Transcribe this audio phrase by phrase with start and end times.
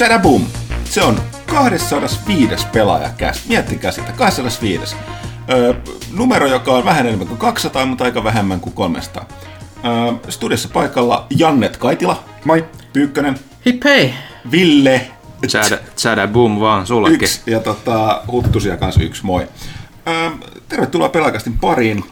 [0.00, 0.46] Chadaboom!
[0.84, 2.66] Se on 205.
[2.72, 3.48] pelaajakäs.
[3.48, 4.96] Miettikää sitä, 205.
[5.50, 5.74] Öö,
[6.12, 9.26] numero, joka on vähän enemmän kuin 200, mutta aika vähemmän kuin 300.
[9.84, 12.24] Öö, studiossa paikalla Jannet Kaitila.
[12.44, 12.64] Moi.
[12.92, 13.38] Pyykkönen.
[13.66, 14.14] Hip hei!
[14.50, 15.10] Ville.
[15.96, 17.22] Chada boom vaan sullekin.
[17.22, 17.40] Yksi.
[17.46, 19.48] Ja tota, Huttusia kanssa yksi, moi.
[20.08, 20.30] Öö,
[20.68, 22.04] tervetuloa pelaajakastin pariin.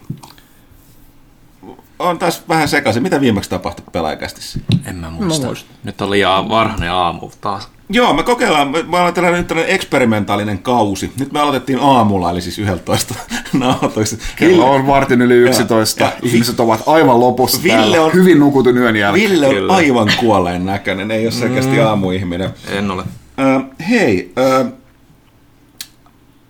[1.98, 3.02] On taas vähän sekaisin.
[3.02, 4.58] Mitä viimeksi tapahtui pelaajakästissä?
[4.84, 5.40] En mä muista.
[5.40, 5.76] Mä muistan.
[5.84, 7.68] Nyt on liian varhainen aamu taas.
[7.90, 11.12] Joo, me kokeillaan, me, me aloitellaan nyt tällainen eksperimentaalinen kausi.
[11.18, 13.14] Nyt me aloitettiin aamulla, eli siis 11
[13.52, 14.24] nauhoituksesta.
[14.36, 16.04] Kello on vartin yli 11.
[16.04, 18.02] Ja- Ihmiset ovat aivan lopussa Ville täällä.
[18.02, 19.30] on- Hyvin nukutun yön jälkeen.
[19.30, 19.74] Ville on Kyllä.
[19.74, 22.50] aivan kuolleen näköinen, ei ole selkeästi aamuihminen.
[22.68, 23.02] En ole.
[23.40, 24.64] Ö, hei, ö,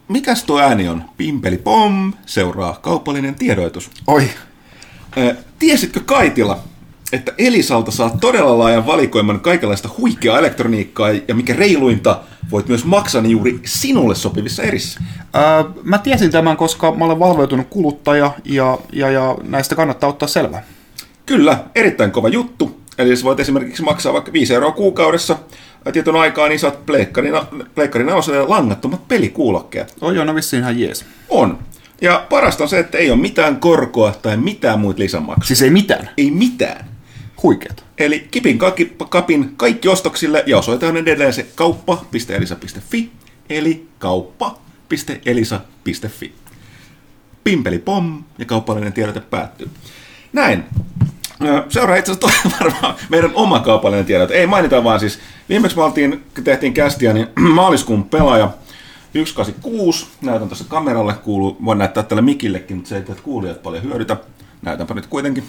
[0.08, 1.05] mikäs tuo ääni on?
[1.17, 3.91] Pimpeli pom, seuraa kaupallinen tiedoitus.
[4.06, 4.28] Oi,
[5.19, 6.58] Ö, tiesitkö Kaitila,
[7.12, 12.20] että Elisalta saa todella laajan valikoiman kaikenlaista huikeaa elektroniikkaa ja mikä reiluinta,
[12.51, 15.01] voit myös maksaa ne juuri sinulle sopivissa erissä.
[15.36, 20.29] Öö, mä tiesin tämän, koska mä olen valveutunut kuluttaja ja, ja, ja näistä kannattaa ottaa
[20.29, 20.62] selvää.
[21.27, 22.81] Kyllä, erittäin kova juttu.
[22.98, 25.39] Eli jos voit esimerkiksi maksaa vaikka 5 euroa kuukaudessa
[25.84, 27.34] ää, tietyn aikaa, niin saat pleikkarin,
[27.75, 29.97] pleikkarin neloselle langattomat pelikuulokkeet.
[30.01, 31.05] Oi joo, no vissiin ihan jees.
[31.29, 31.59] On.
[32.01, 35.47] Ja parasta on se, että ei ole mitään korkoa tai mitään muita lisämaksuja.
[35.47, 36.11] Siis ei mitään.
[36.17, 36.98] Ei mitään.
[37.42, 37.83] Huikeeta.
[37.98, 43.11] Eli Kipin kaki- kapin kaikki ostoksille ja osoite on edelleen se kauppa.elisa.fi
[43.51, 46.33] eli kauppa.elisa.fi.
[47.45, 49.70] Pimpeli pom ja kaupallinen tiedote päättyy.
[50.33, 50.64] Näin.
[51.68, 54.34] Seuraa itse asiassa varmaan meidän oma kaupallinen tiedote.
[54.34, 55.18] Ei mainita vaan siis,
[55.48, 58.51] viimeksi me oltiin, tehtiin kästiä, niin maaliskuun pelaaja
[59.13, 63.84] 186, näytän tuossa kameralle, kuuluu, voin näyttää tälle mikillekin, mutta se ei teitä kuulijat paljon
[63.84, 64.17] hyödytä.
[64.63, 65.45] Näytänpä nyt kuitenkin.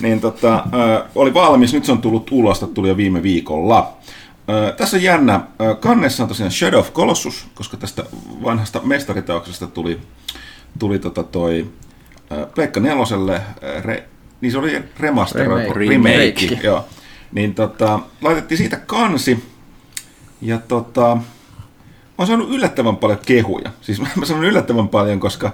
[0.00, 3.92] Niin tota, ö, oli valmis, nyt se on tullut ulos, tuli jo viime viikolla.
[4.50, 8.04] Ö, tässä on jännä, ö, kannessa on tosiaan Shadow of Colossus, koska tästä
[8.44, 10.00] vanhasta mestariteoksesta tuli,
[10.78, 11.66] tuli tota toi
[12.32, 14.04] ö, Pleikka neloselle, ö, re,
[14.40, 16.08] niin se oli remasteroitu Remake.
[16.10, 16.66] remake, Remake.
[16.66, 16.84] joo.
[17.32, 19.44] Niin tota, laitettiin siitä kansi,
[20.40, 21.18] ja tota,
[22.18, 23.70] oon saanut yllättävän paljon kehuja.
[23.80, 25.50] Siis mä sanon yllättävän paljon, koska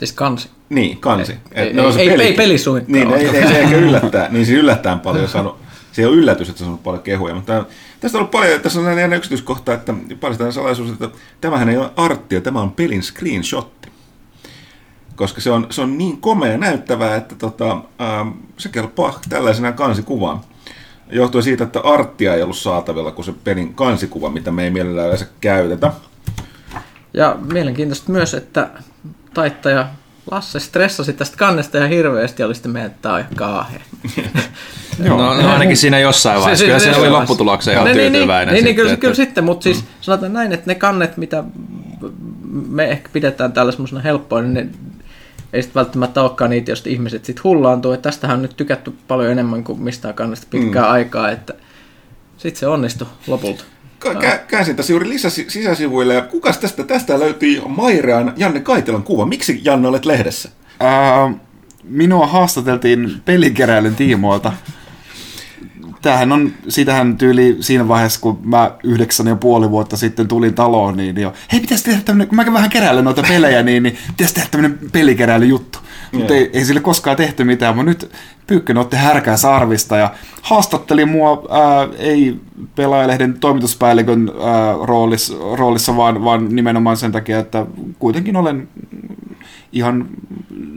[0.00, 0.48] Siis kansi.
[0.68, 1.32] niin, kansi.
[1.52, 3.16] Ei- Et on se ei- peli- ei pelisuunnittelua.
[3.16, 4.28] Niin, ei, ei, se ehkä yllättää.
[4.30, 5.56] Niin se yllättäen paljon saanut.
[5.92, 7.34] Se on yllätys, että se on paljon kehuja.
[7.34, 7.64] Mutta
[8.00, 11.08] tästä on ollut paljon, tässä on näin yksityiskohta, että paljastetaan salaisuus, että
[11.40, 13.88] tämähän ei ole arttia, tämä on pelin screenshotti.
[15.16, 18.28] Koska se on, se on niin komea näyttävää, että tota, ähm,
[18.58, 20.40] se kelpaa tällaisena kansikuvaan.
[21.12, 25.06] Johtuen siitä, että arttia ei ollut saatavilla kuin se pelin kansikuva, mitä me ei mielellään
[25.06, 25.92] yleensä käytetä.
[27.14, 28.70] Ja mielenkiintoista myös, että
[29.34, 29.88] taittaja
[30.30, 33.80] Lasse stressasi tästä kannesta ihan hirveästi ja oli sitten meidän, että on kauhea.
[34.98, 36.64] No, no, ainakin siinä jossain vaiheessa.
[36.64, 38.54] Kyllä siinä oli lopputulokseen ihan niin, niin, tyytyväinen.
[38.54, 41.44] Niin, niin, sitten, kyllä, että- kyllä sitten, mutta siis sanotaan näin, että ne kannet, mitä
[42.68, 44.68] me ehkä pidetään täällä semmoisena helppoa, niin ne
[45.52, 47.92] ei sitten välttämättä olekaan niitä, joista ihmiset sitten hullaantuu.
[47.92, 50.92] Että tästähän on nyt tykätty paljon enemmän kuin mistään kannesta pitkään mm.
[50.92, 51.54] aikaa, että
[52.36, 53.64] sitten se onnistui lopulta.
[54.48, 59.26] Käänsin tässä juuri lisäsi- sisäsivuille, ja kukas tästä, tästä löytyi Mairean Janne Kaitelan kuva.
[59.26, 60.48] Miksi Janne olet lehdessä?
[60.80, 61.32] Ää,
[61.84, 64.52] minua haastateltiin pelikeräilyn tiimoilta.
[66.02, 70.96] Tämähän on, siitähän tyyli siinä vaiheessa, kun mä yhdeksän ja puoli vuotta sitten tulin taloon,
[70.96, 74.34] niin jo, hei pitäisi tehdä tämmönen, kun mä vähän keräilen noita pelejä, niin, niin pitäisi
[74.34, 75.78] tehdä tämmönen pelikeräilyjuttu.
[76.12, 78.10] Mutta ei, ei sille koskaan tehty mitään, mutta nyt
[78.50, 80.10] Pyykkönen otti härkää sarvista ja
[80.42, 82.36] haastatteli mua ää, ei
[82.76, 87.66] pelaajalehden toimituspäällikön ää, roolissa, roolissa, vaan, vaan nimenomaan sen takia, että
[87.98, 88.68] kuitenkin olen
[89.72, 90.08] ihan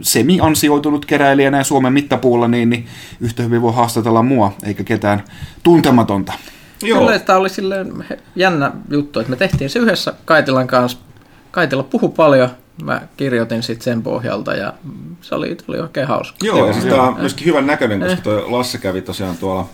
[0.00, 2.86] semi-ansioitunut keräilijänä ja Suomen mittapuulla, niin, niin
[3.20, 5.13] yhtä hyvin voi haastatella mua, eikä ketään
[5.62, 6.32] tuntematonta.
[6.82, 8.04] Joo, Kyllä, tämä oli silleen
[8.36, 10.98] jännä juttu, että me tehtiin se yhdessä Kaitilan kanssa.
[11.50, 12.48] Kaitila puhui paljon,
[12.82, 14.72] mä kirjoitin sitten sen pohjalta ja
[15.22, 16.38] se oli, oli oikein hauska.
[16.42, 19.68] joo, ja siis tämä on myöskin hyvän näköinen, koska toi Lasse kävi tosiaan tuolla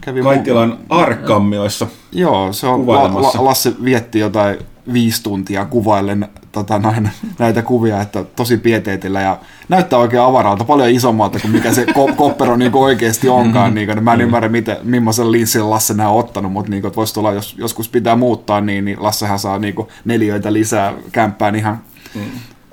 [0.00, 1.86] Kävi mu- Kaitilan arkammioissa.
[2.12, 4.58] Joo, se on, la, la, Lasse vietti jotain
[4.92, 9.38] viisi tuntia kuvaillen tota, näin, näitä kuvia, että tosi pieteetillä ja
[9.68, 13.74] näyttää oikein avaralta, paljon isommalta kuin mikä se ko- koppero niin oikeasti onkaan.
[13.74, 16.96] Niin, kuin, mä en ymmärrä, miten, millaisen linssillä Lasse nämä on ottanut, mutta niin, kuin,
[16.96, 21.56] voisi tulla, jos joskus pitää muuttaa, niin, niin Lassehan saa niin kuin, neliöitä lisää kämppään
[21.56, 21.80] ihan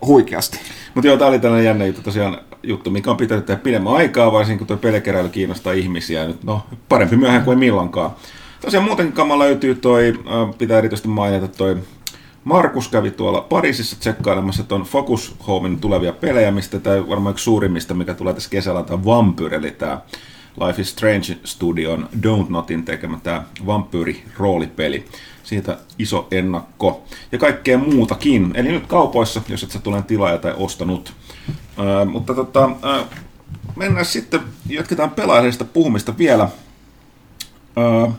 [0.05, 0.59] huikeasti.
[0.95, 4.31] Mutta joo, tämä oli tällainen jännä juttu tosiaan juttu, mikä on pitänyt tehdä pidemmän aikaa,
[4.31, 6.27] varsinkin kun tuo pelikeräily kiinnostaa ihmisiä.
[6.27, 8.11] Nyt, no, parempi myöhään kuin milloinkaan.
[8.61, 10.19] Tosiaan muutenkin kama löytyy toi,
[10.57, 11.77] pitää erityisesti mainita toi
[12.43, 17.93] Markus kävi tuolla Pariisissa tsekkailemassa tuon Focus Homein tulevia pelejä, mistä tämä varmaan yksi suurimmista,
[17.93, 20.01] mikä tulee tässä kesällä, tämä Vampyr, eli tämä
[20.67, 25.05] Life is Strange Studion Don't Notin tekemä tämä vampyyri-roolipeli.
[25.43, 28.51] Siitä iso ennakko ja kaikkea muutakin.
[28.55, 31.13] Eli nyt kaupoissa, jos et sä tule tilaaja tai ostanut.
[31.77, 33.03] Ää, mutta tota, ää,
[33.75, 36.49] mennään sitten, jatketaan pelaajista puhumista vielä.
[37.75, 38.11] Ää,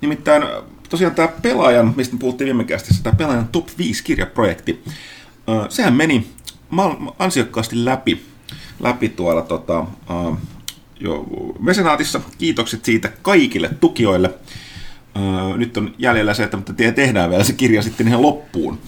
[0.00, 0.42] nimittäin
[0.88, 4.84] tosiaan tämä pelaajan, mistä me puhuttiin viime kästissä, tämä pelaajan top 5 kirjaprojekti,
[5.68, 6.26] sehän meni
[7.18, 8.26] ansiokkaasti läpi,
[8.80, 9.86] läpi tuolla tota,
[11.00, 11.26] jo
[11.60, 12.20] mesenaatissa.
[12.38, 14.34] Kiitokset siitä kaikille tukijoille.
[15.56, 18.78] Nyt on jäljellä se, että tehdään vielä se kirja sitten ihan loppuun.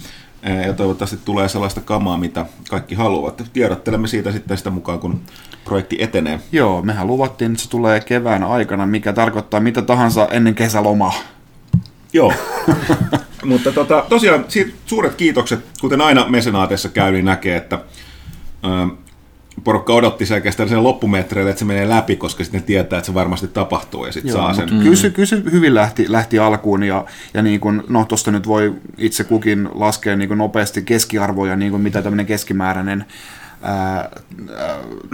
[0.66, 3.42] Ja toivottavasti tulee sellaista kamaa, mitä kaikki haluavat.
[3.52, 5.20] Tiedottelemme siitä sitten sitä mukaan, kun
[5.64, 6.40] projekti etenee.
[6.52, 11.14] Joo, mehän luvattiin, että se tulee kevään aikana, mikä tarkoittaa mitä tahansa ennen kesälomaa.
[12.12, 12.32] Joo.
[13.44, 14.44] Mutta tota, tosiaan
[14.86, 17.78] suuret kiitokset, kuten aina mesenaateissa käy, niin näkee, että
[19.64, 23.48] porukka odotti selkeästi sen loppumetreille, että se menee läpi, koska sitten tietää, että se varmasti
[23.48, 24.70] tapahtuu ja sitten saa sen.
[24.70, 24.82] Mm.
[24.82, 27.04] Kyllä, se, kyllä se hyvin lähti, lähti alkuun ja,
[27.34, 31.70] ja niin kuin, no tuosta nyt voi itse kukin laskea niin kuin nopeasti keskiarvoja, niin
[31.70, 33.04] kuin mitä tämmöinen keskimääräinen
[33.62, 34.08] ää,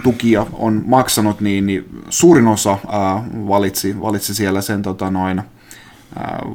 [0.03, 5.41] tukija on maksanut, niin, niin suurin osa ää, valitsi, valitsi siellä sen tota, noin,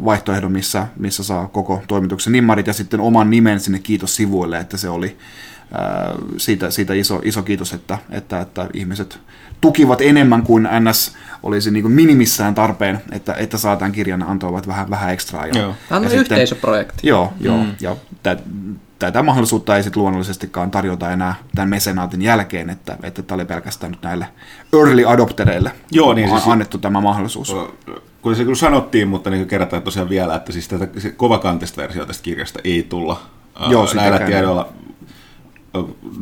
[0.05, 4.77] vaihtoehdon, missä, missä saa koko toimituksen nimmarit ja sitten oman nimen sinne kiitos sivuille, että
[4.77, 5.17] se oli,
[6.37, 9.19] siitä, siitä iso, iso kiitos, että, että, että ihmiset
[9.61, 14.67] tukivat enemmän kuin NS olisi niin kuin minimissään tarpeen, että, että saa tämän kirjan antoivat
[14.67, 15.47] vähän, vähän ekstraa.
[15.47, 15.75] Ja, joo.
[15.89, 16.93] Tämä on ja yhteisöprojekti.
[16.93, 17.75] Sitten, joo, joo mm.
[17.81, 17.97] ja
[18.99, 23.93] tätä mahdollisuutta ei sitten luonnollisestikaan tarjota enää tämän mesenaatin jälkeen, että, että tämä oli pelkästään
[23.93, 24.27] nyt näille
[24.73, 27.57] early adoptereille Joo, niin siis, annettu tämä mahdollisuus.
[28.23, 32.23] Kun se kyllä sanottiin, mutta niin kerrotaan tosiaan vielä, että siis tätä kovakantista versiota tästä
[32.23, 33.21] kirjasta ei tulla
[33.69, 34.69] Joo, näillä tiedoilla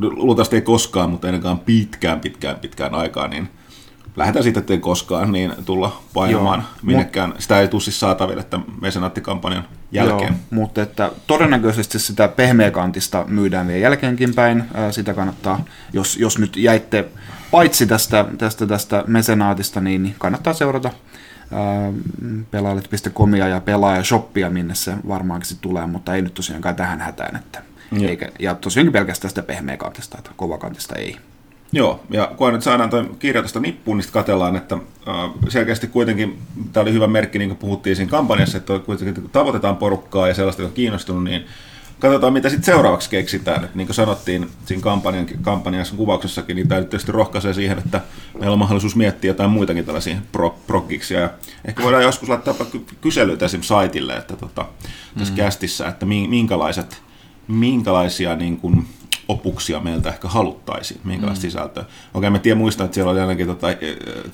[0.00, 3.48] luultavasti ei koskaan, mutta ennen pitkään, pitkään, pitkään aikaa, niin
[4.16, 7.30] lähdetään siitä, että ei koskaan niin tulla painamaan Joo, minnekään.
[7.30, 10.32] Mut, Sitä ei tule siis saataville tämän mesenaattikampanjan jälkeen.
[10.32, 14.64] Joo, mutta että todennäköisesti sitä pehmeäkantista myydään vielä jälkeenkin päin.
[14.90, 17.08] Sitä kannattaa, jos, jos nyt jäitte
[17.50, 20.90] paitsi tästä, tästä, tästä mesenaatista, niin kannattaa seurata
[22.50, 27.36] pelaajalle.comia ja pelaaja-shoppia, minne se varmaankin tulee, mutta ei nyt tosiaankaan tähän hätään.
[27.36, 27.62] Että
[28.02, 31.16] eikä, ja tosiaan pelkästään sitä pehmeäkantista, että kovakantista ei.
[31.72, 36.38] Joo, ja kun nyt saadaan tuo kirjoitusta nippuun, niin katsellaan, että äh, selkeästi kuitenkin,
[36.72, 40.62] tämä oli hyvä merkki, niin kuin puhuttiin siinä kampanjassa, että kuitenkin tavoitetaan porukkaa ja sellaista,
[40.62, 41.46] joka on kiinnostunut, niin
[42.00, 43.64] katsotaan, mitä sitten seuraavaksi keksitään.
[43.64, 48.00] Että niin kuin sanottiin siinä kampanjan, kampanjassa kuvauksessakin, niin tämä tietysti rohkaisee siihen, että
[48.38, 51.20] meillä on mahdollisuus miettiä jotain muitakin tällaisia pro, prokkiksia.
[51.20, 51.30] Ja
[51.64, 52.54] ehkä voidaan joskus laittaa
[53.00, 54.66] kyselyitä esimerkiksi saitille, että tota,
[55.18, 55.36] tässä mm.
[55.36, 57.02] kästissä, että minkälaiset
[57.48, 58.86] minkälaisia niin kuin,
[59.30, 61.50] opuksia meiltä ehkä haluttaisiin, minkälaista mm.
[61.50, 61.84] sisältöä.
[62.14, 63.76] Okei, mä tiedän muistan, että siellä oli ainakin tota, e,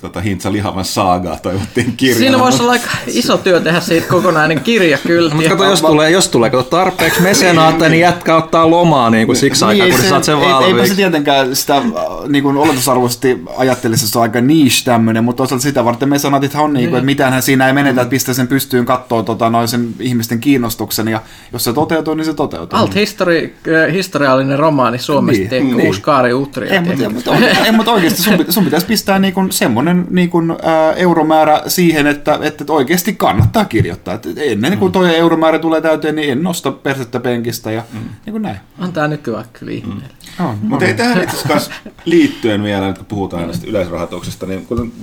[0.01, 2.19] tota Hintsa Lihavan saagaa toivottiin kirjaa.
[2.19, 5.33] Siinä voisi olla aika iso työ tehdä siitä kokonainen kirja kyllä.
[5.33, 9.35] Mutta kato, jos tulee, jos tulee kato, tarpeeksi mesenaatteja, niin jätkä ottaa lomaa niin kuin
[9.35, 10.75] siksi niin, aikaa, kun se, saat sen valmiiksi.
[10.75, 11.83] Eipä se tietenkään sitä äh,
[12.27, 16.63] niin kuin oletusarvoisesti ajattelisi, että se on aika niche tämmöinen, mutta toisaalta sitä varten mesenaatithan
[16.63, 19.67] on, niin kuin, että mitäänhän siinä ei menetä, että pistää sen pystyyn katsoa tota, noin
[19.67, 21.21] sen ihmisten kiinnostuksen, ja
[21.53, 22.79] jos se toteutuu, niin se toteutuu.
[22.79, 23.55] Alt histori,
[23.87, 25.87] äh, historiallinen romaani Suomesta, niin, niin.
[25.87, 26.69] uusi Kaari Utteri.
[26.69, 30.51] Ei, mutta, mutta, ei, mutta oikeasti sun, sun pitäisi pistää niin kuin semmoinen niin kuin,
[30.51, 34.13] ää, euromäärä siihen, että, että oikeasti kannattaa kirjoittaa.
[34.13, 34.93] Et ennen kuin mm.
[34.93, 37.99] tuo euromäärä tulee täyteen, niin en nosta persettä penkistä ja mm.
[38.25, 38.57] niin kuin näin.
[38.79, 40.03] Antaa nykyään kyllä ihmeelle.
[40.39, 40.45] Mm.
[40.45, 41.71] Oh, mutta ei tähän itse asiassa
[42.05, 44.93] liittyen vielä, kun puhutaan näistä yleisrahoituksesta, niin kun,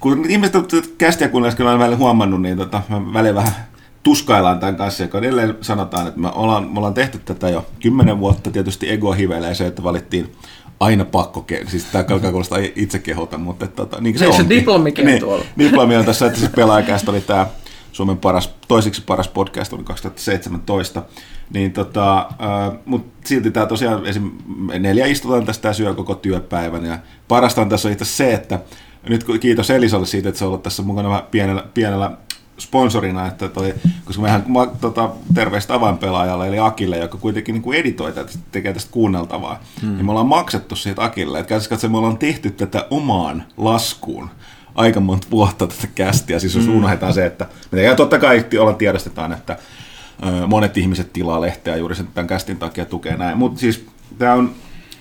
[0.00, 0.54] kun ihmiset
[0.98, 3.52] kästiä kuunnella, on välillä huomannut, niin tota, mä välillä vähän
[4.04, 8.18] tuskaillaan tämän kanssa, joka edelleen sanotaan, että me ollaan, me ollaan tehty tätä jo kymmenen
[8.18, 10.32] vuotta, tietysti ego hiveilee se, että valittiin
[10.80, 14.48] aina pakko, siis tämä alkaa kuulostaa itse kehota, mutta tota, niin se, se on.
[14.48, 15.44] diplomikin niin, tuolla.
[15.58, 17.46] Diplomi on tässä, että siis pelaajakästä oli tämä
[17.92, 21.02] Suomen paras, toiseksi paras podcast oli 2017,
[21.52, 24.30] niin tota, äh, mutta silti tämä tosiaan esim.
[24.78, 28.60] neljä istutaan tästä syö koko työpäivän ja parasta on tässä on itse se, että
[29.08, 32.10] nyt kiitos Elisalle siitä, että se on ollut tässä mukana pienellä, pienellä
[32.58, 34.44] sponsorina, että toi, koska mehän
[34.80, 39.94] tota, terveistä avainpelaajalle, eli Akille, joka kuitenkin niin kuin editoi tätä, tekee tästä kuunneltavaa, hmm.
[39.94, 44.30] niin me ollaan maksettu siitä Akille, että katsotaan, me ollaan tehty tätä omaan laskuun
[44.74, 46.76] aika monta vuotta tätä kästiä, siis jos hmm.
[46.76, 49.58] unohdetaan se, että me ja totta kai olla tiedostetaan, että
[50.26, 53.86] ö, monet ihmiset tilaa lehteä juuri sen tämän kästin takia tukee näin, mutta siis
[54.18, 54.54] tämä on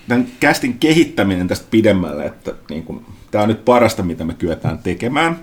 [0.07, 4.77] tämän kästin kehittäminen tästä pidemmälle, että niin kuin, tämä on nyt parasta, mitä me kyetään
[4.77, 5.39] tekemään.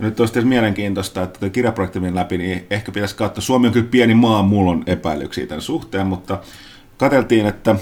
[0.00, 3.42] Ja nyt olisi mielenkiintoista, että tuo kirjaprojekti meni läpi, niin ehkä pitäisi katsoa.
[3.42, 6.40] Suomi on kyllä pieni maa, mulla on epäilyksiä tämän suhteen, mutta
[6.96, 7.76] katseltiin, että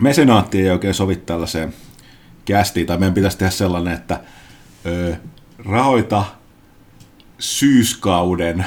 [0.00, 1.74] mesenaatti ei oikein sovi tällaiseen
[2.44, 4.20] kästiin, tai meidän pitäisi tehdä sellainen, että
[4.86, 5.16] ö,
[5.58, 6.24] rahoita
[7.38, 8.64] syyskauden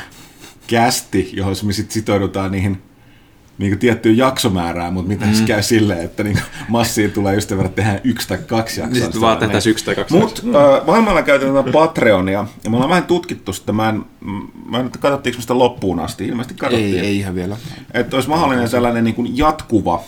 [0.68, 2.82] kästi, johon me sitten sitoudutaan niihin
[3.58, 5.46] niin kuin tiettyyn jaksomäärään, mutta mitä mm.
[5.46, 8.94] käy silleen, että niin massiin tulee just verran, tehdään yksi tai kaksi jaksoa.
[8.94, 12.90] Niin sitten vaan tehtäisiin yksi tai kaksi Mutta äh, maailmalla käytetään Patreonia, ja me ollaan
[12.90, 14.06] vähän tutkittu sitä, mä en,
[14.66, 17.00] mä en katsottiinko sitä loppuun asti, ilmeisesti katsottiin.
[17.00, 17.58] Ei, ei ihan vielä.
[17.94, 20.04] Että olisi mahdollinen sellainen niin kuin jatkuva,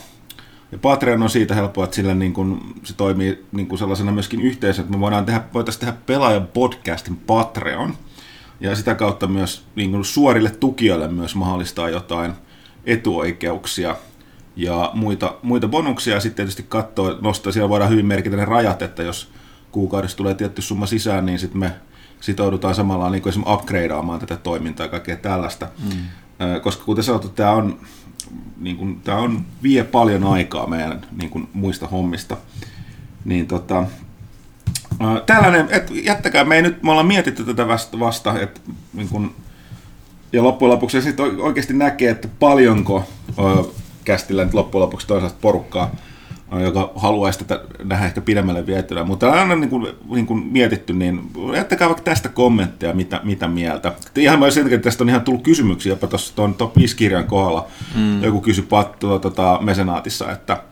[0.72, 4.40] ja Patreon on siitä helppoa, että sillä niin kuin, se toimii niin kuin sellaisena myöskin
[4.40, 7.94] yhteisö, että me voidaan tehdä, voitaisiin tehdä pelaajan podcastin Patreon,
[8.60, 12.32] ja sitä kautta myös niin kuin suorille tukijoille myös mahdollistaa jotain
[12.86, 13.96] etuoikeuksia
[14.56, 16.14] ja muita, muita bonuksia.
[16.14, 19.32] Ja sitten tietysti katsoa, nostaa, siellä voidaan hyvin merkitä ne rajat, että jos
[19.72, 21.72] kuukaudessa tulee tietty summa sisään, niin sitten me
[22.20, 25.68] sitoudutaan samalla niin kuin esimerkiksi upgradeaamaan tätä toimintaa ja kaikkea tällaista.
[25.78, 26.00] Mm.
[26.62, 27.80] Koska kuten sanottu, tämä on,
[28.60, 32.36] niin kuin, tämä on, vie paljon aikaa meidän niin kuin, muista hommista.
[33.24, 33.84] Niin tota,
[35.26, 38.60] tällainen, että jättäkää, me ei nyt, me ollaan mietitty tätä vasta, vasta että
[38.94, 39.34] niin kun,
[40.36, 43.04] ja loppujen lopuksi sitten oikeasti näkee, että paljonko
[44.04, 45.90] kästillä nyt loppujen lopuksi toisaalta porukkaa,
[46.62, 49.04] joka haluaisi tätä nähdä ehkä pidemmälle vietynä.
[49.04, 53.48] Mutta on aina niin kuin, niin kuin mietitty, niin jättäkää vaikka tästä kommentteja, mitä, mitä
[53.48, 53.92] mieltä.
[54.16, 56.96] Ihan mä sen takia, että tästä on ihan tullut kysymyksiä, jopa tuossa tuon top 5
[56.96, 57.66] kirjan kohdalla.
[57.94, 58.22] Mm.
[58.22, 60.62] Joku kysyi pat, tuota, tuota, mesenaatissa, että,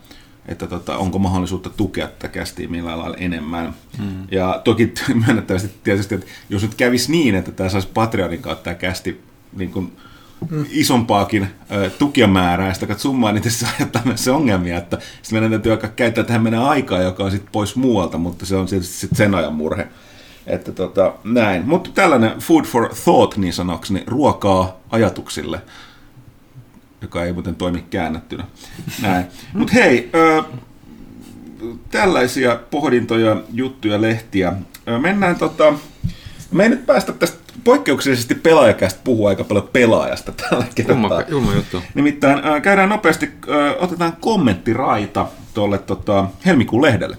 [0.49, 3.75] että tota, onko mahdollisuutta tukea tätä kästiä millään lailla enemmän.
[3.99, 4.27] Mm.
[4.31, 4.93] Ja toki
[5.27, 9.71] myönnettävästi tietysti, että jos nyt kävisi niin, että tämä saisi Patreonin kautta tämä kästi niin
[9.71, 9.93] kuin,
[10.51, 10.67] mm.
[10.71, 15.51] isompaakin äh, tukijamäärää, ja sitä summaa, niin tässä aiheuttaa myös se ongelmia, että sitten meidän
[15.51, 18.95] täytyy aika käyttää tähän menee aikaa, joka on sitten pois muualta, mutta se on tietysti
[18.95, 19.89] sit sen ajan murhe.
[20.47, 21.69] Että tota, näin.
[21.69, 25.63] Mutta tällainen food for thought niin sanokseni, ruokaa ajatuksille,
[27.03, 28.45] joka ei muuten toimi käännettynä.
[29.03, 29.25] Näin.
[29.53, 30.43] Mutta hei, ö,
[31.91, 34.53] tällaisia pohdintoja, juttuja, lehtiä.
[34.89, 35.73] Ö, mennään tota,
[36.51, 41.23] me ei nyt päästä tästä poikkeuksellisesti pelaajakästä puhua aika paljon pelaajasta tällä kertaa.
[41.29, 41.83] Julma juttu.
[41.95, 47.17] Nimittäin äh, käydään nopeasti, äh, otetaan kommenttiraita tuolle tota, helmikuun lehdelle.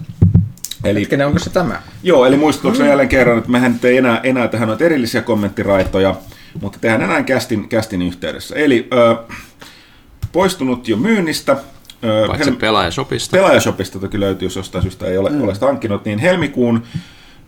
[0.83, 1.81] Eli, Hetkinen, onko se tämä?
[2.03, 2.89] Joo, eli muistutuksena mm.
[2.89, 6.15] jälleen kerran, että mehän ei enää, enää tähän noita erillisiä kommenttiraitoja,
[6.61, 8.55] mutta tehdään enää kästin, kästin yhteydessä.
[8.55, 9.37] Eli äh,
[10.31, 11.57] poistunut jo myynnistä.
[12.27, 13.37] Paitsi Hel- pelaajashopista.
[13.37, 15.41] Pelaajashopista toki löytyy, jos jostain syystä ei ole, mm.
[15.41, 16.83] ole sitä hankkinut, niin helmikuun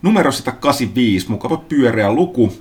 [0.02, 2.52] numero 185, mukava pyöreä luku.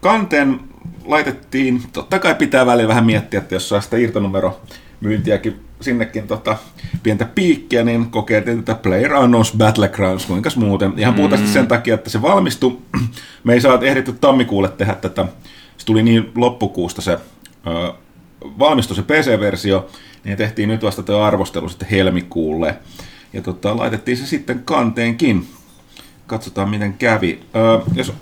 [0.00, 0.60] Kanteen
[1.04, 4.60] laitettiin, totta kai pitää välillä vähän miettiä, että jos saa sitä irtonumero
[5.00, 6.56] myyntiäkin sinnekin tota,
[7.02, 10.92] pientä piikkiä, niin kokeiltiin tätä Player Unknowns Battlegrounds, kuinka muuten.
[10.96, 11.52] Ihan puhtaasti mm.
[11.52, 12.78] sen takia, että se valmistui.
[13.44, 15.26] Me ei saa ehditty tammikuulle tehdä tätä.
[15.76, 17.12] Se tuli niin loppukuusta se
[17.66, 17.92] ö,
[18.58, 19.86] valmistui se PC-versio,
[20.24, 22.76] niin tehtiin nyt vasta tuo arvostelu sitten helmikuulle.
[23.32, 25.48] Ja tota, laitettiin se sitten kanteenkin
[26.30, 27.40] katsotaan miten kävi.
[27.56, 28.12] Öö, jos,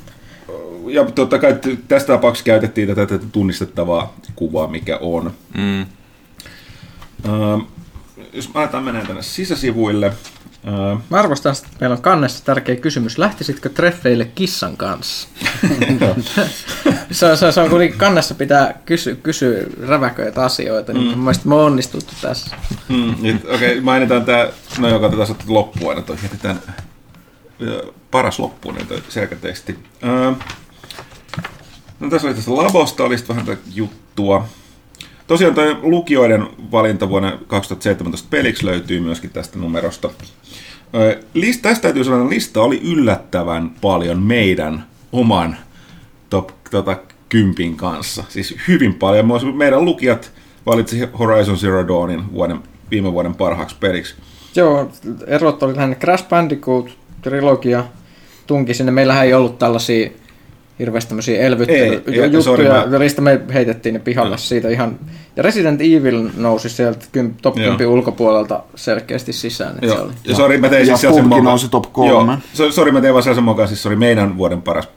[0.86, 5.32] ja totta kai tästä tapauksessa käytettiin tätä, tätä tunnistettavaa kuvaa, mikä on.
[5.56, 5.80] Mm.
[5.80, 7.58] Öö,
[8.32, 10.12] jos mä aletaan mennä tänne sisäsivuille.
[10.66, 13.18] Öö, mä arvostan, että meillä on kannessa tärkeä kysymys.
[13.18, 15.28] Lähtisitkö treffeille kissan kanssa?
[17.10, 21.18] se, se, se on kuitenkin kannessa pitää kysyä, kysyä räväköitä asioita, niin mm.
[21.18, 22.56] mielestäni me on onnistuttu tässä.
[22.88, 24.48] Mm, Okei, okay, mainitaan tämä,
[24.78, 26.60] no joka tätä loppuun aina, toi jätetään
[28.10, 29.78] paras loppuun niin selkäteksti.
[32.00, 34.48] no tässä oli tästä Labosta, oli vähän tätä juttua.
[35.26, 40.10] Tosiaan tuo lukijoiden valinta vuonna 2017 peliksi löytyy myöskin tästä numerosta.
[41.34, 45.56] Lista, tästä täytyy sanoa, että lista oli yllättävän paljon meidän oman
[46.30, 46.96] top tota,
[47.28, 48.24] kympin kanssa.
[48.28, 49.56] Siis hyvin paljon.
[49.56, 50.32] Meidän lukijat
[50.66, 52.60] valitsi Horizon Zero Dawnin vuoden,
[52.90, 54.14] viime vuoden parhaaksi peliksi.
[54.54, 54.90] Joo,
[55.26, 57.84] erot oli lähinnä Crash Bandicoot, trilogia
[58.48, 58.92] tunki sinne.
[58.92, 60.10] Meillähän ei ollut tällaisia
[60.78, 64.38] hirveästi tämmöisiä elvyttelyjuttuja, välistä me heitettiin ne pihalle no.
[64.38, 64.98] siitä ihan.
[65.36, 67.06] Ja Resident Evil nousi sieltä
[67.42, 69.78] top 10 ulkopuolelta selkeästi sisään.
[69.82, 69.94] Joo.
[69.94, 70.12] Se oli.
[70.24, 72.38] Ja, sorry, mä tein ja siis sen nousi top 3.
[72.58, 72.70] Joo.
[72.70, 74.88] Sori, mä tein vaan sen mukaan, siis se oli meidän vuoden paras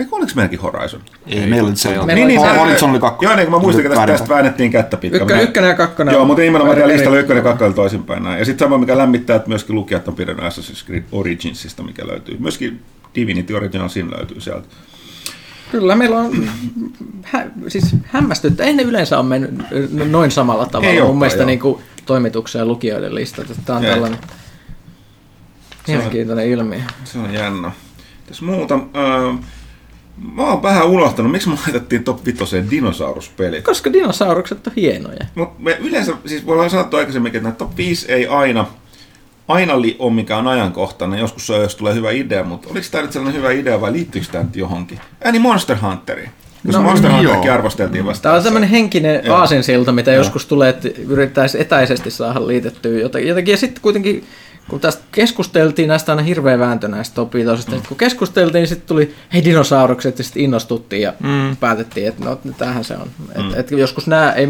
[0.00, 1.00] Eikö oliko meidänkin Horizon?
[1.26, 1.88] Ei, ei meillä oli se.
[1.88, 3.30] Niin, niin, niin, Horizon oli kakkonen.
[3.30, 5.18] Joo, niin kuin mä muistin, että tästä, tästä väännettiin kättä pitkä.
[5.18, 6.14] Ykkönen, ykkönen ja kakkonen.
[6.14, 8.38] Joo, mutta nimenomaan tämä listalla ykkönen ja kakkonen toisinpäin näin.
[8.38, 12.36] Ja sitten sama, mikä lämmittää, että myöskin lukijat on pidetty Assassin's Creed Originsista, mikä löytyy.
[12.38, 12.82] Myöskin
[13.14, 14.68] Divinity Original Sin löytyy sieltä.
[15.70, 16.48] Kyllä, meillä on
[17.22, 18.64] hä, siis hämmästyttä.
[18.64, 19.52] Ei ne yleensä ole mennyt
[20.10, 20.92] noin samalla tavalla.
[20.92, 23.46] Ei Mun mielestä niin kuin, toimituksen ja lukijoiden listat.
[23.64, 23.90] Tämä on Ei.
[23.90, 24.18] tällainen
[25.86, 26.80] mielenkiintoinen ilmiö.
[27.04, 27.72] Se on jännä.
[28.26, 28.74] Tässä muuta.
[28.74, 29.44] Äh,
[30.34, 33.64] Mä oon vähän unohtanut, miksi me laitettiin top 5 dinosauruspelit.
[33.64, 35.26] Koska dinosaurukset on hienoja.
[35.34, 38.66] Mutta me yleensä, siis voi olla sanottu aikaisemmin, että top 5 ei aina,
[39.48, 42.86] aina li- on mikä on ajankohtainen, joskus se on, jos tulee hyvä idea, mutta oliko
[42.90, 45.00] tämä nyt sellainen hyvä idea vai liittyykö tämä nyt johonkin?
[45.24, 46.30] Ääni Monster Hunteri.
[46.66, 47.54] Koska No, Monster Hunterikin joo.
[47.54, 48.22] arvosteltiin vasta.
[48.22, 49.36] Tämä on tämmöinen henkinen Joo.
[49.36, 50.18] aasinsilta, mitä Joo.
[50.18, 53.28] joskus tulee, että yrittäisi etäisesti saada liitettyä jotakin.
[53.28, 53.52] jotakin.
[53.52, 54.24] Ja sitten kuitenkin,
[54.70, 57.82] kun tästä keskusteltiin näistä aina hirveä vääntö näistä topitoisista, mm.
[57.88, 61.56] kun keskusteltiin, niin sitten tuli hei dinosaurukset ja sitten innostuttiin ja mm.
[61.56, 63.08] päätettiin, että no tämähän se on.
[63.18, 63.50] Mm.
[63.50, 64.48] Et, et joskus nämä ei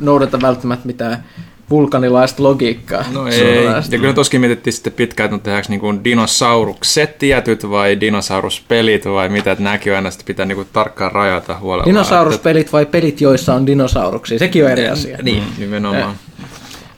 [0.00, 1.24] noudata välttämättä mitään
[1.70, 3.04] vulkanilaista logiikkaa.
[3.12, 8.00] No ei, ja kyllä toskin mietittiin sitten pitkään, että no tehdäänkö niinku dinosaurukset tietyt vai
[8.00, 11.86] dinosauruspelit vai mitä, että nämäkin aina sitten pitää niinku tarkkaan rajata huolella.
[11.86, 15.18] Dinosauruspelit vai pelit, joissa on dinosauruksia, sekin on eri asia.
[15.22, 16.14] Niin, nimenomaan.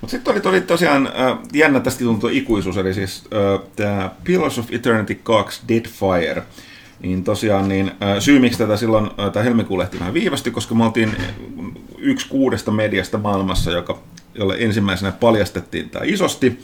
[0.05, 4.59] Mutta sitten oli, oli tosiaan äh, jännä tästä tuntuu ikuisuus, eli siis äh, tämä Pillars
[4.59, 6.43] of Eternity 2 Deadfire.
[7.01, 10.75] Niin tosiaan niin, äh, syy, miksi tätä silloin, äh, tämä helmikuun lehti vähän viivästi, koska
[10.75, 11.17] me oltiin
[11.99, 13.99] yksi kuudesta mediasta maailmassa, joka,
[14.35, 16.59] jolle ensimmäisenä paljastettiin tämä isosti.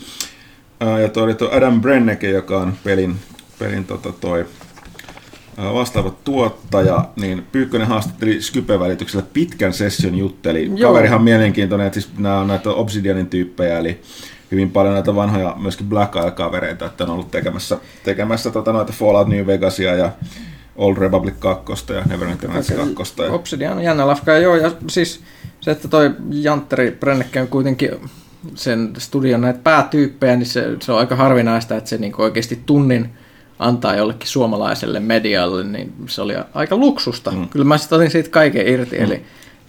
[0.82, 3.16] Äh, ja toi oli tuo Adam Brenneke, joka on pelin,
[3.59, 4.47] pelin tota toi,
[5.62, 10.71] vastaava tuottaja, niin Pyykkönen haastatteli Skype-välityksellä pitkän session jutteli.
[10.75, 10.93] Joo.
[10.93, 14.00] Kaverihan mielenkiintoinen, että siis nämä on näitä Obsidianin tyyppejä, eli
[14.50, 19.29] hyvin paljon näitä vanhoja myöskin Black Isle-kavereita, että on ollut tekemässä, tekemässä tota noita Fallout
[19.29, 20.12] New Vegasia ja
[20.76, 23.23] Old Republic 2 ja Neverwinter Nights 2.
[23.23, 25.21] Ja, Obsidian on jännä lafka, joo, ja siis
[25.61, 27.90] se, että toi Jantteri Brennekke on kuitenkin
[28.55, 33.11] sen studion näitä päätyyppejä, niin se, se on aika harvinaista, että se niinku oikeasti tunnin
[33.60, 37.30] antaa jollekin suomalaiselle medialle, niin se oli aika luksusta.
[37.30, 37.49] Mm.
[37.49, 39.04] Kyllä mä sitten otin siitä kaiken irti, mm.
[39.04, 39.23] eli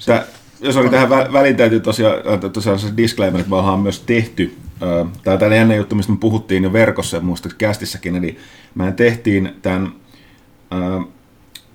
[0.05, 0.25] Tää,
[0.61, 3.99] jos oli tähän vä- väliin täytyy tosiaan, äh, tosiaan se disclaimer, että me ollaan myös
[3.99, 8.37] tehty, äh, tämä jännä juttu, mistä me puhuttiin jo verkossa ja muistaakseni kästissäkin, eli
[8.75, 9.93] me tehtiin tämän
[10.73, 11.05] äh,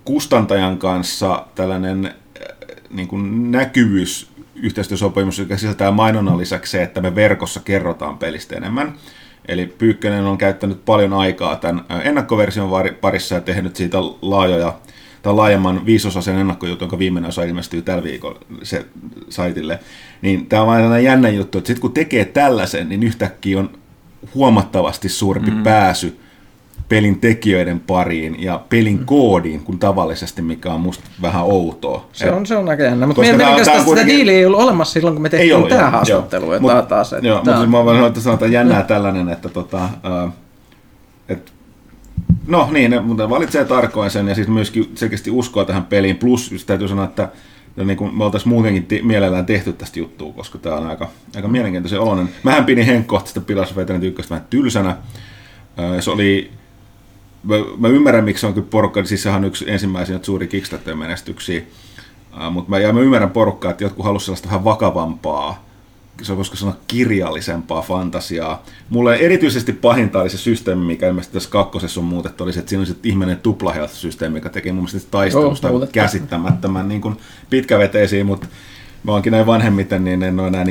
[0.04, 2.14] kustantajan kanssa tällainen
[2.90, 8.94] niin kuin näkyvyys yhteistyösopimus, joka sisältää mainonnan lisäksi se, että me verkossa kerrotaan pelistä enemmän.
[9.48, 14.74] Eli Pyykkönen on käyttänyt paljon aikaa tämän ennakkoversion parissa ja tehnyt siitä laajoja
[15.22, 18.86] tai laajemman viisosaisen ennakkojutun, jonka viimeinen osa ilmestyy tällä viikolla se
[19.28, 19.78] saitille.
[20.22, 23.70] Niin tämä on sellainen jännä juttu, että sitten kun tekee tällaisen, niin yhtäkkiä on
[24.34, 25.62] huomattavasti suurempi mm.
[25.62, 26.18] pääsy
[26.88, 32.08] pelin tekijöiden pariin ja pelin koodiin kuin tavallisesti, mikä on musta vähän outoa.
[32.12, 33.06] se on, se on aika jännä.
[33.06, 33.26] Mutta on
[33.64, 36.44] sitä kuitenkin- diiliä ei ollut olemassa silloin, kun me tehtiin ollut, tämä joo, haastattelu.
[36.44, 36.54] joo.
[36.54, 39.48] Että Mut- taas, että Joo, mutta on- mä voin sanoa, että sanotaan jännää tällainen, että
[39.48, 40.32] tota, äh,
[41.28, 41.52] et,
[42.46, 46.16] no niin, ne, mutta valitsee tarkoin sen ja siis myöskin selkeästi uskoa tähän peliin.
[46.16, 47.28] Plus just täytyy sanoa, että
[47.76, 51.08] no niin kuin me oltaisiin muutenkin te- mielellään tehty tästä juttua, koska tämä on aika,
[51.36, 52.28] aika mielenkiintoisen oloinen.
[52.42, 54.90] Mähän pidin henkkohtaista of Eternity 1 vähän tylsänä.
[54.90, 56.50] Äh, se oli
[57.46, 61.62] mä, mä ymmärrän, miksi se on kyllä porukka, siis sehän on yksi ensimmäisiä suuri Kickstarter-menestyksiä,
[62.32, 65.66] uh, mutta mä, ja mä ymmärrän porukkaa, että jotkut halusivat sellaista vähän vakavampaa,
[66.22, 68.62] se on voisiko sanoa kirjallisempaa fantasiaa.
[68.90, 72.68] Mulle erityisesti pahinta oli se systeemi, mikä ilmeisesti tässä kakkosessa on muutettu, oli se, että
[72.68, 77.16] siinä oli se ihmeinen tuplahealth-systeemi, joka teki mun mielestä taistelusta Joo, käsittämättömän niin kuin
[77.50, 78.46] pitkäveteisiä, mutta
[79.04, 80.64] mä oonkin näin vanhemmiten, niin en ole enää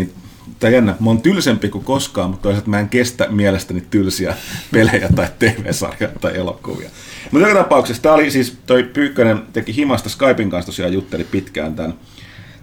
[0.66, 4.36] niin tai jännä, mä oon tylsempi kuin koskaan, mutta toisaalta mä en kestä mielestäni tylsiä
[4.72, 6.90] pelejä tai TV-sarjoja tai elokuvia.
[7.32, 11.76] Mutta joka tapauksessa, tää oli siis, toi Pyykkönen teki himasta Skypein kanssa tosiaan jutteli pitkään
[11.76, 11.94] tämän.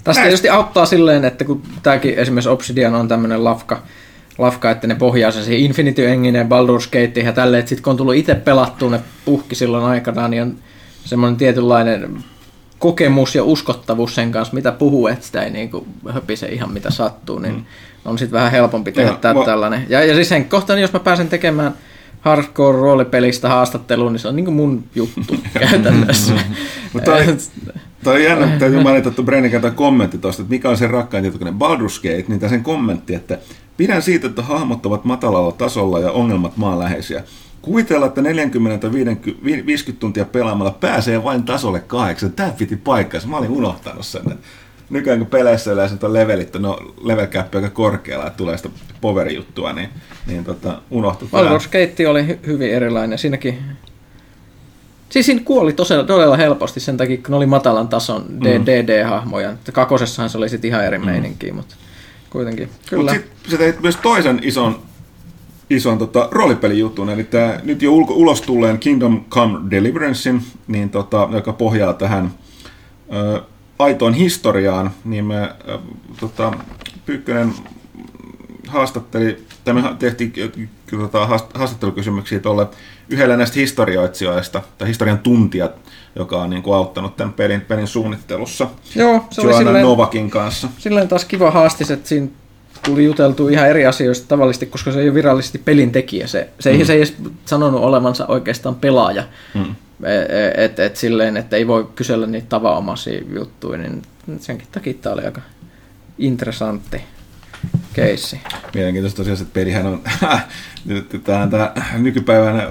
[0.04, 3.82] Tästä tietysti auttaa silleen, että kun tämäkin esimerkiksi Obsidian on tämmöinen lafka,
[4.38, 7.82] lafka, että ne pohjaa sen siihen Infinity Engine ja Baldur's Gate ja tälleen, että sitten
[7.82, 10.58] kun on tullut itse pelattua ne puhki silloin aikanaan, niin on
[11.04, 12.24] semmoinen tietynlainen
[12.82, 17.38] kokemus ja uskottavuus sen kanssa, mitä puhuu, että sitä ei niinku höpise ihan mitä sattuu,
[17.38, 17.64] niin mm.
[18.04, 19.86] On sitten vähän helpompi tehdä tää mä- tällainen.
[19.88, 21.74] Ja, ja siis sen kohtaan, jos mä pääsen tekemään
[22.20, 26.34] hardcore roolipelistä haastatteluun, niin se on niinku mun juttu käytännössä.
[26.92, 27.36] Mutta toi,
[28.04, 32.02] toi on jännä, täytyy mainita tuon kommentti tuosta, että mikä on se rakkain tietokone Baldur's
[32.02, 33.38] Gate, niin tässä sen kommentti, että
[33.76, 37.22] pidän siitä, että hahmot ovat matalalla tasolla ja ongelmat maanläheisiä.
[37.62, 42.32] Kuvitella, että 40 tai 50 50 tuntia pelaamalla pääsee vain tasolle kahdeksan.
[42.32, 43.28] Tämä piti paikkansa.
[43.28, 44.22] Mä olin unohtanut sen.
[44.22, 44.36] että
[44.92, 48.68] Nykyään kun peleissä yleensä on levelit, no level cap aika korkealla, että tulee sitä
[49.00, 49.88] power-juttua, niin,
[50.26, 51.40] niin tota, unohtu tää.
[51.40, 53.18] Baldur's Gate oli hy- hyvin erilainen.
[53.18, 53.58] Siinäkin...
[55.08, 58.40] Siis siinä kuoli tosiaan todella helposti sen takia, kun ne oli matalan tason Mm.
[58.40, 59.52] DD-hahmoja.
[59.72, 61.74] Kakosessahan se oli sitten ihan eri meininkiä, mutta
[62.30, 62.68] kuitenkin.
[62.90, 63.12] Kyllä.
[63.12, 64.82] Mutta sitten se teit myös toisen ison,
[65.70, 71.28] ison tota, roolipelijutun, eli tämä nyt jo ulko, ulos tulleen Kingdom Come Deliverancein, niin tota,
[71.32, 72.30] joka pohjaa tähän
[73.12, 73.42] ö,
[73.78, 75.78] aitoon historiaan, niin me ö,
[76.20, 76.52] tota,
[77.06, 77.52] Pyykkönen
[78.68, 80.32] haastatteli, tai me tehtiin
[80.90, 82.66] tota, haast- haastattelukysymyksiä tuolle
[83.08, 85.72] yhdelle näistä historioitsijoista, tai historian tuntijat,
[86.16, 88.66] joka on niin kuin, auttanut tämän pelin, pelin suunnittelussa.
[88.94, 90.68] Joo, se oli silleen, Novakin kanssa.
[90.78, 92.28] silleen taas kiva haastis, että siinä
[92.84, 96.26] tuli juteltu ihan eri asioista tavallisesti, koska se ei ole virallisesti pelin tekijä.
[96.26, 96.84] Se, se, ei, mm.
[96.84, 99.24] se ei edes sanonut olevansa oikeastaan pelaaja.
[99.54, 99.74] Mm.
[100.56, 104.02] Että et, silleen, että ei voi kysellä niitä tavanomaisia juttuja, niin
[104.38, 105.40] senkin takia tämä oli aika
[106.18, 107.00] interessantti
[107.92, 108.40] keissi.
[108.74, 110.02] Mielenkiintoista tosiaan, että pelihän on
[111.24, 112.68] tämä, tämä nykypäivänä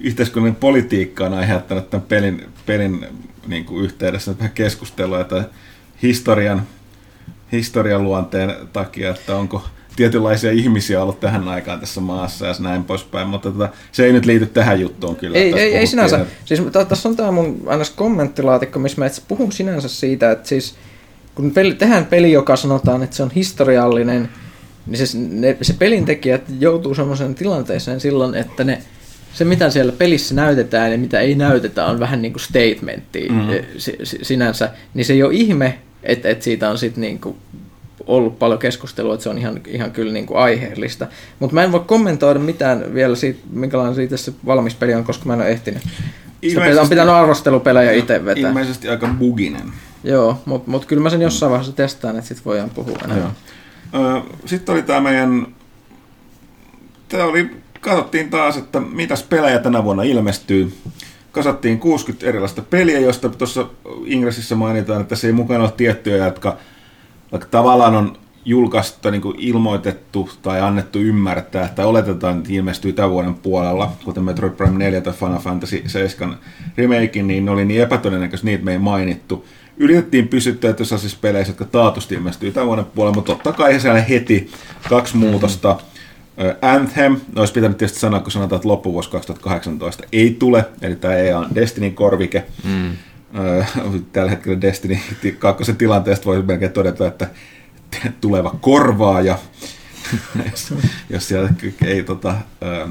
[0.00, 3.06] yhteiskunnallinen politiikka on aiheuttanut tämän pelin, pelin
[3.46, 5.44] niin kuin yhteydessä vähän keskustelua, että
[6.02, 6.62] historian,
[7.52, 9.64] historian luonteen takia, että onko
[10.00, 14.26] tietynlaisia ihmisiä ollut tähän aikaan tässä maassa ja näin poispäin, mutta tota, se ei nyt
[14.26, 15.38] liity tähän juttuun kyllä.
[15.38, 16.26] Ei, ei, ei sinänsä.
[16.44, 20.74] Siis, tässä on tämä mun aina kommenttilaatikko, missä mä puhun sinänsä siitä, että siis
[21.34, 24.28] kun peli, tehdään peli, joka sanotaan, että se on historiallinen,
[24.86, 28.82] niin se, ne, se pelintekijät joutuu sellaiseen tilanteeseen silloin, että ne,
[29.34, 33.54] se mitä siellä pelissä näytetään ja mitä ei näytetä on vähän niin kuin statementti mm-hmm.
[34.22, 37.36] sinänsä, niin se ei ole ihme, että, että siitä on sitten niin kuin
[38.16, 41.06] ollut paljon keskustelua, että se on ihan, ihan kyllä niin kuin aiheellista.
[41.38, 45.24] Mutta mä en voi kommentoida mitään vielä siitä, minkälainen siitä se valmis peli on, koska
[45.26, 45.82] mä en ole ehtinyt.
[46.48, 48.48] Sitä on pitänyt arvostelupelejä itse vetää.
[48.48, 49.72] Ilmeisesti aika buginen.
[50.04, 53.30] Joo, mutta mut kyllä mä sen jossain vaiheessa testaan, että sitten voidaan puhua enää.
[54.44, 55.46] Sitten oli tämä meidän,
[57.08, 60.72] tämä oli, katsottiin taas, että mitäs pelejä tänä vuonna ilmestyy.
[61.32, 63.66] Kasattiin 60 erilaista peliä, josta tuossa
[64.04, 66.56] Ingressissä mainitaan, että se ei mukana ole tiettyjä, jotka
[67.32, 73.10] vaikka tavallaan on julkaista niin kuin ilmoitettu tai annettu ymmärtää, että oletetaan, että ilmestyy tämän
[73.10, 76.36] vuoden puolella, kuten Metroid Prime 4 tai Final Fantasy 7
[76.76, 79.44] remake, niin ne oli niin epätodennäköistä, niitä me ei mainittu
[79.80, 84.50] yritettiin pysyttää siis peleissä, jotka taatusti ilmestyy tämän vuoden puolella, mutta totta kai siellä heti
[84.88, 85.76] kaksi muutosta.
[86.62, 91.14] Anthem, no olisi pitänyt tietysti sanoa, kun sanotaan, että loppuvuosi 2018 ei tule, eli tämä
[91.14, 92.44] ei on Destinin korvike.
[92.64, 92.90] Mm.
[94.12, 94.98] Tällä hetkellä Destiny
[95.38, 97.28] kakkosen tilanteesta voi melkein todeta, että
[98.20, 99.38] tuleva korvaaja
[100.50, 100.74] jos,
[101.10, 101.50] jos siellä
[101.84, 102.34] ei tota,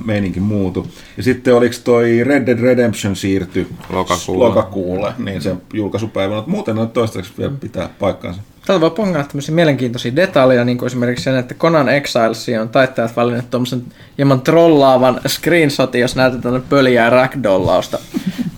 [0.06, 0.88] meininki muutu.
[1.18, 6.78] Ja sitten oliko toi Red Dead Redemption siirty lokakuulle, lokakuulle niin se julkaisupäivä, mutta muuten
[6.78, 8.42] on toistaiseksi vielä pitää paikkaansa.
[8.70, 13.16] Täältä voi pongata tämmöisiä mielenkiintoisia detaljeja, niin kuin esimerkiksi sen, että Conan Exiles on taittajat
[13.16, 13.84] valinneet tuommoisen
[14.18, 18.00] hieman trollaavan screenshotin, jos näytetään pöliä ragdollausta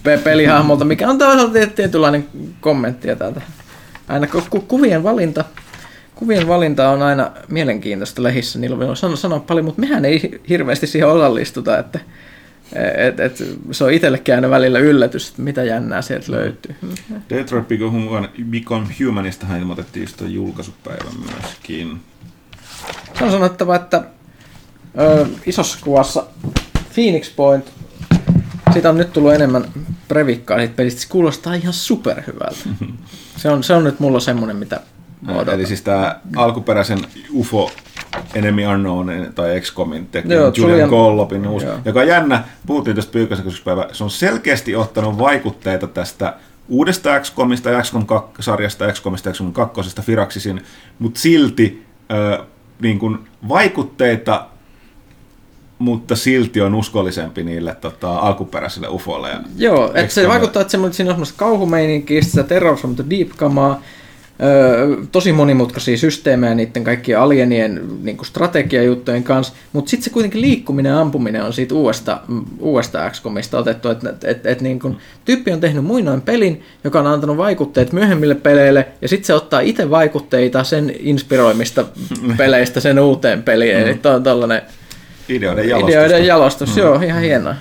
[0.24, 2.28] pelihahmolta, mikä on toisaalta tietynlainen
[2.62, 3.42] kommentti täältä.
[4.08, 5.44] Aina ku- kuvien valinta
[6.16, 11.10] kuvien valinta on aina mielenkiintoista lehissä, niillä sanoa, sanoa paljon, mutta mehän ei hirveästi siihen
[11.10, 12.00] osallistuta, että
[13.08, 16.76] et, et, se on itsellekään aina välillä yllätys, että mitä jännää sieltä löytyy.
[17.30, 17.68] Detroit
[18.50, 22.02] Become Humanistahan ilmoitettiin just julkaisupäivän myöskin.
[23.18, 24.04] Se on sanottava, että
[25.00, 26.26] ö, isossa kuvassa
[26.94, 27.66] Phoenix Point,
[28.74, 29.66] siitä on nyt tullut enemmän
[30.08, 32.70] previkkaa siitä pelistä, se kuulostaa ihan superhyvältä.
[33.38, 34.82] Se on, se on nyt mulla semmoinen, mitä
[35.28, 35.54] Odotan.
[35.54, 37.00] Eli siis tämä alkuperäisen
[37.34, 37.72] UFO
[38.36, 41.78] Enemy Unknown tai XCOMin tekijä Julian, Julian Gollopin uusi, joo.
[41.86, 46.34] joka on jännä, puhuttiin tästä Pyykkäsen päivä, se on selkeästi ottanut vaikutteita tästä
[46.70, 48.06] uudesta XCOMista, XCOM
[48.40, 50.62] sarjasta, XCOMista, XCOM 2, Firaxisin,
[51.00, 52.48] mutta silti äh,
[52.82, 54.48] niin kuin vaikutteita
[55.80, 59.30] mutta silti on uskollisempi niille tota, alkuperäisille ufoille.
[59.58, 63.04] Joo, että se vaikuttaa, että se, siinä on semmoista kauhumeininkiä, sitä the
[65.12, 70.90] Tosi monimutkaisia systeemejä niiden kaikkien alienien niin kuin strategiajuttujen kanssa, mutta sitten se kuitenkin liikkuminen
[70.90, 72.20] ja ampuminen on siitä uudesta,
[72.60, 77.00] uudesta XCOMista otettu, että et, et, et, niin kuin, tyyppi on tehnyt muinoin pelin, joka
[77.00, 81.86] on antanut vaikutteet myöhemmille peleille, ja sitten se ottaa itse vaikutteita sen inspiroimista
[82.38, 83.84] peleistä sen uuteen peliin, mm.
[83.84, 84.62] eli on tällainen
[85.30, 85.90] ideoiden jalostus.
[85.90, 86.82] Ideoiden jalostus, mm.
[86.82, 87.56] joo, ihan hienoa.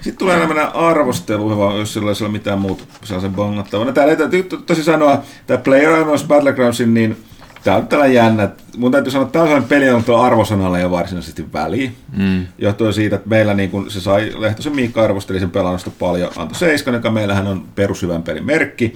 [0.00, 3.86] Sitten tulee enemmän arvostelu, jos sillä ei ole mitään muuta sellaisen bongattavaa.
[3.86, 7.16] No, täällä täytyy tosi sanoa, tämä PlayerUnknown's Battlegroundsin, niin
[7.64, 8.48] tämä on tällä jännä.
[8.76, 11.90] Mun täytyy sanoa, että tämä on sellainen peli, on tuo arvosanalle jo varsinaisesti väliä.
[12.16, 12.46] Mm.
[12.58, 16.58] Johtuen siitä, että meillä niin kun se sai, Lehtosen Miikka arvosteli sen pelannasta paljon, antoi
[16.58, 18.94] seiskan, joka meillähän on perushyvän pelin merkki.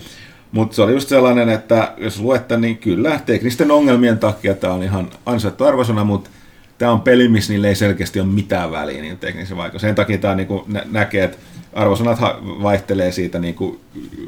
[0.52, 4.82] Mutta se oli just sellainen, että jos luette, niin kyllä teknisten ongelmien takia tämä on
[4.82, 6.30] ihan ansaittu arvosana, mutta
[6.78, 9.78] tämä on peli, missä niillä ei selkeästi ole mitään väliä niin teknisen vaikka.
[9.78, 11.38] Sen takia tämä niin nä- näkee, että
[11.72, 13.80] arvosanat vaihtelee siitä niin kuin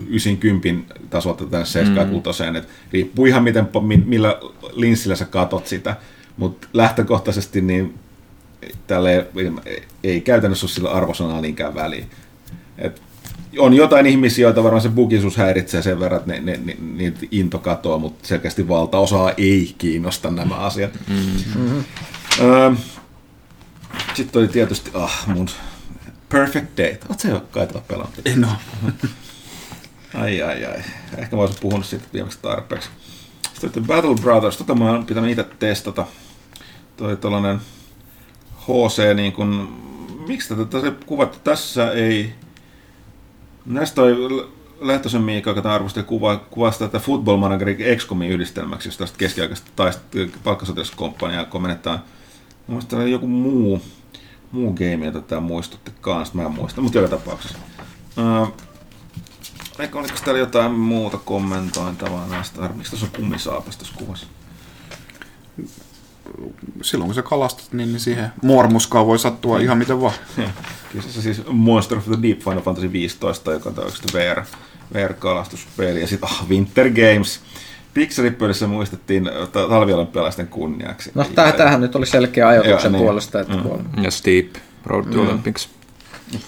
[0.08, 2.56] 90 tasolta tänne 76, mm.
[2.56, 3.68] että riippuu ihan miten,
[4.04, 4.38] millä
[4.72, 5.96] linssillä sä katot sitä,
[6.36, 7.94] mutta lähtökohtaisesti niin
[8.86, 9.26] tälle
[10.04, 12.04] ei käytännössä ole sillä arvosanalla niinkään väliä.
[12.78, 13.02] Et
[13.58, 17.20] on jotain ihmisiä, joita varmaan se bugisuus häiritsee sen verran, että ne, ne, ne, niitä
[17.30, 20.90] into katoaa, mutta selkeästi valtaosaa ei kiinnosta nämä asiat.
[21.08, 21.84] Mm-hmm.
[22.40, 22.72] Öö,
[24.14, 25.48] sitten oli tietysti, ah, mun
[26.28, 26.98] Perfect Date.
[27.08, 28.20] Oletko se jo kaitella pelannut?
[28.24, 28.92] En ole.
[30.22, 30.82] ai ai ai.
[31.18, 32.88] Ehkä mä olisin puhunut siitä viimeksi tarpeeksi.
[33.60, 36.06] Sitten Battle Brothers, tota mä oon pitänyt itse testata.
[36.96, 37.60] toi tollanen
[38.62, 39.48] HC niin kuin,
[40.26, 42.34] miksi tätä se kuvattu tässä ei,
[43.66, 44.16] näistä toi
[44.80, 50.00] Lehtosen Miika, joka arvosteli kuva, kuvasta tätä Football Managerin XCOMin yhdistelmäksi, jos tästä keskiaikaista taist,
[50.44, 52.02] palkkasotilaskomppaniaa komennetaan.
[52.66, 53.82] Muista joku muu,
[54.52, 57.58] muu game, jota tämä muistutti kanssa, mä en muista, mutta joka tapauksessa.
[58.42, 58.54] Uh,
[59.78, 62.70] Eikö oliko täällä jotain muuta kommentointavaa näistä?
[62.74, 64.26] Miksi tuossa on kummisaapas tuossa kuvassa?
[66.82, 70.14] Silloin kun sä kalastat, niin, niin siihen muormuskaan voi sattua ihan miten vaan.
[70.92, 74.42] Kyseessä siis Monster of the Deep Final Fantasy 15, joka on oikeasti VR,
[74.94, 76.00] VR-kalastuspeli.
[76.00, 77.40] Ja sitten ah, Winter Games.
[77.96, 81.10] Pixelipölissä muistettiin talviolympialaisten kunniaksi.
[81.14, 83.02] No täh, tämähän nyt oli selkeä ajatuksen Joo, niin.
[83.04, 83.62] puolesta, että Mm.
[83.62, 84.54] kun Ja Steep,
[84.86, 85.28] Road to Mm.
[85.28, 85.68] Olympics.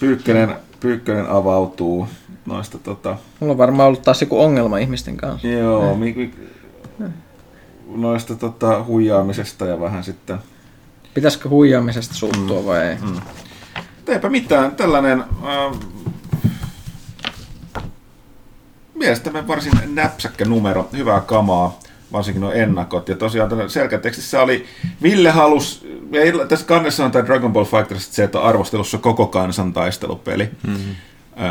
[0.01, 2.09] Pyykkönen, Pyykkönen avautuu
[2.47, 3.17] noista tota...
[3.41, 5.49] mulla on varmaan ollut taas joku ongelma ihmisten kanssa.
[5.49, 6.35] Joo, mi, mi,
[7.95, 10.39] noista tota, huijaamisesta ja vähän sitten...
[11.15, 12.97] Pitäisikö huijaamisesta suuttua vai ei?
[12.97, 13.21] Mm.
[14.09, 15.21] Eipä mitään, tällainen...
[15.21, 15.79] Äh,
[18.99, 21.79] mielestäni varsin näpsäkkä numero, hyvää kamaa,
[22.13, 23.09] varsinkin nuo ennakot.
[23.09, 24.67] Ja tosiaan tällä selkätekstissä oli,
[25.03, 29.73] Ville halus, ja illa- tässä kannessa on tämä Dragon Ball Fighters Z arvostelussa koko kansan
[29.73, 30.49] taistelupeli.
[30.67, 30.95] Mm-hmm.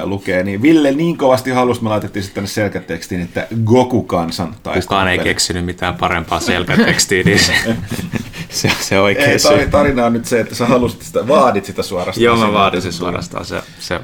[0.04, 4.82] lukee, niin Ville niin kovasti halusi, me laitettiin sitten tänne selkätekstiin, että Goku kansan taistelupeli.
[4.82, 7.54] Kukaan ei keksinyt mitään parempaa selkätekstiä, niin se,
[8.50, 11.84] se, se oikein Ei, tari- tarina on nyt se, että sä halusit sitä, vaadit sitä
[11.84, 12.24] suorastaan.
[12.24, 13.46] Joo, mä vaadin sen suorastaan.
[13.46, 14.00] Se, se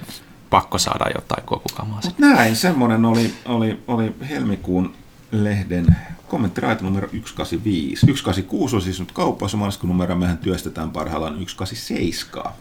[0.54, 2.02] pakko saada jotain kokukamaa.
[2.06, 4.94] Mut näin, semmonen oli, oli, oli helmikuun
[5.32, 5.96] lehden
[6.28, 8.00] kommenttiraita numero 185.
[8.00, 12.52] 186 on siis nyt kaupassa, maaliskuun numero mehän työstetään parhaillaan 187.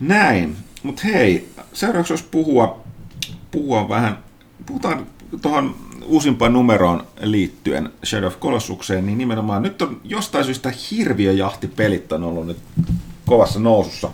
[0.00, 2.84] Näin, mutta hei, seuraavaksi jos puhua,
[3.50, 4.18] puhua vähän,
[4.66, 5.06] puhutaan
[5.42, 12.24] tuohon uusimpaan numeroon liittyen Shadow of Colossukseen, niin nimenomaan nyt on jostain syystä hirviöjahtipelit on
[12.24, 12.58] ollut nyt
[13.26, 14.10] kovassa nousussa.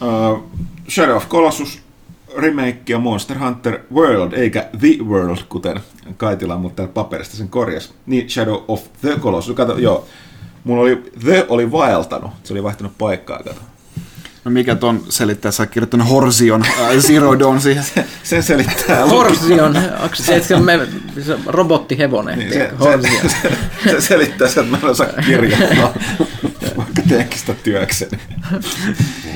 [0.00, 0.44] Uh,
[0.88, 1.78] Shadow of Colossus
[2.36, 5.80] remake ja Monster Hunter World, eikä The World, kuten
[6.16, 7.94] Kaitila, mutta täällä paperista sen korjas.
[8.06, 9.56] Niin Shadow of the Colossus.
[9.56, 10.06] Kato, joo.
[10.64, 12.30] Mulla oli, The oli vaeltanut.
[12.44, 13.60] Se oli vaihtanut paikkaa, kato.
[14.44, 17.84] No mikä ton selittää, sä oot kirjoittanut Horsion äh, Zero Dawn siihen.
[18.22, 19.06] Sen selittää.
[19.06, 20.88] Horsion, onko se, se, me,
[21.24, 23.30] se robottihevonen, Niin, niin, se, Horsion.
[23.30, 23.38] se,
[23.82, 25.94] se, se, selittää sen, että mä en osaa kirjoittaa,
[27.34, 28.18] sitä työkseni.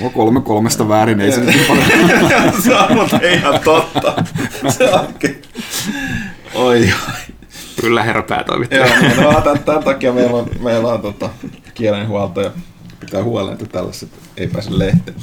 [0.01, 2.63] Oho, kolme kolmesta väärin, ei se nyt niin paljon.
[2.63, 4.25] se on muuten ihan totta.
[4.69, 5.43] Se onkin.
[6.55, 7.35] Oi, oi.
[7.81, 8.87] Kyllä herra päätoimittaja.
[8.87, 11.31] Joo, niin, no, tämän, tämän takia meillä on, meillä on tota,
[11.75, 12.51] kielenhuolto ja
[13.01, 15.17] pitää huolen, että tällaiset ei pääse lehteen.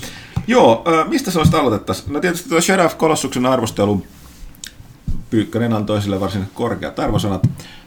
[0.47, 2.13] Joo, mistä se olisi aloitettaisiin?
[2.13, 4.04] No tietysti tuo Sheriff Kolossuksen arvostelu
[5.30, 7.43] Pyykkönen antoi sille varsin korkeat arvosanat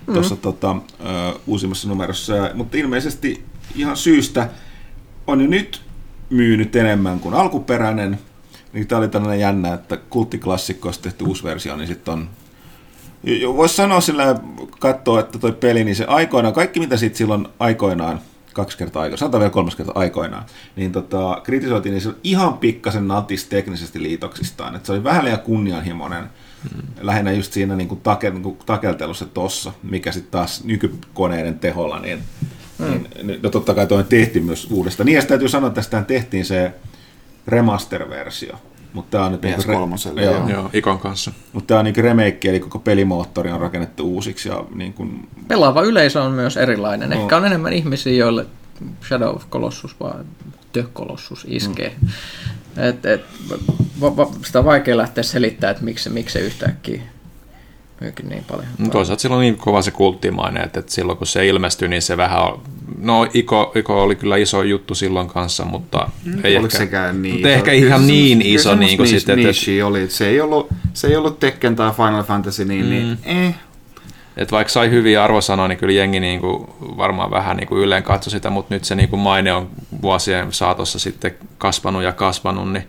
[0.07, 0.15] mm.
[0.15, 4.49] tuossa tota, äh, uusimmassa numerossa, mutta ilmeisesti ihan syystä
[5.27, 5.83] on jo nyt
[6.31, 8.19] myynyt enemmän kuin alkuperäinen.
[8.73, 12.29] Niin tämä oli tällainen jännä, että kulttiklassikkoista tehty uusi versio, niin sitten on
[13.57, 14.41] Voisi sanoa sillä
[14.79, 18.21] katsoa, että toi peli, niin se aikoinaan, kaikki mitä sitten silloin aikoinaan,
[18.53, 20.45] kaksi kertaa aikoinaan, sanotaan vielä kolmas kertaa aikoinaan,
[20.77, 24.75] niin tota, kritisoitiin, niin se oli ihan pikkasen natis teknisesti liitoksistaan.
[24.75, 26.25] että se oli vähän liian kunnianhimoinen,
[26.71, 26.83] hmm.
[27.01, 31.99] lähinnä just siinä niin kuin take, niin kuin takeltelussa tossa, mikä sitten taas nykykoneiden teholla,
[31.99, 32.23] niin,
[32.87, 33.27] hmm.
[33.27, 35.07] niin no totta kai toi tehtiin myös uudestaan.
[35.07, 36.73] Niin ja täytyy sanoa, että tästä tehtiin se
[37.47, 38.57] remaster-versio.
[38.93, 40.35] Mutta tämä on nyt niinku PS3:lle, joo.
[40.35, 40.49] joo.
[40.49, 41.33] Joo, Ikon kanssa.
[41.53, 44.49] Mutta tämä on niin remake, eli koko pelimoottori on rakennettu uusiksi.
[44.49, 47.11] Ja niin kuin, Pelaava yleisö on myös erilainen.
[47.11, 47.23] No.
[47.23, 48.47] Ehkä on enemmän ihmisiä, joille
[49.09, 50.25] Shadow of Colossus vai
[50.73, 51.93] The Colossus iskee.
[52.01, 52.09] Mm.
[52.83, 53.21] Et, et,
[54.01, 57.03] va, va, sitä on vaikea lähteä selittämään, että miksi, miksi se yhtäkkiä
[58.01, 58.67] myykin niin paljon.
[58.79, 62.03] No toisaalta sillä on niin kova se kulttimainen, että, että silloin kun se ilmestyi, niin
[62.03, 62.43] se vähän...
[62.43, 62.63] on-
[62.99, 66.09] No Iko, Iko oli kyllä iso juttu silloin kanssa, mutta
[66.45, 67.35] ei Oliko ehkä, sekään niin?
[67.35, 70.11] mutta ehkä Kyllä ihan se niin iso kyllä niin kuin semmoista sitten, että, niche oli.
[70.11, 72.91] Se ei ollut, se ei ollut Tekken tai Final Fantasy, niin, mm.
[72.91, 73.55] niin eh.
[74.37, 78.03] että vaikka sai hyviä arvosanoja, niin kyllä jengi niin kuin varmaan vähän niin kuin yleen
[78.03, 79.71] katsoi sitä, mutta nyt se niin kuin maine on
[80.03, 82.89] vuosien saatossa sitten kasvanut ja kasvanut, niin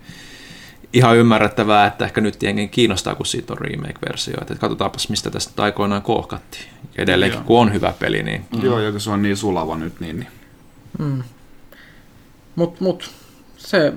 [0.92, 4.34] ihan ymmärrettävää, että ehkä nyt jengi kiinnostaa, kun siitä on remake-versio.
[4.40, 6.64] Että katsotaanpas, mistä tästä aikoinaan kohkattiin.
[6.98, 7.44] Edelleenkin, Joo.
[7.46, 8.62] kun on hyvä peli, niin Mm.
[8.64, 10.26] Joo, ja se on niin sulava nyt, niin,
[10.98, 11.24] niin.
[12.56, 13.10] Mutta mut,
[13.56, 13.92] se,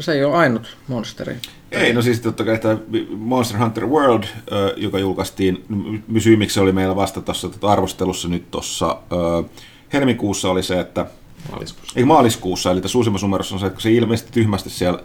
[0.00, 1.36] se ei ole ainut monsteri.
[1.72, 2.78] ei, no siis totta kai tämä
[3.16, 4.24] Monster Hunter World,
[4.76, 8.96] joka julkaistiin, m- syy miksi se oli meillä vasta tuossa tota arvostelussa nyt tuossa
[9.92, 11.06] helmikuussa oli se, että
[11.50, 11.92] maaliskuussa.
[11.98, 14.98] ei maaliskuussa, eli tässä uusimmassa numerossa on se, että kun se ilmestyi tyhmästi siellä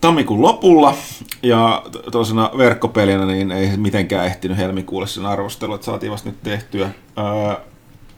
[0.00, 0.94] tammikuun lopulla,
[1.42, 6.42] ja to- tuollaisena verkkopelinä niin ei mitenkään ehtinyt helmikuulle sen arvostelu, että saatiin vasta nyt
[6.42, 6.90] tehtyä.
[7.18, 7.54] Öö,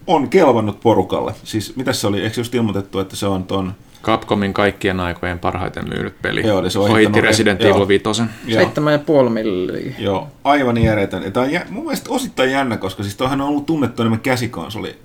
[0.07, 1.35] on kelvannut porukalle.
[1.45, 3.75] Siis mitä se oli, eikö just ilmoitettu, että se on ton...
[4.03, 6.47] Capcomin kaikkien aikojen parhaiten myynyt peli.
[6.47, 7.63] Joo, se on Ohitti Resident.
[7.63, 8.05] Evil 5.
[8.07, 9.95] Joo, Seitsemän ja puoli milliä.
[9.99, 11.33] joo, aivan järjetön.
[11.33, 14.97] Tämä on jä, mun mielestä osittain jännä, koska siis toihan on ollut tunnettu enemmän käsikonsoli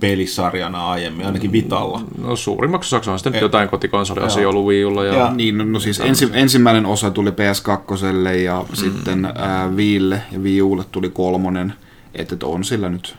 [0.00, 2.00] pelisarjana aiemmin, ainakin Vitalla.
[2.22, 3.40] No suurimmaksi osaksi on sitten Ei.
[3.40, 4.50] jotain kotikonsoliosia Joo.
[4.50, 8.64] ollut Wii Ulla ja, Ja- Niin, no, no siis ensi, ensimmäinen osa tuli PS2 ja
[8.70, 8.76] mm.
[8.76, 11.72] sitten ää, Viille ja Wii Ulle tuli kolmonen.
[12.14, 13.16] Että et on sillä nyt.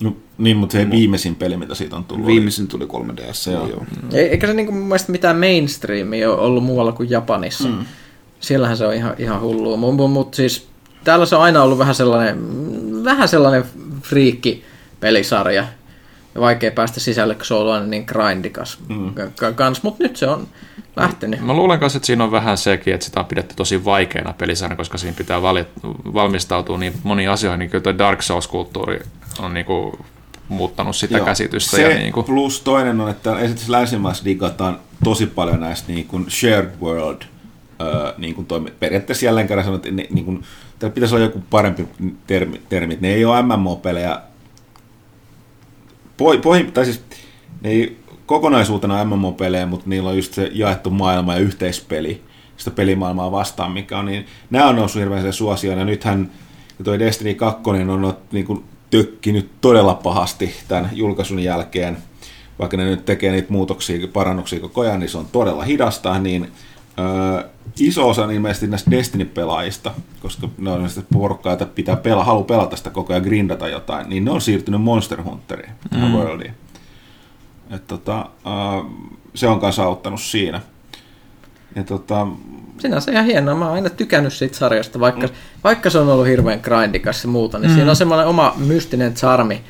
[0.00, 2.26] No, niin, mutta se viimeisin peli, mitä siitä on tullut.
[2.26, 3.50] Viimeisin tuli 3DS.
[3.52, 3.66] Joo.
[3.68, 3.84] Joo.
[4.12, 7.68] Ei- Eikä se niinku mun mielestä mitään mainstreamia ole ollut muualla kuin Japanissa.
[7.68, 7.84] Mm.
[8.40, 9.76] Siellähän se on ihan, ihan hullua.
[9.76, 10.68] Mutta mut siis
[11.04, 13.64] täällä se on aina ollut vähän sellainen, mm, vähän sellainen
[14.02, 14.64] friikki
[15.00, 15.64] pelisarja.
[16.34, 19.14] Ja vaikea päästä sisälle, kun se on ollut niin grindikas mm.
[19.54, 19.82] kans.
[19.82, 20.48] Mutta nyt se on
[20.96, 21.40] lähtenyt.
[21.40, 24.76] Mä luulen kanssa, että siinä on vähän sekin, että sitä on pidetty tosi vaikeana pelisarjana,
[24.76, 25.66] koska siinä pitää vali-
[26.14, 29.00] valmistautua niin moniin asioihin, niin kyllä toi Dark Souls-kulttuuri
[29.38, 29.92] on niin kuin
[30.48, 31.26] muuttanut sitä Joo.
[31.26, 31.76] käsitystä.
[31.76, 36.06] Se ja niin kuin, plus toinen on, että esimerkiksi länsimaissa digataan tosi paljon näistä niin
[36.06, 37.22] kuin shared world
[37.80, 38.72] öö, niin kuin toimi.
[38.80, 40.44] Periaatteessa jälleen kerran sanon, että ne, niin kuin,
[40.94, 41.88] pitäisi olla joku parempi
[42.26, 42.98] termi, termi.
[43.00, 44.20] Ne ei ole MMO-pelejä.
[46.42, 47.04] Pohjim, tai siis
[47.64, 52.22] ei kokonaisuutena MMO-pelejä, mutta niillä on just se jaettu maailma ja yhteispeli
[52.56, 56.30] sitä pelimaailmaa vastaan, mikä on, niin nämä on noussut hirveän suosioon, ja nythän
[56.84, 61.96] toi Destiny 2 on niin kuin, tökkinyt todella pahasti tämän julkaisun jälkeen,
[62.58, 66.48] vaikka ne nyt tekee niitä muutoksia, parannuksia koko ajan, niin se on todella hidasta, niin
[66.98, 67.48] öö,
[67.80, 69.90] iso osa on ilmeisesti näistä Destiny-pelaajista,
[70.22, 74.08] koska ne on sitä porukkaa, että pitää pelaa, haluaa pelata sitä koko ajan, grindata jotain,
[74.08, 76.12] niin ne on siirtynyt Monster Hunteriin, mm.
[76.12, 76.54] Worldiin.
[77.70, 78.90] Et tota, öö,
[79.34, 80.60] se on kanssa auttanut siinä.
[81.76, 82.26] Ja tota,
[82.78, 83.54] Sinänsä ihan hienoa.
[83.54, 85.32] Mä oon aina tykännyt siitä sarjasta, vaikka, mm.
[85.64, 87.74] vaikka se on ollut hirveän grindikas ja muuta, niin mm.
[87.74, 89.62] siinä on semmoinen oma mystinen charmi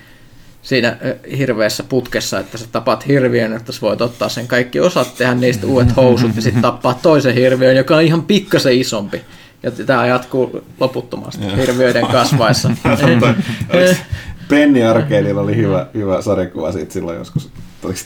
[0.62, 0.96] siinä
[1.38, 5.66] hirveässä putkessa, että sä tapat hirviön, että sä voit ottaa sen kaikki osat, tehdä niistä
[5.66, 9.20] uudet housut ja sitten tappaa toisen hirviön, joka on ihan pikkasen isompi.
[9.62, 11.56] Ja tämä jatkuu loputtomasti Joo.
[11.56, 12.70] hirviöiden kasvaessa.
[14.48, 17.50] Penni Arcadeilla oli hyvä, hyvä sarjakuva siitä silloin joskus,
[17.84, 18.00] oliko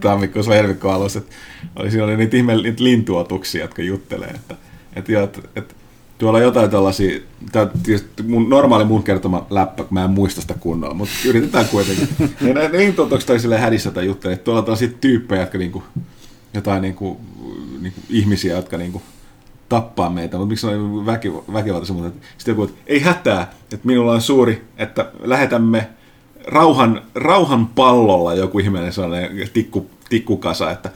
[0.00, 1.34] tammikuussa vai helmikuun alussa, että
[1.76, 4.54] oli, siinä oli niitä ihme niitä lintuotuksia, jotka juttelee, että,
[4.96, 5.74] että, joo, että, että
[6.18, 7.20] tuolla jotain tällaisia,
[7.52, 7.68] tämä
[8.26, 12.08] mun, normaali mun kertoma läppä, kun mä en muista sitä kunnolla, mutta yritetään kuitenkin.
[12.40, 15.58] Ja ne, ne lintuotukset oli silleen hädissä tai juttelee, että tuolla on tällaisia tyyppejä, jotka
[15.58, 15.82] niinku,
[16.54, 17.20] jotain niinku,
[17.80, 19.02] niinku ihmisiä, jotka niinku,
[19.68, 23.86] tappaa meitä, mutta miksi on väki, väkivaltaisia, mutta että sitten joku, että ei hätää, että
[23.86, 25.88] minulla on suuri, että lähetämme
[26.46, 30.90] rauhan, rauhan pallolla joku ihminen sellainen tikku, tikkukasa, että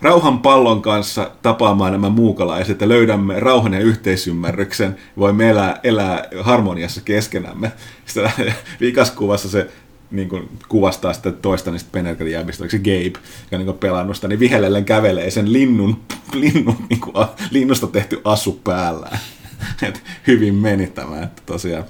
[0.00, 7.00] rauhan pallon kanssa tapaamaan nämä muukalaiset ja löydämme rauhan ja yhteisymmärryksen, voimme elää, elää harmoniassa
[7.00, 7.72] keskenämme.
[8.06, 8.32] Sitten
[8.80, 9.70] vikaskuvassa se
[10.10, 14.28] niin kuin kuvastaa sitten toista niistä Penerkelin jäämistä, oliko se Gabe, joka niin pelannut sitä,
[14.28, 16.00] niin vihellellen kävelee sen linnun,
[16.32, 19.18] linnun niin kuin, linnusta tehty asu päällään.
[19.88, 21.84] Et hyvin meni tämä, että tosiaan,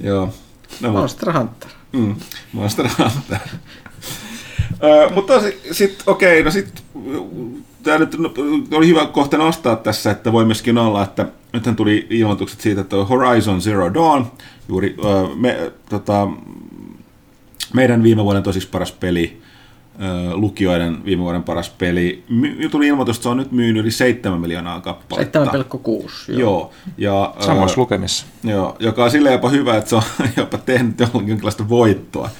[0.00, 0.34] joo.
[0.80, 1.70] No, Monster Hunter.
[1.92, 2.14] Mm,
[2.52, 3.38] Monster Hunter.
[5.14, 5.40] Mutta
[5.72, 6.82] sitten, okei, no sitten
[7.82, 8.14] tämä nyt
[8.72, 12.96] oli hyvä kohta nostaa tässä, että voi myöskin olla, että nythän tuli ilmoitukset siitä, että
[12.96, 14.26] Horizon Zero Dawn,
[14.68, 16.28] juuri ö, me, tota,
[17.74, 19.42] meidän viime vuoden tosiksi paras peli,
[20.34, 24.40] lukijoiden viime vuoden paras peli, my, tuli ilmoitus, että se on nyt myynyt yli 7
[24.40, 25.44] miljoonaa kappaletta.
[25.44, 25.50] 7,6.
[26.28, 26.38] Joo.
[26.38, 26.72] joo.
[26.98, 28.26] Ja, samoissa lukemissa.
[28.44, 30.02] Joo, joka on silleen jopa hyvä, että se on
[30.36, 32.30] jopa tehnyt jonkinlaista voittoa.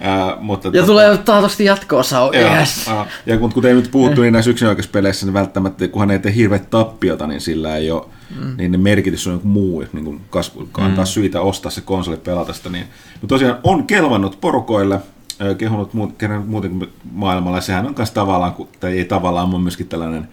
[0.00, 2.20] Ää, mutta Ja tulee taatusti jatko-osa.
[2.20, 2.90] Oh, Joo, yes.
[3.26, 7.26] ja kun, kuten nyt puhuttu, niin näissä yksinäköispeleissä niin välttämättä, kunhan ei tee hirveät tappiota,
[7.26, 8.04] niin sillä ei ole,
[8.36, 8.56] mm.
[8.56, 11.08] niin ne merkitys on joku muu, niin kuin kasvu, antaa mm.
[11.08, 12.70] syitä ostaa se konsoli pelata sitä.
[12.70, 12.86] Niin.
[13.20, 15.00] Mutta tosiaan on kelvannut porukoille,
[15.58, 19.62] kehunut muut, kerännyt muutenkin maailmalla, ja sehän on myös tavallaan, kun- tai ei tavallaan, on
[19.62, 20.28] myöskin tällainen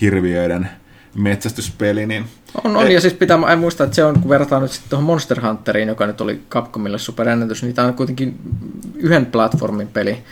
[0.00, 0.68] hirviöiden
[1.14, 2.24] metsästyspeli, niin
[2.64, 5.04] On, on, ja siis pitää en muistaa, että se on, kun verrataan nyt sitten tuohon
[5.04, 8.38] Monster Hunteriin, joka nyt oli Capcomille superennätys, niin tämä on kuitenkin
[8.94, 10.22] yhden platformin peli,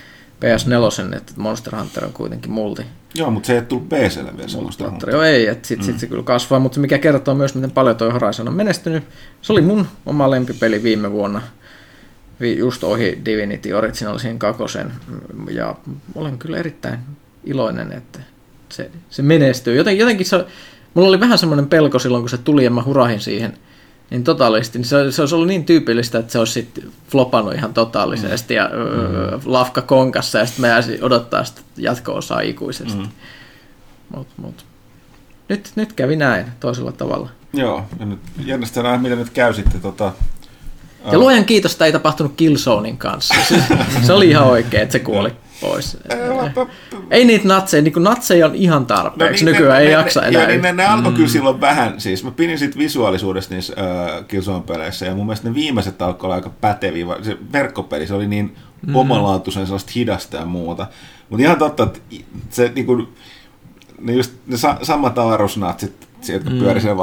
[0.44, 2.82] PS4, että Monster Hunter on kuitenkin multi.
[3.14, 4.84] joo, mutta se ei tullut PClle vielä semmoista.
[4.84, 5.92] Monster, joo ei, että sitten mm.
[5.92, 9.04] sit se kyllä kasvaa, mutta se mikä kertoo myös, miten paljon tuo Horizon on menestynyt.
[9.42, 11.42] Se oli mun oma lempipeli viime vuonna,
[12.40, 14.62] just ohi Divinity Original 2,
[15.50, 15.74] ja
[16.14, 16.98] olen kyllä erittäin
[17.44, 18.18] iloinen, että
[18.68, 19.76] se, se menestyy.
[19.76, 20.44] Joten, jotenkin se,
[20.94, 23.58] mulla oli vähän semmoinen pelko silloin, kun se tuli ja mä hurahin siihen
[24.10, 27.74] niin totaalisesti, niin se, se olisi ollut niin tyypillistä, että se olisi sitten flopannut ihan
[27.74, 29.40] totaalisesti ja mm.
[29.44, 32.98] lafka konkassa ja sitten mä jäisin odottaa sitä jatko-osaa ikuisesti.
[32.98, 33.08] Mm.
[34.16, 34.64] Mut, mut.
[35.48, 37.28] Nyt, nyt kävi näin toisella tavalla.
[37.52, 40.12] Joo, ja nyt jännästä nähdä, miten nyt käy sitten tota,
[41.12, 43.34] Ja luojan kiitos, että ei tapahtunut Killzonein kanssa.
[43.48, 43.62] Se,
[44.02, 45.96] se oli ihan oikein, että se kuoli pois.
[47.10, 49.44] Ei niitä natseja, niin natseja on ihan tarpeeksi.
[49.44, 50.42] No, niin, Nykyään ne, ei ne, jaksa enää.
[50.42, 51.16] Joo, niin ne, ne alkoi mm.
[51.16, 55.54] kyllä silloin vähän, siis mä pidin siitä visuaalisuudesta niissä äh, Killzone-peleissä, ja mun mielestä ne
[55.54, 57.06] viimeiset alkoi olla aika päteviä.
[57.22, 58.56] Se verkkopeli, se oli niin
[58.86, 58.96] mm.
[58.96, 60.86] omalaatuisen sellaista hidasta ja muuta.
[61.28, 62.00] Mutta ihan totta, että
[62.50, 63.08] se niin kuin,
[64.00, 66.58] ne, just, ne sa- samat avaruusnatsit sieltä mm.
[66.58, 66.96] pyöri sen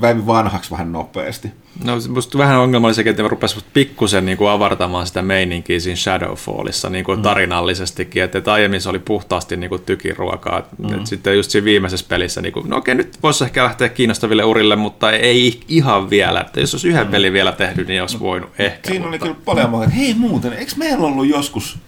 [0.00, 1.52] väivi vanhaksi vähän nopeasti.
[1.84, 5.80] No musta vähän ongelma oli sekin, että ne rupesivat pikkusen niin kuin avartamaan sitä meininkiä
[5.80, 7.22] siinä Shadowfallissa niin kuin mm.
[7.22, 10.62] tarinallisestikin, että, että aiemmin se oli puhtaasti niin kuin tykiruokaa.
[10.78, 10.94] Mm.
[10.94, 14.44] Että sitten just siinä viimeisessä pelissä, niin kuin, no okei, nyt voisi ehkä lähteä kiinnostaville
[14.44, 16.40] urille, mutta ei ihan vielä.
[16.40, 17.10] Että jos olisi yhden mm.
[17.10, 18.88] pelin vielä tehnyt, niin olisi voinut ehkä.
[18.88, 19.08] Siinä mutta...
[19.08, 19.88] oli kyllä paljon muuta.
[19.88, 21.78] Hei muuten, eikö meillä ollut joskus,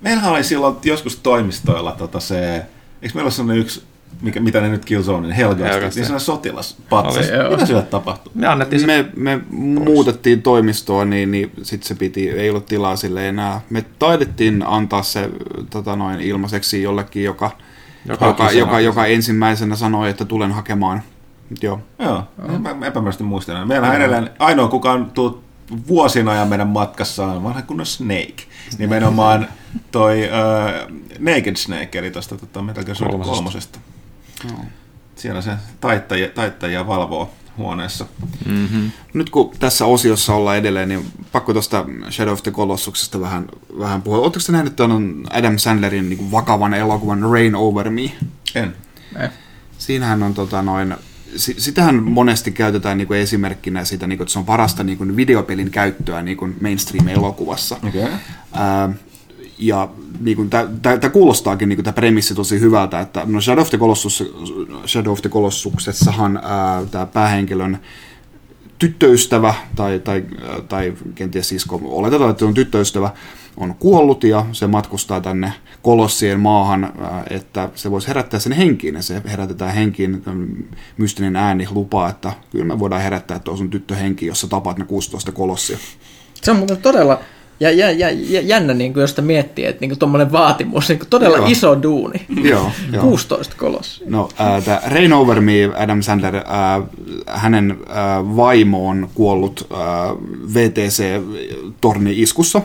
[0.00, 2.56] meillähän oli silloin joskus toimistoilla tota se,
[3.02, 3.82] eikö meillä ole sellainen yksi
[4.22, 5.96] mikä, mitä ne nyt Killzonein, Helgast, Helgast.
[5.96, 7.26] niin sellainen sotilaspatsas.
[7.50, 8.32] Mitä siellä tapahtui?
[8.34, 12.96] Me, annettiin se me, me muutettiin toimistoa, niin, niin sitten se piti, ei ollut tilaa
[12.96, 13.60] sille enää.
[13.70, 15.30] Me taidettiin antaa se
[15.70, 17.50] tota noin, ilmaiseksi jollekin, joka,
[18.04, 21.02] joka, joka, joka, joka ensimmäisenä sanoi, että tulen hakemaan.
[21.62, 21.80] Joo.
[21.98, 22.24] Joo,
[22.58, 23.68] mä epämääräisesti muistan.
[23.68, 25.44] Meillä on edelleen ainoa, kuka on tullut
[25.88, 28.34] vuosina ajan meidän matkassa on vanha kunnon Snake.
[28.78, 29.48] Nimenomaan
[29.90, 33.78] toi uh, Naked Snake, eli tuosta tota, Metal Gear Solid kolmosesta.
[34.52, 34.64] No.
[35.16, 38.06] Siellä se taittajia, taittajia valvoo huoneessa.
[38.46, 38.90] Mm-hmm.
[39.14, 43.46] Nyt kun tässä osiossa ollaan edelleen, niin pakko tuosta Shadow of the Colossuksesta vähän,
[43.78, 44.18] vähän puhua.
[44.18, 48.12] Oletteko te nähnyt tuon Adam Sandlerin niin vakavan elokuvan Rain Over Me?
[48.54, 48.76] En.
[49.20, 49.30] Eh.
[49.78, 50.94] Siinähän on tota noin,
[51.36, 55.16] sitähän monesti käytetään niin kuin esimerkkinä siitä, niin kuin, että se on parasta niin kuin
[55.16, 57.76] videopelin käyttöä niin kuin mainstream-elokuvassa.
[57.88, 58.02] Okay.
[58.02, 58.94] Äh,
[59.58, 59.88] ja
[60.20, 60.50] niin
[60.82, 64.24] tämä kuulostaakin niin tämä premissi tosi hyvältä, että no Shadow of the, Colossus,
[64.86, 66.40] Shadow of the Colossuksessahan
[66.90, 67.78] tämä päähenkilön
[68.78, 70.24] tyttöystävä, tai, tai,
[70.68, 73.10] tai kenties sisko, oletetaan, että on tyttöystävä,
[73.56, 75.52] on kuollut ja se matkustaa tänne
[75.82, 76.92] kolossien maahan,
[77.30, 78.94] että se voisi herättää sen henkiin.
[78.94, 80.22] Ja se herätetään henkiin,
[80.96, 84.78] mystinen ääni lupaa, että kyllä me voidaan herättää tuo sun tyttö henki, jos sä tapaat
[84.78, 85.78] ne 16 kolossia.
[86.42, 87.20] Se on muuten todella
[87.60, 90.98] ja, ja, ja, ja jännä, niin kuin, jos sitä miettii, että niin tuommoinen vaatimus, niin
[90.98, 91.46] kuin todella joo.
[91.46, 92.26] iso duuni.
[92.42, 94.02] joo, 16 kolos.
[94.06, 96.42] No, äh, tämä Rain Over Me, Adam Sandler, äh,
[97.26, 97.76] hänen äh,
[98.36, 99.78] vaimo on kuollut äh,
[100.54, 102.62] VTC-torni-iskussa.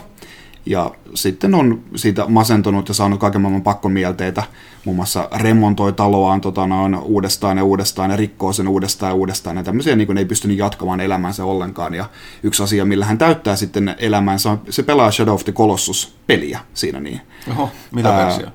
[0.70, 4.42] Ja sitten on siitä masentunut ja saanut kaiken maailman pakkomielteitä.
[4.84, 9.56] Muun muassa remontoi taloaan tota, noin, uudestaan ja uudestaan ja rikkoo sen uudestaan ja uudestaan.
[9.56, 11.94] Ja tämmöisiä niin ei pystynyt jatkamaan elämänsä ollenkaan.
[11.94, 12.04] Ja
[12.42, 17.00] yksi asia, millä hän täyttää sitten elämänsä on, se pelaa Shadow of the Colossus-peliä siinä
[17.00, 17.20] niin.
[17.50, 18.46] Oho, mitä versio?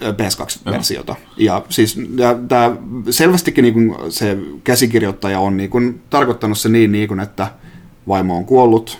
[0.00, 1.14] PS2-versiota.
[1.36, 1.98] Ja siis
[2.48, 2.76] tämä
[3.10, 7.48] selvästikin niin se käsikirjoittaja on niin tarkoittanut se niin, niin kuin, että
[8.08, 8.98] vaimo on kuollut,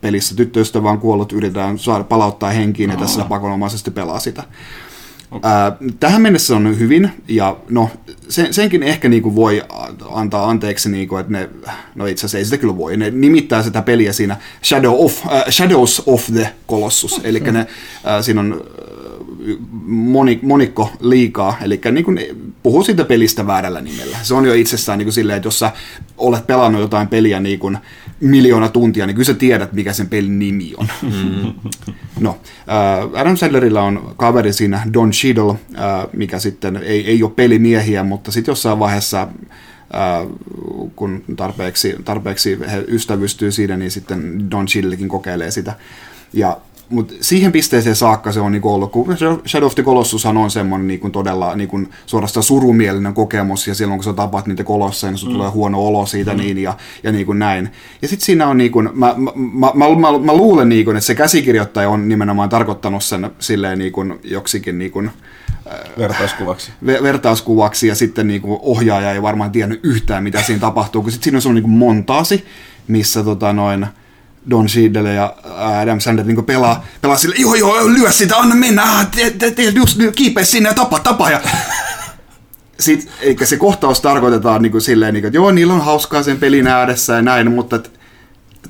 [0.00, 4.44] pelissä tyttöystävä on kuollut, yritetään saada palauttaa henkiin ja tässä pakonomaisesti pelaa sitä.
[5.32, 5.50] Okay.
[6.00, 7.90] Tähän mennessä on hyvin, ja no,
[8.28, 9.62] sen, senkin ehkä niinku voi
[10.10, 11.48] antaa anteeksi, niinku, että ne,
[11.94, 15.44] no itse asiassa ei sitä kyllä voi, ne nimittää sitä peliä siinä Shadow of, äh,
[15.50, 17.66] Shadows of the Colossus, eli ne, äh,
[18.20, 18.64] siinä on
[19.86, 22.18] moni, monikko liikaa, eli niin kuin
[22.62, 24.16] puhuu siitä pelistä väärällä nimellä.
[24.22, 25.72] Se on jo itsessään niin kuin silleen, että jos sä
[26.18, 27.78] olet pelannut jotain peliä niin kuin
[28.22, 30.88] miljoona tuntia, niin kyllä sä tiedät, mikä sen pelin nimi on.
[31.02, 31.70] Mm.
[32.20, 37.32] No, äh, Adam Sandlerilla on kaveri siinä Don Cheadle, äh, mikä sitten ei, ei ole
[37.36, 39.28] pelimiehiä, mutta sitten jossain vaiheessa
[39.92, 45.72] Uh, kun tarpeeksi, tarpeeksi he ystävystyy siinä, niin sitten Don Cheadlekin kokeilee sitä.
[46.32, 46.56] Ja
[46.92, 49.16] mutta siihen pisteeseen saakka se on niinku ollut, kun
[49.46, 54.04] Shadow of the Colossus on semmoinen niinku todella niinku suorastaan surumielinen kokemus, ja silloin kun
[54.04, 55.32] sä tapaat niitä kolosseja, niin mm.
[55.32, 56.36] tulee huono olo siitä mm.
[56.36, 57.70] niin, ja, ja niinku näin.
[58.02, 61.14] Ja sitten siinä on, niinku, mä, mä, mä, mä, mä, mä luulen, niinku, että se
[61.14, 65.02] käsikirjoittaja on nimenomaan tarkoittanut sen silleen niinku, joksikin niinku,
[65.98, 66.72] vertauskuvaksi.
[66.86, 71.24] Ver- vertauskuvaksi, ja sitten niinku, ohjaaja ei varmaan tiennyt yhtään, mitä siinä tapahtuu, kun sitten
[71.24, 72.44] siinä on semmoinen niinku montaasi,
[72.88, 73.86] missä tota, noin,
[74.50, 75.34] Don Cheadle ja
[75.82, 79.50] Adam Sandler niin pelaa, pelaa sille, joo joo, lyö sitä, anna mennä, ah, te, te,
[79.50, 81.30] te, just kiipeä sinne ja tapa, tapa.
[81.30, 81.40] Ja
[82.80, 86.22] sit, eikä se kohtaus tarkoitetaan niin kuin silleen, niin kuin, että joo, niillä on hauskaa
[86.22, 87.90] sen pelin ääressä ja näin, mutta että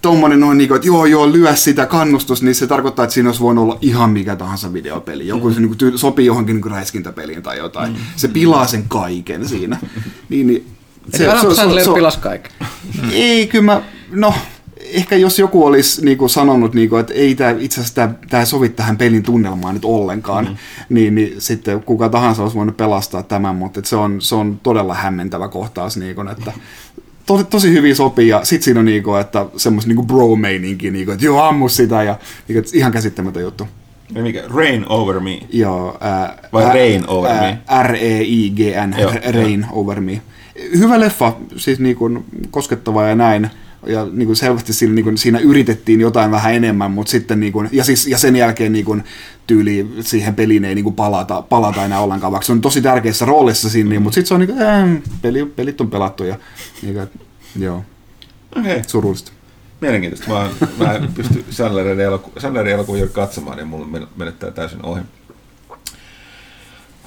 [0.02, 3.28] tommonen on niin kuin, että joo joo, lyö sitä kannustus, niin se tarkoittaa, että siinä
[3.28, 5.26] olisi voinut olla ihan mikä tahansa videopeli.
[5.26, 5.54] Joku mm.
[5.54, 7.92] se niin kuin, sopii johonkin niin kuin räiskintäpeliin tai jotain.
[7.92, 7.98] Mm.
[8.16, 9.78] Se pilaa sen kaiken siinä.
[10.28, 10.66] Niin, niin,
[11.10, 12.52] se, se, se, se, se, pilas kaiken.
[13.12, 14.34] Ei, kyllä mä, no,
[14.82, 18.44] ehkä jos joku olisi niin kuin sanonut, niin kuin, että ei tämä, itse asiassa tämä,
[18.44, 20.56] sovi tähän pelin tunnelmaan nyt ollenkaan, mm.
[20.88, 24.94] niin, niin sitten kuka tahansa olisi voinut pelastaa tämän, mutta se on, se on todella
[24.94, 26.52] hämmentävä kohtaus, niin kuin, että
[27.26, 31.24] to, tosi hyvin sopii ja sit siinä on niinku, että semmoista niinku bro-meininki, niinku, että
[31.24, 32.18] joo ammu sitä ja
[32.48, 33.68] niinku, että ihan käsittämätön juttu.
[34.14, 34.42] Mikä?
[34.54, 35.40] Rain over me.
[35.52, 37.82] Joo, ää, Vai ää, Rain Over ää, Me?
[37.82, 40.22] R-E-I-G-N, Joo, Rain Over Me.
[40.78, 43.50] Hyvä leffa, siis niinku koskettava ja näin.
[43.86, 48.06] Ja niinku selvästi siinä, niinku, siinä yritettiin jotain vähän enemmän, mutta sitten niinku, ja, siis,
[48.06, 48.96] ja sen jälkeen niinku,
[49.46, 53.70] tyyli siihen peliin ei niinku palata, palata enää ollenkaan, vaikka se on tosi tärkeässä roolissa
[53.70, 56.38] siinä, niin, mutta sitten se on niinku, äh, peli, pelit on pelattu ja
[56.82, 57.10] niinku, et,
[57.58, 57.84] joo,
[58.56, 58.82] Okei, okay.
[58.86, 59.32] surullista.
[59.80, 60.30] mielenkiintoista.
[60.30, 64.84] Mä, mä en pysty Sandlerin eloku- Sandlerin elokuvan juuri katsomaan, niin mulla men- menettää täysin
[64.86, 65.00] ohi.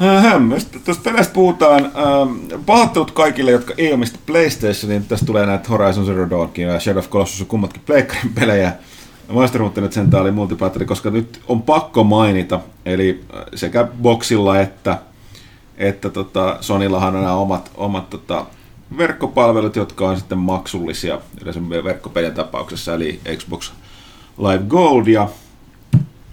[0.02, 5.70] Ähä, jos tuosta peleistä puhutaan, ähm, pahoittelut kaikille, jotka ei omista PlayStationin, tästä tulee näitä
[5.70, 8.74] Horizon Zero Dawnkin ja Shadow of Colossus on kummatkin Pleikkarin pelejä.
[9.30, 14.60] Monster Hunter nyt sentään oli multiplatteri, koska nyt on pakko mainita, eli äh, sekä Boxilla
[14.60, 14.98] että,
[15.78, 18.46] että tota, Sonyllahan on nämä omat, omat tota,
[18.98, 23.72] verkkopalvelut, jotka on sitten maksullisia yleensä verkkopelien tapauksessa, eli Xbox
[24.38, 25.30] Live Gold ja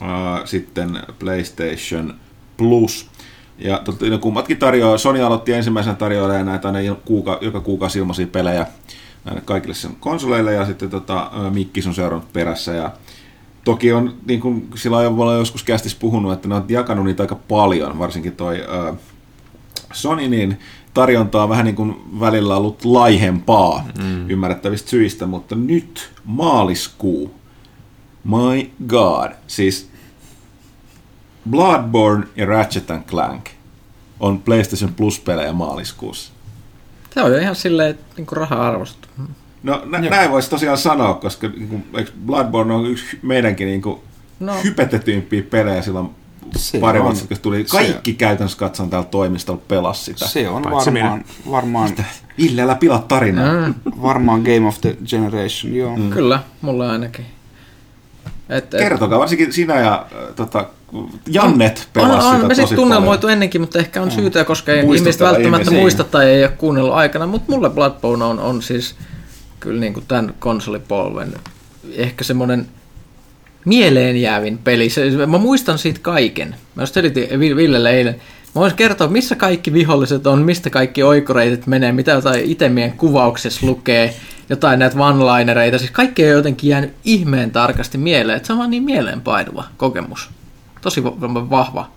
[0.01, 2.15] ää, sitten PlayStation
[2.57, 3.12] Plus.
[3.59, 8.26] Ja totta, ne kummatkin tarjoaa, Sony aloitti ensimmäisenä tarjoilemaan näitä aina kuuka, joka kuukausi ilmaisia
[8.26, 8.66] pelejä
[9.24, 12.72] näille kaikille sen konsoleille ja sitten tota, ää, Mikkis on seurannut perässä.
[12.72, 12.90] Ja
[13.64, 17.34] Toki on, niin kuin sillä on joskus kästis puhunut, että ne on jakanut niitä aika
[17.34, 18.94] paljon, varsinkin toi ää,
[19.92, 20.59] Sony, niin
[20.94, 24.30] tarjonta on vähän niin kuin välillä ollut laihempaa mm.
[24.30, 27.34] ymmärrettävistä syistä, mutta nyt maaliskuu,
[28.24, 29.91] my god, siis
[31.51, 33.45] Bloodborne ja Ratchet and Clank
[34.20, 36.32] on PlayStation Plus-pelejä maaliskuussa.
[37.14, 39.09] Se on jo ihan silleen niin kuin raha-arvostettu.
[39.62, 43.82] No nä- näin voisi tosiaan sanoa, koska niin kuin, eikö Bloodborne on yksi meidänkin niin
[43.82, 44.01] kuin,
[44.40, 44.53] no.
[44.64, 46.11] Hypetetyimpiä pelejä silloin
[46.57, 47.05] Se pari on.
[47.05, 47.64] vuotta kun tuli.
[47.66, 50.26] Se- Kaikki käytännössä katson täällä toimistolla pelas sitä.
[50.28, 51.90] Se on Paitsi varmaan, varmaan,
[52.62, 53.66] älä pilaa tarinaa.
[53.68, 55.97] Mm, varmaan Game of the Generation, joo.
[55.97, 56.11] Mm.
[56.11, 57.26] Kyllä, mulla ainakin.
[58.53, 60.66] Et, Kertokaa, varsinkin sinä ja äh, tota,
[61.26, 63.32] Jannet on, pelas on, sitä me tosi tunnelmoitu paljon.
[63.32, 65.80] ennenkin, mutta ehkä on syytä, koska ei ihmiset välttämättä ihmisiä.
[65.80, 68.94] muista tai ei ole kuunnellut aikana, mutta mulle Bloodborne on, on siis
[69.61, 71.32] kyllä niin kuin tämän konsolipolven
[71.96, 72.66] ehkä semmoinen
[73.64, 74.90] mieleen jäävin peli.
[74.90, 76.57] Se, mä muistan siitä kaiken.
[76.74, 78.16] Mä just selitin Vi- Villelle eilen.
[78.55, 83.66] Mä voisin kertoa, missä kaikki viholliset on, mistä kaikki oikoreitit menee, mitä jotain itemien kuvauksessa
[83.66, 84.16] lukee,
[84.48, 85.78] jotain näitä one-linereita.
[85.78, 90.30] Siis kaikki on jotenkin jäänyt ihmeen tarkasti mieleen, että se on vaan niin mieleenpainuva kokemus.
[90.80, 91.90] Tosi va- vahva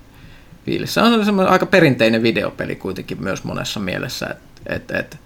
[0.65, 0.93] fiilis.
[0.93, 4.27] Se on semmoinen aika perinteinen videopeli kuitenkin myös monessa mielessä,
[4.65, 5.19] että et, et,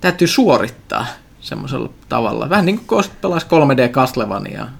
[0.00, 1.06] täytyy suorittaa
[1.40, 2.50] semmoisella tavalla.
[2.50, 4.70] Vähän niin kuin kun pelaisi 3D Castlevaniaa.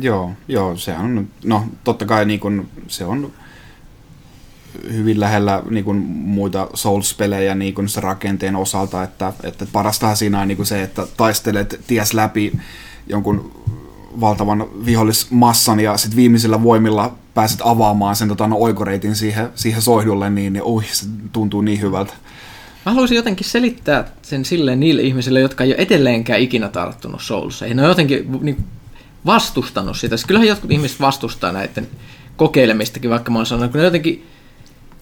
[0.00, 3.32] Joo, joo, se on, no totta kai niin kun, se on
[4.92, 10.48] hyvin lähellä niin kun, muita Souls-pelejä niin se rakenteen osalta, että, että parastahan siinä on
[10.48, 12.52] niin kun se, että taistelet ties läpi
[13.06, 13.52] jonkun
[14.20, 20.30] valtavan vihollismassan ja sitten viimeisillä voimilla pääset avaamaan sen tota, no, oikoreitin siihen, siihen soihdulle,
[20.30, 22.12] niin, niin oi, se tuntuu niin hyvältä.
[22.86, 27.76] Mä haluaisin jotenkin selittää sen silleen niille ihmisille, jotka ei ole edelleenkään ikinä tarttunut Soulseihin.
[27.76, 28.64] Ne on jotenkin niin,
[29.26, 30.16] vastustanut sitä.
[30.16, 31.88] Siis Kyllähän jotkut ihmiset vastustaa näiden
[32.36, 34.26] kokeilemistakin, vaikka mä oon sanonut, kun ne jotenkin...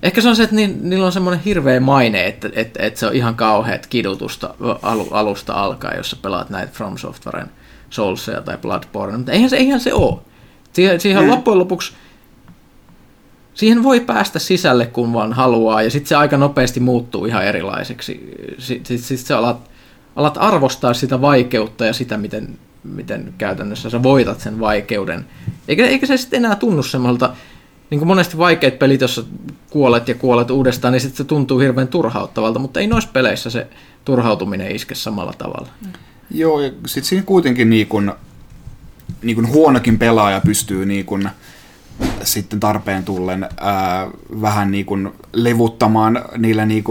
[0.03, 3.07] Ehkä se on se, että ni, niillä on semmoinen hirveä maine, että, että, että se
[3.07, 7.51] on ihan kauheat kidutusta alu, alusta alkaen, jos sä pelaat näitä From Softwaren
[7.90, 9.16] Soulsia tai Bloodborne.
[9.16, 10.18] Mutta eihän se, eihän se ole.
[10.72, 11.30] Siihen, siihen mm.
[11.30, 11.92] loppujen lopuksi
[13.59, 18.34] siihen voi päästä sisälle, kun vaan haluaa, ja sitten se aika nopeasti muuttuu ihan erilaiseksi.
[18.59, 19.70] Sitten sit sä alat,
[20.16, 25.26] alat arvostaa sitä vaikeutta ja sitä, miten, miten käytännössä sä voitat sen vaikeuden.
[25.68, 27.30] Eikä, eikä se sitten enää tunnu semmoilta,
[27.91, 29.24] niin kuin monesti vaikeat pelit, jossa
[29.70, 33.66] kuolet ja kuolet uudestaan, niin sitten se tuntuu hirveän turhauttavalta, mutta ei noissa peleissä se
[34.05, 35.68] turhautuminen iske samalla tavalla.
[36.30, 38.12] Joo, ja sitten siinä kuitenkin niin kun,
[39.22, 41.28] niin kun huonokin pelaaja pystyy niin kun,
[42.22, 44.07] sitten tarpeen tullen ää,
[44.42, 46.84] vähän niin kun levuttamaan niillä niin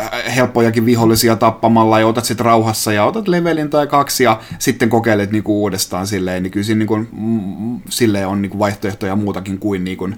[0.00, 4.88] äh, helppojakin vihollisia tappamalla ja otat sitten rauhassa ja otat levelin tai kaksi ja sitten
[4.88, 8.58] kokeilet niin kun, uudestaan silleen, niin kyllä siinä niin kun, mm, silleen on niin kun
[8.58, 10.16] vaihtoehtoja muutakin kuin, niin kun,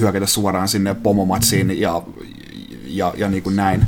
[0.00, 2.02] hyökätä suoraan sinne pomomatsiin ja,
[2.86, 3.86] ja, ja niin kuin näin.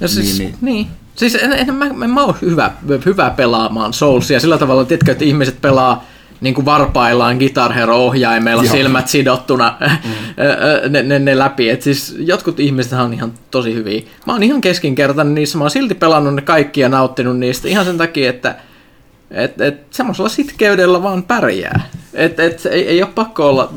[0.00, 0.86] No siis, Niin, niin, niin.
[1.14, 2.70] Siis en, en, mä, en mä oon hyvä,
[3.06, 6.04] hyvä pelaamaan Soulsia sillä tavalla, tiedätkö, että ihmiset pelaa
[6.40, 8.72] niin kuin varpaillaan Guitar Hero-ohjaimella, Joo.
[8.72, 10.10] silmät sidottuna mm.
[10.92, 11.70] ne, ne, ne, läpi.
[11.70, 14.02] Et siis jotkut ihmiset on ihan tosi hyviä.
[14.26, 17.84] Mä oon ihan keskinkertainen niissä, mä oon silti pelannut ne kaikki ja nauttinut niistä ihan
[17.84, 18.56] sen takia, että
[19.30, 21.80] et, et semmoisella sitkeydellä vaan pärjää.
[22.14, 23.72] Et, et, ei, ei ole pakko olla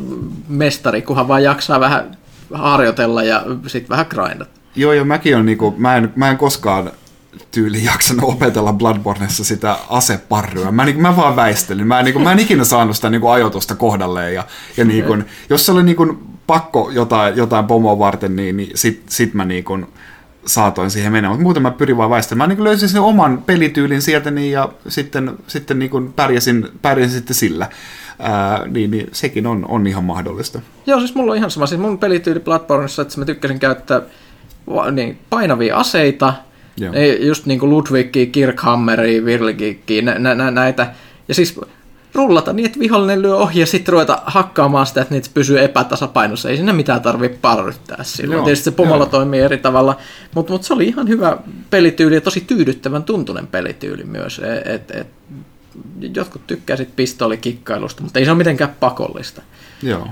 [0.47, 2.17] mestari, kunhan vaan jaksaa vähän
[2.53, 4.61] harjoitella ja sitten vähän grindata.
[4.75, 6.91] Joo, ja mäkin on niinku, mä en, mä en koskaan
[7.51, 10.71] tyyli jaksanut opetella Bloodborneissa sitä aseparryä.
[10.71, 11.87] Mä, niin, mä vaan väistelin.
[11.87, 14.33] Mä, niin, mä en ikinä saanut sitä niin ajoitusta kohdalleen.
[14.33, 14.43] Ja,
[14.77, 16.17] ja niin kuin, jos se oli niin kuin,
[16.47, 19.87] pakko jotain, jotain pomoa varten, niin, niin sit, sit mä niin kuin,
[20.45, 22.49] saatoin siihen mennä, mutta muuten mä pyrin vaan väistämään.
[22.49, 27.17] Mä niin löysin sen oman pelityylin sieltä niin, ja sitten, sitten niin kuin pärjäsin, pärjäsin
[27.17, 27.69] sitten sillä.
[28.19, 30.61] Ää, niin, niin sekin on, on ihan mahdollista.
[30.85, 31.65] Joo, siis mulla on ihan sama.
[31.65, 34.01] Siis mun pelityyli Bloodborneissa, että mä tykkäsin käyttää
[34.91, 36.33] niin, painavia aseita,
[36.81, 36.93] Joo.
[36.93, 40.93] Ei, just niin kuin Ludwigia, Kirkhammeria, Virligigia, nä- nä- nä- näitä.
[41.27, 41.59] Ja siis
[42.13, 46.49] rullata niin, että vihollinen lyö ohi ja sitten ruveta hakkaamaan sitä, että niitä pysyy epätasapainossa.
[46.49, 48.37] Ei siinä mitään tarvitse parryttää silloin.
[48.37, 49.09] Joo, Tietysti se pomolla joo.
[49.11, 49.97] toimii eri tavalla,
[50.35, 51.37] mutta mut se oli ihan hyvä
[51.69, 54.41] pelityyli ja tosi tyydyttävän tuntunen pelityyli myös.
[54.65, 55.07] Et, et,
[56.15, 59.41] jotkut tykkää sit pistoolikikkailusta, mutta ei se ole mitenkään pakollista.
[59.83, 60.07] Joo.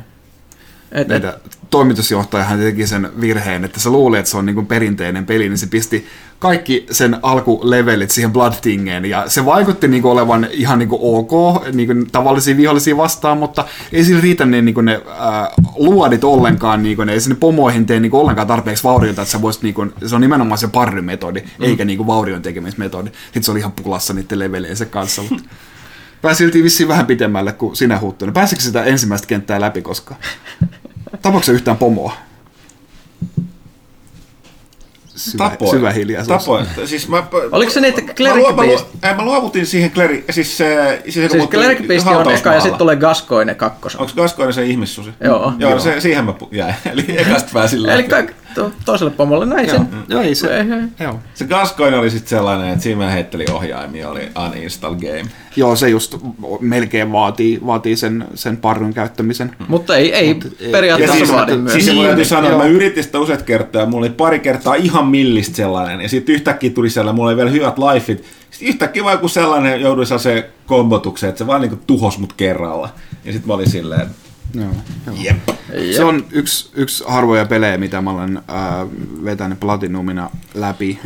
[0.92, 1.34] Et, et, Meidän
[1.70, 5.68] toimitusjohtajahan teki sen virheen, että se luuli, että se on niin perinteinen peli, niin se
[5.68, 6.06] pisti
[6.40, 11.00] kaikki sen alkulevelit siihen Blood Thingeen, ja se vaikutti niin kuin olevan ihan niin kuin
[11.02, 15.48] ok niin kuin tavallisia vihollisia vastaan, mutta ei sillä riitä ne, niin kuin ne äh,
[15.76, 19.32] luodit ollenkaan, niin kuin ne, ei sinne pomoihin tee niin kuin ollenkaan tarpeeksi vauriota, että
[19.32, 21.66] sä voisit, niin kuin, se on nimenomaan se parrymetodi, mm.
[21.66, 23.10] eikä niin kuin vaurion tekemismetodi.
[23.24, 25.44] Sitten se oli ihan pulassa niiden leveleensä kanssa, mutta
[26.22, 28.34] pääsiltiin vissiin vähän pitemmälle kuin sinä huuttunut.
[28.34, 30.20] Pääsikö sitä ensimmäistä kenttää läpi koskaan?
[31.22, 32.13] Tapaako se yhtään pomoa?
[35.20, 35.72] Syvä, Tapoin.
[35.72, 36.41] syvä hiljaisuus.
[36.41, 36.65] Tapoin.
[36.86, 38.63] Siis mä, Oliko se niitä mä, Cleric mä,
[39.09, 42.61] ei, mä luovutin siihen kleri, siis, se, siis, se, siis Cleric Beast on eka ja
[42.61, 44.01] sitten tulee Gascoigne kakkosen.
[44.01, 45.09] Onko Gaskoinen se ihmissusi?
[45.24, 45.53] Joo.
[45.59, 45.80] Joo, Joo.
[45.80, 46.76] Se, siihen mä jäin.
[46.91, 47.93] Eli ekasta pääsin läpi.
[47.93, 49.88] Eli to, toiselle pomolle näin Joo, sen.
[50.08, 50.66] joo, ei se.
[51.00, 51.20] Joo.
[51.34, 55.26] Se Gaskoinen oli sitten sellainen, että siinä mä heittelin ohjaimia, oli uninstall game.
[55.56, 56.16] joo, se just
[56.60, 59.56] melkein vaatii, vaatii sen, sen parrun käyttämisen.
[59.68, 61.74] Mutta ei, ei Mut periaatteessa siis, vaadi myös.
[61.74, 66.02] siis Niin, sanoa, mä yritin sitä useat kertaa, mulla oli pari kertaa ihan millistä sellainen,
[66.02, 69.82] ja sitten yhtäkkiä tuli sellainen, mulla oli vielä hyvät lifeit, sitten yhtäkkiä vaan joku sellainen
[69.82, 72.89] jouduin se kombotukseen, että se vaan niinku tuhos mut kerralla.
[73.26, 74.08] Ja sitten mä olin silleen,
[74.54, 74.72] Joo,
[75.06, 75.16] joo.
[75.20, 75.50] jep.
[75.95, 78.88] Se on yksi, yksi harvoja pelejä, mitä mä olen äh,
[79.24, 81.00] vetänyt Platinumina läpi.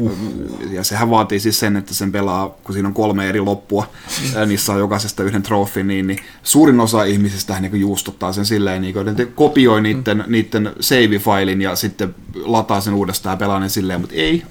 [0.72, 3.88] Ja sehän vaatii siis sen, että sen pelaa, kun siinä on kolme eri loppua,
[4.38, 8.82] äh, niissä on jokaisesta yhden trofi, niin, niin suurin osa ihmisistä niin juustuttaa sen silleen,
[8.82, 13.70] niin kuin, että kopioi niiden, niiden save-failin ja sitten lataa sen uudestaan ja pelaa ne
[13.70, 14.44] silleen, mutta ei,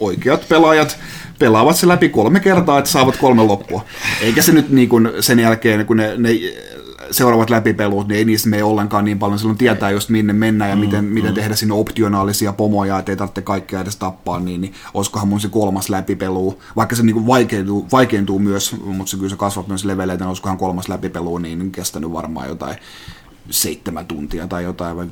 [0.00, 0.98] oikeat pelaajat
[1.38, 3.84] pelaavat se läpi kolme kertaa, että saavat kolme loppua.
[4.20, 6.30] Eikä se nyt niin kuin sen jälkeen, kun ne, ne
[7.10, 9.38] seuraavat läpipelut, niin ei niistä mene ollenkaan niin paljon.
[9.38, 11.10] Silloin tietää just minne mennään ja mm, miten, mm.
[11.10, 15.48] miten tehdä sinne optionaalisia pomoja, ettei tarvitse kaikkea edes tappaa, niin, niin olisikohan mun se
[15.48, 19.84] kolmas läpipelu, vaikka se niin kuin vaikeentuu, vaikeentuu myös, mutta se kyllä se kasvat myös
[19.84, 22.76] leveleitä, niin olisikohan kolmas läpipelu, niin kestänyt varmaan jotain
[23.50, 25.06] seitsemän tuntia tai jotain, vai,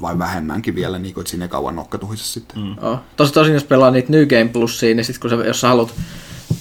[0.00, 2.62] vai vähemmänkin vielä, niin kuin, että siinä ei kauan nokka tuhise sitten.
[2.62, 2.76] Mm.
[2.82, 2.98] Oh.
[3.16, 5.94] Tosi tosin, jos pelaa niitä New Game Plusia, niin sit kun sä, jos sä haluat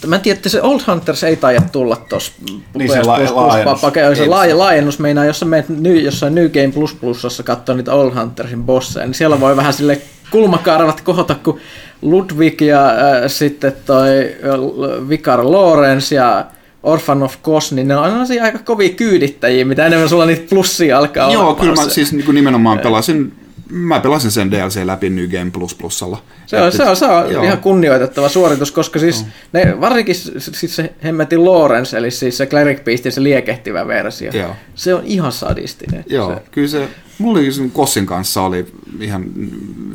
[0.07, 2.31] Mä en tiedä, että se Old Hunters ei taida tulla tuossa
[2.73, 3.81] Niin se la- laajennus.
[4.17, 4.27] se Ei.
[4.27, 8.13] laaja, laajennus meinaa, jos sä menet ny, jossain New Game Plus Plusassa katsoa niitä Old
[8.19, 10.01] Huntersin bosseja, niin siellä voi vähän sille
[10.31, 11.59] kulmakarvat kohota, kun
[12.01, 12.95] Ludwig ja äh,
[13.27, 16.45] sitten toi äh, Vicar Lawrence ja
[16.83, 20.97] Orphan of Kos, niin ne on sellaisia aika kovia kyydittäjiä, mitä enemmän sulla niitä plussia
[20.97, 23.33] alkaa Joo, kyllä mä siis niin nimenomaan pelasin,
[23.69, 26.23] mä pelasin sen DLC läpi New Game Plus Plusalla.
[26.45, 27.43] Se on, Et- se on, se on joo.
[27.43, 32.83] ihan kunnioitettava suoritus, koska siis ne, varsinkin siis se hemmetin Lawrence, eli siis se Cleric
[32.83, 34.55] Beastin se liekehtivä versio, Joo.
[34.75, 36.03] se on ihan sadistinen.
[36.09, 38.65] Joo, Se, kyllä se, mulla oli sen Kossin kanssa oli
[38.99, 39.25] ihan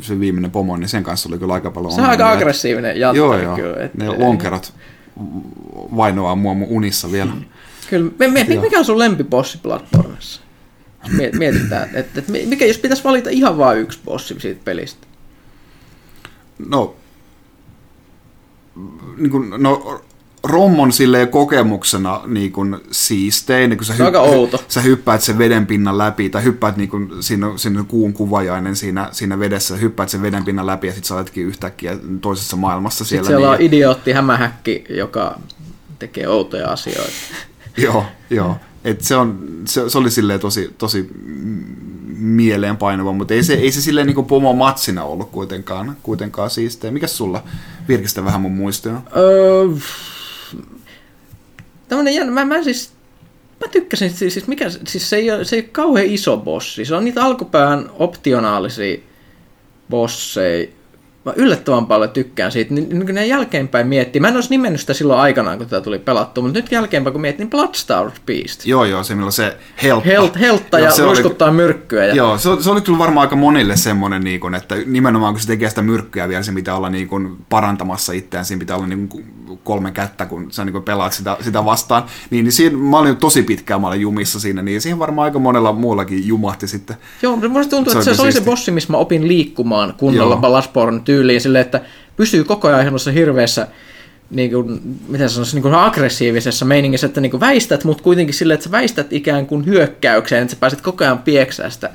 [0.01, 3.17] se viimeinen pomo, niin sen kanssa oli kyllä aika paljon se on aika aggressiivinen janttari
[3.17, 3.55] Joo, joo.
[3.55, 3.83] kyllä.
[3.85, 4.73] Et, ne lonkerot
[5.95, 7.31] vainoaa mua mun unissa vielä.
[7.89, 8.11] Kyllä.
[8.19, 10.41] Me, me, mikä on sun lempibossi Bloodborneissa?
[11.07, 15.07] Miet- Mietitään, että et, mikä jos pitäisi valita ihan vain yksi bossi siitä pelistä.
[16.69, 16.95] No,
[19.17, 20.01] niin kuin, no
[20.43, 24.63] rommon silleen kokemuksena niin kuin siistein, kun sä, Se on aika outo.
[24.67, 28.13] sä hyppäät sen veden pinnan läpi, tai hyppäät niin kuin, siinä, on- siinä on kuun
[28.13, 31.97] kuvajainen siinä, siinä vedessä, sä hyppäät sen veden pinnan läpi ja sit sä oletkin yhtäkkiä
[32.21, 33.39] toisessa maailmassa Sitten siellä.
[33.39, 35.39] siellä niin, on idiootti hämähäkki, joka
[35.99, 37.11] tekee outoja asioita.
[37.83, 38.55] Joo, joo.
[38.83, 41.09] Et se, on, se, se, oli silleen tosi, tosi
[42.17, 46.91] mieleenpainava, mutta ei se, ei se silleen niin pomo matsina ollut kuitenkaan, kuitenkaan siistiä.
[46.91, 47.43] Mikäs sulla
[47.87, 49.01] virkistä vähän mun muistoja?
[49.17, 49.67] Öö,
[51.87, 52.93] tämmönen jännä, mä, mä siis,
[53.61, 56.85] mä tykkäsin, siis, siis, mikä, siis se, ei ole, se ei ole kauhean iso bossi,
[56.85, 58.97] se on niitä alkupään optionaalisia
[59.89, 60.67] bosseja,
[61.27, 62.73] mä yllättävän paljon tykkään siitä.
[62.73, 65.81] Niin, niin kun ne jälkeenpäin miettii, mä en olisi nimennyt sitä silloin aikanaan, kun tätä
[65.81, 68.65] tuli pelattu, mutta nyt jälkeenpäin kun miettii, niin Bloodstar Beast.
[68.65, 70.09] Joo, joo, se millä se heltta.
[70.09, 72.05] Helt, heltta Joo, ja ruiskuttaa myrkkyä.
[72.05, 75.41] Ja, Joo, se, se oli kyllä varmaan aika monille semmoinen, niin kuin, että nimenomaan kun
[75.41, 78.87] se tekee sitä myrkkyä vielä, se pitää olla niin kuin, parantamassa itseään, siinä pitää olla
[78.87, 79.25] niin kuin,
[79.63, 82.03] kolme kättä, kun sä niin kuin, pelaat sitä, sitä vastaan.
[82.29, 85.39] Niin, niin siinä, mä olin tosi pitkään, mä olin jumissa siinä, niin siihen varmaan aika
[85.39, 86.97] monella muullakin jumahti sitten.
[87.21, 89.93] Joo, mutta musta tuntuu, Se että se, se oli se bossi, missä mä opin liikkumaan
[89.97, 90.37] kunnolla.
[90.37, 91.81] Bloodborne tyyliin silleen, että
[92.15, 93.67] pysyy koko ajan semmoisessa hirveässä
[94.29, 98.55] niin kuin, miten sanoisi, niin kuin aggressiivisessa meiningissä, että niin kuin väistät, mutta kuitenkin silleen,
[98.55, 101.89] että sä väistät ikään kuin hyökkäykseen, että sä pääset koko ajan pieksää sitä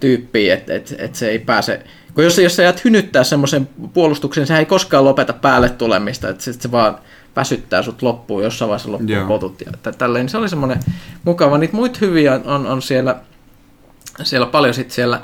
[0.00, 1.82] tyyppiä, että, että, että se ei pääse,
[2.14, 6.44] kun jos, jos sä jäät hynyttää semmoisen puolustuksen, sehän ei koskaan lopeta päälle tulemista, että
[6.44, 6.98] se, se vaan
[7.36, 9.26] väsyttää sut loppuun, jossain vaiheessa loppuu Joo.
[9.26, 10.28] potut ja tä- tälleen.
[10.28, 10.80] Se oli semmoinen
[11.24, 11.58] mukava.
[11.58, 13.16] Niitä muita hyviä on, on siellä,
[14.22, 15.20] siellä paljon sitten siellä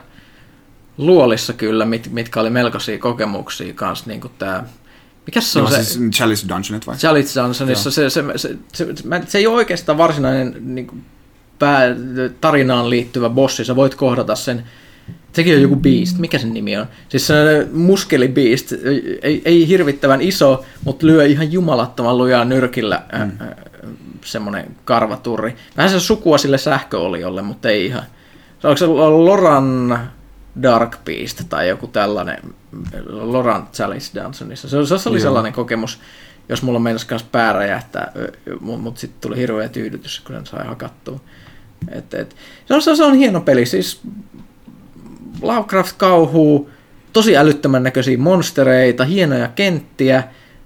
[0.99, 4.65] luolissa kyllä, mit, mitkä oli melkoisia kokemuksia kanssa, niin kuin tämä,
[5.27, 6.97] mikä se on Joo, se, siis Chalice Dungeonit vai?
[6.97, 11.05] Chalice Johnsonissa, se, se, se, se, se, se ei ole oikeastaan varsinainen niin kuin,
[11.59, 11.83] pää,
[12.41, 14.65] tarinaan liittyvä bossi, sä voit kohdata sen,
[15.33, 16.87] sekin on joku beast, mikä sen nimi on?
[17.09, 18.73] Siis se muskeli beast,
[19.23, 23.31] ei, ei hirvittävän iso, mutta lyö ihan jumalattoman lujaa nyrkillä mm.
[24.25, 25.57] semmoinen karvaturri.
[25.77, 28.03] Vähän se sukua sille sähköoliolle, mutta ei ihan.
[28.61, 29.99] Se onko se Loran
[30.63, 32.39] Dark Beast tai joku tällainen,
[33.07, 34.69] Loran Chalice Dungeonissa.
[34.69, 35.23] Se, se oli Joo.
[35.23, 36.01] sellainen kokemus,
[36.49, 38.13] jos mulla meinasi myös pää räjähtää,
[38.61, 41.21] mutta mut sitten tuli hirveä tyydytys, kun sen sai hakattua.
[41.91, 42.37] Et, et,
[42.67, 44.01] se, on, se, on- hieno peli, siis
[45.43, 46.71] Lovecraft-kauhuu,
[47.13, 50.25] tosi älyttömän näköisiä monstereita, hienoja kenttiä,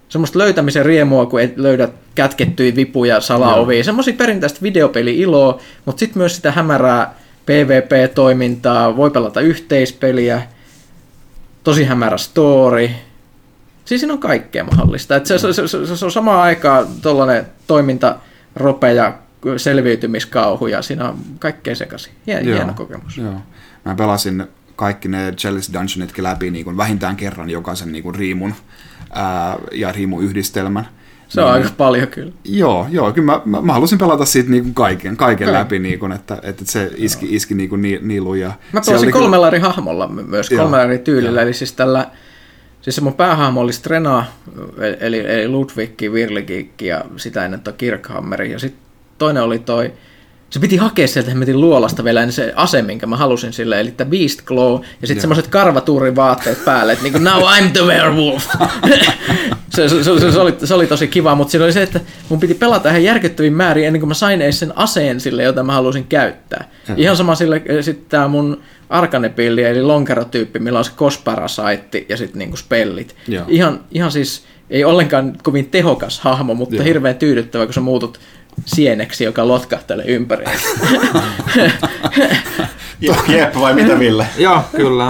[0.08, 6.36] semmoista löytämisen riemua, kun et löydä kätkettyjä vipuja, salaovia, semmoisia perinteistä videopeli-iloa, mutta sitten myös
[6.36, 7.14] sitä hämärää
[7.46, 10.42] PvP-toimintaa, voi pelata yhteispeliä,
[11.64, 12.90] tosi hämärä story.
[13.84, 15.16] Siis siinä on kaikkea mahdollista.
[15.16, 18.16] Et se, se, se, se, se on samaan aikaan tuollainen toiminta,
[18.56, 19.18] ropeja,
[19.56, 22.12] selviytymiskauhu ja siinä on kaikkea sekaisin.
[22.26, 22.56] Hien, Joo.
[22.56, 23.18] hieno kokemus.
[23.18, 23.34] Joo.
[23.84, 28.54] Mä pelasin kaikki ne Chalice Dungeonitkin läpi niin kuin vähintään kerran jokaisen niin kuin riimun
[29.12, 30.88] ää, ja riimuyhdistelmän.
[31.32, 32.32] Se on Niin- aika paljon kyllä.
[32.44, 35.60] Joo, joo, kyllä mä, mä, mä halusin pelata siitä niin kuin kaiken, kaiken Okei.
[35.60, 38.40] läpi, niin kuin, että, että se iski, iski niin kuin ni, niiluun.
[38.40, 41.46] Ja Mä pelasin kyllä- kolmella eri hahmolla my- myös, Joo, kolmella eri tyylillä, joo.
[41.46, 42.06] eli siis tällä,
[42.80, 44.24] siis se mun päähahmo oli Strena,
[45.00, 48.82] eli, eli Ludwig, Virligik ja sitä ennen toi Kirkhammeri, ja sitten
[49.18, 49.92] toinen oli toi,
[50.52, 53.90] se piti hakea sieltä hemmetin luolasta vielä ennen se ase, minkä mä halusin sille, eli
[53.90, 58.46] tämä Beast Glow, ja sitten semmoiset karvatuurivaatteet päälle, että niinku now I'm the werewolf.
[59.76, 62.40] se, se, se, se, oli, se oli tosi kiva, mutta siinä oli se, että mun
[62.40, 65.72] piti pelata ihan järkyttäviin määrin ennen kuin mä sain edes sen aseen sille, jota mä
[65.72, 66.70] halusin käyttää.
[66.96, 72.38] Ihan sama sille, sitten tämä mun arkanepilli, eli lonkerotyyppi, millä on se kosparasaitti ja sitten
[72.38, 73.16] niinku spellit.
[73.28, 73.44] Joo.
[73.48, 76.84] Ihan, ihan siis ei ollenkaan kovin tehokas hahmo, mutta Joo.
[76.84, 78.20] hirveän tyydyttävä, kun sä muutut
[78.66, 80.44] sieneksi, joka lotkahtelee ympäri.
[83.28, 84.26] Jep, vai mitä Ville?
[84.38, 85.04] Joo, kyllä.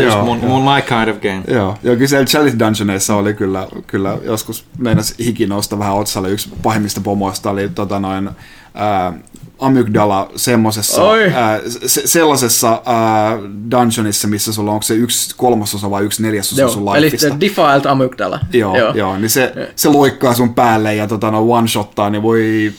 [0.00, 1.42] Joo, mun, mun my kind of game.
[1.48, 6.30] Joo, joo kyllä siellä Chalice Dungeoneissa oli kyllä, kyllä joskus meinas hiki nousta vähän otsalle.
[6.30, 8.30] Yksi pahimmista pomoista oli tota noin,
[8.74, 9.12] ää,
[9.58, 11.32] amygdala semmosessa, Oi.
[11.34, 13.38] ää, se, sellaisessa ää,
[13.70, 17.28] dungeonissa, missä sulla on onko se yksi kolmasosa vai yksi neljäsosa sun Joo, eli lifeista.
[17.28, 18.40] se Defiled Amygdala.
[18.52, 18.92] Joo, joo.
[18.94, 22.72] joo, niin se, se loikkaa sun päälle ja tota, no one-shottaa, niin voi...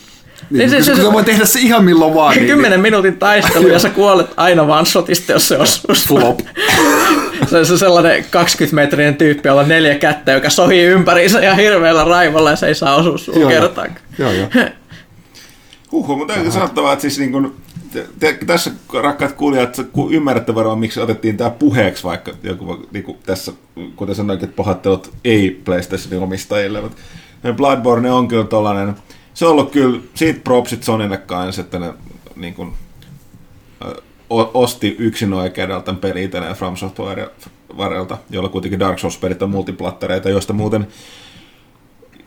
[0.49, 2.35] Niin, se- se, se- se, se- se, voi tehdä se ihan milloin vaan.
[2.35, 5.95] Niin, 10 minuutin taistelu ja sä kuolet aina one shotista, jos se osuu.
[5.95, 6.19] sua.
[6.19, 6.39] Flop.
[7.49, 12.03] Se on se sellainen 20-metrinen tyyppi, jolla on neljä kättä, joka sohii ympäriinsä ja hirveällä
[12.03, 13.61] raivolla ja se ei saa osua sua Joo, joo.
[13.61, 13.97] kertaakaan.
[14.19, 14.47] Joo, joo.
[15.95, 17.55] Huhhuh, mutta täytyy sanottava, että siis niin kuin,
[17.93, 23.03] te, te, tässä rakkaat kuulijat ku- ymmärrätte varmaan, miksi otettiin tämä puheeksi, vaikka joku, niin
[23.03, 23.53] kuin tässä,
[23.95, 26.97] kuten sanoin, että pahoittelut ei PlayStationin omistajille, mutta
[27.53, 28.95] Bloodborne on kyllä tollainen,
[29.33, 31.93] se on ollut kyllä, siitä propsit Sonylle kanssa, että ne
[32.35, 32.73] niin kuin,
[34.29, 40.53] osti yksin oikeudelta tämän peli itselleen From Softwarelta, jolla kuitenkin Dark Souls-pelit on multiplattereita, joista
[40.53, 40.87] muuten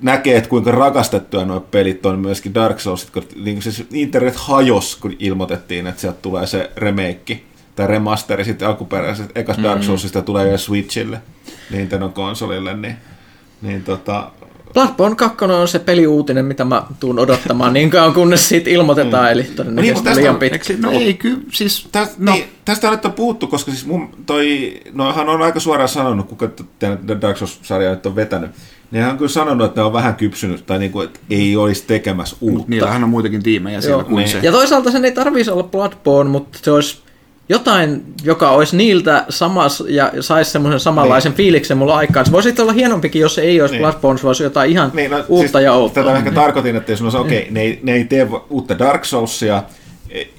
[0.02, 4.96] näkee, että kuinka rakastettuja nuo pelit on myöskin Dark Souls, kun niin siis internet hajos,
[4.96, 7.40] kun ilmoitettiin, että sieltä tulee se remake
[7.76, 11.20] tai remasteri sitten alkuperäisestä ekas Dark Soulsista tulee jo Switchille,
[11.70, 12.96] Nintendo konsolille, niin,
[13.62, 14.30] niin tota,
[14.74, 19.42] Bloodborne 2 on se peliuutinen, mitä mä tuun odottamaan niin kauan, kunnes siitä ilmoitetaan, eli
[19.42, 20.74] Niin, todennäköisesti tästä liian pitkä.
[20.78, 21.88] No ei kyllä, siis...
[21.92, 22.32] Tästä, No.
[22.32, 26.48] niin, tästä on puhuttu, koska siis mun toi, no hän on aika suoraan sanonut, kuka
[26.78, 28.50] tämän Dark Souls-sarjaa nyt on vetänyt,
[28.90, 31.56] niin hän on kyllä sanonut, että ne on vähän kypsynyt, tai niin kuin, että ei
[31.56, 32.64] olisi tekemässä uutta.
[32.68, 34.28] Niillähän on muitakin tiimejä siellä Joo, kuin niin.
[34.28, 34.38] se.
[34.42, 36.98] Ja toisaalta sen ei tarvitsisi olla Bloodborne, mutta se olisi
[37.48, 41.36] jotain, joka olisi niiltä samas ja saisi semmoisen samanlaisen niin.
[41.36, 42.26] fiiliksen mulla aikaan.
[42.26, 43.82] Se voisi olla hienompikin, jos se ei olisi niin.
[43.82, 46.04] Bloodborne, se voisi jotain ihan niin, no, uutta siis ja outoa.
[46.04, 49.62] Tätä ehkä tarkoitin, että jos okei, okay, ne, ei, ne ei tee uutta Dark Soulsia,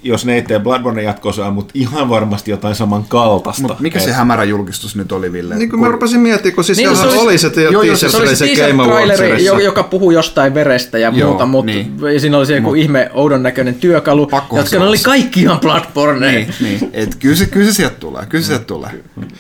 [0.03, 3.67] jos ne ei tee Bloodborne jatkoa, mutta ihan varmasti jotain samankaltaista.
[3.67, 5.55] Mut mikä se hämärä julkistus nyt oli, Ville?
[5.55, 5.87] Niin kuin kun...
[5.87, 8.83] mä rupesin miettimään, kun siis niin, se oli se, jo, jo, se, oli se, Game
[8.83, 11.97] traileri, joka puhuu jostain verestä ja joo, muuta, mutta niin.
[12.17, 12.77] siinä oli se joku Mut.
[12.77, 16.31] ihme oudon näköinen työkalu, Pakko jotka ne oli kaikki ihan Bloodborne.
[16.31, 16.89] Niin, niin.
[16.93, 18.89] Et kyllä, se, kyllä se sieltä tulee, kyllä se sieltä tulee.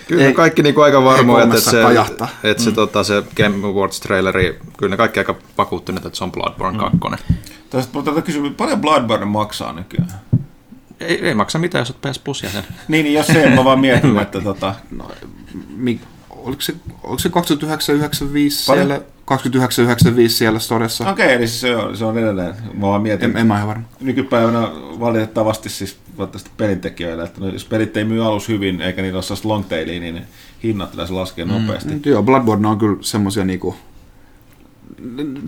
[0.07, 1.81] Kyllä ei, kaikki niinku aika varmoja, että se,
[2.43, 2.75] että se, mm.
[2.75, 6.97] tota, se Game Awards traileri, kyllä ne kaikki aika vakuuttuneet, että se on Bloodborne 2.
[6.97, 7.37] Mm.
[7.69, 10.11] Tästä tätä kysyä, paljon Bloodborne maksaa nykyään?
[10.99, 12.63] Ei, ei maksa mitään, jos olet PS Plus-jäsen.
[12.87, 14.75] niin, niin jos se, mä vaan mietin, että tota...
[14.91, 15.11] No,
[15.75, 15.99] mi,
[16.29, 21.09] oliko se, oliko se 2995 siellä, 2995 siellä storessa?
[21.09, 22.55] Okei, okay, eli se on, se on edelleen.
[22.73, 23.29] Mä vaan mietin.
[23.29, 23.83] En, en mä ihan varma.
[23.99, 24.59] Nykypäivänä
[24.99, 29.39] valitettavasti siis valitettavasti pelintekijöillä, että no, jos pelit ei myy alus hyvin, eikä niillä ole
[29.43, 30.21] long tailia, niin
[30.63, 32.01] hinnat pitäisi laskea mm, nopeasti.
[32.05, 33.75] Joo, Bloodborne on kyllä semmoisia niinku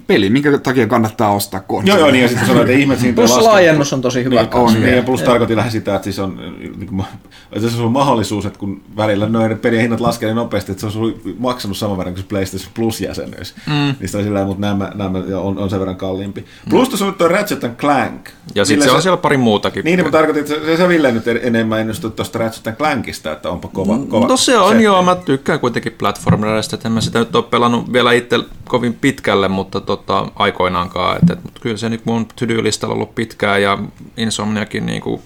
[0.07, 1.89] peli, minkä takia kannattaa ostaa konsoli.
[1.89, 4.41] Joo, joo, niin ja sitten sanoit, että ihme siinä Plus laajennus on tosi hyvä.
[4.41, 7.03] Niin, on, niin, ja plus tarkoitin lähes sitä, että siis on, niin kuin,
[7.51, 10.97] että se on mahdollisuus, että kun välillä noin pelien hinnat laskee niin nopeasti, että se
[10.97, 13.55] on maksanut saman verran kuin PlayStation Plus-jäsenyys.
[13.67, 13.73] Mm.
[13.73, 16.45] Niin sitä on sillä mutta nämä, nämä on, on sen verran kalliimpi.
[16.69, 18.29] Plus tuossa on tuo Ratchet Clank.
[18.55, 19.85] Ja sitten se on siellä pari muutakin.
[19.85, 23.67] Niin, mutta tarkoitin, että se, se Ville nyt enemmän innostu tuosta Ratchet Clankista, että onpa
[23.67, 24.83] kova, mm, kova No se on setti.
[24.83, 28.93] joo, mä tykkään kuitenkin platformerista, että en mä sitä nyt ole pelannut vielä itse kovin
[29.31, 31.17] pitkälle, mutta tota, aikoinaankaan.
[31.17, 33.77] Et, et, mutta kyllä se nyt mun to-do-listalla ollut pitkään ja
[34.17, 35.21] Insomniakin niinku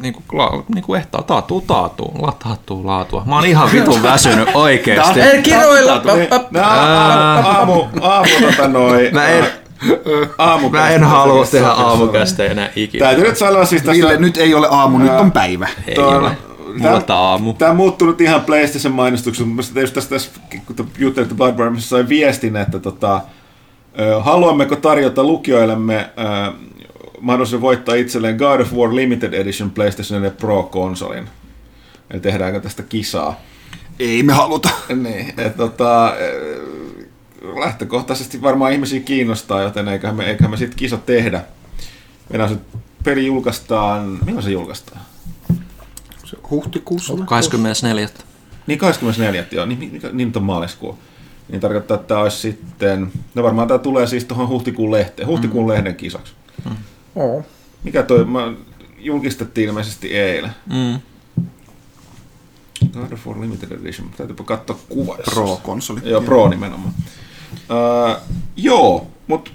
[0.00, 3.22] niin kuin, la, niin kuin ehtaa, taatuu, taatuu, la, taatuu, laatua.
[3.26, 5.20] Mä oon ihan vitun väsynyt oikeesti.
[5.42, 6.02] Kiroilla.
[6.62, 9.14] Aamu, aamu tota noin.
[9.14, 9.46] Mä en,
[10.70, 13.06] Mä en halua tehdä aamukästä enää ikinä.
[13.06, 13.96] Täytyy nyt sanoa siis tästä...
[13.96, 15.68] Ville, nyt ei ole aamu, nyt on päivä.
[15.86, 16.47] Ei ole.
[16.76, 17.52] Mulla tämä, aamu.
[17.52, 22.56] Tämä on muuttunut ihan PlayStation mainostuksen, mutta tietysti tästä, tästä kun juttelitte Bloodborne, sai viestin,
[22.56, 23.20] että tota,
[24.20, 26.10] haluammeko tarjota lukijoillemme
[27.20, 31.28] mahdollisuuden voittaa itselleen God of War Limited Edition PlayStation 4 Pro-konsolin.
[32.10, 33.40] Eli tehdäänkö tästä kisaa?
[33.98, 34.68] Ei me haluta.
[35.02, 36.14] Niin, että tota,
[37.60, 41.44] lähtökohtaisesti varmaan ihmisiä kiinnostaa, joten eiköhän me, eiköhän me sitten kisa tehdä.
[42.30, 42.56] Meidän se
[43.04, 45.00] peli julkaistaan, milloin se julkaistaan?
[46.50, 47.14] Huhtikuussa?
[47.26, 48.08] 24.
[48.66, 50.98] Niin 24, joo, niin, niin, niin on maaliskuu.
[51.48, 55.64] Niin tarkoittaa, että tämä olisi sitten, no varmaan tämä tulee siis tuohon huhtikuun lehteen, huhtikuun
[55.64, 55.68] mm.
[55.68, 56.32] lehden kisaksi.
[56.64, 56.76] Mm.
[57.16, 57.46] Oh.
[57.84, 58.52] Mikä toi, mä,
[58.98, 60.50] julkistettiin ilmeisesti eilen.
[60.66, 61.00] Mm.
[62.92, 65.18] God of War Limited Edition, täytyypä katsoa kuva.
[65.24, 66.00] Pro-konsoli.
[66.04, 66.94] Joo, Pro nimenomaan.
[67.52, 68.16] Uh,
[68.56, 69.50] joo, mutta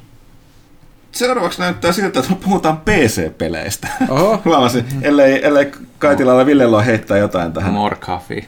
[1.14, 3.88] seuraavaksi näyttää siltä, että puhutaan PC-peleistä.
[4.10, 4.42] Oho.
[4.46, 7.74] Huomasin, ellei, ellei Kaitilalla Villellä heittää jotain tähän.
[7.74, 8.46] More coffee.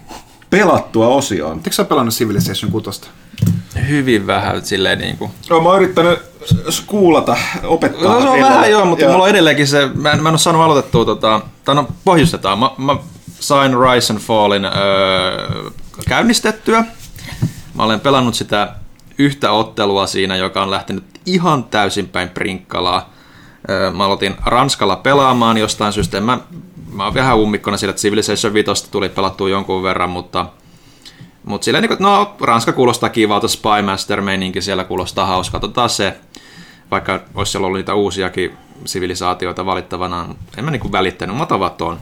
[0.50, 1.58] Pelattua osioon.
[1.58, 3.02] Eikö sä pelannut Civilization 6?
[3.88, 5.32] Hyvin vähän silleen niin kuin...
[5.50, 6.20] No, mä oon yrittänyt
[6.70, 8.14] skuulata, opettaa.
[8.14, 9.12] No, se on vähän joo, mutta ja...
[9.12, 12.60] mulla on edelleenkin se, mä en, mä en ole saanut aloitettua, tota, tai no pohjustetaan.
[12.60, 12.96] Mä, mä
[13.40, 14.72] sain Rise and Fallin öö,
[16.08, 16.84] käynnistettyä.
[17.74, 18.76] Mä olen pelannut sitä
[19.18, 23.14] yhtä ottelua siinä, joka on lähtenyt ihan täysin päin prinkkalaa.
[23.96, 26.22] Mä aloitin Ranskalla pelaamaan jostain syystä.
[26.22, 26.40] Mä,
[26.94, 30.46] mä oon vähän ummikkona sillä, että Civilization 5 tuli pelattua jonkun verran, mutta
[31.46, 36.18] mutta silleen, niin no, Ranska kuulostaa kivalta, Spymaster-meininki siellä kuulostaa hauska, katsotaan se.
[36.92, 41.72] Vaikka olisi siellä ollut niitä uusiakin sivilisaatioita valittavana, en mä niin välittänyt, mä otan vaan
[41.72, 42.00] ton.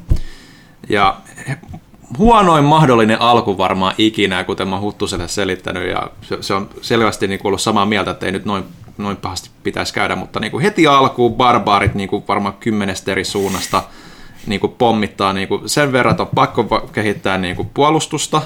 [0.90, 1.18] Ja
[2.18, 7.40] huonoin mahdollinen alku varmaan ikinä, kuten mä Huttuselle selittänyt, ja se, se on selvästi niin
[7.44, 8.64] ollut samaa mieltä, että ei nyt noin,
[8.98, 13.24] noin pahasti pitäisi käydä, mutta niin kuin heti alkuun barbaarit niin kuin varmaan kymmenestä eri
[13.24, 13.84] suunnasta
[14.48, 18.42] niin kuin pommittaa niin kuin sen verran, että on pakko kehittää niin kuin puolustusta,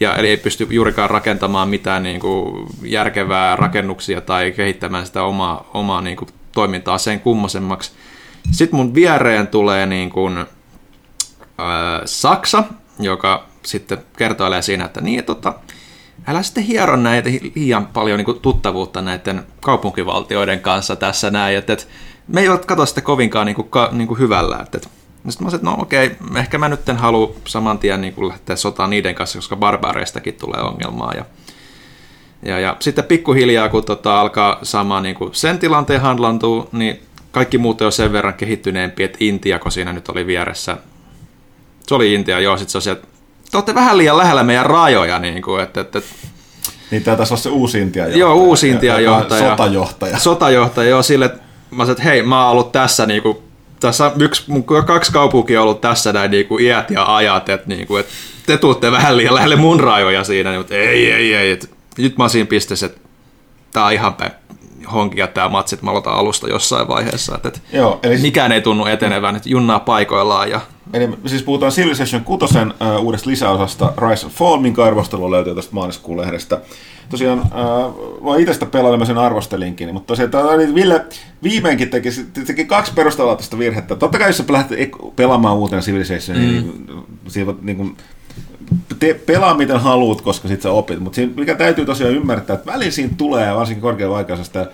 [0.00, 5.70] ja eli ei pysty juurikaan rakentamaan mitään niin kuin järkevää rakennuksia tai kehittämään sitä omaa,
[5.74, 7.92] omaa niin kuin toimintaa sen kummosemmaksi.
[8.50, 10.46] Sitten mun viereen tulee niin kuin, äh,
[12.04, 12.64] Saksa,
[12.98, 15.52] joka sitten kertoilee siinä, että niin, tota,
[16.28, 21.84] älä sitten hiero näitä liian paljon niin tuttavuutta näiden kaupunkivaltioiden kanssa tässä näin, että, että
[22.28, 24.88] me ei ole katso sitä kovinkaan niin kuin, niin kuin hyvällä, että, että
[25.28, 28.56] sitten mä sanoin, no okei, ehkä mä nyt en halua saman tien niin kuin lähteä
[28.56, 31.12] sotaan niiden kanssa, koska barbaareistakin tulee ongelmaa.
[31.14, 31.24] Ja,
[32.42, 37.02] ja, ja sitten pikkuhiljaa, kun tota, alkaa saamaan niin kuin sen tilanteen handlantua, niin
[37.32, 40.76] kaikki muut on sen verran kehittyneempi, että Intia, kun siinä nyt oli vieressä,
[41.86, 43.08] se oli Intia, joo, sitten se on että
[43.50, 46.02] te olette vähän liian lähellä meidän rajoja, niin kuin, että, että,
[46.90, 48.20] niin tämä taisi olla se uusi Intia johtaja.
[48.20, 49.50] Joo, uusi Intia johtaja.
[49.50, 50.18] Sotajohtaja.
[50.18, 51.30] Sotajohtaja, joo, sille,
[51.70, 53.38] mä sanoin, että hei, mä oon ollut tässä niin kuin
[53.80, 57.68] tässä yksi, mun kaksi kaupunkia on ollut tässä näin niin kuin iät ja ajat, että,
[57.68, 58.12] niin kuin, että
[58.46, 61.66] te tuutte vähän liian lähelle mun rajoja siinä, niin, mutta ei, ei, ei, että
[61.98, 63.00] nyt mä oon siinä pisteessä, että
[63.72, 64.32] tää on ihan päin
[64.92, 67.34] honkia tämä matsi, että mä aloitan alusta jossain vaiheessa.
[67.34, 68.18] Että, että Joo, eli...
[68.18, 70.50] Mikään ei tunnu etenevän, että junnaa paikoillaan.
[70.50, 70.60] Ja...
[70.92, 75.74] Eli siis puhutaan Civilization 6 uh, uudesta lisäosasta Rise and Fall, minkä arvostelu löytyy tästä
[75.74, 76.60] maaliskuun lehdestä.
[77.08, 81.04] Tosiaan, uh, mä itse sitä pelailen, mä sen arvostelinkin, mutta tosiaan tämä oli Ville
[81.42, 82.08] viimeinkin teki,
[82.46, 83.96] teki kaksi perustavallista virhettä.
[83.96, 86.86] Totta kai jos sä lähdet pelaamaan uutena Civilization, niin mm.
[86.86, 87.96] niin, siinä, niin kuin,
[88.98, 91.00] te, pelaa miten haluat, koska sit sä opit.
[91.00, 94.66] Mutta mikä täytyy tosiaan ymmärtää, että väliin siinä tulee, varsinkin korkean vaikeusasta,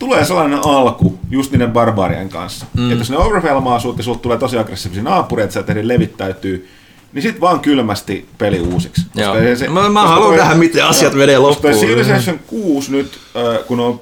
[0.00, 2.66] tulee sellainen alku just niiden barbarien kanssa.
[2.76, 2.90] Mm.
[2.90, 6.68] Että jos ne overwhelmaa sut ja sulta tulee tosi aggressiivisia naapureita, että sä tehdä levittäytyy,
[7.12, 9.02] niin sitten vaan kylmästi peli uusiksi.
[9.14, 9.56] Koska.
[9.56, 11.74] Se, mä, mä haluan nähdä, miten asiat menee loppuun.
[11.74, 13.18] Civilization 6 nyt,
[13.66, 14.00] kun on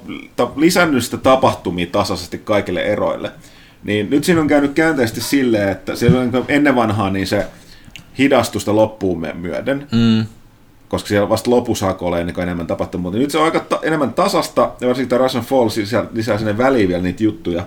[0.55, 3.31] lisännyt sitä tapahtumia tasaisesti kaikille eroille,
[3.83, 5.93] niin nyt siinä on käynyt käänteisesti silleen, että
[6.47, 7.47] ennen vanhaa niin se
[8.17, 10.25] hidastusta loppuun myöden, mm.
[10.89, 13.03] Koska siellä vasta lopussa alkoi olla ennen kuin enemmän tapahtunut.
[13.03, 16.37] Mutta nyt se on aika ta- enemmän tasasta, ja varsinkin tämä Russian Fall lisää, lisää
[16.37, 17.65] sinne väliin vielä niitä juttuja,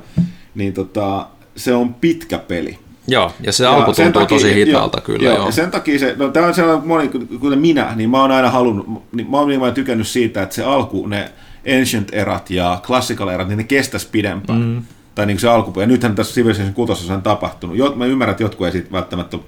[0.55, 2.79] niin tota, se on pitkä peli.
[3.09, 5.25] Joo, ja se ja alku tuntuu takia, tosi hitaalta jo, kyllä.
[5.25, 5.47] Joo, joo.
[5.47, 7.11] Ja sen takia se, no tämä on sellainen, moni,
[7.41, 10.65] kuten minä, niin mä oon aina halunnut, niin mä oon niin tykännyt siitä, että se
[10.65, 11.33] alku, ne
[11.79, 14.61] ancient erat ja classical erat, niin ne kestäisi pidempään.
[14.63, 14.83] Mm.
[15.15, 17.77] Tai niin kuin se alku, ja nythän tässä Civilization 6 on tapahtunut.
[17.77, 19.39] Jot, mä ymmärrän, että jotkut ei siitä välttämättä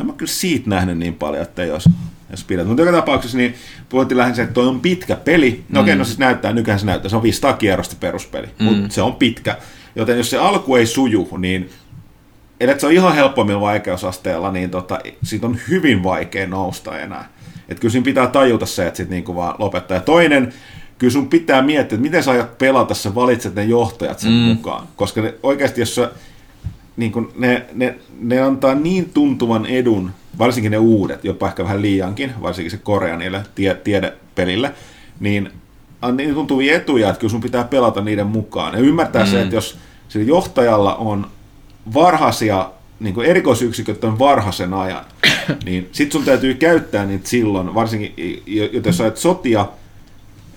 [0.00, 1.88] en mä kyllä siitä nähnyt niin paljon, että jos,
[2.30, 2.66] jos pidät.
[2.66, 3.54] Mutta joka tapauksessa niin
[3.88, 5.64] puhuttiin lähinnä että toi on pitkä peli.
[5.68, 5.84] No mm.
[5.84, 8.64] okei, no siis näyttää, nykyään se näyttää, se on 500 kierrosta peruspeli, mm.
[8.64, 9.56] mutta se on pitkä.
[9.96, 11.70] Joten jos se alku ei suju, niin
[12.60, 17.28] että se on ihan helpommilla vaikeusasteella, niin tota, siitä on hyvin vaikea nousta enää.
[17.68, 19.96] Että kyllä siinä pitää tajuta se, että sitten niinku vaan lopettaa.
[19.96, 20.52] Ja toinen,
[20.98, 24.36] kyllä sun pitää miettiä, että miten sä aiot pelata, sä valitset ne johtajat sen mm.
[24.38, 24.88] mukaan.
[24.96, 26.10] Koska ne, oikeasti, jos sä
[26.98, 31.82] niin kuin ne, ne, ne antaa niin tuntuvan edun, varsinkin ne uudet, jopa ehkä vähän
[31.82, 34.74] liiankin, varsinkin se Korea niille tie, tiedepelille,
[35.20, 35.50] niin
[36.02, 38.74] on niin tuntuvia etuja, että kyllä sun pitää pelata niiden mukaan.
[38.74, 39.30] Ja ymmärtää mm.
[39.30, 39.78] se, että jos
[40.08, 41.26] sillä johtajalla on
[41.94, 42.70] varhaisia
[43.00, 45.04] niin kuin erikoisyksiköt on varhaisen ajan,
[45.64, 48.14] niin sit sun täytyy käyttää niitä silloin, varsinkin
[48.84, 49.66] jos sä sotia,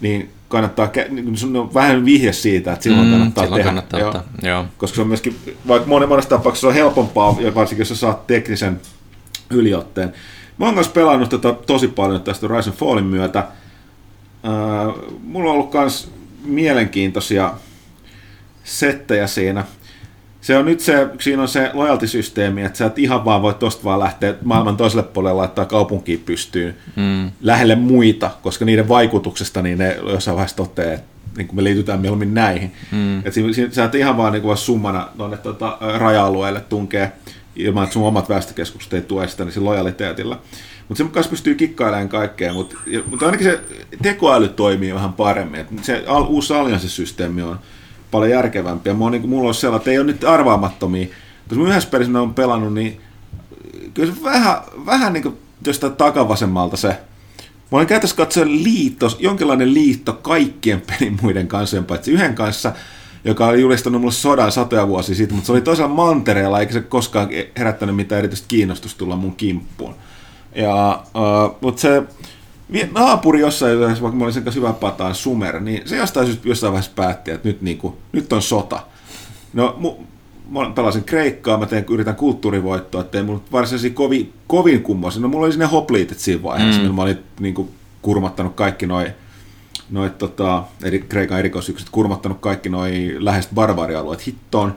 [0.01, 3.69] niin kannattaa, niin sun on vähän vihje siitä, että silloin mm, kannattaa silloin tehdä.
[3.69, 4.09] Kannattaa joo.
[4.09, 4.23] Ottaa.
[4.41, 4.65] Joo.
[4.77, 5.35] Koska se on myöskin,
[5.67, 8.81] vaikka monessa tapauksessa on helpompaa, varsinkin jos sä saat teknisen
[9.49, 10.13] yliotteen.
[10.57, 13.39] Mä oon kanssa pelannut tätä tosi paljon tästä Rise and Fallin myötä.
[13.39, 13.47] Äh,
[15.23, 16.11] mulla on ollut myös
[16.43, 17.53] mielenkiintoisia
[18.63, 19.65] settejä siinä
[20.41, 23.83] se on nyt se, siinä on se lojaltisysteemi, että sä et ihan vaan voi tosta
[23.83, 27.31] vaan lähteä maailman toiselle puolelle laittaa kaupunkiin pystyyn mm.
[27.41, 31.99] lähelle muita, koska niiden vaikutuksesta niin ne jossain vaiheessa toteaa, että niin kuin me liitytään
[31.99, 32.71] mieluummin näihin.
[32.91, 33.19] Mm.
[33.19, 37.11] Että siinä, siinä, sä et ihan vaan niin kuin summana tuonne tuota, raja-alueelle tunkee
[37.55, 40.41] ilman, että sun omat väestökeskukset ei tue sitä niin sillä lojaliteetilla.
[40.87, 42.75] Mutta se mukaan pystyy kikkailemaan kaikkea, mutta,
[43.05, 43.59] mutta ainakin se
[44.01, 45.59] tekoäly toimii vähän paremmin.
[45.59, 47.59] Et se al, uusi allianssisysteemi on
[48.11, 48.93] paljon järkevämpiä.
[48.93, 51.07] Mulla on, niin, mulla on sellainen, että ei ole nyt arvaamattomia.
[51.49, 53.01] Koska yhdessä pelissä on pelannut, niin
[53.93, 56.87] kyllä se vähän, vähän niin kuin jostain takavasemmalta se.
[57.71, 62.71] Mä olen käytössä katsoa liitto, jonkinlainen liitto kaikkien pelin muiden kanssa, paitsi yhden kanssa,
[63.25, 66.81] joka oli julistanut mulle sodan satoja vuosia sitten, mutta se oli toisella mantereella, eikä se
[66.81, 69.95] koskaan herättänyt mitään erityistä kiinnostusta tulla mun kimppuun.
[70.55, 72.03] Ja, uh, mutta se,
[72.91, 76.47] naapuri jossain vaiheessa, vaikka mä olin sen kanssa hyvä pataan Sumer, niin se jostain syystä
[76.47, 78.83] jossain vaiheessa päätti, että nyt, niin kuin, nyt on sota.
[79.53, 79.95] No, mu,
[80.49, 85.21] mä pelasin Kreikkaa, mä teen, yritän kulttuurivoittoa, ettei mulla varsinaisesti kovin, kovin kummoisia.
[85.21, 86.95] No mulla oli ne hopliitit siinä vaiheessa, mm.
[86.95, 87.69] mä olin niin kuin,
[88.01, 89.07] kurmattanut kaikki noin
[89.89, 94.75] noit, tota, eri Kreikan erikoisykset, kurmattanut kaikki noin lähes barbarialueet hittoon.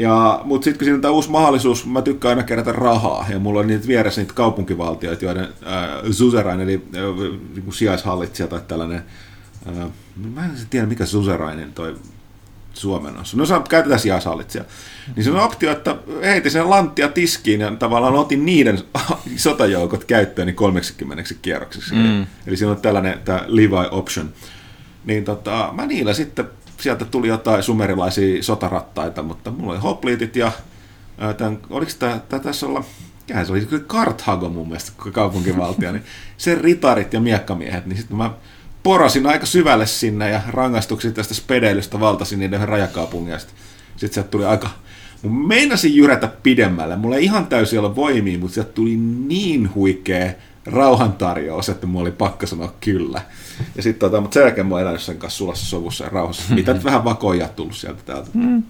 [0.00, 3.38] Ja, mutta sitten kun siinä on tämä uusi mahdollisuus, mä tykkään aina kerätä rahaa, ja
[3.38, 7.02] mulla on niitä vieressä niitä kaupunkivaltioita, joiden äh, Suzerain, eli äh,
[7.54, 9.02] niin sijaishallitsija tai tällainen,
[9.68, 9.88] äh,
[10.34, 11.96] mä en tiedä mikä Suzerainin toi
[12.72, 13.34] suomennos.
[13.34, 14.64] No saa käytetään sijaishallitsija.
[15.16, 18.78] Niin se on optio, että heitin sen lanttia tiskiin ja tavallaan otin niiden
[19.36, 21.94] sotajoukot käyttöön niin 30 kierroksiksi.
[21.94, 22.26] Mm.
[22.46, 24.32] Eli siinä on tällainen tämä Levi option.
[25.04, 26.48] Niin tota, mä niillä sitten
[26.80, 30.52] sieltä tuli jotain sumerilaisia sotarattaita, mutta mulla oli hopliitit ja
[31.36, 32.84] tämän, oliko tämä, tämä tässä olla,
[33.20, 36.04] mikähän se oli, Karthago mun mielestä kaupunkivaltio, niin
[36.36, 38.30] sen ritarit ja miekkamiehet, niin sitten mä
[38.82, 44.70] porasin aika syvälle sinne ja rangaistukset tästä spedeilystä valtasin niiden rajakaupungin sitten sieltä tuli aika,
[45.22, 50.32] mun meinasin jyrätä pidemmälle, mulla ei ihan täysin ole voimia, mutta sieltä tuli niin huikea
[50.66, 53.20] rauhantarjous, että mulla oli pakko sanoa kyllä.
[53.76, 56.42] Ja sitten tota, mutta sen jälkeen mä oon elänyt sen kanssa sulassa sovussa ja rauhassa.
[56.54, 58.30] Mitä nyt vähän vakoja tullut sieltä täältä.
[58.34, 58.62] Mm.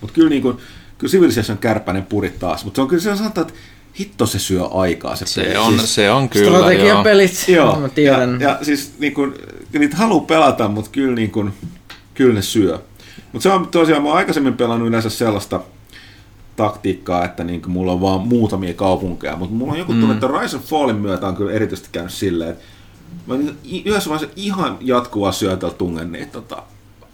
[0.00, 0.56] Mutta kyllä niin kuin,
[0.98, 3.60] kyllä Civilization kärpäinen purit taas, mutta se on kyllä se sanotaan, että
[4.00, 5.56] hitto se syö aikaa se, Se peli.
[5.56, 6.58] on, Siis, se on kyllä, joo.
[6.58, 8.40] Strategiapelit, joo, mä tiedän.
[8.40, 9.34] Ja, ja siis niin kuin,
[9.72, 11.52] niitä haluaa pelata, mutta kyllä, niin kuin,
[12.14, 12.78] kyllä ne syö.
[13.32, 15.60] Mutta se on tosiaan, mä oon aikaisemmin pelannut yleensä sellaista
[16.62, 20.28] taktiikkaa, että niin kuin mulla on vaan muutamia kaupunkeja, mutta mulla on joku tunne, että
[20.40, 22.64] Rise of Fallin myötä on kyllä erityisesti käynyt silleen, että
[23.26, 26.62] mä niin yhdessä vaiheessa ihan jatkuvaa syötellä tungen niitä tota,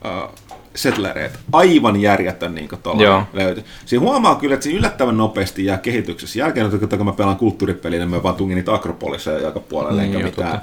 [0.04, 0.34] uh,
[0.74, 1.38] settlereitä.
[1.52, 3.64] Aivan järjetön niin tuolla löytyi.
[3.86, 6.38] Siinä huomaa kyllä, että siinä yllättävän nopeasti jää kehityksessä.
[6.38, 10.26] Jälkeen, kun mä pelaan kulttuuripeliä, niin mä vaan tungin niitä akropoliseja joka puolelle, Niin, eikä
[10.26, 10.60] mitään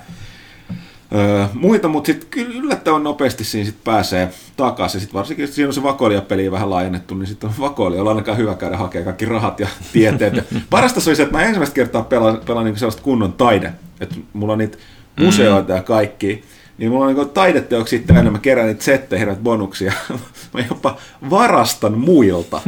[1.15, 5.01] öö, muita, mutta sitten kyllä yllättävän nopeasti siinä sit pääsee takaisin.
[5.01, 8.55] Sitten varsinkin, siinä on se vakoilijapeli vähän laajennettu, niin sitten on vakoilija, on ainakaan hyvä
[8.55, 10.35] käydä hakea kaikki rahat ja tieteet.
[10.35, 13.73] Ja parasta se oli se, että mä ensimmäistä kertaa pelaan, pelaan niin sellaista kunnon taide.
[14.01, 14.77] Että mulla on niitä
[15.19, 16.43] museoita ja kaikki.
[16.77, 19.93] Niin mulla on niin taideteoksia täynnä, mä kerään niitä settejä, herrat bonuksia.
[20.53, 20.97] mä jopa
[21.29, 22.61] varastan muilta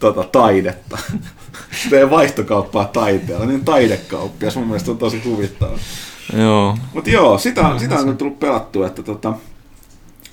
[0.00, 0.98] tota taidetta.
[1.90, 5.78] Teen vaihtokauppaa taiteella, niin taidekauppias mun mielestä on tosi huvittava.
[6.38, 6.78] Joo.
[6.94, 9.32] Mutta joo, sitä, sitä on tullut pelattua, että tota,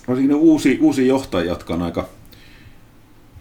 [0.07, 2.05] varsinkin ne uusi, uusi johtajia, jotka on aika,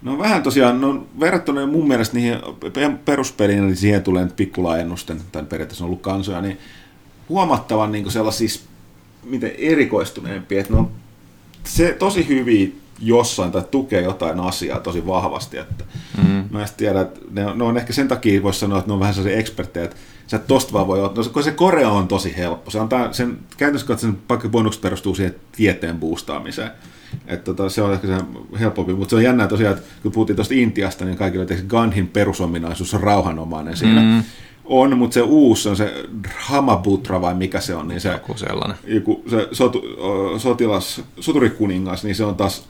[0.02, 2.38] no vähän tosiaan, no verrattuna mun mielestä niihin
[2.72, 6.58] pe- peruspeliin, niin siihen tulee nyt pikkulaajennusten, tai periaatteessa on ollut kansoja, niin
[7.28, 8.60] huomattavan niin sellaisia,
[9.24, 10.90] miten erikoistuneempia, että ne on
[11.64, 15.58] se tosi hyviä jossain tai tukee jotain asiaa tosi vahvasti.
[15.58, 15.84] Että
[16.18, 16.44] mm.
[16.50, 18.94] Mä en tiedä, että ne on, ne on ehkä sen takia voisi sanoa, että ne
[18.94, 19.96] on vähän sellaisia eksperttejä, että
[20.26, 22.70] sä et tosta vaan voi ottaa, no, kun se Korea on tosi helppo.
[22.70, 26.70] Se antaa sen, käytännössä bonus perustuu siihen tieteen boostaamiseen.
[27.26, 28.14] Että tota, se on ehkä se
[28.60, 32.08] helpompi, mutta se on jännää tosiaan, että kun puhuttiin tuosta Intiasta, niin kaikille tietysti Gandhin
[32.08, 34.00] perusominaisuus on rauhanomainen siinä.
[34.00, 34.22] Mm.
[34.64, 36.04] On, mutta se uusi on se
[36.38, 38.76] Hamabutra vai mikä se on, niin se, Joku sellainen.
[38.84, 39.82] joku, se sotu,
[40.38, 42.64] sotilas, soturikuningas, niin se on taas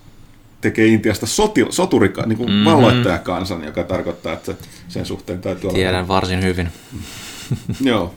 [0.61, 2.64] tekee Intiasta soti, soturika, niin kuin mm-hmm.
[2.64, 5.76] valloittajakansan, joka tarkoittaa, että se, sen suhteen täytyy olla...
[5.76, 6.68] Tiedän varsin hyvin.
[7.80, 8.14] Joo,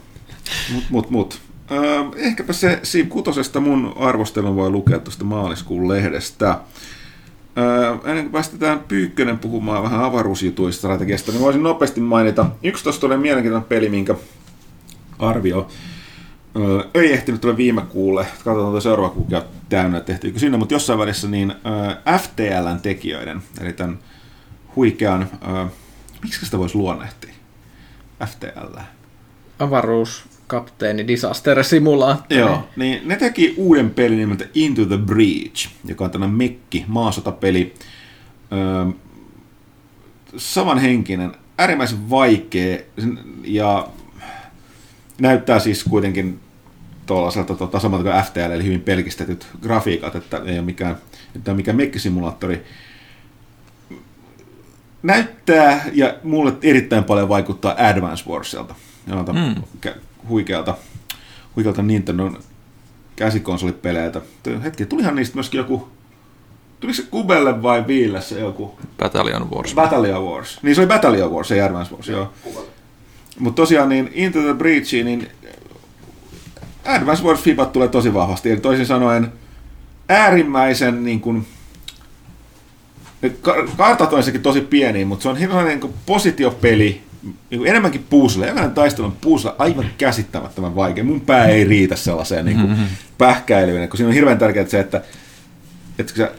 [0.73, 1.41] mut, mut, mut.
[1.71, 6.59] Öö, ehkäpä se Siv Kutosesta mun arvostelun voi lukea tuosta maaliskuun lehdestä.
[7.57, 12.45] Öö, ennen kuin päästetään Pyykkönen puhumaan vähän avaruusjutuista strategiasta, niin voisin nopeasti mainita.
[12.63, 14.15] Yksi tuosta oli mielenkiintoinen peli, minkä
[15.19, 15.67] arvio
[16.55, 18.25] öö, ei ehtinyt tulla viime kuulle.
[18.25, 23.73] Katsotaan tuo seuraava kuukausi täynnä, tehtiinkö sinne, mutta jossain välissä niin öö, FTLn tekijöiden, eli
[23.73, 23.99] tämän
[24.75, 25.65] huikean, öö,
[26.23, 27.33] miksi sitä voisi luonnehtia?
[28.25, 28.98] FTL.
[29.59, 32.39] Avaruuskapteeni Disaster Simulaattori.
[32.39, 37.73] Joo, niin ne teki uuden pelin nimeltä Into the Breach, joka on tämmöinen mekki, maasotapeli.
[38.51, 38.91] Öö,
[40.37, 42.77] samanhenkinen, äärimmäisen vaikea
[43.43, 43.87] ja
[45.19, 46.39] näyttää siis kuitenkin
[47.05, 50.97] tuollaiselta tota, samalta kuin FTL, eli hyvin pelkistetyt grafiikat, että ei ole mikään,
[51.35, 52.65] että mikä mekkisimulaattori.
[55.03, 58.75] Näyttää ja mulle erittäin paljon vaikuttaa Advance Warsilta,
[59.07, 59.55] jolta mm.
[60.29, 60.77] huikealta,
[61.55, 62.39] huikealta Nintendon
[63.15, 64.21] käsikonsolipeleiltä.
[64.63, 65.87] Hetki, tulihan niistä myöskin joku,
[66.79, 68.79] tuliko se Kubelle vai Viille se joku?
[68.97, 69.75] Battalion Wars.
[69.75, 70.59] Battalion Wars.
[70.63, 72.33] Niin se oli Battalion Wars, ei Advance Wars, joo.
[73.39, 75.27] Mutta tosiaan niin Into the Breachiin, niin
[76.85, 78.51] Advance Wars FIBat tulee tosi vahvasti.
[78.51, 79.33] Eli toisin sanoen
[80.09, 81.47] äärimmäisen niin kuin,
[83.77, 87.01] kartat on sekin tosi pieniä, mutta se on hirveän niin positiopeli,
[87.49, 88.47] niin enemmänkin puusle.
[88.47, 91.03] Jokainen taistelu on puusle aivan käsittämättömän vaikea.
[91.03, 92.87] Mun pää ei riitä sellaiseen niin kuin mm-hmm.
[93.17, 95.01] pähkäilyyn, kun siinä on hirveän tärkeää se, että,
[95.99, 96.31] että se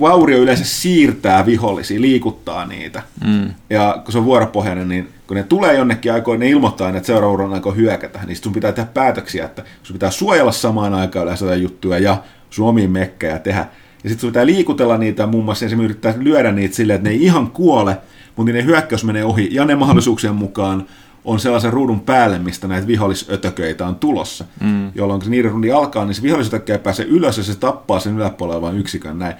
[0.00, 3.02] vaurio yleensä siirtää vihollisia, liikuttaa niitä.
[3.26, 3.50] Mm.
[3.70, 7.06] Ja kun se on vuoropohjainen, niin kun ne tulee jonnekin aikoin, ne ilmoittaa aina, että
[7.06, 8.20] seuraava on aikoo hyökätä.
[8.26, 12.22] Niin sun pitää tehdä päätöksiä, että sun pitää suojella samaan aikaan yleensä jotain juttuja ja
[12.50, 13.66] sun omiin mekkejä tehdä.
[14.04, 17.14] Ja sitten sun pitää liikutella niitä muun muassa, esimerkiksi yrittää lyödä niitä silleen, että ne
[17.14, 17.96] ei ihan kuole,
[18.36, 19.48] mutta ne hyökkäys menee ohi.
[19.50, 20.86] Ja ne mahdollisuuksien mukaan
[21.24, 24.44] on sellaisen ruudun päälle, mistä näitä vihollisötököitä on tulossa.
[24.60, 24.92] Mm.
[24.94, 28.00] Jolloin kun se niiden rundi alkaa, niin se vihollisötökkä ei pääse ylös ja se tappaa
[28.00, 29.34] sen yläpuolella vain yksikön näin.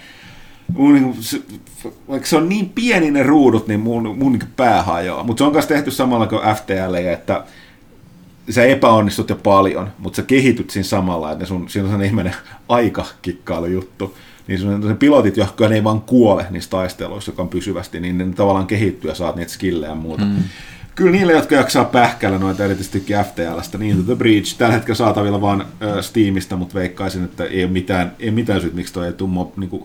[0.74, 1.42] Mun, niin, se,
[2.08, 5.24] vaikka se on niin pieni ne ruudut, niin mun, mun niin pää hajoaa.
[5.24, 7.44] Mutta se on myös tehty samalla kuin FTL, että
[8.50, 12.34] sä epäonnistut jo paljon, mutta sä kehityt siinä samalla, että sun, siinä on sellainen ihminen
[12.68, 14.14] aikakikkailu-juttu.
[14.46, 18.26] Niin sun pilotit, jotka ne ei vaan kuole niissä taisteluissa, joka on pysyvästi, niin ne
[18.36, 20.24] tavallaan kehittyy ja saat niitä skillejä ja muuta.
[20.24, 20.34] Mm.
[20.94, 25.60] Kyllä niille, jotka jaksaa pähkäillä noita erityisesti FTLstä, niin The Breach tällä hetkellä saatavilla vaan
[25.60, 25.66] äh,
[26.00, 29.56] Steamista, mutta veikkaisin, että ei ole mitään, ei mitään syyt, miksi toi ei tule mob,
[29.56, 29.84] niin kuin,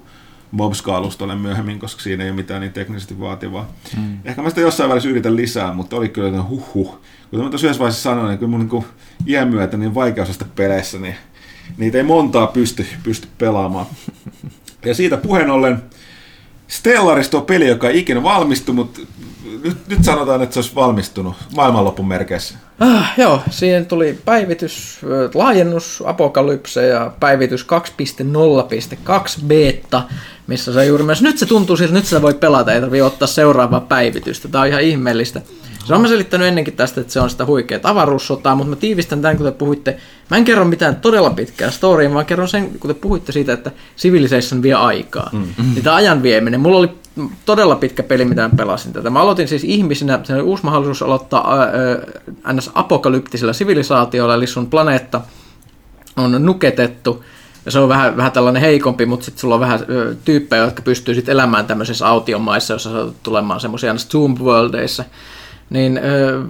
[0.52, 3.72] Mobska-alustalle myöhemmin, koska siinä ei ole mitään niin teknisesti vaativaa.
[3.98, 4.18] Mm.
[4.26, 7.00] Ehkä mä sitä jossain välissä yritän lisää, mutta oli kyllä että huh huh.
[7.30, 8.86] Kuten mä tuossa yhdessä vaiheessa sanoin, niin kyllä mun niin
[9.28, 11.16] iän myötä niin vaikeusasta peleissä, niin
[11.78, 13.86] niitä ei montaa pysty, pysty pelaamaan.
[14.86, 15.84] Ja siitä puheen ollen,
[16.68, 19.02] Stellarista on peli, joka ei ikinä valmistu, mutta
[19.64, 22.56] nyt, nyt sanotaan, että se olisi valmistunut maailmanlopun merkeissä.
[22.80, 25.00] Ah, joo, siihen tuli päivitys,
[25.34, 27.66] laajennus, apokalypse ja päivitys
[29.40, 30.04] 2.0.2 beta,
[30.48, 33.28] missä se juuri myös, nyt se tuntuu siltä, nyt sitä voi pelata, ei tarvitse ottaa
[33.28, 34.48] seuraavaa päivitystä.
[34.48, 35.42] Tämä on ihan ihmeellistä.
[35.88, 39.22] Se on mä selittänyt ennenkin tästä, että se on sitä huikeaa avaruussotaa, mutta mä tiivistän
[39.22, 39.98] tämän, kun te puhuitte.
[40.32, 43.72] Mä en kerro mitään todella pitkää storya, vaan kerron sen, kun te puhuitte siitä, että
[43.98, 45.30] Civilization vie aikaa.
[45.34, 45.82] Mm.
[45.84, 46.60] Tämä ajan vieminen.
[46.60, 46.90] Mulla oli
[47.46, 49.10] todella pitkä peli, mitä mä pelasin tätä.
[49.10, 52.72] Mä aloitin siis ihmisinä, se oli uusi mahdollisuus aloittaa ää, ns.
[52.74, 55.22] apokalyptisella sivilisaatiolla, eli sun planeetta
[56.18, 57.24] on nuketettu,
[57.66, 59.80] ja se on vähän, vähän tällainen heikompi, mutta sitten sulla on vähän
[60.26, 65.04] tyyppejä, jotka pystyy sitten elämään tämmöisissä autiomaissa, jossa saat tulemaan semmoisia Tomb Worldeissa.
[65.70, 66.42] Niin ö,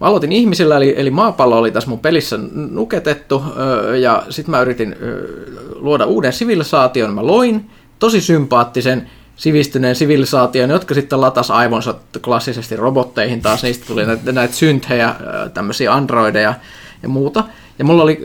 [0.00, 3.42] mä aloitin ihmisillä, eli, eli maapallo oli tässä mun pelissä nuketettu,
[4.00, 4.96] ja sitten mä yritin
[5.74, 13.42] luoda uuden sivilisaation, mä loin tosi sympaattisen, sivistyneen sivilisaation, jotka sitten latas aivonsa klassisesti robotteihin
[13.42, 15.14] taas, niistä tuli näitä, näitä synthejä,
[15.54, 16.54] tämmöisiä androideja
[17.02, 17.44] ja muuta.
[17.78, 18.20] Ja mulla oli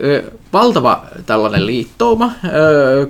[0.52, 2.32] valtava tällainen liittouma,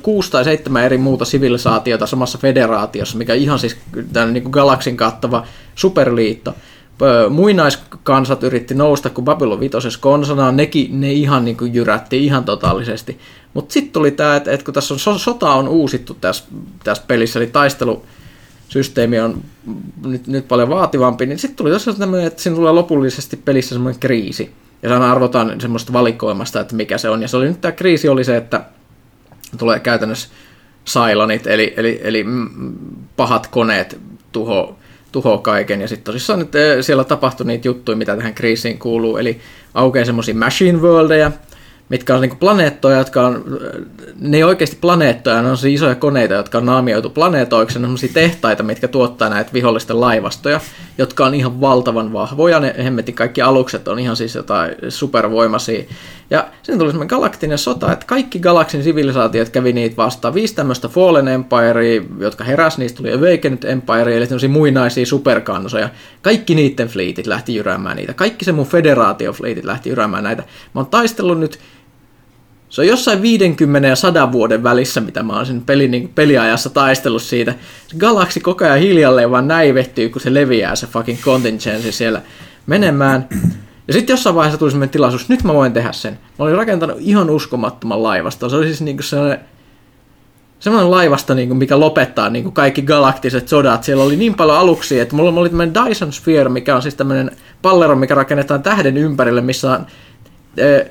[0.02, 3.76] kuusi tai seitsemän eri muuta sivilisaatiota samassa federaatiossa, mikä ihan siis
[4.12, 6.54] tämmöinen niin galaksin kattava superliitto.
[7.30, 13.18] Muinaiskansat yritti nousta, kun Babylon vitosessa konsanaan, nekin ne ihan niin kuin jyrätti ihan totaalisesti.
[13.54, 16.44] Mutta sitten tuli tämä, että, että kun tässä on so- sota on uusittu tässä,
[16.84, 18.02] tässä pelissä, eli taistelu
[18.68, 19.42] systeemi on
[20.06, 24.00] nyt, nyt paljon vaativampi, niin sitten tuli tosiaan tämmöinen, että siinä tulee lopullisesti pelissä semmoinen
[24.00, 24.52] kriisi.
[24.82, 27.22] Ja sana arvotaan semmoista valikoimasta, että mikä se on.
[27.22, 28.64] Ja se oli nyt tämä kriisi oli se, että
[29.58, 30.28] tulee käytännössä
[30.86, 32.24] Cylonit, eli, eli, eli
[33.16, 34.00] pahat koneet
[34.32, 34.78] tuho,
[35.12, 35.80] tuho kaiken.
[35.80, 39.16] Ja sitten tosissaan nyt eh, siellä tapahtui niitä juttuja, mitä tähän kriisiin kuuluu.
[39.16, 39.40] Eli
[39.74, 41.32] aukeaa semmoisia machine worldeja,
[41.88, 43.44] mitkä on niinku planeettoja, jotka on,
[44.20, 47.96] ne ei oikeasti planeettoja, ne on siis isoja koneita, jotka on naamioitu planeetoiksi, ne on
[48.14, 50.60] tehtaita, mitkä tuottaa näitä vihollisten laivastoja,
[50.98, 55.84] jotka on ihan valtavan vahvoja, ne hemmetin kaikki alukset on ihan siis jotain supervoimaisia.
[56.30, 60.34] Ja siinä tuli semmoinen galaktinen sota, että kaikki galaksin sivilisaatiot kävi niitä vastaan.
[60.34, 65.88] Viisi tämmöistä Fallen Empirea, jotka heräs, niistä tuli Awakened Empire, eli tämmöisiä muinaisia superkansoja.
[66.22, 68.14] Kaikki niiden fleetit lähti jyräämään niitä.
[68.14, 70.42] Kaikki se mun federaatiofleetit lähti jyräämään näitä.
[70.74, 71.58] Mä oon taistellut nyt
[72.68, 76.70] se on jossain 50 ja 100 vuoden välissä, mitä mä oon sen pelin, niin peliajassa
[76.70, 77.54] taistellut siitä.
[77.86, 82.22] Se galaksi koko ajan hiljalleen vaan näivehtyy, kun se leviää se fucking contingency siellä
[82.66, 83.28] menemään.
[83.88, 86.12] Ja sitten jossain vaiheessa tuli sellainen tilaisuus, nyt mä voin tehdä sen.
[86.12, 88.48] Mä olin rakentanut ihan uskomattoman laivasta.
[88.48, 89.40] Se oli siis niinku sellainen,
[90.60, 93.84] semmoinen laivasta, niinku, mikä lopettaa niinku kaikki galaktiset sodat.
[93.84, 97.30] Siellä oli niin paljon aluksia, että mulla oli tämmöinen Dyson Sphere, mikä on siis tämmöinen
[97.62, 99.86] pallero, mikä rakennetaan tähden ympärille, missä on
[100.56, 100.86] eh,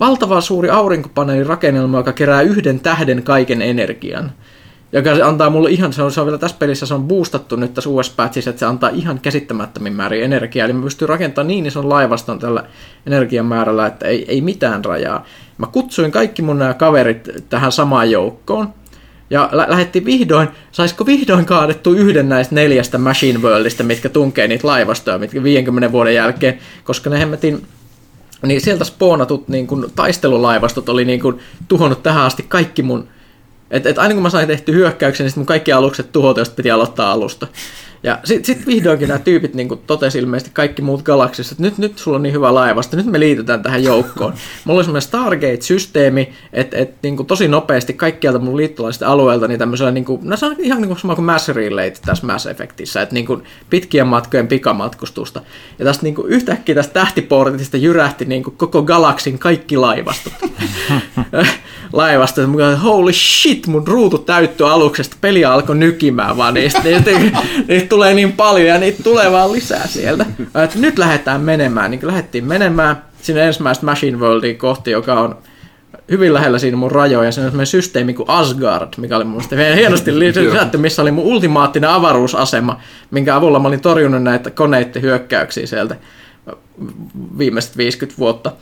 [0.00, 4.32] valtava suuri aurinkopaneelirakennelma, joka kerää yhden tähden kaiken energian.
[4.92, 7.74] Joka antaa mulle ihan, se on, se on vielä tässä pelissä, se on boostattu nyt
[7.74, 10.64] tässä uudessa patchissa, että se antaa ihan käsittämättömin määrin energiaa.
[10.64, 12.64] Eli mä pystyn rakentamaan niin ison laivaston tällä
[13.06, 15.24] energian määrällä, että ei, ei mitään rajaa.
[15.58, 18.68] Mä kutsuin kaikki mun nämä kaverit tähän samaan joukkoon.
[19.30, 24.66] Ja lä- lähdettiin vihdoin, saisiko vihdoin kaadettu yhden näistä neljästä Machine Worldista, mitkä tunkee niitä
[24.66, 27.66] laivastoja, mitkä 50 vuoden jälkeen, koska ne hemmetin
[28.42, 31.38] niin sieltä spoonatut niin kun, taistelulaivastot oli niin kun,
[31.68, 33.08] tuhonnut tähän asti kaikki mun...
[33.70, 36.54] Et, et aina kun mä sain tehty hyökkäyksen, niin sit mun kaikki alukset tuhot, joista
[36.54, 37.46] piti aloittaa alusta.
[38.06, 41.98] Ja sitten sit vihdoinkin nämä tyypit niin totesi ilmeisesti kaikki muut galaksissa, että nyt, nyt
[41.98, 44.34] sulla on niin hyvä laivasta, nyt me liitytään tähän joukkoon.
[44.64, 49.90] Mulla oli semmoinen Stargate-systeemi, että et, niin tosi nopeasti kaikkialta mun liittolaisista alueelta niin tämmöisellä,
[49.90, 53.02] niin kuin, no se on ihan niin kuin sama kuin Mass Relay tässä Mass Effectissä,
[53.02, 55.40] että niin kuin pitkien matkojen pikamatkustusta.
[55.78, 60.32] Ja tästä niin kuin yhtäkkiä tästä tähtiportista jyrähti niin kuin koko galaksin kaikki laivastot.
[61.92, 67.10] laivasta, että holy shit, mun ruutu täyttyi aluksesta, peli alkoi nykimään vaan niistä, niistä,
[67.68, 70.26] niistä tulee niin paljon ja niitä tulee vaan lisää sieltä.
[70.64, 75.38] Että nyt lähdetään menemään, niin lähdettiin menemään sinne ensimmäistä Machine Worldiin kohti, joka on
[76.10, 77.32] hyvin lähellä siinä mun rajoja.
[77.32, 81.90] Se on systeemi kuin Asgard, mikä oli mun mielestä hienosti lisätty, missä oli mun ultimaattinen
[81.90, 85.96] avaruusasema, minkä avulla mä olin torjunut näitä koneiden hyökkäyksiä sieltä
[87.38, 88.52] viimeiset 50 vuotta.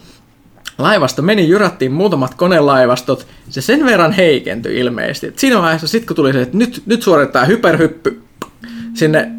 [0.78, 5.26] Laivasto meni, jyrättiin muutamat konelaivastot, se sen verran heikentyi ilmeisesti.
[5.26, 8.23] Et siinä vaiheessa sitten kun tuli se, että nyt, nyt suoritetaan hyperhyppy
[8.94, 9.30] sinne,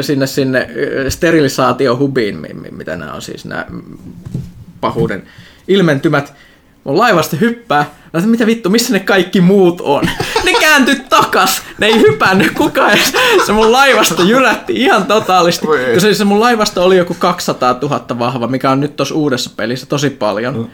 [0.00, 0.68] sinne, sinne
[1.08, 2.38] sterilisaatiohubiin,
[2.70, 3.66] mitä nämä on siis nämä
[4.80, 5.22] pahuuden
[5.68, 6.34] ilmentymät,
[6.84, 10.04] mun laivasto hyppää, että mitä vittu, missä ne kaikki muut on?
[10.44, 13.12] Ne kääntyi takas, ne ei hypännyt kukaan edes.
[13.46, 15.66] Se mun laivasto jyrätti ihan totaalisti.
[15.94, 19.50] Ja se, se mun laivasto oli joku 200 000 vahva, mikä on nyt tuossa uudessa
[19.56, 20.56] pelissä tosi paljon.
[20.56, 20.66] Mm.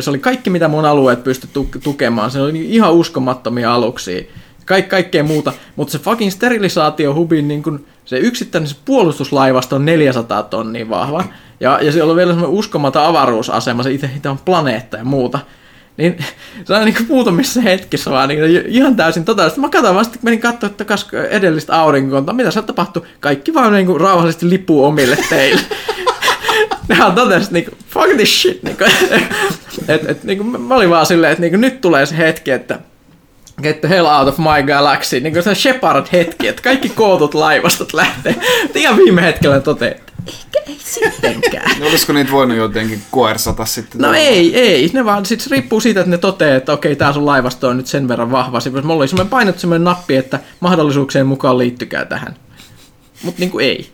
[0.00, 1.50] Se oli kaikki, mitä mun alueet pystyi
[1.82, 2.30] tukemaan.
[2.30, 4.22] Se oli ihan uskomattomia aluksia.
[4.68, 10.42] Kaik, kaikkea muuta, mutta se fucking sterilisaatiohubin niin kun, se yksittäinen se puolustuslaivasto on 400
[10.42, 11.24] tonnia vahva,
[11.60, 15.38] ja, ja siellä on vielä semmoinen uskomaton avaruusasema, se itse on planeetta ja muuta.
[15.96, 16.24] Niin
[16.64, 19.60] se on niin muutamissa hetkissä vaan niin ihan täysin totaalisesti.
[19.60, 23.02] Mä katsoin vasta, kun menin katsoa kas edellistä aurinkoa, mitä se tapahtui.
[23.20, 25.60] Kaikki vaan niin kuin rauhallisesti lipuu omille teille.
[26.88, 28.62] Nehän totesi, niin fuck this shit.
[28.62, 28.90] Niin kuin,
[29.94, 32.50] et, et, niin kuin, mä olin vaan silleen, että niin kuin, nyt tulee se hetki,
[32.50, 32.78] että
[33.62, 37.92] get the hell out of my galaxy, niin kuin se Shepard-hetki, että kaikki kootut laivastot
[37.92, 38.34] lähtee.
[38.74, 41.70] Ihan viime hetkellä toteaa, että ehkä ei sittenkään.
[41.80, 44.00] No, olisiko niitä voinut jotenkin koersata sitten?
[44.00, 44.90] No ei, ei.
[44.92, 47.86] Ne vaan sit riippuu siitä, että ne toteaa, että okei, tää sun laivasto on nyt
[47.86, 48.58] sen verran vahva.
[48.82, 52.36] Mulla oli semmoinen painettu semmoinen nappi, että mahdollisuuksien mukaan liittykää tähän.
[53.22, 53.90] Mutta niinku ei.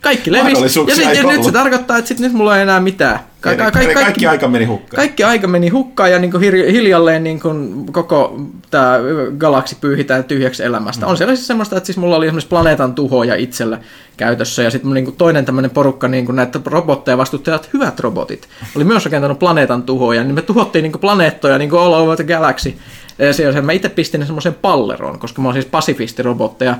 [0.00, 0.80] Kaikki levisi.
[0.88, 3.20] Ja, sit, ja nyt se tarkoittaa, että sit nyt mulla ei enää mitään.
[3.40, 4.96] Ka- ka- Kaikki, kaikki aika meni hukkaan.
[4.96, 8.40] kaikki aika meni hukkaan ja niin hir- hiljalleen niin kuin koko
[8.70, 8.98] tämä
[9.38, 11.06] galaksi pyyhitään tyhjäksi elämästä.
[11.06, 11.10] Mm.
[11.10, 13.78] On siellä siis semmoista, että siis mulla oli esimerkiksi planeetan tuhoja itsellä
[14.16, 18.84] käytössä ja sitten niin toinen tämmöinen porukka niin kuin näitä robotteja vastuttajat, hyvät robotit, oli
[18.84, 22.24] myös rakentanut planeetan tuhoja, niin me tuhottiin niin kuin planeettoja niin kuin all over the
[22.24, 22.74] galaxy.
[23.18, 26.76] Ja siellä mä itse pistin semmoisen palleroon, koska mä oon siis pasifistirobotteja,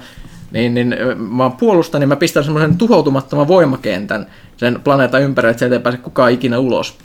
[0.52, 4.26] niin, niin mä puolustan, niin mä pistän semmoisen tuhoutumattoman voimakentän
[4.56, 6.98] sen planeetan ympärille, että sieltä ei pääse kukaan ikinä ulos.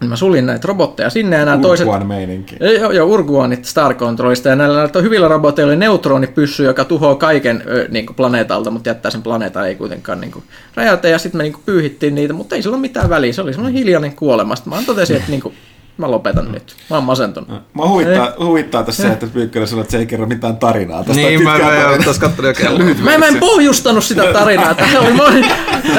[0.00, 1.86] Niin mä suljin näitä robotteja sinne ja nämä toiset...
[1.86, 2.56] Urkuan meininki.
[2.80, 7.62] Joo, joo Urguanit Star Controlista ja näillä, näillä hyvillä roboteilla oli neutronipyssy, joka tuhoaa kaiken
[7.66, 10.44] ö, niin kuin planeetalta, mutta jättää sen planeetan ei kuitenkaan niin kuin,
[10.74, 11.08] räjäytä.
[11.08, 13.32] Ja sitten me niin kuin, pyyhittiin niitä, mutta ei sillä ole mitään väliä.
[13.32, 14.56] Se oli semmoinen hiljainen kuolema.
[14.56, 15.54] Sitten mä totesin, että niin kuin,
[15.98, 16.76] mä lopetan nyt.
[16.90, 17.48] Mä oon masentunut.
[17.74, 21.04] Mä huvittaa, huvittaa tässä se, että Pyykkönen sanoi, että se ei kerro mitään tarinaa.
[21.04, 22.94] Tästä Niin, mä, mä, taas kattelin jo kelloa.
[23.02, 24.74] Mä, mä en pohjustanut sitä tarinaa.
[24.74, 25.48] Tähän oli, moni,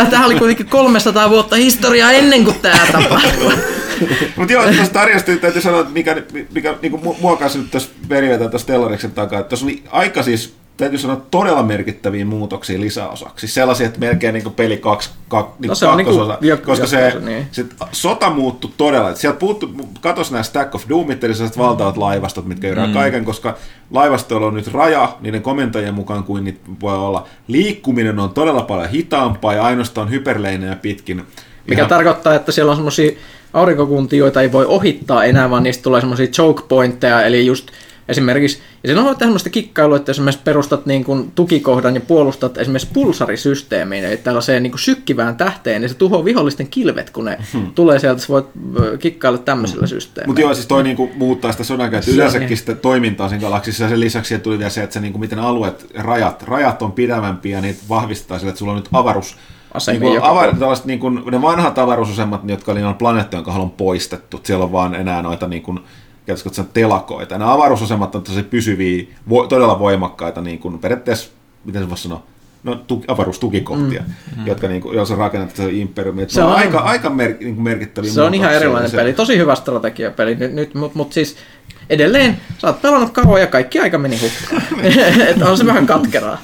[0.09, 3.53] tähän oli kuitenkin 300 vuotta historiaa ennen kuin tämä tapahtui.
[4.35, 6.23] Mutta joo, tuosta tarinasta täytyy sanoa, että mikä,
[6.53, 10.58] mikä niin kuin muokasi nyt tässä periaatteessa tässä Stellariksen takaa, että tuossa oli aika siis,
[10.79, 13.41] täytyy sanoa, todella merkittäviä muutoksia lisäosaksi.
[13.41, 16.65] Siis sellaisia, että melkein niin kuin peli kaksi, kak, niin No se niinku kakkososa, jat-
[16.65, 17.47] koska se, niin.
[17.51, 19.15] se sota muuttui todella.
[19.15, 22.93] Sieltä puuttu, katos nämä Stack of Doomit, eli sellaiset valtavat laivastot, mitkä jyrää mm.
[22.93, 23.57] kaiken, koska
[23.91, 27.27] laivastoilla on nyt raja niiden komentajien mukaan kuin niitä voi olla.
[27.47, 31.23] Liikkuminen on todella paljon hitaampaa ja ainoastaan hyperleinejä pitkin.
[31.67, 33.11] Mikä Ihan- tarkoittaa, että siellä on semmoisia
[33.53, 37.67] aurinkokuntia, joita ei voi ohittaa enää, vaan niistä tulee semmoisia choke pointteja, eli just
[38.09, 42.89] esimerkiksi, ja siinä on semmoista kikkailua, että esimerkiksi perustat niin kuin tukikohdan ja puolustat esimerkiksi
[42.93, 47.71] pulsarisysteemiin, eli tällaiseen niin kuin sykkivään tähteen, niin se tuhoaa vihollisten kilvet, kun ne hmm.
[47.75, 48.45] tulee sieltä, sä voit
[48.99, 50.27] kikkailla tämmöisellä systeemillä.
[50.27, 53.83] Mutta joo, siis toi niinku muuttaa sitä sodankäyntiä yleensäkin sitä toimintaa siinä galaksissa.
[53.83, 57.61] Ja sen lisäksi tuli vielä se, että se, niinku, miten alueet, rajat, rajat on pidävämpiä
[57.61, 59.37] niitä vahvistetaan sillä, että sulla on nyt avaruus.
[59.73, 60.59] Asemia Niinku, joka ava, puolella.
[60.59, 64.37] tällaiset, niinku, ne vanhat avaruusasemat, jotka oli noilla planeettojen kohdalla on poistettu.
[64.37, 65.79] Et Siellä on vaan enää noita niinku,
[66.29, 67.37] käytätkö sen telakoita.
[67.37, 71.29] Nämä avaruusasemat on tosi pysyviä, vo, todella voimakkaita, niin kuin periaatteessa,
[71.65, 72.23] miten se voisi sanoa,
[72.63, 74.03] no, tu, avaruustukikohtia,
[74.37, 74.47] mm.
[74.47, 76.21] jotka niin kuin, jos on rakennettu se imperiumi.
[76.21, 79.13] Se, Se on, on- aika, aika mer, niin merkittäviä Se on ihan erilainen Se- peli,
[79.13, 81.35] tosi hyvä strategiapeli, nyt, nyt, mutta mut siis
[81.89, 84.63] edelleen sä oot pelannut kauan ja kaikki aika meni hukkaan.
[85.29, 86.41] että on se vähän katkeraa.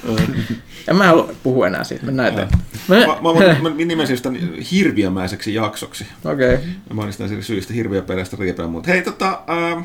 [0.87, 2.63] En mä halua puhua enää siitä, mennään eteenpäin.
[2.87, 4.31] Mä, mä, mä, mä nimesin sitä
[4.71, 6.05] hirviömäiseksi jaksoksi.
[6.25, 6.53] Okei.
[6.53, 6.65] Okay.
[6.89, 8.91] Mä mainitsin siitä syystä hirviöperäistä riipeä muuta.
[8.91, 9.83] Hei, tota, ähm,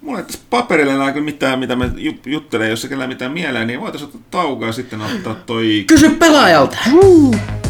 [0.00, 3.32] mulla ei tässä paperille enää kyllä mitään, mitä mä ju- juttelen, jos ei kellään mitään
[3.32, 5.84] mieleen, niin voitaisiin ottaa taukoa ja sitten ottaa toi...
[5.86, 6.76] Kysy pelaajalta!
[6.86, 7.63] Ja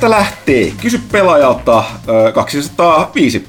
[0.00, 3.48] tästä lähtee Kysy pelaajalta ö, 205.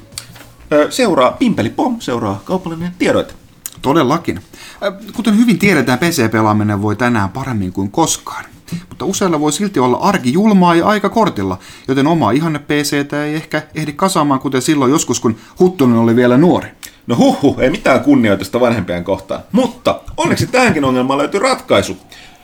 [0.72, 3.34] Ö, Seuraa Pimpeli Pom, seuraa kaupallinen tiedoite.
[3.82, 4.36] Todellakin.
[4.36, 8.44] Äh, Kuten hyvin tiedetään, PC-pelaaminen voi tänään paremmin kuin koskaan.
[8.88, 11.58] Mutta useilla voi silti olla arki julmaa ja aika kortilla,
[11.88, 12.92] joten oma ihanne PC
[13.26, 16.68] ei ehkä ehdi kasaamaan kuten silloin joskus, kun Huttunen oli vielä nuori.
[17.06, 19.42] No huhhuh, ei mitään kunnioitusta vanhempien kohtaan.
[19.52, 21.96] Mutta onneksi tähänkin ongelmaan löytyy ratkaisu.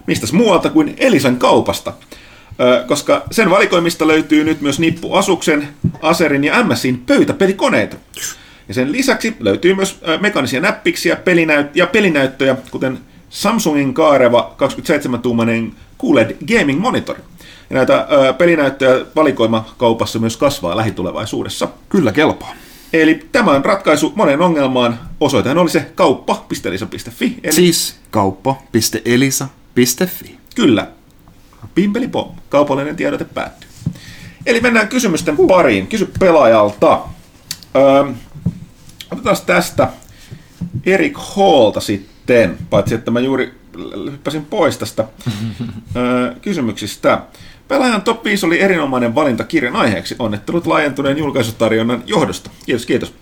[0.06, 1.92] Mistäs muualta kuin Elisan kaupasta.
[2.86, 5.68] Koska sen valikoimista löytyy nyt myös nippu Asuksen,
[6.02, 7.96] Aserin ja MSin pöytäpelikoneita.
[8.68, 12.98] Ja sen lisäksi löytyy myös ö, mekaanisia näppiksiä pelinäyt- ja pelinäyttöjä, kuten
[13.30, 15.72] Samsungin kaareva 27-tuumainen
[16.04, 17.16] QLED Gaming Monitor.
[17.70, 21.68] Ja näitä ö, pelinäyttöjä valikoima kaupassa myös kasvaa lähitulevaisuudessa.
[21.88, 22.54] Kyllä kelpaa.
[22.92, 25.00] Eli tämä on ratkaisu monen ongelmaan.
[25.20, 27.38] Osoitehan oli se kauppa.elisa.fi.
[27.42, 30.38] Eli Siis kauppa.elisa.fi.
[30.54, 30.86] Kyllä.
[31.74, 32.34] Pimpeli pom.
[32.48, 33.68] Kaupallinen tiedote päättyy.
[34.46, 35.86] Eli mennään kysymysten pariin.
[35.86, 37.00] Kysy pelaajalta.
[37.76, 38.12] Öö,
[39.12, 39.88] otetaan tästä
[40.86, 43.54] Erik Hallta sitten, paitsi että mä juuri
[44.10, 45.04] hyppäsin pois tästä
[45.96, 47.22] öö, kysymyksistä.
[47.68, 50.16] Pelaajan top 5 oli erinomainen valinta kirjan aiheeksi.
[50.18, 52.50] Onnittelut laajentuneen julkaisutarjonnan johdosta.
[52.66, 53.14] Kiitos, kiitos.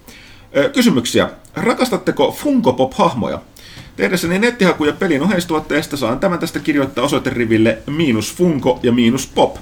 [0.56, 1.30] Öö, kysymyksiä.
[1.54, 3.40] Rakastatteko Funko Pop-hahmoja?
[3.96, 9.56] Tehdessäni nettihakuja pelin oheistuotteesta saan tämän tästä kirjoittaa osoiteriville miinus Funko ja miinus Pop.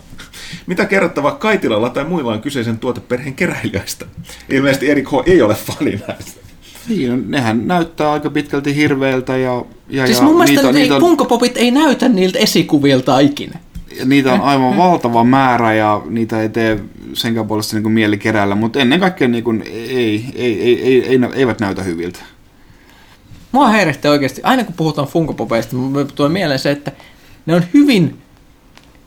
[0.66, 4.06] Mitä kerrottavaa Kaitilalla tai muilla on kyseisen tuoteperheen keräilijöistä?
[4.48, 5.12] Ilmeisesti Erik H.
[5.26, 6.40] ei ole fani näistä.
[6.88, 11.00] Niin, nehän näyttää aika pitkälti hirveiltä ja, ja, Siis ja mun mielestä niitä, niitä, on,
[11.00, 13.58] punkopopit ei näytä niiltä esikuvilta ikinä.
[14.04, 16.80] niitä on aivan valtava määrä ja niitä ei tee
[17.12, 20.82] senkään puolesta niin kuin mieli keräillä, mutta ennen kaikkea niin kuin, ei, ei, ei, ei,
[20.82, 22.20] ei, ei, eivät näytä hyviltä.
[23.54, 25.76] Mua häirehtii oikeasti, aina kun puhutaan funkopopeista,
[26.14, 26.92] tulee mieleen se, että
[27.46, 28.18] ne on hyvin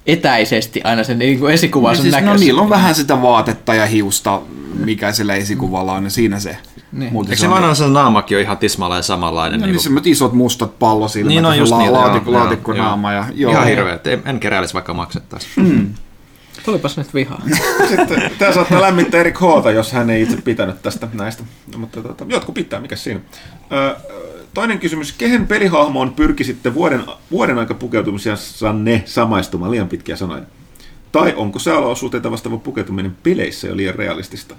[0.06, 3.74] etäisesti aina sen niin kuin esikuvan No, sen siis, no niillä on vähän sitä vaatetta
[3.76, 4.42] ja hiusta,
[4.86, 6.58] mikä sillä esikuvalla on, ja siinä se.
[6.92, 7.12] Niin.
[7.16, 9.60] Eikö se vanhan se naamakin on ihan tismalleen samanlainen?
[9.60, 13.14] No, niin niin semmoiset isot mustat pallosilmät Niin on just la- niitä, laatikko, joo, laatikkonaama.
[13.14, 13.24] joo.
[13.24, 14.00] Ja, joo, Ihan hirveä.
[14.06, 15.96] En, en keräilisi vaikka maksettaisiin.
[16.66, 17.42] Tulipas nyt vihaa.
[17.90, 19.72] Sitten tämä saattaa lämmittää Erik H.
[19.76, 21.44] jos hän ei itse pitänyt tästä näistä.
[21.74, 23.20] No, mutta tota, jotkut pitää, mikä siinä.
[23.72, 23.96] Ö,
[24.58, 25.12] toinen kysymys.
[25.12, 30.44] Kehen pelihahmoon pyrkisitte vuoden, vuoden aika pukeutumisessanne samaistumaan liian pitkiä sanoja?
[31.12, 34.56] Tai onko sääolosuhteita vastaava pukeutuminen peleissä jo liian realistista?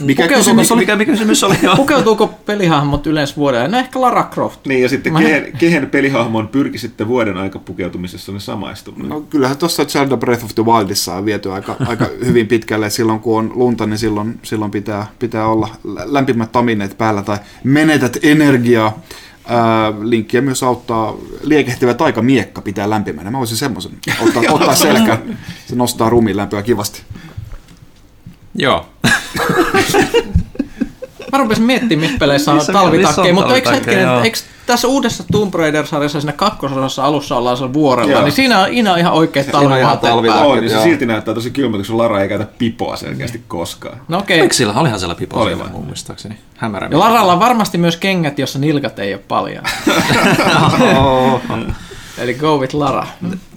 [0.00, 0.80] Mikä Pukeutuuko- kysymys oli?
[0.80, 1.54] Mikä, mikä kysymys oli?
[1.76, 3.68] Pukeutuuko pelihahmot yleensä vuodella?
[3.68, 4.66] No ehkä Lara Croft.
[4.66, 9.08] Niin, ja sitten Mä- kehen, kehen pelihahmoon pyrkisitte vuoden aika pukeutumisessanne samaistumaan?
[9.08, 12.90] No kyllähän tuossa Zelda Breath of the Wildissa on viety aika, aika hyvin pitkälle.
[12.90, 17.38] Silloin kun on lunta, niin silloin, silloin pitää, pitää olla lä- lämpimät tamineet päällä tai
[17.64, 18.98] menetät energiaa.
[20.02, 23.30] Linkkiä myös auttaa liekehtivä taikamiekka pitää lämpimänä.
[23.30, 25.38] Mä voisin semmoisen ottaa, ottaa selkään.
[25.66, 27.02] Se nostaa ruumiin lämpöä kivasti.
[28.54, 28.86] Joo.
[31.32, 35.54] Mä rupesin miettimään, missä peleissä on Missä- talvitakkeja, mutta eikö, hetkinen, eikö tässä uudessa Tomb
[35.54, 38.22] Raider-sarjassa siinä kakkososassa alussa ollaan siellä vuorella, Joo.
[38.22, 40.14] niin siinä on, on ihan oikeat talvivaatteet.
[40.14, 44.00] On, niin se silti näyttää tosi kylmältä, kun Lara ei käytä pipoa selkeästi koskaan.
[44.08, 44.40] No okei.
[44.40, 44.72] Eikö sillä?
[44.72, 46.38] Olihan siellä pipo Oli siellä mun muistaakseni.
[46.56, 46.88] Hämärä.
[46.90, 49.64] Ja Laralla on varmasti myös kengät, jossa nilkat ei ole paljon.
[52.18, 53.06] Eli go with Lara.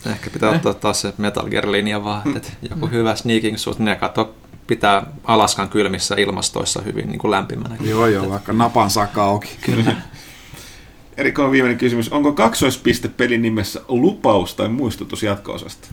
[0.05, 4.35] Ehkä pitää ottaa taas se Metal Gear-linja vaan, että joku hyvä sneaking suit, ne kato
[4.68, 7.76] pitää Alaskan kylmissä ilmastoissa hyvin niin kuin lämpimänä.
[7.82, 9.50] Joo, joo, vaikka napan saakka auki.
[9.66, 9.96] Kyllä.
[11.18, 12.10] Erik on viimeinen kysymys.
[12.10, 15.88] Onko kaksoispiste pelin nimessä lupaus tai muistutus jatko-osasta?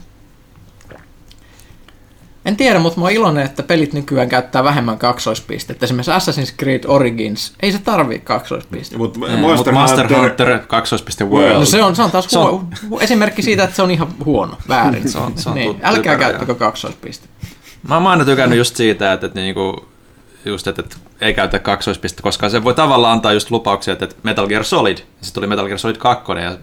[2.45, 5.87] En tiedä, mutta mä oon iloinen, että pelit nykyään käyttää vähemmän kaksoispistettä.
[5.87, 8.99] Esimerkiksi Assassin's Creed Origins, ei se tarvii kaksoispistettä.
[8.99, 10.19] Mutta Monster, Monster Hunter,
[10.49, 10.97] Hunter 2.
[11.25, 11.59] World.
[11.59, 12.65] No se on, se on taas Se on- huo,
[12.99, 15.09] hu- esimerkki siitä, että se on ihan huono, väärin.
[15.09, 17.47] Se on- se on niin, älkää käyttäkö kaksoispistettä.
[17.89, 19.89] Mä oon aina tykännyt just siitä, että, että niinku,
[20.45, 24.17] just, että, että ei käytä kaksoispistettä, koska se voi tavallaan antaa just lupauksia, että että
[24.23, 26.59] Metal Gear Solid, ja sitten tuli Metal Gear Solid 2, ja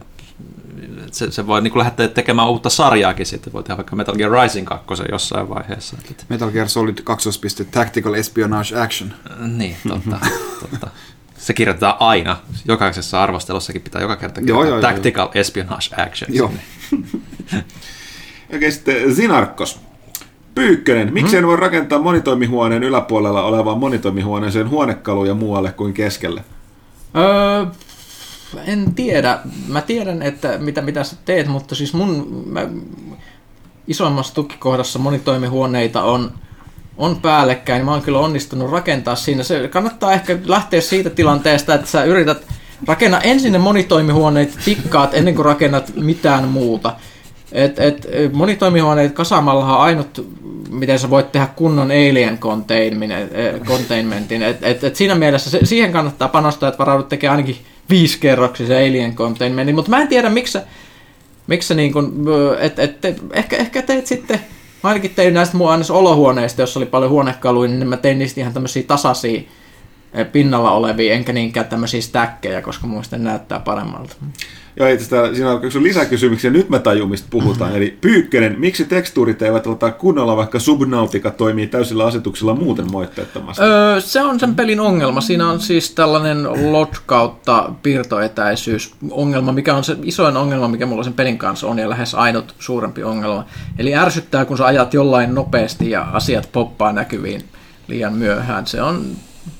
[1.11, 4.67] se, se voi niinku lähteä tekemään uutta sarjaakin sitten, voi tehdä vaikka Metal Gear Rising
[4.67, 5.97] 2 jossain vaiheessa.
[6.29, 7.29] Metal Gear Solid 2.
[7.71, 9.13] Tactical Espionage Action.
[9.39, 10.19] niin, totta,
[10.61, 10.87] totta.
[11.37, 12.37] Se kirjoitetaan aina.
[12.65, 14.93] Jokaisessa arvostelussakin pitää joka kerta Joo, kirjoittaa joo, joo.
[14.93, 16.35] Tactical Espionage Action.
[16.35, 16.51] Joo.
[18.55, 19.79] Okei, sitten Zinarkos.
[20.59, 21.13] Pyykkönen.
[21.13, 26.43] Miksi en voi rakentaa monitoimihuoneen yläpuolella olevaan monitoimihuoneeseen huonekaluja muualle kuin keskelle?
[27.17, 27.65] Öö,
[28.65, 29.39] en tiedä.
[29.67, 32.67] Mä tiedän, että mitä, mitä sä teet, mutta siis mun mä,
[33.87, 36.31] isoimmassa tukikohdassa monitoimihuoneita on,
[36.97, 37.85] on päällekkäin.
[37.85, 39.43] Mä oon kyllä onnistunut rakentaa siinä.
[39.43, 42.47] Se kannattaa ehkä lähteä siitä tilanteesta, että sä yrität
[42.87, 46.95] rakenna ensin ne monitoimihuoneet tikkaat ennen kuin rakennat mitään muuta.
[47.51, 50.27] Et, et, monitoimihuoneet kasaamalla on ainut,
[50.69, 52.39] miten sä voit tehdä kunnon alien
[53.31, 54.43] eh, containmentin.
[54.43, 57.57] Et, et, et siinä mielessä se, siihen kannattaa panostaa, että varaudut tekemään ainakin
[57.89, 59.75] viisi kerroksisen alien containmentin.
[59.75, 60.63] Mutta mä en tiedä, miksi sä,
[61.47, 62.27] miksi sä niin kun,
[62.59, 64.39] et, et, te, ehkä, ehkä teet sitten,
[64.83, 68.53] mä ainakin tein näistä mun olohuoneista, jossa oli paljon huonekaluja, niin mä tein niistä ihan
[68.53, 69.41] tämmöisiä tasaisia
[70.31, 74.15] pinnalla olevia, enkä niinkään tämmöisiä stäkkejä, koska muista näyttää paremmalta.
[74.79, 76.51] Joo, itse asiassa siinä on yksi lisäkysymyksiä.
[76.51, 77.75] Nyt mä tajun, mistä puhutaan.
[77.75, 83.63] Eli Pyykkönen, miksi tekstuurit eivät ota kunnolla, vaikka Subnautica toimii täysillä asetuksilla muuten moitteettomasti?
[83.63, 85.21] Öö, se on sen pelin ongelma.
[85.21, 91.03] Siinä on siis tällainen lot kautta piirtoetäisyys ongelma, mikä on se isoin ongelma, mikä mulla
[91.03, 93.45] sen pelin kanssa on, ja lähes ainut suurempi ongelma.
[93.77, 97.43] Eli ärsyttää, kun sä ajat jollain nopeasti ja asiat poppaa näkyviin
[97.87, 98.67] liian myöhään.
[98.67, 99.05] Se on,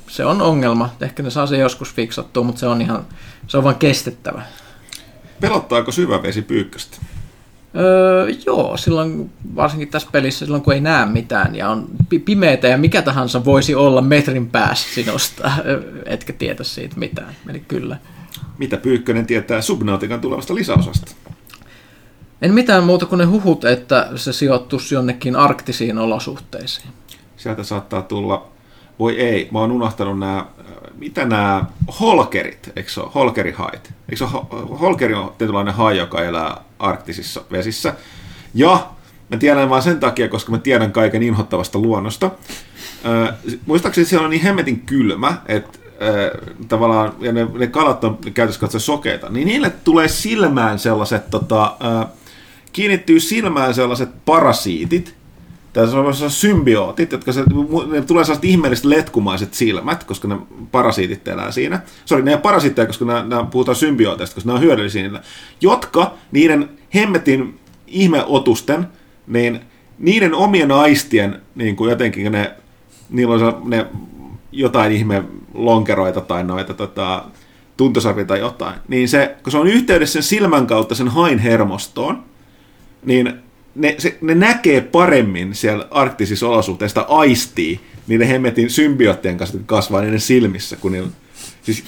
[0.10, 0.90] se on ongelma.
[1.02, 3.06] Ehkä ne saa se joskus fiksattua, mutta se on ihan,
[3.48, 4.42] se on vaan kestettävä.
[5.42, 6.98] Pelottaako syvävesi pyykköstä?
[7.76, 12.68] Öö, joo, silloin varsinkin tässä pelissä, silloin kun ei näe mitään ja on pi- pimeätä
[12.68, 17.36] ja mikä tahansa voisi olla metrin päässä sinusta, ö, etkä tietä siitä mitään.
[17.50, 17.98] Eli kyllä.
[18.58, 21.12] Mitä Pyykkönen tietää Subnautikan tulevasta lisäosasta?
[22.42, 26.88] En mitään muuta kuin ne huhut, että se sijoittuisi jonnekin arktisiin olosuhteisiin.
[27.38, 28.48] Sieltä saattaa tulla,
[29.00, 30.46] voi ei, mä oon unohtanut nämä,
[30.98, 31.66] mitä nämä
[32.00, 33.94] holkerit, eikö se ole, holkerihait?
[34.10, 37.94] Eikö se ole, ho- holkeri on tietynlainen hai, joka elää arktisissa vesissä.
[38.54, 38.88] Ja
[39.30, 42.32] mä tiedän vaan sen takia, koska mä tiedän kaiken inhottavasta luonnosta.
[43.06, 43.34] Ö,
[43.66, 48.62] muistaakseni siellä on niin hemmetin kylmä, että ö, tavallaan, ja ne, ne kalat on käytössä
[48.62, 52.06] katsoen sokeita, niin niille tulee silmään sellaiset, tota, ö,
[52.74, 55.16] kiinnittyy silmään sellaiset parasiitit,
[55.74, 57.42] tässä on sellaisia symbiootit, jotka se,
[57.92, 60.38] ne tulee sellaiset ihmeelliset letkumaiset silmät, koska ne
[60.72, 61.82] parasiitit elää siinä.
[62.06, 65.22] Sori, ne ei parasiitteja, koska nämä, nämä puhutaan symbiooteista, koska nämä on hyödyllisiä niillä.
[65.62, 68.88] Jotka niiden hemmetin ihmeotusten,
[69.28, 69.60] niin
[70.00, 72.52] niiden omien aistien, niin kuin jotenkin ne,
[73.10, 73.86] niillä on ne
[74.52, 75.24] jotain ihme
[75.54, 77.26] lonkeroita tai noita tota,
[77.78, 82.24] tuntosarvia tai jotain, niin se, kun se on yhteydessä sen silmän kautta sen hain hermostoon,
[83.06, 83.34] niin
[83.76, 90.02] ne, se, ne näkee paremmin siellä arktisissa olosuhteissa, aistii niiden hemmetin symbioottien kanssa, jotka kasvaa
[90.02, 91.10] niiden silmissä, kun niillä,
[91.62, 91.84] siis,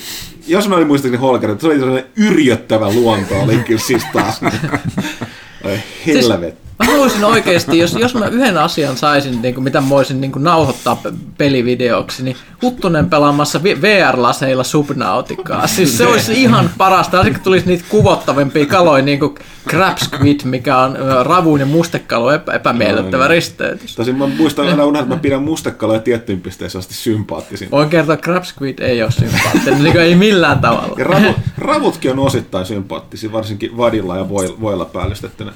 [0.47, 4.41] jos mä olin muistaakseni Holger, se oli sellainen yrjöttävä luonto, oli kyllä siis taas.
[5.63, 6.60] Ai helvet.
[6.85, 10.31] Mä haluaisin oikeasti, jos, jos mä yhden asian saisin, niin kuin, mitä mä voisin niin
[10.31, 15.67] kuin, nauhoittaa pe- pelivideoksi, niin Huttunen pelaamassa VR-laseilla Subnautikaa.
[15.67, 19.35] Siis se olisi ihan parasta, varsinkin tulisi niitä kuvottavimpia kaloja, niin kuin
[19.69, 23.95] Crab Squid, mikä on ravuun ja mustekalu epä- epämiellyttävä risteytys.
[23.95, 27.71] Tosin mä muistan aina unohdan, että mä pidän mustekaloja tiettyyn pisteeseen asti sympaattisin.
[27.71, 30.95] Voin kertoa, että Crab Squid ei ole sympaattinen, niin kuin ei millään tavalla.
[30.97, 35.51] Ja ravu, ravutkin on osittain sympaattisia, varsinkin vadilla ja voi- voilla päällystettynä.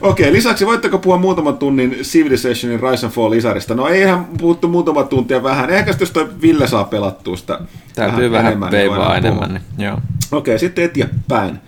[0.00, 3.74] Okei, lisäksi voitteko puhua muutaman tunnin Civilizationin Rise and Fall lisäristä?
[3.74, 5.70] No eihän puhuttu muutama tuntia vähän.
[5.70, 7.60] Ehkä jos toi Ville saa pelattua sitä
[7.94, 9.54] Täytyy vähän, vähän niin veivaa voidaan enemmän.
[9.54, 9.98] Niin, joo.
[10.32, 11.58] Okei, sitten eteenpäin.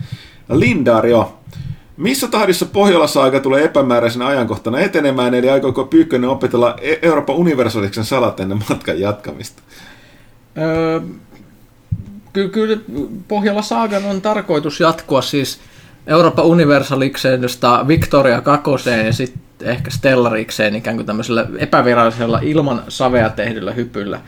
[0.49, 1.39] Lindario.
[1.97, 8.05] Missä tahdissa Pohjolassa aika tulee epämääräisenä ajankohtana etenemään, eli aikooko Pyykkönen opetella E- Euroopan universaliksen
[8.05, 9.61] salat ennen matkan jatkamista?
[10.57, 11.01] Öö,
[12.33, 12.77] kyllä, kyllä
[13.27, 15.59] Pohjola Saagan on tarkoitus jatkua siis
[16.07, 23.29] Euroopan Universalikseen, josta Victoria kakoseen ja sitten ehkä Stellarikseen ikään kuin tämmöisellä epävirallisella ilman savea
[23.29, 24.19] tehdyllä hypyllä.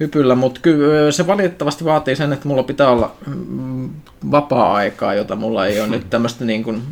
[0.00, 0.34] hypyllä.
[0.34, 3.90] Mutta kyllä se valitettavasti vaatii sen, että mulla pitää olla mm,
[4.30, 6.82] vapaa-aikaa, jota mulla ei ole nyt tämmöistä niin kuin,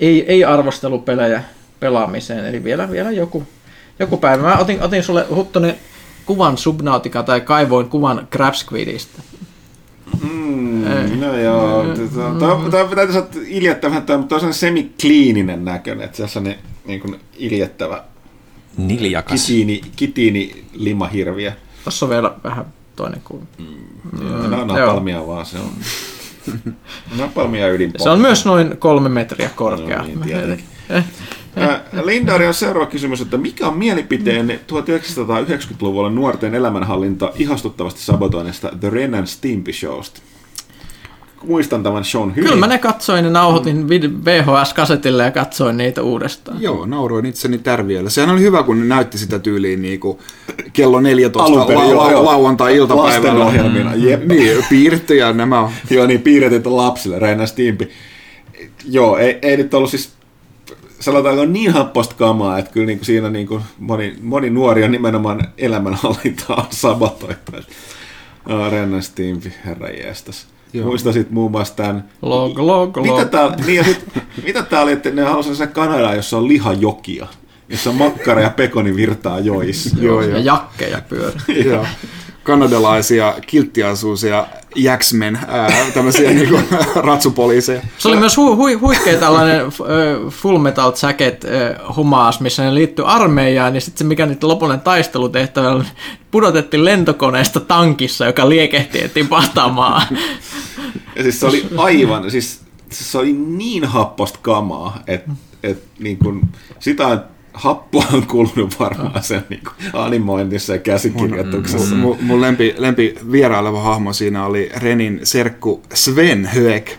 [0.00, 1.42] ei, ei arvostelupelejä
[1.80, 2.46] pelaamiseen.
[2.46, 3.46] Eli vielä, vielä joku,
[3.98, 4.42] joku päivä.
[4.42, 5.74] Mä otin, otin sulle Huttonen
[6.26, 9.22] kuvan Subnautica tai kaivoin kuvan Crab Squidista.
[10.22, 11.84] Mm, no joo,
[12.70, 17.00] tämä täytyy sanoa, että iljettävä, tämä on sellainen semi-kliininen näköinen, että se on sellainen niin
[17.00, 18.04] kuin iljettävä
[18.76, 19.46] Niljakas.
[19.46, 21.52] kitiini, kitiini limahirviö.
[21.84, 22.64] Tuossa on vielä vähän
[22.96, 23.42] toinen kuva.
[23.58, 25.70] Mm, no, napalmia vaan se on.
[27.18, 28.02] Napalmia ydinpommi.
[28.02, 29.98] Se on myös noin kolme metriä korkea.
[29.98, 30.64] No niin, tietenkin.
[32.04, 39.14] Lindari on seuraava kysymys, että mikä on mielipiteenne 1990-luvulla nuorten elämänhallinta ihastuttavasti sabotoinnista The Ren
[39.14, 40.20] and Stimpy Showsta?
[41.44, 42.44] Muistan tämän shown hyvin.
[42.44, 43.88] Kyllä mä ne katsoin ja nauhoitin
[44.24, 46.62] VHS-kasetille ja katsoin niitä uudestaan.
[46.62, 48.10] Joo, nauroin itseni tärviöllä.
[48.10, 50.18] Sehän oli hyvä, kun ne näytti sitä tyyliin niin kuin
[50.72, 53.14] kello 14 Alun perin, la- la- lauantai-iltapäivällä.
[53.16, 54.24] Lastenohjelmina, jep.
[54.24, 55.70] Niin, piirrettyjä nämä on.
[55.90, 57.90] Joo, niin piirretyt lapsille, Ren and Stimpy.
[58.84, 60.17] Joo, ei, ei nyt ollut siis
[61.00, 64.92] sanotaanko niin happosta kamaa, että kyllä niin kuin siinä niin kuin moni, moni nuori on
[64.92, 67.52] nimenomaan elämänhallintaa sabotoitu.
[68.48, 70.46] Oh, Ren and Stimpy, herra jestas.
[70.84, 72.04] Muistasit muun muassa tämän...
[72.22, 73.30] Log, log, Mitä log.
[73.30, 74.04] tää, niin ja sit,
[74.44, 77.26] mitä tää oli, että ne halusivat sen Kanadaan, jossa on lihajokia,
[77.68, 79.96] jossa makkara ja pekoni virtaa joissa.
[80.00, 80.38] Joo, Ja joo.
[80.38, 81.40] jakkeja pyörä.
[81.64, 81.86] Joo.
[82.48, 84.46] Kanadalaisia kilttiasuusia
[84.76, 86.60] Jacksmen, ää, tämmöisiä niinku
[87.08, 87.80] ratsupoliiseja.
[87.98, 89.66] Se oli myös hu- hu- huikea tällainen
[90.30, 91.46] Full Metal Jacket
[91.96, 95.84] homaas, missä ne liittyi armeijaan, ja sitten se mikä niitä lopullinen taistelutehtävä oli,
[96.30, 100.18] pudotettiin lentokoneesta tankissa, joka liekehti ja tipahtaa maahan.
[101.16, 102.60] Ja siis se oli aivan, siis,
[102.90, 105.30] se oli niin happosta kamaa, että
[105.62, 106.48] et, niin kun,
[106.78, 107.20] sitä on,
[107.58, 111.94] happoa on kulunut varmaan sen niin kun, animoinnissa ja käsikirjoituksessa.
[111.94, 116.90] Mun, mun lempi, lempi vieraileva hahmo siinä oli Renin serkku Sven Höek,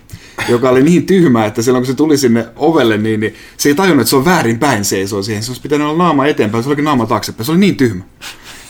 [0.49, 3.75] joka oli niin tyhmä, että silloin kun se tuli sinne ovelle, niin, niin se ei
[3.75, 5.43] tajunnut, että se on väärin päin seisoo siihen.
[5.43, 7.45] Se olisi pitänyt olla naama eteenpäin, se olikin naama taaksepäin.
[7.45, 8.03] Se oli niin tyhmä.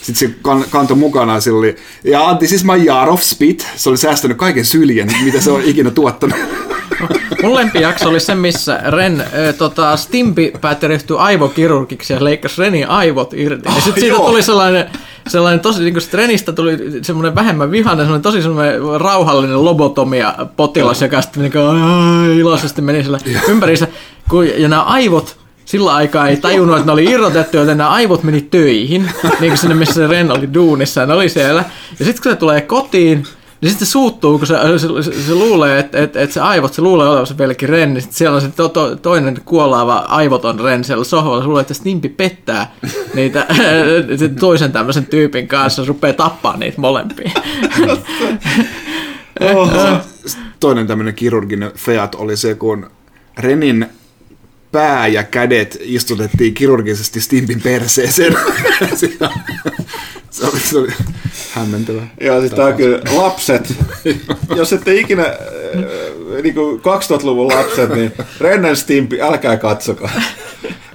[0.09, 3.67] Sitten se kan, kantoi mukanaan, sillä oli, ja this is my jar of spit.
[3.75, 6.37] Se oli säästänyt kaiken syljen, mitä se on ikinä tuottanut.
[7.43, 12.87] Mun lempijakso oli se, missä Ren, ö, tota, Stimpi päätti ryhtyä aivokirurgiksi ja leikkasi Renin
[12.87, 13.61] aivot irti.
[13.65, 14.27] Ja sitten siitä joo.
[14.27, 14.89] tuli sellainen,
[15.27, 21.01] sellainen tosi, niin kuin Renistä tuli semmoinen vähemmän vihainen, semmoinen tosi semmoinen rauhallinen lobotomia potilas,
[21.01, 23.87] joka sitten niin kuin, iloisesti meni sillä ympäriinsä.
[24.29, 25.37] Kun, ja nämä aivot
[25.69, 29.57] sillä aikaa ei tajunnut, että ne oli irrotettu, joten nämä aivot meni töihin, niin kuin
[29.57, 31.63] sinne, missä se Ren oli duunissa, ne oli siellä.
[31.99, 33.23] Ja sitten kun se tulee kotiin,
[33.61, 36.73] niin sitten se suuttuu, kun se, se, se, se luulee, että, että, että se aivot,
[36.73, 40.83] se luulee olevansa pelkki Ren, niin siellä on se to, to, toinen kuolaava aivoton Ren
[40.83, 42.71] siellä sohvalla, se luulee, että Stimpi pettää
[43.13, 43.45] niitä
[44.19, 47.31] sen toisen tämmöisen tyypin kanssa, se rupeaa tappaa niitä molempia.
[50.59, 52.91] Toinen tämmöinen kirurginen feat oli se, kun
[53.37, 53.87] Renin
[54.71, 58.35] pää ja kädet istutettiin kirurgisesti Stimpin perseeseen.
[60.31, 60.89] se, oli, se oli
[61.51, 62.01] hämmentävä.
[62.21, 63.73] Joo, siis tää on kyllä lapset.
[64.55, 70.09] Jos ette ikinä, äh, niin kuin 2000-luvun lapset, niin Rennen Stimpi, älkää katsoko.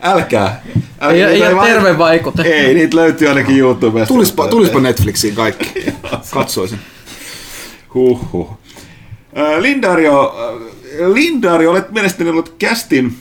[0.02, 0.62] Älkää.
[1.00, 2.42] älkää Ei, ei niitä ole vaan- terve vaikute.
[2.42, 4.14] Ei, niitä löytyy ainakin YouTubesta.
[4.14, 5.84] Tulispa, tulispa Netflixiin kaikki.
[6.30, 6.78] Katsoisin.
[7.94, 8.50] Huhhuh.
[9.38, 13.16] Äh, Lindario, äh, Lindario, olet mielestäni ollut kästin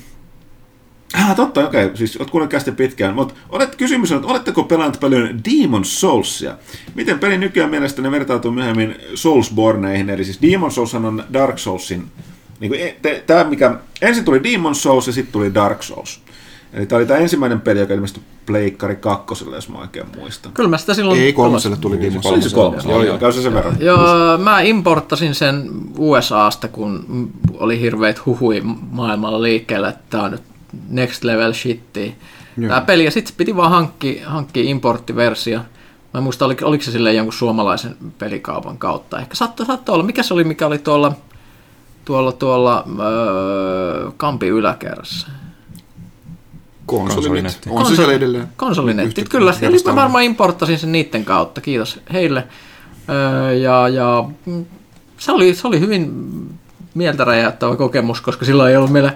[1.14, 1.86] Ah, totta, okei.
[1.86, 1.98] Okay.
[1.98, 3.16] Siis olet kuunnellut kästi pitkään.
[3.16, 6.58] Mutta olet, kysymys on, että oletteko pelannut paljon Demon Soulsia?
[6.96, 10.10] Miten peli nykyään mielestäni vertautuu myöhemmin Soulsborneihin?
[10.10, 12.12] Eli siis Demon Souls on Dark Soulsin...
[12.60, 16.22] Niin kuin, te, tämä mikä, ensin tuli Demon Souls ja sitten tuli Dark Souls.
[16.74, 20.52] Eli tämä oli tämä ensimmäinen peli, joka ilmestyi Pleikkari kakkoselle, jos mä oikein muistan.
[20.52, 21.20] Kyllä mä sitä silloin...
[21.20, 22.54] Ei, kolmoselle tuli Demon Se oli se Souls.
[22.54, 22.86] kolmas.
[22.86, 23.78] Joo, joo, käy se sen verran.
[23.80, 28.62] Joo, mä importtasin sen USAsta, kun oli hirveät huhui
[28.92, 30.53] maailmalla liikkeellä, että tää on nyt
[30.90, 32.12] next level shittiä.
[32.68, 35.60] Tää peli, ja sitten piti vaan hankkia, hankkia importtiversio.
[36.14, 39.20] Mä en muista, oliko, oliko se silleen jonkun suomalaisen pelikaupan kautta.
[39.20, 40.04] Ehkä saattoi, saattoi olla.
[40.06, 41.14] Mikä se oli, mikä oli tuolla,
[42.06, 45.28] tuolla, tuolla öö, Kampi yläkerrassa?
[46.86, 47.26] Konsolinet.
[47.26, 47.70] Konsolinetti.
[47.70, 48.48] On se siellä edelleen.
[48.58, 49.54] Konsolinetti, Yhtä- kyllä.
[49.62, 51.62] Nyt mä varmaan importtasin sen niiden kautta.
[51.62, 52.48] Kiitos heille.
[53.10, 54.66] Öö, ja, ja mm,
[55.18, 56.12] se, oli, se oli hyvin
[56.94, 59.14] mieltä räjäyttävä kokemus, koska silloin ei ollut meillä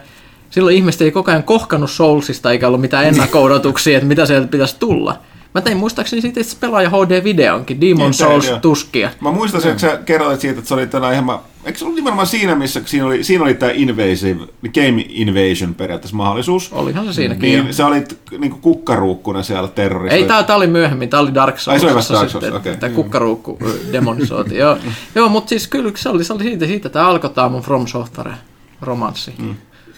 [0.49, 4.75] silloin ihmiset ei koko ajan kohkannut Soulsista eikä ollut mitään ennakko-odotuksia, että mitä sieltä pitäisi
[4.79, 5.19] tulla.
[5.55, 8.51] Mä tein muistaakseni siitä itse pelaaja HD-videonkin, Demon Niin, Souls.
[8.61, 9.09] Tuskia.
[9.21, 11.25] Mä muistan, että sä kerroit siitä, että se oli tänään ihan...
[11.25, 14.39] mä- Eikö se ollut nimenomaan siinä, missä siinä oli, siinä oli tämä invasive,
[14.73, 16.73] game invasion periaatteessa mahdollisuus?
[16.73, 17.41] Olihan se siinäkin.
[17.41, 17.73] Niin jo.
[17.73, 20.15] sä olit niinku kukkaruukkuna siellä terrorissa.
[20.15, 21.73] Ei, tää, tää oli myöhemmin, tää oli Dark Souls.
[21.73, 22.77] Ai, se oli vasta Dark Souls, okei.
[22.77, 24.59] Tämä kukkaruukku ö, demonisoitiin.
[24.59, 24.77] joo,
[25.15, 27.87] joo mutta siis kyllä se oli, se oli siitä, siitä tämä alkoi tämä mun From
[27.87, 28.33] Software
[28.81, 29.33] romanssi.
[29.37, 29.55] Mm.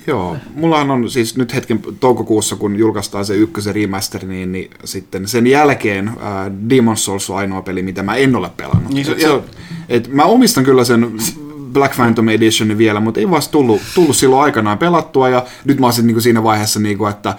[0.10, 5.27] Joo, mullahan on siis nyt hetken toukokuussa, kun julkaistaan se ykkösen remaster, niin, niin sitten
[5.27, 6.15] sen jälkeen äh,
[6.69, 8.94] Demon's Souls on ainoa peli, mitä mä en ole pelannut.
[8.94, 9.44] Niin se- et, se, on-
[9.90, 11.11] et mä omistan kyllä sen
[11.73, 15.86] Black Phantom Editionin vielä, mutta ei vasta tullut, tullut silloin aikanaan pelattua, ja nyt mä
[15.86, 17.36] oon sit niinku siinä vaiheessa, niinku, että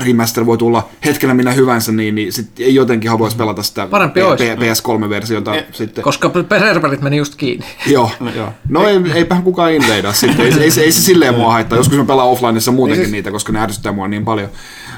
[0.00, 4.20] remaster voi tulla hetkellä minä hyvänsä, niin, niin sit ei jotenkin haluaisi pelata sitä Parempi
[4.20, 4.58] P-.
[4.58, 6.04] P- PS3-versiota sitten.
[6.04, 7.66] Koska serverit meni just kiinni.
[7.86, 8.48] Joo, joo.
[8.68, 10.40] No ei, eipähän kukaan inveidaa sitten.
[10.46, 11.78] Ei, se- ei, se- ei se silleen mua haittaa.
[11.78, 14.48] Joskus mä pelaan offlineissa muutenkin Niin siis- niitä, koska ne ärsyttää mua niin paljon.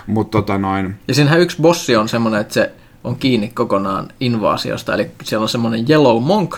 [0.07, 0.95] Mutta tota noin.
[1.09, 2.71] Ja siinähän yksi bossi on semmoinen, että se
[3.05, 4.95] on kiinni kokonaan invaasiosta.
[4.95, 6.57] Eli siellä on semmoinen Yellow Monk,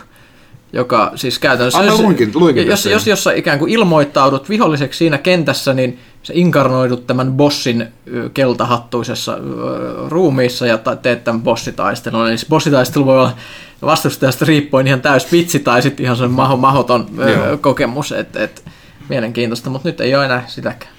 [0.72, 1.78] joka siis käytännössä...
[1.78, 5.74] Ah, mä jos- luinkin- luinkin jos, jos, jos sä ikään kuin ilmoittaudut viholliseksi siinä kentässä,
[5.74, 7.86] niin se inkarnoidut tämän bossin
[8.34, 9.38] keltahattuisessa
[10.08, 12.28] ruumiissa ja teet tämän bossitaistelun.
[12.28, 13.36] Eli bossitaistelu voi olla
[13.82, 17.56] vastustajasta riippuen ihan täys vitsi tai sitten ihan semmoinen maho, mahoton Joo.
[17.56, 18.12] kokemus.
[18.12, 18.64] Et, et,
[19.08, 20.92] mielenkiintoista, mutta nyt ei ole enää sitäkään.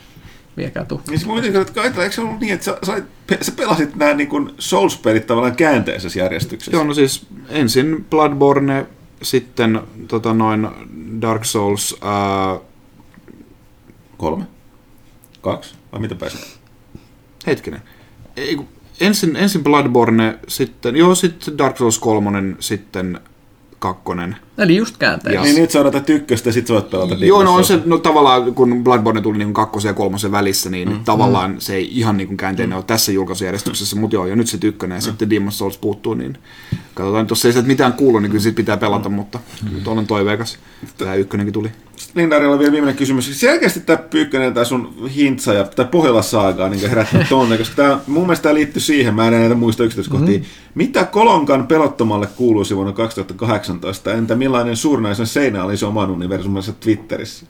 [0.57, 1.01] Viekää tuu.
[1.09, 3.01] Niin mä mietin, että Kaitala, eikö se ollut niin, että sä, sä,
[3.41, 6.77] sä pelasit nämä niin kuin Souls-pelit tavallaan käänteisessä järjestyksessä?
[6.77, 8.85] Joo, no siis ensin Bloodborne,
[9.21, 10.67] sitten tota noin
[11.21, 12.59] Dark Souls, ää,
[14.17, 14.45] Kolme?
[15.45, 15.75] Kaksi?
[15.91, 16.59] Vai mitä pääsit?
[17.47, 17.81] hetkinen.
[18.37, 18.67] Ei, kun-
[18.99, 23.19] ensin, ensin Bloodborne, sitten, joo, sitten Dark Souls 3, sitten
[23.79, 24.35] kakkonen.
[24.57, 25.41] Eli just kääntein.
[25.41, 27.97] Niin nyt sä odotat ykköstä ja sit sä voit pelata Joo, no on se, no
[27.97, 31.03] tavallaan kun Bloodborne tuli niin kakkosen ja kolmosen välissä, niin mm.
[31.03, 32.77] tavallaan se ei ihan niin kuin käänteinen mm.
[32.77, 36.37] ole tässä julkaisujärjestyksessä, mutta joo, ja nyt se ykkönen ja sitten Demon's Souls puuttuu, niin
[36.93, 39.39] katsotaan, jos ei sieltä mitään kuulu, niin kyllä siitä pitää pelata, mutta
[39.71, 40.59] nyt olen toiveikas.
[40.97, 41.71] Tämä ykkönenkin tuli.
[42.15, 43.39] Lindarilla vielä viimeinen kysymys.
[43.39, 48.23] Selkeästi tämä Pyykkönen tai sun hintsa ja tämä Pohjola-saagaa niin herätti tonne, koska tämä, mun
[48.23, 50.37] mielestä tämä liittyy siihen, mä en näitä muista yksityiskohtia.
[50.37, 50.51] Mm-hmm.
[50.75, 54.13] Mitä Kolonkan pelottomalle kuuluisi vuonna 2018?
[54.13, 57.45] Entä millainen suurnaisen seinä olisi oman universumissa Twitterissä?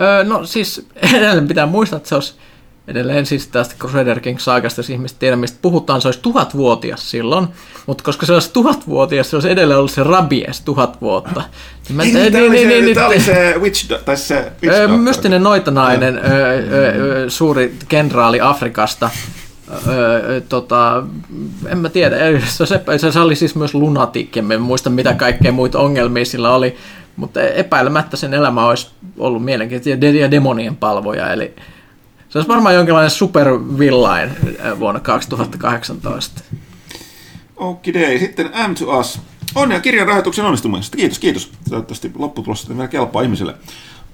[0.00, 0.86] Öö, no siis
[1.16, 2.34] edelleen pitää muistaa, että se olisi
[2.88, 7.46] Edelleen siis tästä Crusader Kings saagasta, jos ihmiset tiedä, mistä puhutaan, se olisi tuhatvuotias silloin,
[7.86, 11.42] mutta koska se olisi tuhatvuotias, se olisi edelleen ollut se rabies tuhat vuotta.
[11.88, 14.78] Niin mä- niin- oli niin- se- niin- tämä oli niin- se Witch, tai se Witch
[14.78, 14.88] Ö.
[14.88, 19.10] Mystinen noitanainen, ö, ö, ö, suuri kenraali Afrikasta.
[19.86, 21.02] Ö, ö, tota,
[21.68, 25.78] en mä tiedä, se, se, se oli siis myös lunatik, en muista mitä kaikkea muita
[25.78, 26.76] ongelmia sillä oli,
[27.16, 31.54] mutta epäilemättä sen elämä olisi ollut mielenkiintoista ja demonien palvoja, eli
[32.32, 34.30] se olisi varmaan jonkinlainen supervillain
[34.64, 36.40] ö, vuonna 2018.
[37.56, 38.18] Okidei.
[38.18, 39.20] Sitten M to Us.
[39.54, 40.96] Onnea kirjan rahoituksen onnistumisesta.
[40.96, 41.52] Kiitos, kiitos.
[41.68, 43.54] Toivottavasti lopputulos sitten vielä kelpaa ihmisille.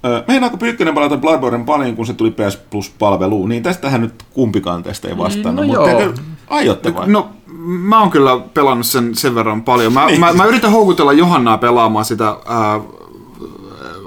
[0.05, 3.49] Öö, Meinaako Pyykkönen palata Bloodborne pariin, kun se tuli PS Plus-palveluun?
[3.49, 5.67] Niin tästähän nyt kumpikaan teistä ei vastannut.
[5.67, 6.13] No mutta joo.
[6.49, 7.07] aiotte vai?
[7.07, 7.29] No,
[7.63, 9.93] mä oon kyllä pelannut sen sen verran paljon.
[9.93, 10.19] Mä, Niin.
[10.19, 12.79] mä, mä yritän houkutella Johannaa pelaamaan sitä, ää,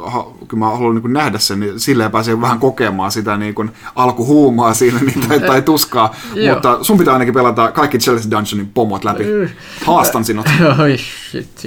[0.05, 3.71] ha, kun mä haluan niin nähdä sen, niin silleen pääsee vähän kokemaan sitä niin kuin
[3.95, 6.15] alkuhuumaa siinä niin, tai, tai tuskaa.
[6.51, 9.25] Mutta sun pitää ainakin pelata kaikki Chelsea Dungeonin pomot läpi.
[9.87, 10.47] Haastan sinut.
[10.83, 10.99] Oi
[11.31, 11.65] shit,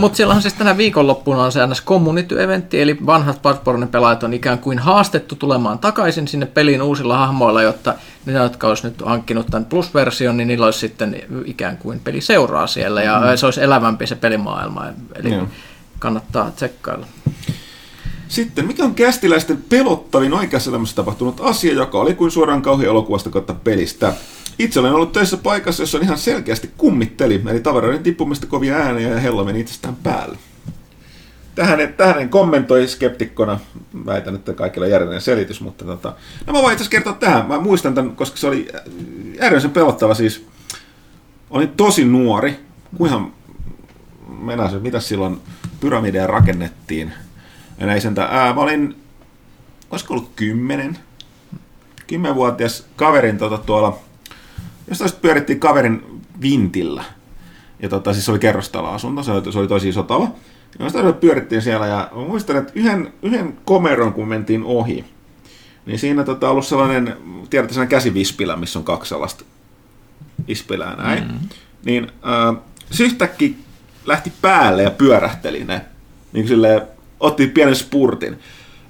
[0.00, 1.82] Mutta siellä on siis tänä viikonloppuna on se ns.
[1.84, 7.62] community-eventti, eli vanhat Bloodborne pelaajat on ikään kuin haastettu tulemaan takaisin sinne peliin uusilla hahmoilla,
[7.62, 7.94] jotta
[8.26, 12.66] ne, jotka olisi nyt hankkinut tämän plus-version, niin niillä olisi sitten ikään kuin peli seuraa
[12.66, 13.36] siellä, ja mm.
[13.36, 15.48] se olisi elävämpi se pelimaailma, eli Joo.
[15.98, 17.06] kannattaa tsekkailla.
[18.28, 23.30] Sitten, mikä on kästiläisten pelottavin oikeassa elämässä tapahtunut asia, joka oli kuin suoraan kauhean elokuvasta
[23.30, 24.12] kautta pelistä?
[24.58, 29.08] Itse olen ollut töissä paikassa, jossa on ihan selkeästi kummitteli, eli tavaroiden tippumista kovia ääniä
[29.08, 30.38] ja hello meni itsestään päälle.
[31.54, 33.60] Tähän, tähän en kommentoi skeptikkona,
[34.06, 36.14] väitän, että kaikilla järjellinen selitys, mutta tota,
[36.46, 37.48] no mä voin itse kertoa tähän.
[37.48, 38.68] Mä muistan tämän, koska se oli
[39.40, 40.46] äärimmäisen pelottava siis.
[41.50, 42.60] Olin tosi nuori,
[42.96, 43.32] kuinhan
[44.38, 45.40] menasin, mitä silloin
[45.80, 47.12] pyramideja rakennettiin.
[47.98, 48.96] Sentään, ää, mä olin,
[49.90, 50.98] olisiko ollut kymmenen,
[52.06, 53.98] kymmenvuotias kaverin tota, tuolla,
[54.88, 57.04] jostain sitten pyörittiin kaverin vintillä.
[57.80, 60.36] Ja tota, siis se oli kerrostaloasunto, se oli, se oli tosi iso talo.
[60.78, 65.04] Ja sitä pyörittiin siellä ja mä muistan, että yhden, yhden komeron, kun mentiin ohi,
[65.86, 67.16] niin siinä tota, ollut sellainen,
[67.50, 69.44] tiedätte, sellainen käsivispilä, missä on kaksi sellaista
[70.48, 71.24] ispilää näin.
[71.24, 71.38] Mm.
[71.84, 73.50] Niin äh, se yhtäkkiä
[74.06, 75.80] lähti päälle ja pyörähteli ne.
[76.32, 76.82] Niin kuin silleen,
[77.20, 78.38] otti pienen spurtin.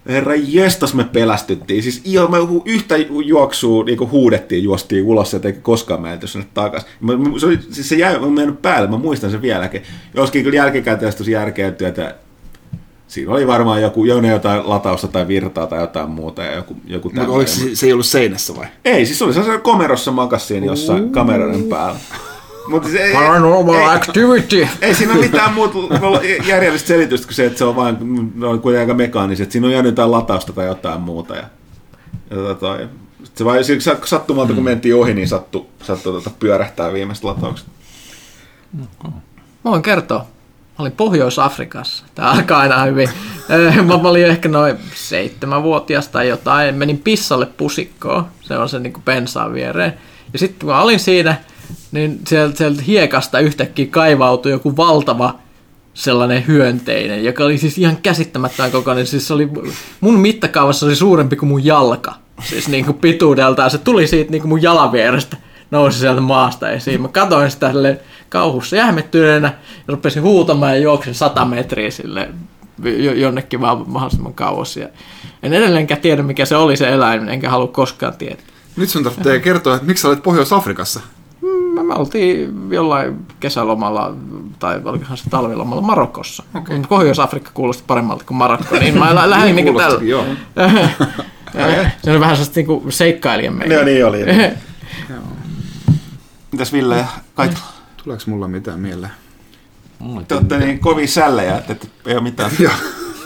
[0.09, 1.83] Herra jestas me pelästyttiin.
[1.83, 2.95] Siis ihan me yhtä
[3.25, 6.89] juoksua niin kuin huudettiin, juostiin ulos ja eikä koskaan menty sinne takaisin.
[7.01, 9.83] Mä- mä- Se, oli, siis se jäi, mä mennyt päälle, mä muistan sen vieläkin.
[10.15, 12.15] Joskin kyllä jälkikäteen tosi järkeytyy, että
[13.09, 17.09] siinä oli varmaan joku, joku jotain latausta tai virtaa tai jotain muuta ja joku, joku
[17.15, 18.67] Mutta oliko se, se ei ollut seinässä vai?
[18.85, 21.99] Ei, siis se oli sellaisessa komerossa makas siinä jossain kameroiden päällä.
[22.69, 24.69] Mutta se ei, Paranormal ei, activity!
[24.81, 25.79] ei siinä ole mitään muuta
[26.47, 27.97] järjellistä selitystä kuin se, että se on vain,
[28.35, 29.53] ne on kuitenkin aika mekaaniset.
[29.53, 31.37] Siinä on jäänyt jotain latausta tai jotain muuta.
[31.37, 31.45] Ja,
[32.31, 32.79] ja tota,
[33.35, 33.65] se vain
[34.05, 37.71] sattumalta, kun mentiin ohi, niin sattu, sattu tota, pyörähtää viimeistä latauksesta.
[39.05, 39.11] Mä
[39.65, 40.19] voin kertoa.
[40.19, 42.05] Mä olin Pohjois-Afrikassa.
[42.15, 43.09] Tää alkaa aina hyvin.
[43.49, 46.75] Eh, Mä olin ehkä noin seitsemänvuotias tai jotain.
[46.75, 48.27] Menin pissalle pusikkoon.
[48.41, 49.95] Se on se niin pensaan viereen.
[50.33, 51.37] Ja sitten kun mä olin siinä,
[51.97, 55.35] niin sieltä, sieltä hiekasta yhtäkkiä kaivautui joku valtava
[55.95, 59.07] sellainen hyönteinen, joka oli siis ihan käsittämättömän kokoinen.
[59.07, 59.49] Siis oli,
[60.01, 62.15] mun mittakaavassa oli suurempi kuin mun jalka.
[62.43, 63.71] Siis niin kuin pituudeltaan.
[63.71, 65.37] Se tuli siitä niin kuin mun jalan vierestä
[65.71, 67.03] nousi sieltä maasta esiin.
[67.03, 67.73] Mä katsoin sitä
[68.29, 69.49] kauhussa jähmettyneenä
[69.89, 72.29] ja rupesin huutamaan ja juoksin sata metriä sille
[72.85, 74.77] jo- jonnekin vaan mahdollisimman kauas.
[74.77, 74.89] Ja
[75.43, 78.47] en edelleenkään tiedä, mikä se oli se eläin, enkä halua koskaan tietää.
[78.77, 81.01] Nyt sun tarvitsee kertoa, että miksi sä olet Pohjois-Afrikassa.
[81.77, 84.15] Me, me oltiin jollain kesälomalla,
[84.59, 86.43] tai olikohan se talvilomalla Marokossa.
[86.55, 86.81] Okay.
[86.89, 89.81] Pohjois-Afrikka kuulosti paremmalta kuin Marokko, niin mä lä- lähdin niin tällä.
[89.83, 90.25] Kuulostikin, joo.
[92.05, 93.85] Se oli vähän sellaista niin seikkailijan Joo, meininki.
[93.85, 94.19] niin oli.
[96.53, 97.05] Mitäs Ville ja
[97.35, 97.61] Kaitila?
[98.05, 99.13] Tuleeko mulla mitään mieleen?
[100.29, 102.51] Te olette niin kovin sällejä, että et- ei ole mitään.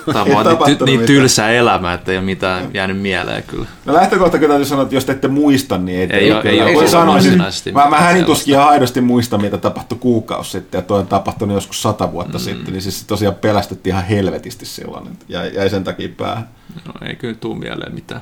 [0.06, 1.06] Tämä on Ei vaan niin, ty- niin mitään.
[1.06, 3.66] tylsä elämä, että ei ole mitään jäänyt mieleen kyllä.
[3.84, 6.64] No lähtökohta kyllä täytyy sanoa, että jos te ette muista, niin ei, Ei oo- kyllä.
[6.64, 9.98] ei oo Voi sanoa, siis, mä, mä mitään hänin tuskin ihan aidosti muista, mitä tapahtui
[9.98, 12.44] kuukausi sitten, ja toi on tapahtunut joskus sata vuotta mm.
[12.44, 16.48] sitten, niin siis tosiaan pelästyttiin ihan helvetisti silloin, että jäi, jäi sen takia päähän.
[16.86, 18.20] No, ei kyllä tuu mieleen mitään.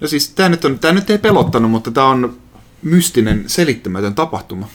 [0.00, 2.36] No siis tämä nyt, on, tää nyt ei pelottanut, mutta tämä on
[2.82, 4.68] mystinen, selittämätön tapahtuma.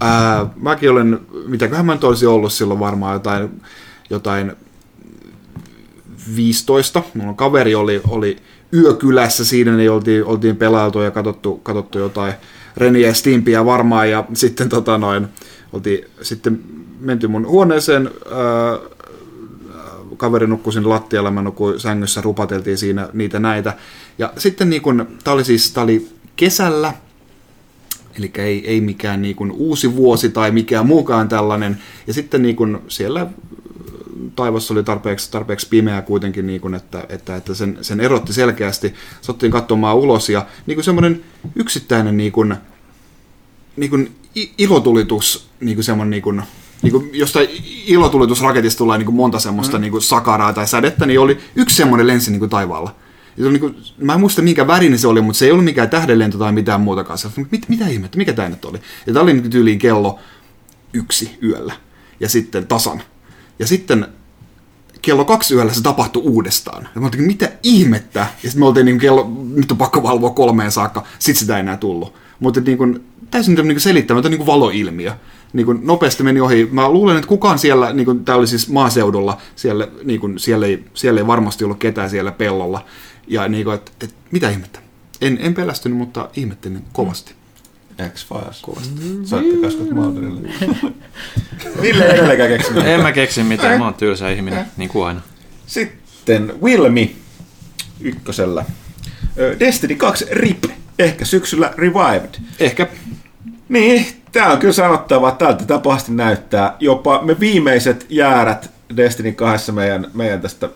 [0.00, 3.62] Ää, mäkin olen, mitäköhän mä nyt olisi ollut silloin varmaan jotain,
[4.10, 4.52] jotain
[6.36, 7.02] 15.
[7.14, 8.36] Mulla kaveri oli, oli
[8.74, 12.34] yökylässä siinä, niin oltiin, oltiin pelailtu ja katsottu, katsottu jotain
[12.76, 15.28] Reniä ja Stimpiä varmaan, ja sitten tota noin,
[15.72, 16.60] oltiin sitten
[17.00, 19.00] menty mun huoneeseen ää,
[20.16, 23.76] kaveri nukkui sinne lattialla, mä nukuin sängyssä, rupateltiin siinä niitä näitä.
[24.18, 26.94] Ja sitten niin kun, tää oli siis, tää oli kesällä,
[28.18, 31.78] eli ei, ei mikään niin kuin uusi vuosi tai mikään muukaan tällainen.
[32.06, 33.26] Ja sitten niin kuin siellä
[34.36, 38.94] taivassa oli tarpeeksi, tarpeeksi pimeää kuitenkin, niin kuin, että, että, että sen, sen erotti selkeästi.
[39.20, 41.24] Sattiin katsomaan ulos ja niin kuin semmoinen
[41.56, 42.54] yksittäinen niin kuin,
[43.76, 44.16] niin kuin
[44.58, 46.42] ilotulitus, niin kuin semmoinen niin kuin,
[46.82, 47.48] niin kuin jostain
[47.86, 49.80] ilotulitusraketista tulee niin kuin monta semmoista mm.
[49.80, 52.94] niin kuin sakaraa tai sädettä, niin oli yksi semmoinen lensi niin kuin taivaalla.
[53.36, 55.90] Ja niin kuin, mä en muista minkä värinen se oli, mutta se ei ollut mikään
[55.90, 57.18] tähdenlento tai mitään muutakaan.
[57.50, 58.78] Mit, mitä ihmettä, mikä tämä nyt oli?
[59.06, 60.18] Ja tämä oli niin tyyliin kello
[60.92, 61.72] yksi yöllä.
[62.20, 63.02] Ja sitten tasan.
[63.60, 64.06] Ja sitten
[65.02, 66.88] kello kaksi yöllä se tapahtui uudestaan.
[66.94, 68.20] Ja mä oltiin, mitä ihmettä?
[68.20, 71.60] Ja sitten me oltiin niin kello, nyt on pakko valvoa kolmeen saakka, sit sitä ei
[71.60, 72.14] enää tullut.
[72.40, 75.12] Mutta niin kuin, täysin niin selittämätön niin valoilmiö.
[75.52, 76.68] Niin kuin nopeasti meni ohi.
[76.72, 80.66] Mä luulen, että kukaan siellä, niin kuin, tämä oli siis maaseudulla, siellä, niin kuin, siellä,
[80.66, 82.84] ei, siellä ei varmasti ollut ketään siellä pellolla.
[83.26, 84.80] Ja niin kuin, että, että mitä ihmettä?
[85.20, 87.34] En, en pelästynyt, mutta ihmettelin kovasti.
[88.08, 88.62] X-Files.
[89.24, 90.48] Soitte kasvot Mulderille.
[91.82, 92.86] Ville ei edelleenkään keksinyt.
[92.86, 95.20] En mä keksi mitään, mä oon tylsä ihminen, niin kuin aina.
[95.66, 97.16] Sitten Wilmi
[98.00, 98.64] ykkösellä.
[99.60, 100.64] Destiny 2 RIP,
[100.98, 102.34] ehkä syksyllä Revived.
[102.60, 102.88] Ehkä
[103.68, 106.76] Niin, tää on kyllä sanottava, että tältä tämä pahasti näyttää.
[106.80, 110.68] Jopa me viimeiset jäärät Destiny 2 meidän, meidän tästä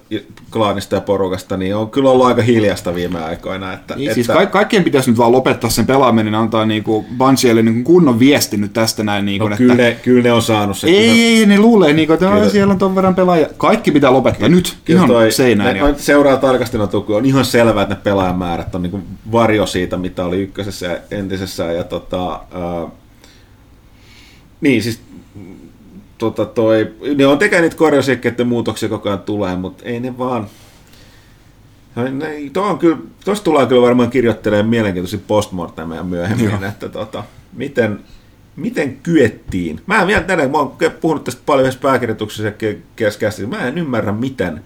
[0.50, 3.72] klaanista ja porukasta, niin on kyllä ollut aika hiljasta viime aikoina.
[3.72, 7.04] Että, Niin, että, siis ka- kaikkien pitäisi nyt vaan lopettaa sen pelaaminen ja antaa niinku
[7.18, 9.24] Bungielle niinku kunnon viesti nyt tästä näin.
[9.24, 10.86] Niinku, no, että kyllä, ne, kyllä ne on saanut se.
[10.86, 12.38] ei, ei, ei, ne luulee, niinku, että Kyllä.
[12.38, 12.50] kyllä.
[12.52, 13.48] siellä on ton verran pelaajia.
[13.56, 15.74] Kaikki pitää lopettaa nyt, Kyllä ihan toi, seinään.
[15.74, 17.18] ne, noit seuraa tarkasti noita lukuja.
[17.18, 21.64] On ihan selvää, että ne pelaajamäärät on niin varjo siitä, mitä oli ykkösessä ja entisessä.
[21.72, 22.86] Ja tota, ää,
[24.60, 25.00] niin siis
[26.30, 27.76] tota toi, ne on tekee niitä
[28.24, 30.46] että muutoksia koko ajan tulee, mutta ei ne vaan...
[32.52, 36.68] Tuo on kyllä, tosta tullaan kyllä varmaan kirjoittelemaan mielenkiintoisia postmortemeja myöhemmin, Joo.
[36.68, 38.00] että tota, miten,
[38.56, 39.80] miten kyettiin.
[39.86, 42.52] Mä en vielä tänään, mä oon puhunut tästä paljon yhdessä pääkirjoituksessa
[42.96, 44.64] keskästi, mä en ymmärrä miten,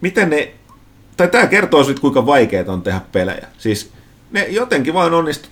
[0.00, 0.52] miten ne,
[1.16, 3.46] tai tämä kertoo siitä, kuinka vaikeaa on tehdä pelejä.
[3.58, 3.92] Siis
[4.30, 5.50] ne jotenkin vaan onnistuu,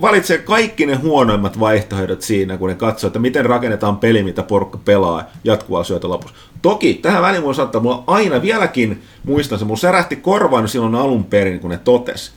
[0.00, 4.78] valitsee kaikki ne huonoimmat vaihtoehdot siinä, kun ne katsoo, että miten rakennetaan peli, mitä porukka
[4.84, 6.36] pelaa jatkuvalla syötä lopussa.
[6.62, 11.24] Toki tähän väliin mulla saattaa, mulla aina vieläkin, muistan se, mulla särähti korvaan silloin alun
[11.24, 12.32] perin, kun ne totes,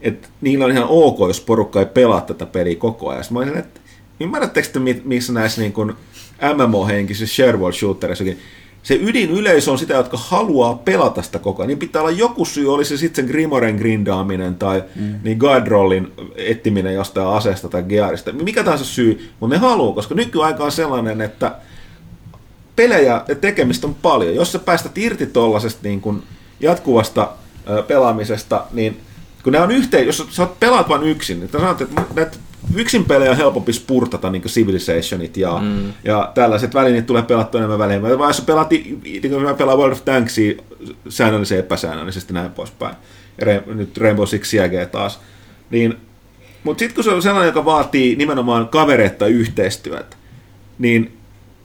[0.00, 3.24] että niillä on ihan ok, jos porukka ei pelaa tätä peliä koko ajan.
[3.24, 3.80] Sitten mä olisin, että
[4.20, 5.74] ymmärrättekö te, mi- missä näissä niin
[6.42, 8.38] MMO-henkisissä sharewall shooterissakin,
[8.82, 11.68] se ydin yleisö on sitä, jotka haluaa pelata sitä koko ajan.
[11.68, 15.14] Niin pitää olla joku syy, oli se sitten sen Grimoren grindaaminen tai mm.
[15.22, 18.32] niin Guardrollin etsiminen jostain aseesta tai gearista.
[18.32, 21.56] Mikä tahansa syy, mutta ne haluaa, koska nykyaika on sellainen, että
[22.76, 24.34] pelejä ja tekemistä on paljon.
[24.34, 26.22] Jos sä päästät irti tuollaisesta niin kuin
[26.60, 27.30] jatkuvasta
[27.86, 29.00] pelaamisesta, niin
[29.42, 32.36] kun ne on yhteen, jos sä pelaat vain yksin, niin sanot, että näitä
[32.74, 35.92] yksin pelejä on helpompi spurtata, niin kuin Civilizationit ja, mm.
[36.04, 38.02] ja tällaiset välineet tulee pelattua enemmän väliin.
[38.02, 40.62] Vai jos pelaat, niin kuin mä pelaan World of Tanksia
[41.08, 42.96] säännöllisesti ja epäsäännöllisesti näin poispäin.
[43.40, 45.20] Ja Re- nyt Rainbow Six Siege taas.
[45.70, 45.96] Niin,
[46.64, 50.16] mutta sitten kun se on sellainen, joka vaatii nimenomaan kavereita yhteistyötä,
[50.78, 51.18] niin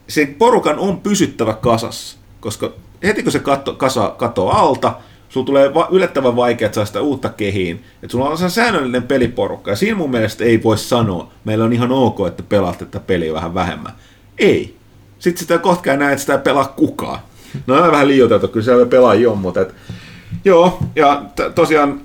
[0.07, 2.73] sen porukan on pysyttävä kasassa, koska
[3.03, 4.93] heti kun se katto, kasa katoaa alta,
[5.29, 7.83] sulla tulee va- yllättävän vaikea saada sitä uutta kehiin.
[8.03, 11.73] Et sulla on se säännöllinen peliporukka, ja siinä mun mielestä ei voi sanoa, meillä on
[11.73, 13.93] ihan ok, että pelaat tätä peliä vähän vähemmän.
[14.37, 14.75] Ei.
[15.19, 17.19] Sitten sitä kohta näe, että sitä ei pelaa kukaan.
[17.67, 19.75] No on vähän liioiteltu, kyllä siellä pelaajia on, mutta et,
[20.45, 22.01] joo, ja t- tosiaan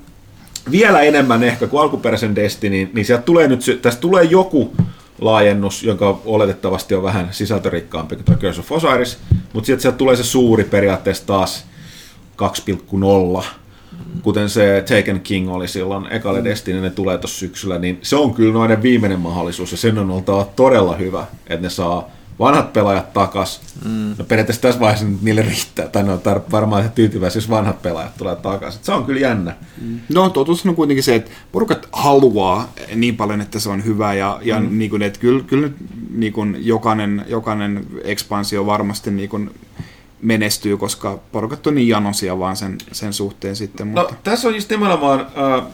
[0.71, 4.73] vielä enemmän ehkä kuin alkuperäisen Destiny, niin sieltä tulee nyt, tästä tulee joku
[5.21, 9.19] laajennus, joka oletettavasti on vähän sisältörikkaampi kuin Curse of Osiris,
[9.53, 11.67] mutta sieltä, sieltä tulee se suuri periaatteessa taas
[13.39, 13.45] 2,0,
[14.23, 18.35] kuten se Taken King oli silloin ekalle Destiny, ne tulee tuossa syksyllä, niin se on
[18.35, 22.09] kyllä noiden viimeinen mahdollisuus, ja sen on oltava todella hyvä, että ne saa
[22.41, 23.61] vanhat pelaajat takas.
[23.85, 24.15] Mm.
[24.19, 27.83] No periaatteessa tässä vaiheessa nyt niille riittää, tai ne on tar- varmaan tyytyväisiä, jos vanhat
[27.83, 28.85] pelaajat tulee takaisin.
[28.85, 29.57] Se on kyllä jännä.
[30.09, 34.39] No totuus on kuitenkin se, että porukat haluaa niin paljon, että se on hyvä ja,
[34.43, 34.79] ja mm.
[34.79, 35.71] niin kuin, että kyllä, kyllä
[36.15, 39.51] niin kuin jokainen, jokainen ekspansio varmasti niin kuin
[40.23, 43.95] menestyy, koska porukat on niin janosia vaan sen, sen suhteen sitten.
[43.95, 44.17] No Mutta...
[44.25, 45.67] tässä on just nimenomaan, äh,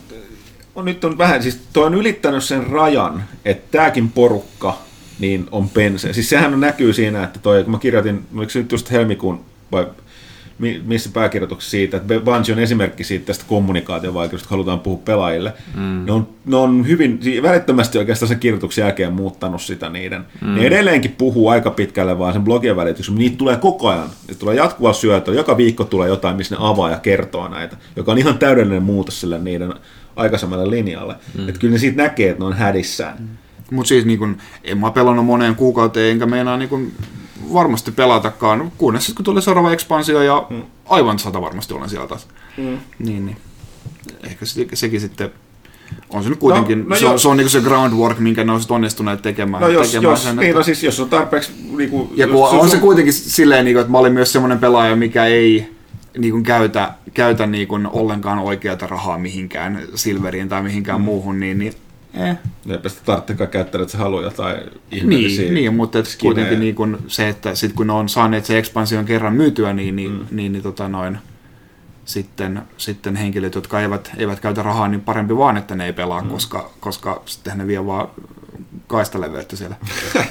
[0.74, 4.78] on nyt on vähän, siis toi on ylittänyt sen rajan, että tämäkin porukka
[5.18, 6.12] niin on pense.
[6.12, 9.86] Siis sehän näkyy siinä, että toi, kun mä kirjoitin, oliko se nyt just helmikuun vai
[10.58, 15.52] missä pääkirjoituksessa siitä, että Bungie on esimerkki siitä tästä kommunikaatiovaikeudesta, kun halutaan puhua pelaajille.
[15.74, 16.04] Mm.
[16.06, 20.24] Ne, on, ne on hyvin, si- välittömästi oikeastaan sen kirjoituksen jälkeen muuttanut sitä niiden.
[20.40, 20.54] Mm.
[20.54, 24.08] Ne edelleenkin puhuu aika pitkälle vaan sen blogien välityksessä, mutta niitä tulee koko ajan.
[24.28, 28.12] Niitä tulee jatkuvaa syötöä, joka viikko tulee jotain, missä ne avaa ja kertoo näitä, joka
[28.12, 29.74] on ihan täydellinen muutos sille niiden
[30.16, 31.14] aikaisemmalle linjalle.
[31.38, 31.48] Mm.
[31.48, 33.16] Että kyllä ne siitä näkee, että ne on hädissään.
[33.18, 33.28] Mm.
[33.70, 36.92] Mutta siis niin kun, en mä pelannut moneen kuukauteen, enkä meinaa niin kun,
[37.52, 40.62] varmasti pelatakaan, kunnes sitten kun tulee seuraava ekspansio ja mm.
[40.86, 42.28] aivan sata varmasti olen siellä taas.
[42.56, 42.78] Mm.
[42.98, 43.36] Niin, niin.
[44.22, 45.30] Ehkä se, sekin sitten
[46.10, 48.52] on se nyt kuitenkin, no, no se, on, se on niin se groundwork, minkä ne
[48.52, 49.60] on sit onnistuneet tekemään.
[49.60, 51.52] No jos, tekemään jos sen, niin, no siis jos on tarpeeksi...
[51.76, 54.12] Niin kuin, ja kun jos, on jos se kuitenkin silleen, niin kuin, että mä olin
[54.12, 55.76] myös semmoinen pelaaja, mikä ei
[56.18, 61.04] niin kuin käytä, käytä niin kuin ollenkaan oikeata rahaa mihinkään Silveriin tai mihinkään mm.
[61.04, 61.74] muuhun, niin, niin
[62.16, 62.36] eh.
[62.70, 66.74] Eipä sitä tarvitsekaan käyttää, että se haluaa jotain Niin, ihmeellisiä niin mutta et kuitenkin niin
[66.74, 70.26] kun se, että sit kun ne on saaneet se ekspansion kerran myytyä, niin, niin, mm.
[70.30, 71.18] niin, niin tota noin,
[72.06, 76.22] sitten, sitten henkilöt, jotka eivät, eivät käytä rahaa, niin parempi vaan, että ne ei pelaa,
[76.22, 76.28] mm.
[76.28, 78.08] koska, koska sitten ne vie vaan
[78.86, 79.76] kaistaleveyttä siellä.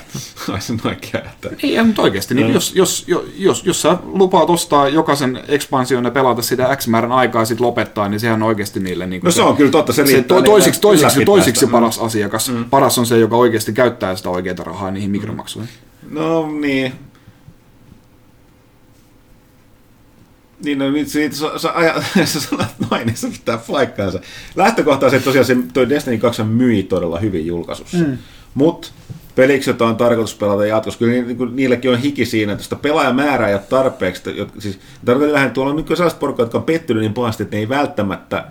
[0.53, 1.49] Ai se oikein että...
[1.63, 6.11] Ei, mutta oikeasti, niin jos, jos, jos, jos, jos sä lupaat ostaa jokaisen ekspansion ja
[6.11, 9.31] pelata sitä X määrän aikaa ja sitten lopettaa, niin sehän on oikeasti niille niin No
[9.31, 12.49] se on kyllä totta, se se to, toisiksi, toisiksi, toisiksi paras asiakas.
[12.49, 12.65] Mm.
[12.69, 15.69] Paras on se, joka oikeasti käyttää sitä oikeaa rahaa niihin mikromaksuihin.
[16.09, 16.93] No niin.
[20.63, 21.95] Niin, no nyt siitä, sä, sä, aja,
[22.25, 24.19] sä sanot noin, niin se pitää paikkaansa.
[24.55, 27.97] Lähtökohta on se, että tosiaan se, toi Destiny 2 myi todella hyvin julkaisussa.
[27.97, 28.17] Mm.
[28.53, 28.87] Mutta
[29.35, 32.75] peliksi, jota on tarkoitus pelata jatkossa, kyllä ni- niin niilläkin on hiki siinä, että sitä
[32.75, 37.01] pelaajamäärää ja tarpeeksi, jotka, siis, tarkoitan lähinnä, tuolla on nyt sellaiset porukkaa, jotka on pettynyt
[37.01, 38.45] niin pahasti, että ne ei välttämättä,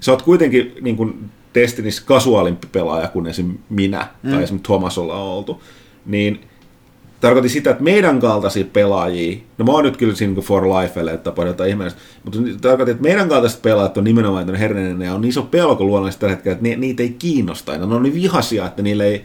[0.00, 3.58] sä oot kuitenkin niin kuin Destinyssä kasuaalimpi pelaaja kuin esim.
[3.68, 4.30] minä, mm.
[4.30, 5.62] tai esimerkiksi Thomas ollaan oltu,
[6.06, 6.49] niin
[7.20, 11.12] tarkoitin sitä, että meidän kaltaisia pelaajia, no mä oon nyt kyllä siinä niin for lifelle,
[11.12, 15.24] että jotain ihmeellistä, mutta tarkoitin, että meidän kaltaiset pelaajat on nimenomaan tämmöinen herneinen ja on
[15.24, 17.78] iso pelko luonnollisesti tällä hetkellä, että niitä ei kiinnosta.
[17.78, 19.24] Ne on niin vihaisia, että niille ei,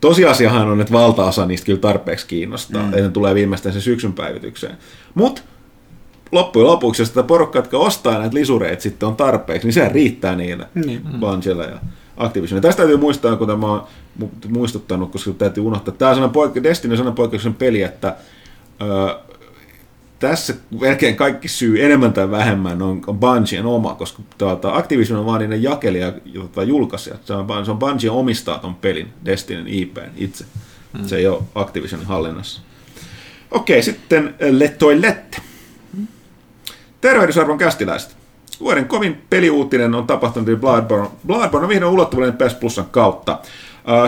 [0.00, 2.88] tosiasiahan on, että valtaosa niistä kyllä tarpeeksi kiinnostaa, mm.
[2.88, 4.76] että ne tulee viimeistään sen syksyn päivitykseen.
[5.14, 5.42] Mutta
[6.32, 10.36] loppujen lopuksi, jos tätä porukkaa, jotka ostaa näitä lisureita sitten on tarpeeksi, niin sehän riittää
[10.36, 11.02] niille Niin.
[11.20, 11.78] Bungelle ja
[12.16, 12.56] Activision.
[12.58, 13.86] Ja tästä täytyy muistaa, kuten mä oon
[14.22, 18.16] mu- muistuttanut, koska täytyy unohtaa, tämä on sellainen poik- Destiny on sellainen poikkeuksellinen peli, että
[18.82, 19.18] ö,
[20.18, 25.26] tässä melkein kaikki syy enemmän tai vähemmän on, on Bungien oma, koska tuota, Activision on
[25.26, 27.16] vaan niiden jakelija tuota, julkaisija.
[27.24, 30.44] Se on, se on Bungie omistaa ton pelin, Destinyn IPn itse.
[30.92, 31.06] Mm.
[31.06, 32.60] Se ei ole Activisionin hallinnassa.
[33.50, 35.38] Okei, sitten Lettoilette.
[37.00, 38.15] Tervehdysarvon kästiläiset.
[38.60, 41.08] Vuoden kovin peliuutinen on tapahtunut eli Bloodborne.
[41.26, 43.38] Bloodborne on vihdoin ulottuvallinen PS Plusan kautta.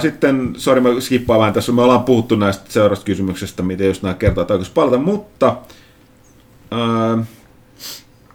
[0.02, 4.14] Sitten, sori mä skippaan vähän tässä, me ollaan puhuttu näistä seuraavasta kysymyksestä, miten just nämä
[4.14, 5.56] kertaa tarkoitus palata, mutta
[6.72, 7.24] uh,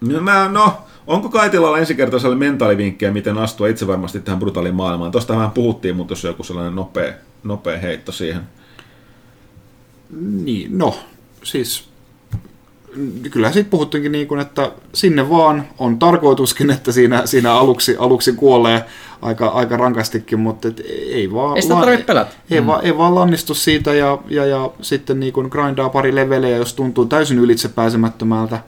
[0.02, 0.78] no, no,
[1.08, 5.12] onko Kaitilalla ensikertaiselle mentaalivinkkejä, miten astua itse varmasti tähän brutaaliin maailmaan?
[5.12, 7.14] Tuosta vähän puhuttiin, mutta jos joku sellainen nopea,
[7.44, 8.42] nopea heitto siihen.
[10.20, 10.96] Niin, no,
[11.44, 11.93] siis
[13.32, 18.34] kyllä siitä puhuttiinkin niin kuin, että sinne vaan on tarkoituskin, että siinä, siinä aluksi, aluksi
[18.34, 18.86] kuolee
[19.22, 21.56] aika, aika rankastikin, mutta et ei vaan...
[21.56, 22.32] Ei sitä tarvitse pelätä.
[22.52, 22.68] Ei, mm.
[22.68, 26.74] vaan, ei vaan lannistu siitä ja, ja, ja sitten niin kuin grindaa pari levelejä, jos
[26.74, 28.60] tuntuu täysin ylitse pääsemättömältä.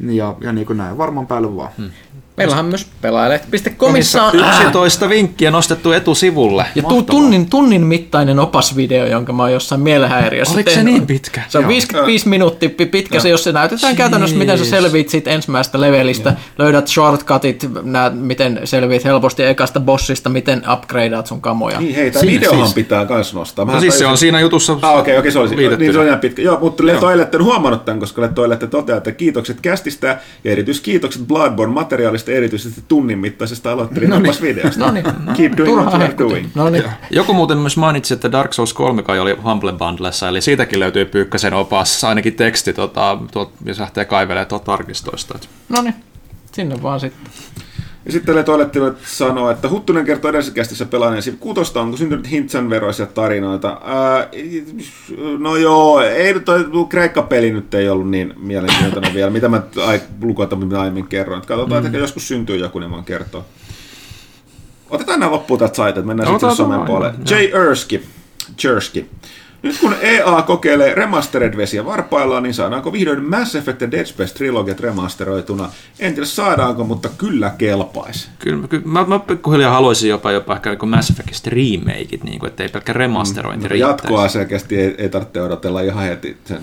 [0.00, 1.70] Ja, ja niin kuin näin varmaan päälle vaan.
[1.78, 1.90] Mm.
[2.38, 6.64] Meillähän on myös pelaajalehti.comissa on 11 vinkkiä nostettu etusivulle.
[6.74, 7.02] ja tu- Mahtavaa.
[7.20, 10.94] tunnin, tunnin mittainen opasvideo, jonka mä oon jossain mielenhäiriössä Oliko se tehnyt.
[10.94, 11.42] niin pitkä?
[11.48, 11.68] Se on Joo.
[11.68, 14.70] 55 minuuttia pi- pitkä se, jos se näytetään käytännössä, miten sä Jeez.
[14.70, 21.40] selviit siitä ensimmäisestä levelistä, löydät shortcutit, näet, miten selviit helposti ekasta bossista, miten upgradeat sun
[21.40, 21.80] kamoja.
[21.80, 23.64] Niin hei, tämä Siis- videohan siis- pitää kans nostaa.
[23.64, 25.78] Mä No siis se on siinä jutussa Ah, okei, okay, okei, se oli liitettynä.
[25.78, 26.42] niin se on ihan pitkä.
[26.42, 32.27] Joo, mutta Letoilette on huomannut tämän, koska Letoilette toteaa, että kiitokset kästistä ja erityiskiitokset Bloodborne-materiaalista
[32.36, 34.42] erityisesti tunnin mittaisesta aloittelijan No niin.
[34.42, 34.86] videosta.
[34.86, 35.04] No niin,
[35.36, 36.46] Keep doing what turhaa you're doing.
[36.54, 36.84] No niin.
[37.10, 41.04] Joku muuten myös mainitsi, että Dark Souls 3 kai oli Humble Bundlessa, eli siitäkin löytyy
[41.04, 45.34] Pyykkäsen opas, ainakin teksti, tota, tuot, jos lähtee kaivelemaan tuolta arkistoista.
[45.34, 45.48] Et.
[45.68, 45.94] No niin,
[46.52, 47.30] sinne vaan sitten.
[48.08, 50.86] Ja sitten Letoilette sanoo, että Huttunen kertoo edellisessä kästissä
[51.20, 53.80] Civ 6, onko syntynyt Hintsan veroisia tarinoita.
[53.84, 54.28] Ää,
[55.38, 60.56] no joo, ei toi Kreikka-peli nyt ei ollut niin mielenkiintoinen vielä, mitä mä ai, lukuota,
[60.56, 61.42] mitä aiemmin kerroin.
[61.46, 61.86] Katsotaan, mm.
[61.86, 63.44] että joskus syntyy joku, niin voin kertoa.
[64.90, 67.18] Otetaan nämä loppuun täältä sait, että mennään sitten Otetaan somen puolelle.
[67.30, 67.34] J.
[67.34, 68.02] Erski.
[68.64, 69.10] Jerski.
[69.62, 74.80] Nyt kun EA kokeilee remastered-vesiä varpaillaan, niin saadaanko vihdoin Mass Effect ja Dead Space trilogiat
[74.80, 75.70] remasteroituna?
[75.98, 78.28] En tiedä saadaanko, mutta kyllä kelpaisi.
[78.38, 82.50] Kyllä, kyllä mä, mä pikkuhiljaa haluaisin jopa, jopa ehkä niin Mass Effectista remakeit, niin kuin,
[82.50, 83.90] että ei pelkkä remasterointi riittäisi.
[83.90, 86.62] jatkoa selkeästi ei, ei tarvitse odotella ihan heti sen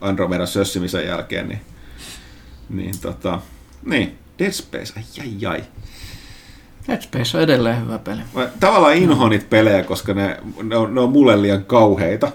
[0.00, 1.48] Andromedan sössimisen jälkeen.
[1.48, 1.60] Niin.
[2.68, 3.40] Niin tota,
[3.84, 5.62] niin, Dead Space, ai ai ai.
[6.88, 8.20] Dead Space on edelleen hyvä peli.
[8.34, 12.32] Mä tavallaan inhoan niitä pelejä, koska ne, ne, on, ne on mulle liian kauheita.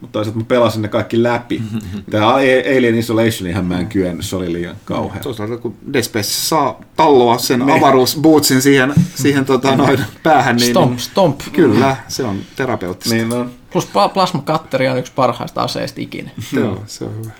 [0.00, 1.62] Mutta toisaalta mä pelasin ne kaikki läpi.
[2.10, 5.22] Tämä Alien Isolation ihan mä en kyennyt, se oli liian kauhea.
[5.22, 10.90] Toisaalta kun Dead Space saa talloa sen avaruusbootsin siihen, siihen tota, noin päähän, niin, Stomp,
[10.90, 11.40] niin stomp.
[11.52, 13.14] kyllä, se on terapeuttista.
[13.16, 13.50] Niin on.
[13.72, 16.30] Plus pla- plasmakatteri on yksi parhaista aseista ikinä.
[16.52, 17.30] Joo, se on hyvä.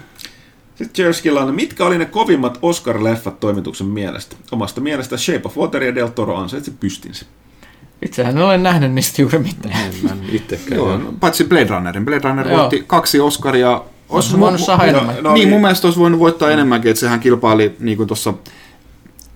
[0.77, 4.37] Sitten Jerskilla on, mitkä oli ne kovimmat Oscar-leffat toimituksen mielestä?
[4.53, 7.27] Omasta mielestä Shape of Water ja Del Toro ansaitsi pystinsä.
[8.03, 9.93] Itsehän en ole nähnyt niistä juuri mitään.
[10.03, 10.77] Mä en itsekään.
[10.77, 12.05] Joo, paitsi Blade Runnerin.
[12.05, 12.59] Blade Runner Joo.
[12.59, 13.83] voitti kaksi Oscaria.
[14.09, 15.17] Olisi voinut saada enemmän.
[15.23, 15.49] no niin, niin.
[15.49, 18.35] mun mielestä olisi voinut voittaa enemmänkin, että sehän kilpaili niin kuin tuossa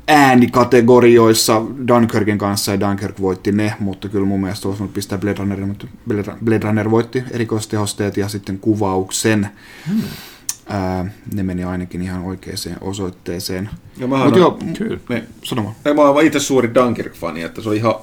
[0.08, 5.38] äänikategorioissa Dunkirkin kanssa ja Dunkirk voitti ne, mutta kyllä mun mielestä olisi voinut pistää Blade
[5.38, 9.48] Runnerin, mutta Blade Blade Runner voitti erikoistehosteet ja sitten kuvauksen.
[9.88, 10.02] Hmm.
[10.72, 13.70] Ää, ne meni ainakin ihan oikeaan osoitteeseen.
[13.98, 15.00] Ja mä Mutta joo, Kyllä.
[15.08, 15.74] Ne, sano vaan.
[15.84, 17.94] ei, mä oon itse suuri Dunkirk-fani, että se oli ihan,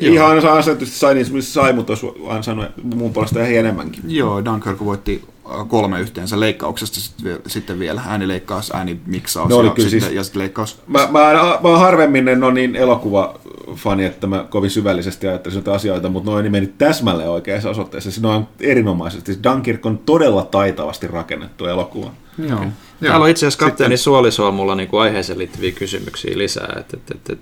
[0.00, 4.02] ihan ansaitusti sai niin sai, mutta olisi ansainnut mun puolesta ihan enemmänkin.
[4.06, 5.24] Joo, Dunkirk voitti
[5.68, 7.14] kolme yhteensä leikkauksesta sit
[7.46, 10.78] sitten vielä äänileikkaus, äänimiksaus oli ja, kyllä sitten, siis- ja sitten leikkaus.
[10.86, 11.32] Mä, mä,
[11.62, 16.30] mä oon harvemmin en ole niin elokuvafani, että mä kovin syvällisesti ajattelisin jotain asioita, mutta
[16.30, 18.10] noin meni täsmälleen oikeassa osoitteessa.
[18.10, 19.32] Se on erinomaisesti.
[19.32, 22.10] Siis Dunkirk on todella taitavasti rakennettu elokuva.
[22.48, 22.60] Joo.
[23.00, 26.76] Täällä on itse asiassa kapteeni Suolisolmulla niinku aiheeseen liittyviä kysymyksiä lisää.
[26.80, 27.38] Et, et, et, et.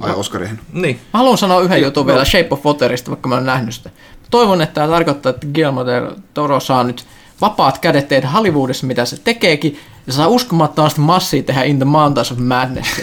[0.00, 0.60] Ai Oskarihin.
[0.72, 3.90] Niin, Mä haluan sanoa yhden jutun vielä Shape of Waterista, vaikka mä en nähnyt sitä.
[4.30, 7.04] Toivon, että tämä tarkoittaa, että Guillermo del Toro saa nyt
[7.44, 12.32] vapaat kädet tehdä Hollywoodissa, mitä se tekeekin, ja saa uskomattomasti massia tehdä In the Mountains
[12.32, 13.00] of Madness.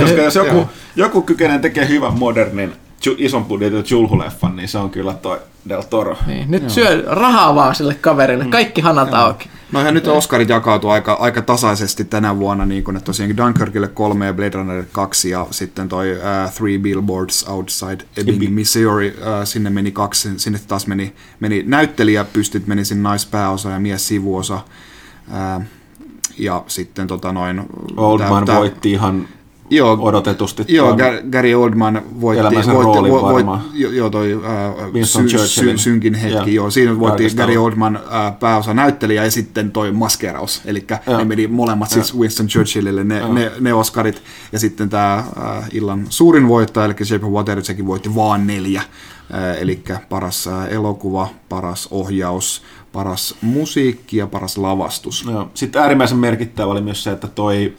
[0.00, 2.72] Koska jos joku, joku kykenee tekemään hyvän modernin
[3.06, 5.38] ju- ison budjetin julhuleffan, niin se on kyllä toi
[5.68, 6.16] Del Toro.
[6.26, 9.48] niin, nyt syö rahaa vaan sille kaverille, kaikki hanat auki.
[9.72, 13.88] No ihan nyt Oscarit jakautuu aika, aika tasaisesti tänä vuonna, niin kun, että tosiaankin Dunkirkille
[13.88, 19.44] kolme ja Blade Runner kaksi ja sitten toi uh, Three Billboards Outside Ebbing, Missouri, uh,
[19.44, 24.54] sinne meni kaksi, sinne taas meni, meni näyttelijäpystit, meni sinne naispääosa ja mies sivuosa.
[25.28, 25.64] Uh,
[26.38, 27.62] ja sitten tota noin...
[27.96, 29.28] Oldman tää- tää- voitti ihan
[29.72, 30.64] Joo, odotetusti.
[30.68, 30.96] Joo,
[31.32, 34.40] Gary Oldman voitti, voitti, roolin vo, voit, joo, toi
[34.92, 35.78] Winston sy, sy, Churchillin.
[35.78, 36.64] synkin hetki, Joo.
[36.64, 36.70] joo.
[36.70, 37.56] Siinä voitti Darkest Gary.
[37.56, 40.62] Oldman uh, pääosa näyttelijä ja sitten toi maskeraus.
[40.64, 40.84] Eli
[41.18, 44.22] ne meni molemmat siis Winston Churchillille ne, ne, ne Oscarit.
[44.52, 48.82] Ja sitten tämä uh, illan suurin voittaja, eli Shape of Water, sekin voitti vaan neljä.
[49.30, 52.62] Uh, eli paras uh, elokuva, paras ohjaus,
[52.92, 55.24] paras musiikki ja paras lavastus.
[55.30, 55.50] Joo.
[55.54, 57.74] Sitten äärimmäisen merkittävä oli myös se, että toi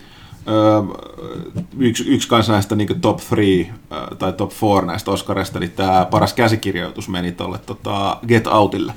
[1.78, 3.74] yksi, yksi kanssa näistä niin top 3
[4.20, 8.94] tai top 4 näistä Oscarista, eli tämä paras käsikirjoitus meni tuolle tota, Get Outille.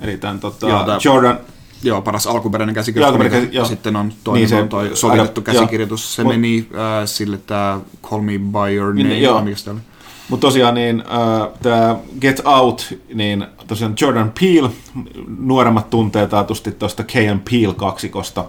[0.00, 1.38] Eli tämän tota, Joo, tää- Jordan,
[1.84, 3.12] Joo, paras alkuperäinen Joo, käsikirjoitus.
[3.14, 3.64] alkuperäinen käsi- joo.
[3.66, 6.14] Sitten on toinen Niin se- on toi sovitettu aika- käsikirjoitus.
[6.14, 6.30] Se joo.
[6.32, 9.18] meni äh, sille tämä Call Me By Your Niin, Name.
[9.18, 9.34] joo.
[9.34, 9.78] vai mikä se oli?
[10.28, 14.70] Mutta tosiaan niin, äh, tämä Get Out, niin tosiaan Jordan Peele,
[15.38, 17.38] nuoremmat tuntee taatusti tuosta K.M.
[17.50, 18.40] Peele kaksikosta.
[18.40, 18.46] Äh,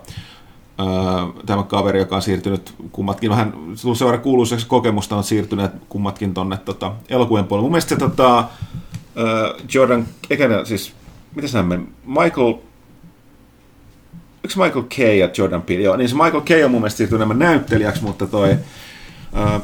[1.45, 6.33] tämä kaveri, joka on siirtynyt kummatkin, vähän tullut sen verran kuuluiseksi kokemusta, on siirtyneet kummatkin
[6.33, 7.63] tonne tota, elokuvien puolelle.
[7.63, 8.45] Mun mielestä se tota,
[9.73, 10.93] Jordan, eikä siis,
[11.35, 12.53] mitä sä meni, Michael,
[14.43, 15.83] Yksi Michael Kay ja Jordan Peele?
[15.83, 18.55] Joo, niin se Michael Kay on mun mielestä siirtynyt enemmän näyttelijäksi, mutta toi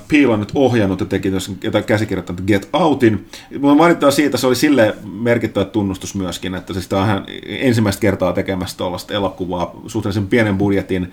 [0.07, 1.31] Peele on nyt ohjannut ja teki
[1.63, 3.27] jotain käsikirjoittanut Get Outin.
[3.59, 8.33] Mun mainitaan siitä, se oli sille merkittävä tunnustus myöskin, että siis tämä on ensimmäistä kertaa
[8.33, 11.11] tekemässä tuollaista elokuvaa suhteellisen pienen budjetin.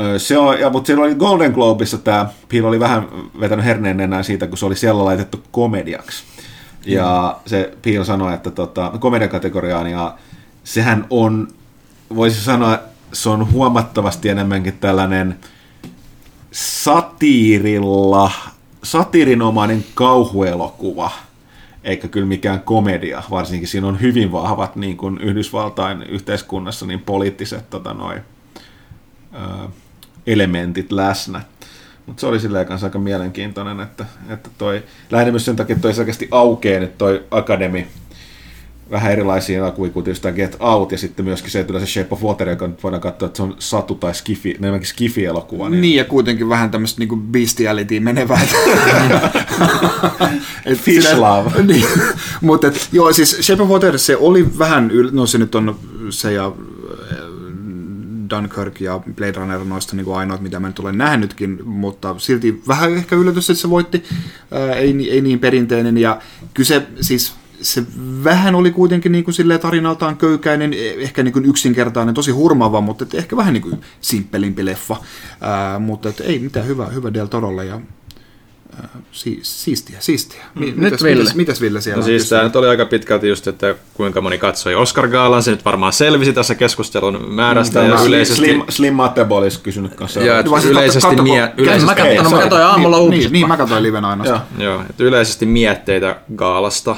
[0.00, 3.08] Ö, Se on, ja, mutta siellä oli Golden Globissa tämä, Peele oli vähän
[3.40, 6.24] vetänyt herneen enää siitä, kun se oli siellä laitettu komediaksi.
[6.86, 10.14] Ja se Peele sanoi, että tota, komediakategoriaan, ja
[10.64, 11.48] sehän on,
[12.14, 12.78] voisi sanoa,
[13.12, 15.36] se on huomattavasti enemmänkin tällainen
[16.52, 18.30] satiirilla,
[18.82, 21.10] satiirinomainen kauhuelokuva,
[21.84, 27.70] eikä kyllä mikään komedia, varsinkin siinä on hyvin vahvat niin kuin Yhdysvaltain yhteiskunnassa niin poliittiset
[27.70, 28.16] tota, noi,
[29.34, 29.68] ö,
[30.26, 31.40] elementit läsnä.
[32.06, 35.82] Mutta se oli silleen kanssa aika mielenkiintoinen, että, että toi, lähinnä myös sen takia, että
[35.82, 37.86] toi selkeästi aukeaa nyt toi Academy
[38.90, 42.22] vähän erilaisia elokuvia kuin tietysti Get Out, ja sitten myöskin se, että yleensä Shape of
[42.22, 45.68] Water, joka nyt voidaan katsoa, että se on satu tai skifi, enemmänkin skifi-elokuva.
[45.68, 45.80] Niin.
[45.80, 48.40] niin, ja kuitenkin vähän tämmöistä niinku bestiality menevää.
[50.66, 51.62] Et Fish sinä- love.
[51.72, 51.84] niin,
[52.40, 55.78] mutta et, joo, siis Shape of Water, se oli vähän, yl- no se nyt on
[56.10, 56.46] se ja
[57.12, 57.18] äh,
[58.30, 62.94] Dunkirk ja Blade Runner noista niin ainoat, mitä mä nyt olen nähnytkin, mutta silti vähän
[62.94, 64.04] ehkä yllätys, että se voitti.
[64.50, 66.20] Ää, ei, ni- ei niin perinteinen, ja
[66.54, 67.82] kyse siis se
[68.24, 72.80] vähän oli kuitenkin niin kuin silleen tarinaltaan köykäinen, eh- ehkä niin kuin yksinkertainen, tosi hurmaava,
[72.80, 74.96] mutta et ehkä vähän niin kuin simppelimpi leffa.
[75.40, 77.80] Ää, mutta et ei mitään hyvä, hyvä Del Torolle ja
[78.76, 80.44] ää, si, siistiä, siistiä.
[80.54, 81.22] Mi, Nyt mitäs, Ville.
[81.22, 84.20] Mitäs, mitäs Ville siellä No on siis tämä nyt oli aika pitkälti just, että kuinka
[84.20, 88.38] moni katsoi Oscar Gaalan, se nyt varmaan selvisi tässä keskustelun määrästä ja Tämä yleisesti...
[88.40, 90.20] Slim, Slim Mattebo olisi kysynyt kanssa.
[90.20, 93.32] Ja et siis yleisesti, katso- mie, yleisesti, mä katsoin aamulla niin, uutiset.
[93.32, 94.42] niin, mä katsoin liven ainoastaan.
[94.58, 96.96] joo, yleisesti mietteitä Gaalasta.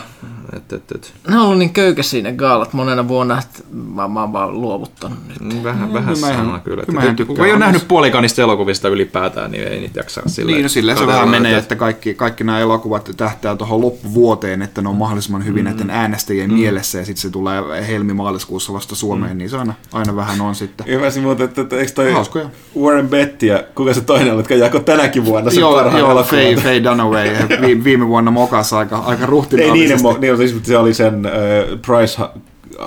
[0.57, 1.13] Et, et, et.
[1.29, 5.19] Ne on ollut niin köykäisiä ne gaalat monena vuonna, että mä, mä oon vaan luovuttanut
[5.29, 5.65] nyt.
[5.65, 6.83] Vähän, vähän mä ihan- sama kyllä.
[6.87, 10.23] kyllä ihan Että, tykkään kun ei ole nähnyt puolikanista elokuvista ylipäätään, niin ei niitä jaksa
[10.27, 13.81] sillä Niin, no silleen se vähän menee, että- että kaikki, kaikki nämä elokuvat tähtää tuohon
[13.81, 15.71] loppuvuoteen, että ne on mahdollisimman hyvin Mm.
[15.71, 20.41] näiden äänestäjien mielessä ja sitten se tulee helmi-maaliskuussa vasta Suomeen, niin se aina, aina vähän
[20.41, 20.87] on sitten.
[20.89, 22.51] Ymmärsin muuten, että, että eikö toi Hauskoja.
[22.81, 26.11] Warren Betty ja kuka se toinen oli, jotka jako tänäkin vuonna sen Joo, parhaan joo
[26.11, 26.31] elokuvan?
[26.31, 27.29] Faye, Faye Dunaway
[27.67, 29.81] vi, viime vuonna mokasi aika, aika Ei ruhtinaallisesti.
[29.97, 31.33] niiden, mo- niin, se oli sen äh,
[31.87, 32.23] Price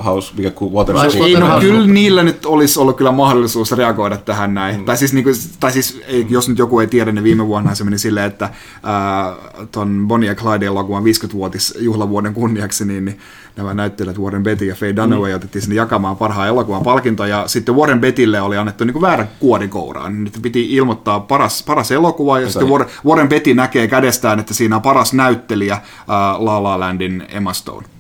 [0.05, 1.67] House, mikä ku Water Price Ei, no, Waterhouse.
[1.67, 4.77] kyllä niillä nyt olisi ollut kyllä mahdollisuus reagoida tähän näin.
[4.77, 4.85] Mm.
[4.85, 7.75] Tai siis, niin kuin, tai siis ei, jos nyt joku ei tiedä, niin viime vuonna
[7.75, 8.49] se meni silleen, että
[8.83, 9.33] ää,
[9.71, 13.19] ton Bonnie ja Clyde elokuvan 50-vuotis juhlavuoden kunniaksi, niin, niin
[13.55, 15.35] nämä näyttelijät Warren Betty ja Faye Dunaway mm.
[15.35, 19.27] otettiin sinne jakamaan parhaan elokuvan palkinto, ja sitten Warren Bettylle oli annettu niin kuin väärä
[19.39, 20.23] kuori kouraan.
[20.23, 24.75] Nyt piti ilmoittaa paras, paras elokuva, ja sitten Warren, Warren Betty näkee kädestään, että siinä
[24.75, 25.73] on paras näyttelijä
[26.07, 27.92] ää, La La Landin Emma Stone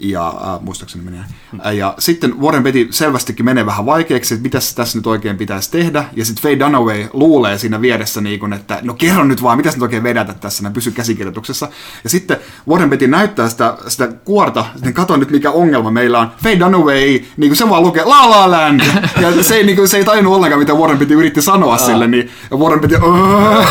[0.00, 1.20] ja äh, muistaakseni menee.
[1.66, 5.70] Äh, ja sitten Warren Betty selvästikin menee vähän vaikeaksi, että mitä tässä nyt oikein pitäisi
[5.70, 6.04] tehdä.
[6.16, 9.70] Ja sitten Faye Dunaway luulee siinä vieressä, niin kun, että no kerro nyt vaan, mitä
[9.70, 11.68] sä nyt oikein vedätä tässä, näin pysy käsikirjoituksessa.
[12.04, 12.36] Ja sitten
[12.68, 16.30] Warren Betty näyttää sitä, sitä kuorta, sitten kato nyt mikä ongelma meillä on.
[16.42, 18.80] Faye Dunaway, niin kuin se vaan lukee La La Land.
[19.20, 22.06] Ja se ei, niin kuin, se ei tajunnut ollenkaan, mitä Warren Betty yritti sanoa sille,
[22.06, 23.64] niin Warren Betty, "Öö."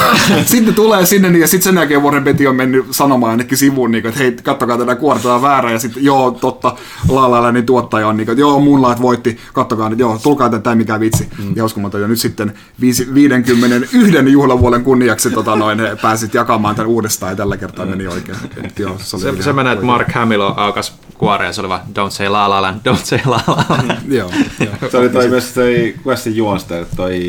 [0.45, 3.91] sitten tulee sinne, niin, ja sitten sen jälkeen Warren Betty on mennyt sanomaan ainakin sivuun,
[3.91, 6.75] niin kuin, että hei, kattokaa tätä kuorta on väärä, ja sitten joo, totta,
[7.09, 10.49] La La Landin tuottaja on niin kuin, että joo, Moonlight voitti, kattokaa nyt, joo, tulkaa
[10.49, 11.53] tätä, mikä vitsi, mm.
[11.55, 17.31] ja uskomaton, ja nyt sitten viisi, 51 juhlavuoden kunniaksi tota, noin, pääsit jakamaan tämän uudestaan,
[17.31, 18.37] ja tällä kertaa meni oikein.
[18.63, 19.85] Et, joo, se, oli Se, se menee, että.
[19.85, 23.41] Mark Hamill aukas kuoreen, se oli vaan don't say la la land, don't say la
[23.47, 23.91] la land.
[24.07, 24.31] Joo,
[24.65, 24.89] joo.
[24.91, 27.19] Se oli toi myös toi, se juonsta, toi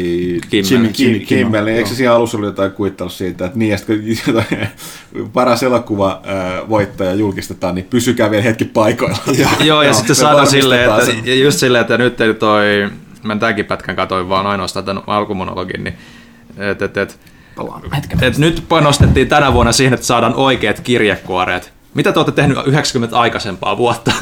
[0.51, 0.71] Kimmel.
[0.71, 1.97] Jimmy, Jimmy Kim, Kimmel, Kimmel, niin eikö se joo.
[1.97, 4.05] siinä alussa ollut jotain kuittaus siitä, että niin, ja sitten
[5.33, 6.23] paras elokuva
[6.69, 9.19] voittaja julkistetaan, niin pysykää vielä hetki paikoilla.
[9.61, 11.31] Joo, ja sitten saadaan silleen, että, varmistetaan se.
[11.31, 12.91] ja just silleen, että nyt ei toi,
[13.23, 15.95] mä tämänkin pätkän katoin vaan ainoastaan tämän alkumonologin, niin
[16.57, 17.21] et, et, et,
[17.97, 18.25] hetken.
[18.25, 21.73] et nyt panostettiin tänä vuonna siihen, että saadaan oikeat kirjekuoreet.
[21.95, 24.13] Mitä te olette tehnyt 90 aikaisempaa vuotta?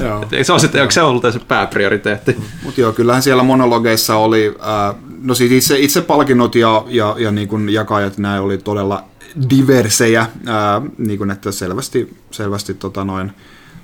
[0.00, 0.24] Joo.
[0.32, 2.36] Et se on sitten, onko se ollut se pääprioriteetti?
[2.62, 7.30] Mutta joo, kyllähän siellä monologeissa oli, ää, no siis itse, itse palkinnot ja, ja, ja
[7.30, 9.04] niin kuin jakajat, nämä oli todella
[9.50, 13.32] diversejä, ää, niin kuin että selvästi, selvästi tota noin,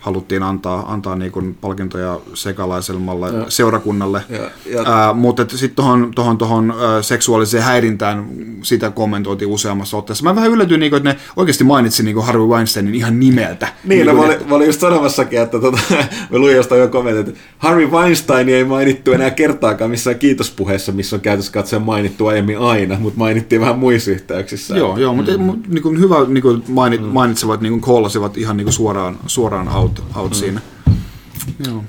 [0.03, 3.45] haluttiin antaa, antaa niin kuin palkintoja sekalaiselmalle Ja.
[3.49, 4.23] seurakunnalle.
[4.29, 8.27] Ja- ja- Ää, mutta sitten tuohon tohon, tohon, seksuaaliseen häirintään
[8.63, 10.25] sitä kommentoitiin useammassa otteessa.
[10.25, 13.69] Mä vähän yllätyin, niin kuin, että ne oikeasti mainitsi niin kuin Harvey Weinsteinin ihan nimeltä.
[13.85, 15.79] Niin, no, kuin, mä, olin, mä olin just sanomassakin, että tota,
[16.31, 21.17] mä luin jostain jo kommentit, että Harvey Weinstein ei mainittu enää kertaakaan missään kiitospuheessa, missä
[21.17, 24.77] on käytössä katsoen mainittu aiemmin aina, mutta mainittiin vähän muissa yhteyksissä.
[24.77, 25.63] Joo, joo mutta mm.
[25.69, 27.07] niin kuin hyvä niin kuin mainit, mm.
[27.07, 30.35] mainitsevat, niin kuin koolasivat ihan niin kuin suoraan, suoraan out, out mm.
[30.35, 30.61] siinä.
[31.67, 31.85] Joo.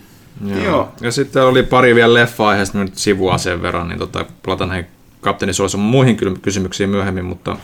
[0.64, 0.94] Joo.
[1.02, 4.86] Ja sitten oli pari vielä leffa-aiheesta nyt sivua sen verran, niin tota, palataan näihin
[5.22, 7.58] kapteeni Suoson muihin ky- kysymyksiin myöhemmin, mutta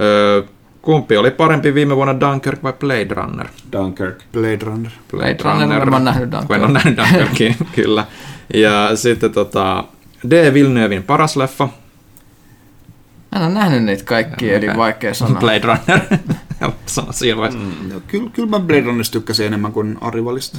[0.00, 0.42] öö,
[0.82, 3.46] kumpi oli parempi viime vuonna Dunkirk vai Blade Runner?
[3.72, 4.22] Dunkirk.
[4.32, 4.92] Blade Runner.
[5.10, 8.06] Blade Runner, mä oon nähnyt Kun en ole nähnyt Dunkirkin, kyllä.
[8.54, 9.84] Ja sitten tota,
[10.30, 10.54] D.
[10.54, 11.68] Villeneuvein paras leffa,
[13.32, 15.40] Mä en ole nähnyt niitä kaikkia, eli vaikea sanoa.
[15.40, 16.00] Blade Runner.
[16.86, 17.68] Sano siinä vaiheessa.
[17.82, 17.88] Mm.
[17.92, 20.58] No, kyllä, kyllä mä Blade Runnerista tykkäsin enemmän kuin Arrivalista.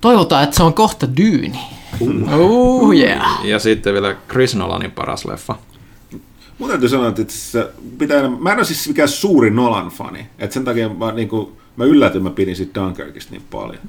[0.00, 1.58] Toivotaan, että se on kohta dyyni.
[2.00, 3.44] Uh, yeah.
[3.44, 5.54] Ja sitten vielä Chris Nolanin paras leffa.
[6.58, 10.54] Mun täytyy sanoa, että se pitää enemmän, mä en ole siis mikään suuri Nolan-fani, että
[10.54, 13.82] sen takia mä, niin kuin, mä yllätyin, mä pidin siitä Dunkirkista niin paljon.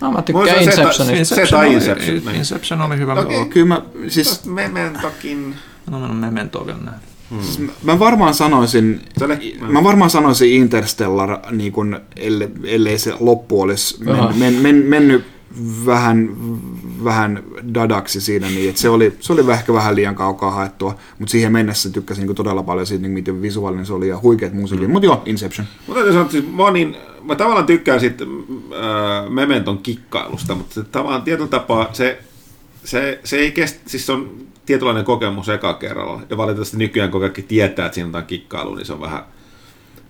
[0.00, 1.34] No, mä Mulla tykkään se- se- Inceptionista.
[1.34, 2.34] Se tai Inception, niin.
[2.34, 3.12] Inception oli hyvä.
[3.12, 3.36] Okei.
[3.36, 3.48] Okay.
[3.48, 5.54] Kyllä mä, siis, Mementokin.
[5.90, 6.78] No, no, Memento vielä
[7.40, 13.12] siis mä- mä varmaan sanoisin, oli- mä varmaan sanoisin Interstellar, niin kuin, ellei, ellei se
[13.20, 15.24] loppu olisi men, men, men, mennyt
[15.86, 16.30] vähän,
[17.04, 17.42] vähän
[17.74, 21.52] dadaksi siinä, niin että se oli, se oli ehkä vähän liian kaukaa haettua, mutta siihen
[21.52, 24.92] mennessä tykkäsin niin todella paljon siitä, niin miten visuaalinen se oli ja huikeat musiikit, mm.
[24.92, 25.66] mutta joo, Inception.
[25.86, 30.82] Mun täytyy sanoa, siis mä, niin, mä tavallaan tykkään siitä äh, Mementon kikkailusta, mutta se,
[30.84, 32.18] tavallaan tietyllä tapaa se,
[32.84, 34.30] se, se ei kestä, siis se on
[34.66, 36.22] tietynlainen kokemus eka kerralla.
[36.30, 39.24] Ja valitettavasti nykyään, kun kaikki tietää, että siinä on jotain kikkailua, niin se on vähän,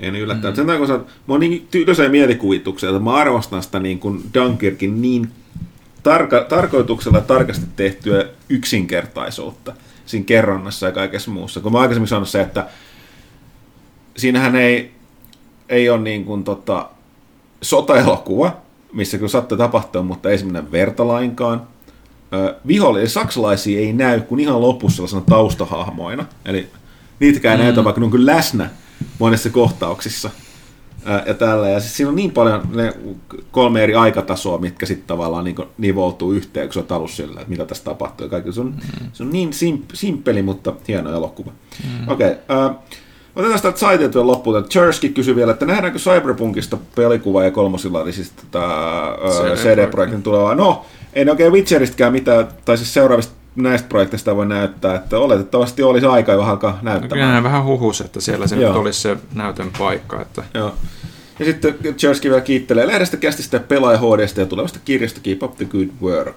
[0.00, 0.50] Ei niin yllättävää.
[0.50, 0.56] Mm.
[0.56, 1.68] Sen takia, kun sä, mä oon niin
[2.10, 5.30] mielikuvituksia, että mä arvostan sitä niin kuin Dunkirkin niin
[6.02, 9.72] tarka, tarkoituksella tarkasti tehtyä yksinkertaisuutta
[10.06, 11.60] siinä kerronnassa ja kaikessa muussa.
[11.60, 12.66] Kun mä aikaisemmin sanonut se, että
[14.16, 14.90] siinähän ei,
[15.68, 16.90] ei ole niin kuin tota,
[17.62, 18.56] sotaelokuva,
[18.92, 21.66] missä kyllä sattuu tapahtua, mutta ei semmoinen verta lainkaan.
[22.66, 26.24] Vihollisia saksalaisia ei näy kuin ihan lopussa sellaisena taustahahmoina.
[26.44, 26.68] Eli
[27.20, 27.64] niitäkään mm.
[27.64, 28.70] näytä, vaikka ne on kyllä läsnä
[29.18, 30.30] monessa kohtauksissa.
[31.26, 31.68] Ja tällä.
[31.68, 32.92] Ja siis siinä on niin paljon ne
[33.50, 37.64] kolme eri aikatasoa, mitkä sitten tavallaan niin nivoutuu yhteen, kun on talus sillä, että mitä
[37.64, 38.26] tässä tapahtuu.
[38.26, 38.52] Ja kaikki.
[38.52, 39.10] Se, on, mm.
[39.12, 41.50] se on niin simp- simppeli, mutta hieno elokuva.
[41.84, 42.08] Mm.
[42.08, 42.30] Okei.
[42.30, 42.74] Okay,
[43.36, 44.64] Otetaan sitä vielä loppuun.
[44.64, 48.68] Chersky kysyi vielä, että nähdäänkö Cyberpunkista pelikuva ja kolmosilla oli siis tämä
[49.54, 50.54] CD-projektin tulevaa.
[50.54, 55.82] No, ei ne oikein Witcheristäkään mitään, tai siis seuraavista näistä projekteista voi näyttää, että oletettavasti
[55.82, 57.34] olisi aika jo alkaa näyttämään.
[57.34, 60.22] No, vähän huhus, että siellä se nyt olisi se näytön paikka.
[60.22, 60.42] Että...
[60.54, 60.74] Joo.
[61.38, 65.64] Ja sitten Chersky vielä kiittelee lehdestä, kästistä, pelaaja HDstä ja tulevasta kirjasta Keep Up the
[65.64, 66.36] Good Work.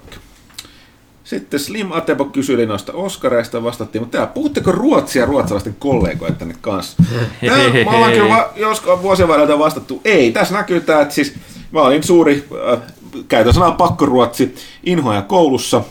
[1.24, 7.04] Sitten Slim Atebo kysyi noista Oscareista vastattiin, mutta täällä, puhutteko ruotsia ruotsalaisten kollegojen tänne kanssa?
[7.48, 9.30] Täällä, mä ollaan kyllä va- joskus vuosien
[9.60, 11.36] vastattu, ei, tässä näkyy tämä, että siis
[11.72, 12.80] mä olin suuri, äh,
[13.28, 15.82] käytän sanaa pakkoruotsi, inhoja koulussa.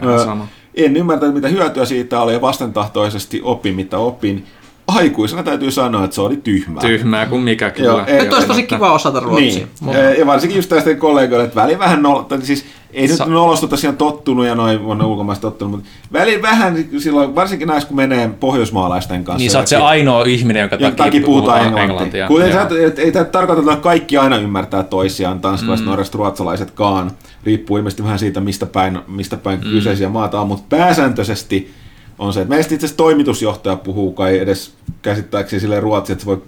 [0.00, 0.46] Vähän äh, sama.
[0.74, 4.46] En ymmärtänyt, mitä hyötyä siitä oli ja vastentahtoisesti opin, mitä opin
[4.86, 6.80] aikuisena täytyy sanoa, että se oli tyhmää.
[6.80, 7.88] Tyhmää kuin mikä kyllä.
[7.88, 9.48] Joo, Nyt olisi tosi kiva osata ruotsia.
[9.48, 9.68] Niin.
[9.80, 9.98] Mutta...
[9.98, 13.96] Ja varsinkin just tästä kollegoille, että väli vähän nolla, siis ei Sa- nyt olosta tosiaan
[13.96, 19.24] tottunut ja noin on ulkomaista tottunut, mutta välillä vähän silloin, varsinkin näissä kun menee pohjoismaalaisten
[19.24, 19.38] kanssa.
[19.38, 21.82] Niin sä oot se ainoa ihminen, jonka takia, takia puhutaan englantia.
[21.82, 22.28] englantia.
[22.28, 25.90] Kuten sä, et, ei tämä tarkoita, että kaikki aina ymmärtää toisiaan, tanskalaiset, mm.
[25.90, 27.10] norjalaiset, ruotsalaisetkaan.
[27.44, 29.70] Riippuu ilmeisesti vähän siitä, mistä päin, mistä päin mm.
[29.70, 31.74] kyseisiä maata on, mutta pääsääntöisesti
[32.18, 36.42] on se, että meistä itse asiassa toimitusjohtaja puhuu kai edes käsittääkseni sille ruotsi, että voi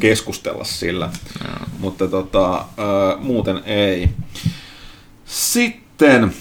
[0.00, 1.10] keskustella sillä,
[1.44, 1.66] no.
[1.78, 2.64] mutta tota, äh,
[3.20, 4.08] muuten ei.
[5.34, 6.32] Sitten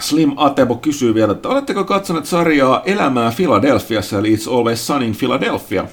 [0.00, 5.16] Slim Atebo kysyy vielä, että oletteko katsoneet sarjaa Elämää Filadelfiassa, eli It's Always Sun in
[5.16, 5.84] Philadelphia?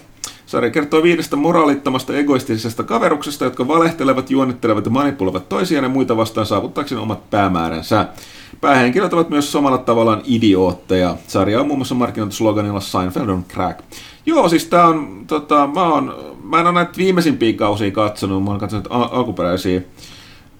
[0.45, 6.45] Sarja kertoo viidestä moraalittomasta egoistisesta kaveruksesta, jotka valehtelevat, juonittelevat ja manipuloivat toisiaan ja muita vastaan
[6.45, 8.07] saavuttaakseen omat päämääränsä.
[8.61, 11.17] Päähenkilöt ovat myös samalla tavallaan idiootteja.
[11.27, 13.79] Sarja on muun muassa markkinoitu sloganilla Seinfeld on crack.
[14.25, 18.49] Joo, siis tää on, tota, mä, oon, mä en ole näitä viimeisimpiä kausia katsonut, mä
[18.49, 19.81] oon katsonut al- alkuperäisiä.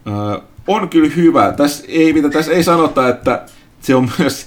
[0.07, 1.53] Ö, on kyllä hyvä.
[1.57, 3.43] Tässä ei, mitä tässä ei sanota, että
[3.81, 4.45] se on myös,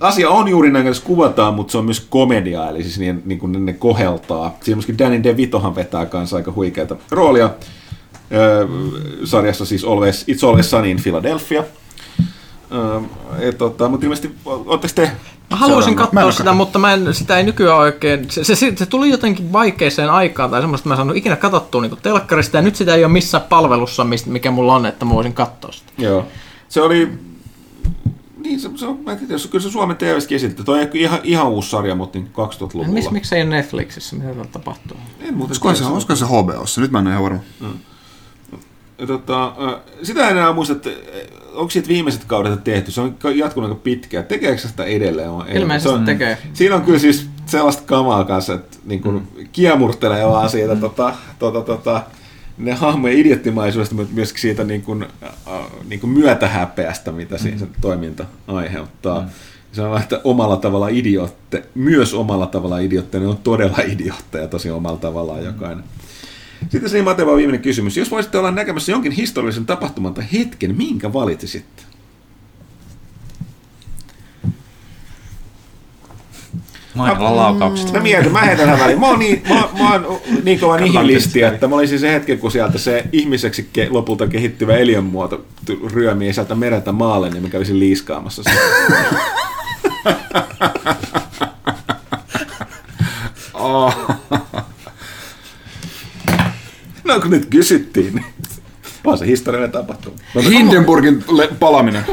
[0.00, 3.38] asia on juuri näin, jos kuvataan, mutta se on myös komedia, eli siis niin, niin
[3.38, 4.56] kuin ne koheltaa.
[4.60, 7.50] Siinä myöskin Danny DeVitohan vetää kanssa aika huikeata roolia.
[8.32, 8.66] Öö,
[9.24, 11.64] sarjassa siis Always, It's Always Sunny in Philadelphia.
[12.72, 15.12] Öö, tota, mutta ilmeisesti, ootteko te
[15.50, 19.10] Mä haluaisin katsoa sitä, mutta mä en, sitä ei nykyään oikein, se, se, se, tuli
[19.10, 22.94] jotenkin vaikeeseen aikaan tai semmoista, mä en saanut ikinä katsottua niin telkkarista ja nyt sitä
[22.94, 25.92] ei ole missään palvelussa, mikä mulla on, että mä voisin katsoa sitä.
[25.98, 26.26] Joo.
[26.68, 27.12] Se oli,
[28.44, 30.64] niin se, se on, mä en tiedä, kyllä se Suomen TVskin esitti.
[30.64, 32.92] Toi ei ihan, ihan uusi sarja, mutta niin 2000-luvulla.
[32.92, 34.96] Mis, miksi ei ole Netflixissä, mitä täällä tapahtuu?
[35.20, 36.80] En muuten olisiko se, olisiko se HBOssa?
[36.80, 37.40] Nyt mä en ole ihan varma.
[37.60, 37.78] Mm.
[39.06, 39.52] Tota,
[40.02, 40.90] sitä en enää muista, että
[41.54, 44.24] onko siitä viimeiset kaudet tehty, se on jatkunut aika pitkään.
[44.24, 45.30] Tekeekö sitä edelleen?
[45.54, 46.38] Ilmeisesti on, tekee.
[46.52, 49.48] Siinä on kyllä siis sellaista kamaa kanssa, että niin kuin mm.
[49.52, 50.80] kiemurtelee vaan siitä mm.
[50.80, 52.02] tota, tota, tota,
[52.58, 57.38] ne hahmojen idiottimaisuudesta, mutta myös siitä niin kuin, äh, niin kuin myötähäpeästä, mitä mm.
[57.38, 59.20] siinä se toiminta aiheuttaa.
[59.20, 59.28] Mm.
[59.72, 64.70] Se on että omalla tavalla idiotte, myös omalla tavalla idiotte, ne on todella idiotteja tosi
[64.70, 65.82] omalla tavallaan mm.
[66.68, 67.96] Sitten se Mateva viimeinen kysymys.
[67.96, 71.82] Jos voisitte olla näkemässä jonkin historiallisen tapahtuman tai hetken, minkä valitsisitte?
[76.94, 77.92] Mainilla laukaukset.
[77.92, 79.00] Mä mietin, mä heitän väliin.
[79.00, 82.50] Mä oon niin, mä, mä oon niin kova nihilisti, että mä olisin se hetki, kun
[82.50, 85.44] sieltä se ihmiseksi ke, lopulta kehittyvä eliönmuoto
[85.92, 88.54] ryömii sieltä mereltä maalle, niin mä kävisin liiskaamassa sen.
[97.10, 98.24] No kun nyt kysyttiin, niin
[99.04, 100.16] vaan se historiallinen tapahtuma.
[100.50, 101.24] Hindenburgin
[101.60, 102.04] palaminen.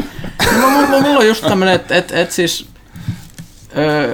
[0.61, 2.68] No, mulla, mulla on just tämmönen, että et, et siis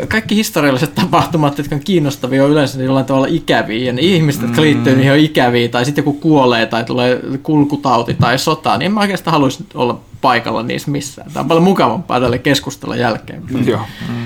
[0.07, 4.57] kaikki historialliset tapahtumat, jotka on kiinnostavia, on yleensä jollain tavalla ikäviä, ja ne ihmiset, jotka
[4.57, 4.63] mm.
[4.63, 8.91] liittyy niihin on ikäviä, tai sitten joku kuolee, tai tulee kulkutauti tai sota, niin en
[8.91, 11.31] mä oikeastaan haluaisi olla paikalla niissä missään.
[11.31, 13.43] Tämä on paljon mukavampaa tälle keskustella jälkeen.
[13.49, 13.67] Mm.
[13.67, 13.81] Joo.
[14.09, 14.25] Mm.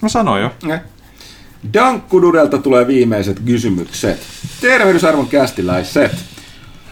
[0.00, 0.50] Mä sanoin jo.
[0.64, 0.82] Ne.
[1.74, 4.20] Dankkududelta tulee viimeiset kysymykset.
[4.60, 6.12] Tervehdysarvon kästiläiset.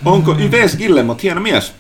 [0.05, 1.73] Onko Yves Gillemot hieno mies?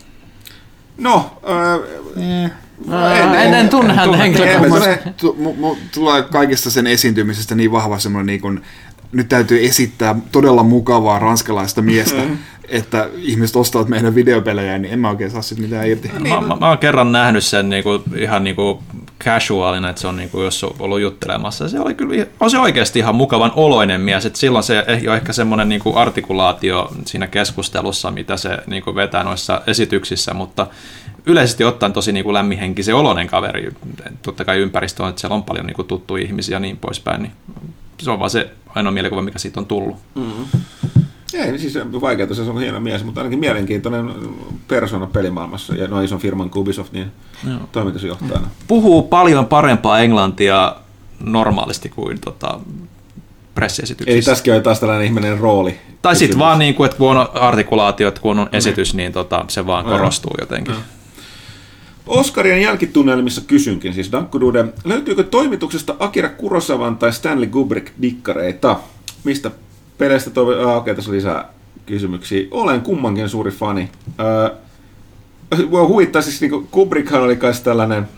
[0.98, 2.50] No, äh,
[2.90, 5.10] Ää, en, en tunne häntä en henkilökohtaisesti.
[5.10, 5.14] tunne.
[5.16, 8.62] Tu- mu- mu- tulee kaikista sen esiintymisestä niin vahva semmoinen niin kuin,
[9.12, 12.22] nyt täytyy esittää todella mukavaa ranskalaista miestä,
[12.68, 16.10] että ihmiset ostavat meidän videopelejä, niin en mä oikein saa sit mitään irti.
[16.28, 18.82] Mä, mä, mä oon kerran nähnyt sen niinku, ihan niinku
[19.24, 21.68] casualina, että se on niinku, jos on ollut juttelemassa.
[21.68, 25.16] Se oli kyllä, on se oikeasti ihan mukavan oloinen mies, että silloin se ei ole
[25.16, 30.66] ehkä semmoinen niinku artikulaatio siinä keskustelussa, mitä se niinku vetää noissa esityksissä, mutta
[31.26, 33.72] yleisesti ottaen tosi niinku lämminhenkisen oloinen kaveri.
[34.22, 37.32] Totta kai ympäristö on, että siellä on paljon niinku tuttuja ihmisiä ja niin poispäin, niin
[38.04, 39.96] se on vaan se ainoa mielikuva, mikä siitä on tullut.
[41.34, 44.10] Ei, siis vaikeaa, se on hieno mies, mutta ainakin mielenkiintoinen
[44.68, 47.12] persona pelimaailmassa ja noin ison firman kuin Ubisoft, niin
[47.72, 48.48] toimitusjohtajana.
[48.66, 50.76] Puhuu paljon parempaa englantia
[51.20, 52.60] normaalisti kuin tota,
[53.54, 54.14] pressiesityksissä.
[54.14, 55.78] Eli tässäkin on taas tällainen ihminen rooli.
[56.02, 59.44] Tai sitten vaan, niin kuin, että kun on artikulaatio, että kun on esitys, niin tota,
[59.48, 60.74] se vaan korostuu jotenkin.
[62.06, 68.80] Oscarien jälkitunnelmissa kysynkin, siis Dankkudude, löytyykö toimituksesta Akira Kurosavan tai Stanley Kubrick dikkareita?
[69.24, 69.50] Mistä
[69.98, 70.68] peleistä toivo...
[70.68, 71.48] Ah, okei, tässä on lisää
[71.86, 72.48] kysymyksiä.
[72.50, 73.88] Olen kummankin suuri fani.
[74.20, 74.56] Öö,
[75.70, 78.08] voi huvittaa, siis niin Kubrickhan oli kai tällainen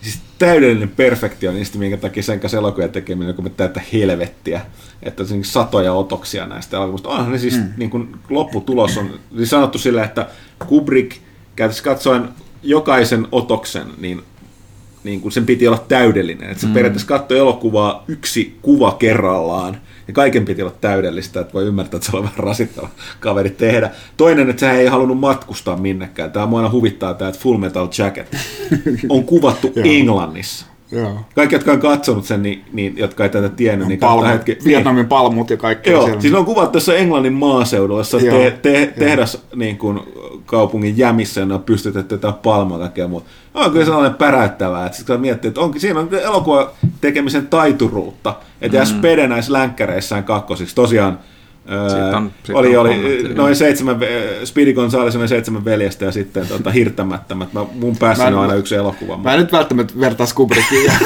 [0.00, 4.60] siis täydellinen perfektionisti, minkä takia sen kanssa elokuvan tekeminen on täyttä helvettiä.
[5.02, 7.08] Että on siis satoja otoksia näistä elokuvista.
[7.08, 7.68] Onhan ne siis, mm.
[7.76, 10.28] niin kuin lopputulos on siis sanottu sillä, että
[10.66, 11.16] Kubrick
[11.56, 12.28] käytössä katsoen
[12.68, 14.22] jokaisen otoksen, niin,
[15.04, 16.50] niin kuin sen piti olla täydellinen.
[16.50, 16.72] Että se mm.
[16.72, 19.76] periaatteessa katsoi elokuvaa yksi kuva kerrallaan,
[20.08, 22.88] ja kaiken piti olla täydellistä, että voi ymmärtää, että se on vähän rasittava
[23.20, 23.90] kaveri tehdä.
[24.16, 26.32] Toinen, että sehän ei halunnut matkustaa minnekään.
[26.32, 28.36] Tämä mua aina huvittaa tämä, että Full Metal Jacket
[29.08, 30.66] on kuvattu Englannissa.
[30.90, 31.20] Joo.
[31.34, 34.58] Kaikki, jotka on katsonut sen, niin, niin jotka ei tätä tiennyt, niin Palmut, hetki.
[34.64, 35.90] Vietnamin palmut ja kaikki.
[35.90, 36.20] Joo, siellä.
[36.20, 40.00] siis on kuvat tässä Englannin maaseudulla, jossa te, te, tehdas niin kuin,
[40.46, 43.26] kaupungin jämissä ja ne on pystytetty jotain palmaa kaikkea muuta.
[43.54, 48.78] On kyllä sellainen päräyttävää, että sitten miettii, että onkin, siinä on elokuva tekemisen taituruutta, että
[48.78, 48.84] mm.
[48.84, 51.18] Spede näissä länkkäreissään kakkosiksi tosiaan
[51.70, 52.20] Öö,
[52.54, 53.96] oli, oli noin seitsemän,
[54.44, 57.52] Speedy Gonzales oli seitsemän veljestä ja sitten tota, hirttämättömät.
[57.52, 59.16] Mä, mun Mä en- on aina yksi elokuva.
[59.16, 60.92] Mä en nyt välttämättä vertaisi Kubrickiin.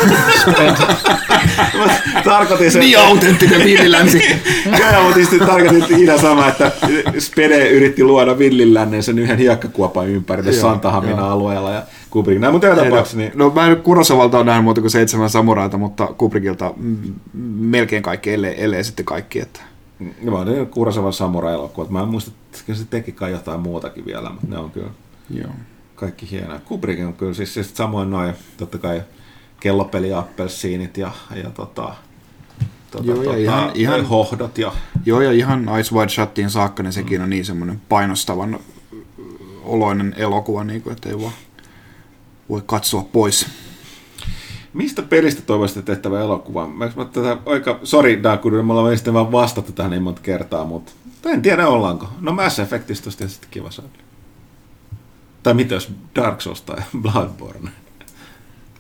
[2.14, 4.22] Mä tarkoitin sen, niin autenttinen viinilänsi.
[4.80, 6.72] Joo, mutta siis tarkoitin ihan sama, että
[7.18, 12.40] Spede yritti luoda villilännen sen yhden hiekkakuopan ympärille Santahamina alueella ja Kubrick.
[12.40, 15.30] Näin, mutta joka tapauksessa niin No mä en nyt Kurosavalta ole nähnyt muuta kuin seitsemän
[15.30, 16.74] samuraita, mutta Kubrickilta
[17.58, 19.40] melkein kaikki, ellei, ellei sitten kaikki.
[19.40, 19.60] Että.
[20.22, 21.90] Mä olin Kurosavan samurai-elokuvat.
[21.90, 24.90] Mä en muista, että se teki kai jotain muutakin vielä, mutta ne on kyllä
[25.30, 25.50] Joo.
[25.94, 26.60] kaikki hienoja.
[26.64, 29.02] Kubrick on kyllä siis, siis samoin noin, totta kai
[29.60, 31.10] kellopeli appelsiinit ja,
[31.42, 31.94] ja tota,
[32.90, 34.72] tota, Joo, ja tota, ihan- ihan- hohdot ja
[35.06, 38.58] Joo, ja ihan Ice Wide Shutiin saakka, niin sekin on niin semmoinen painostavan
[39.64, 41.32] oloinen elokuva, niin kuin, että ei vaan
[42.48, 43.46] voi katsoa pois.
[44.72, 46.66] Mistä pelistä toivoisitte tehtävä elokuva?
[46.66, 50.64] Mä, mä tätä aika, sorry Dakudu, me ollaan sitten vaan vastattu tähän niin monta kertaa,
[50.64, 50.92] mutta
[51.26, 52.08] en tiedä ollaanko.
[52.20, 53.88] No Mass Effectistä olisi tietysti kiva saada.
[55.42, 57.70] Tai mitä jos Dark Souls tai Bloodborne?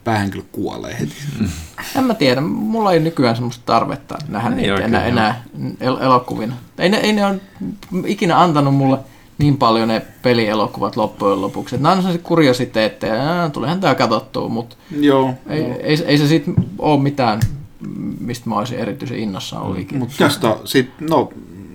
[0.04, 1.14] Päähän kyllä kuolee heti.
[1.96, 5.44] En mä tiedä, mulla ei nykyään semmoista tarvetta nähdä Ei niitä oikein, enää, enää
[5.80, 6.56] el- elokuvina.
[6.78, 7.40] Ei ne, ei ne ole
[8.06, 8.98] ikinä antanut mulle
[9.40, 11.76] niin paljon ne pelielokuvat loppujen lopuksi.
[11.76, 16.50] Nämä on sellaisia kuriositeetteja, ja tulihan tää katsottua, mutta Joo, ei, ei, ei se siitä
[16.78, 17.40] ole mitään,
[18.20, 19.98] mistä mä olisin erityisen innossaan ollut ikinä.
[19.98, 21.32] mutta tosta sit, no,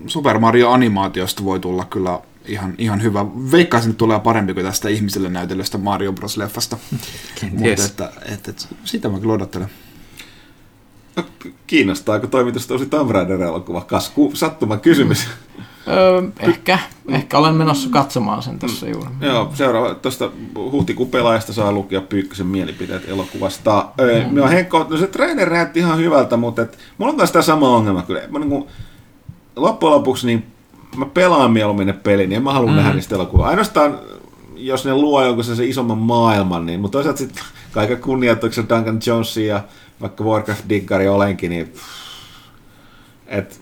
[0.07, 3.25] Super Mario animaatiosta voi tulla kyllä ihan, ihan hyvä.
[3.51, 6.37] Veikkaisin, että tulee parempi kuin tästä ihmiselle näytellystä Mario Bros.
[6.37, 6.77] leffasta.
[7.51, 9.69] Mutta että, että, että, sitä mä kyllä odottelen.
[11.15, 11.23] No,
[11.67, 13.81] kiinnostaako toimitusta tosi Tomb Raider-elokuva?
[13.81, 15.27] Kasku, sattuma kysymys.
[15.87, 16.79] Öö, ehkä,
[17.09, 19.09] ehkä olen menossa katsomaan sen tässä juuri.
[19.21, 23.87] Joo, seuraava tuosta huhtikuun pelaajasta saa lukea Pyykkösen mielipiteet elokuvasta.
[23.99, 24.35] Öö, Mm.
[24.35, 27.69] no, Henkko, no se trailer näytti ihan hyvältä, mutta et, mulla on taas tämä sama
[27.75, 28.21] ongelma kyllä.
[28.29, 28.65] Mä, niin kuin,
[29.55, 30.45] loppujen lopuksi niin
[30.97, 32.75] mä pelaan mieluummin ne pelin, niin en mä halua mm.
[32.75, 33.49] nähdä niistä elokuvaa.
[33.49, 33.99] Ainoastaan
[34.55, 39.55] jos ne luo jonkun sen isomman maailman, niin, mutta toisaalta sitten kaiken kunnioituksella Duncan Jonesia
[39.55, 39.61] ja
[40.01, 41.73] vaikka Warcraft-diggari olenkin, niin
[43.27, 43.61] et,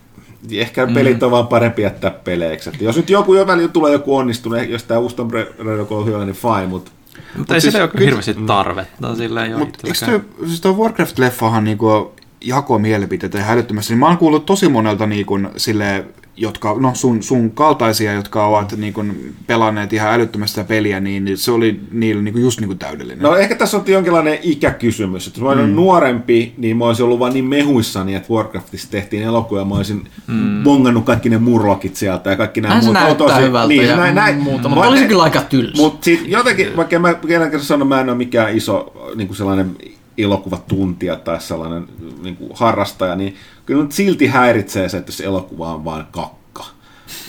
[0.52, 0.94] ehkä Mm.
[0.94, 2.70] pelit on vaan parempi jättää peleiksi.
[2.70, 6.24] Et jos nyt joku jo välillä tulee joku onnistunut, jos tämä Tomb Raider on hyvä,
[6.24, 6.90] niin fine, mutta
[7.38, 9.14] Mutta ei siis sillä ole kyllä- hirveästi tarvetta.
[9.14, 13.92] Sillä ei ole Mutta eikö toi, siis toi Warcraft-leffahan niinku jakoi mielipiteitä ihan älyttömästi.
[13.92, 16.04] Niin mä oon kuullut tosi monelta niinku, sille
[16.36, 21.38] jotka, no sun, sun kaltaisia, jotka ovat niin kuin, pelanneet ihan älyttömästi sitä peliä, niin
[21.38, 23.22] se oli niillä niin kuin, just niin kuin täydellinen.
[23.22, 25.26] No ehkä tässä on jonkinlainen ikäkysymys.
[25.26, 25.76] Että jos mä olin mm.
[25.76, 30.08] nuorempi, niin mä olisin ollut vaan niin mehuissani, että Warcraftissa tehtiin elokuva ja mä olisin
[30.26, 30.62] mm.
[30.64, 32.94] bongannut kaikki ne murlokit sieltä ja kaikki nämä Hän se muut.
[32.94, 34.36] näyttää Tosi- hyvältä niin, ja näin, näin.
[34.38, 35.76] muuta, Mä- mutta olisi kyllä aika tylsä.
[35.76, 39.36] Mutta sitten jotenkin, vaikka mä kerran kerran sanon, mä en ole mikään iso niin kuin
[39.36, 39.76] sellainen
[40.18, 41.84] elokuvatuntija tai sellainen
[42.22, 43.36] niin kuin harrastaja, niin
[43.66, 46.66] kyllä nyt silti häiritsee se, että se elokuva on vain kakka.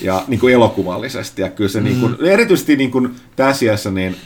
[0.00, 1.42] Ja niin kuin elokuvallisesti.
[1.42, 4.16] Ja kyllä se niin kuin, erityisesti niin kuin tässä iässä, niin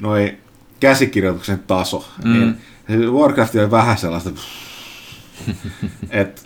[0.00, 0.36] noi
[0.80, 2.54] käsikirjoituksen taso, mm.
[2.88, 4.30] niin Warcraft on vähän sellaista,
[6.10, 6.42] että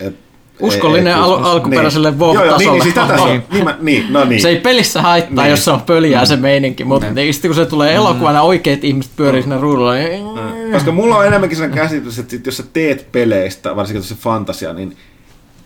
[0.00, 0.16] et,
[0.60, 2.20] Uskollinen ei- ei- al- alkuperäiselle niin.
[2.20, 3.42] Joo, joo, niin, niin, siis tätä se.
[3.52, 4.42] Niin, mä, niin, no niin.
[4.42, 5.50] Se ei pelissä haittaa, Niin.
[5.50, 7.34] jos se on pöliää se meininki, mutta niin.
[7.34, 10.24] sitten kun se tulee elokuvana, oikeat ihmiset pyörii siinä ruudulla, niin...
[10.72, 14.72] Koska mulla on enemmänkin sen käsitys, että sit jos sä teet peleistä, varsinkin se fantasia,
[14.72, 14.96] niin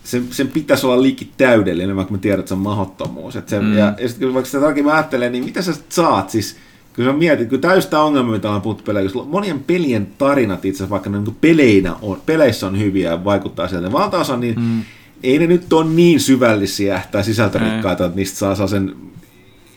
[0.03, 3.35] sen, sen pitäisi olla liikki täydellinen, vaikka mä tiedän, että se on mahdottomuus.
[3.35, 3.77] Et se, mm.
[3.77, 6.29] Ja, ja sitten vaikka sitä tarkemmin ajattelee, niin mitä sä saat?
[6.29, 6.55] Siis,
[6.99, 10.89] kun sä mietit, kun täystä ongelmia, mitä ollaan puhuttu pelejä, monien pelien tarinat itse asiassa,
[10.89, 14.81] vaikka ne niin peleinä on, peleissä on hyviä ja vaikuttaa sieltä, valtaosa, niin mm.
[15.23, 18.95] ei ne nyt ole niin syvällisiä tai sisältörikkaita, että niistä saa sen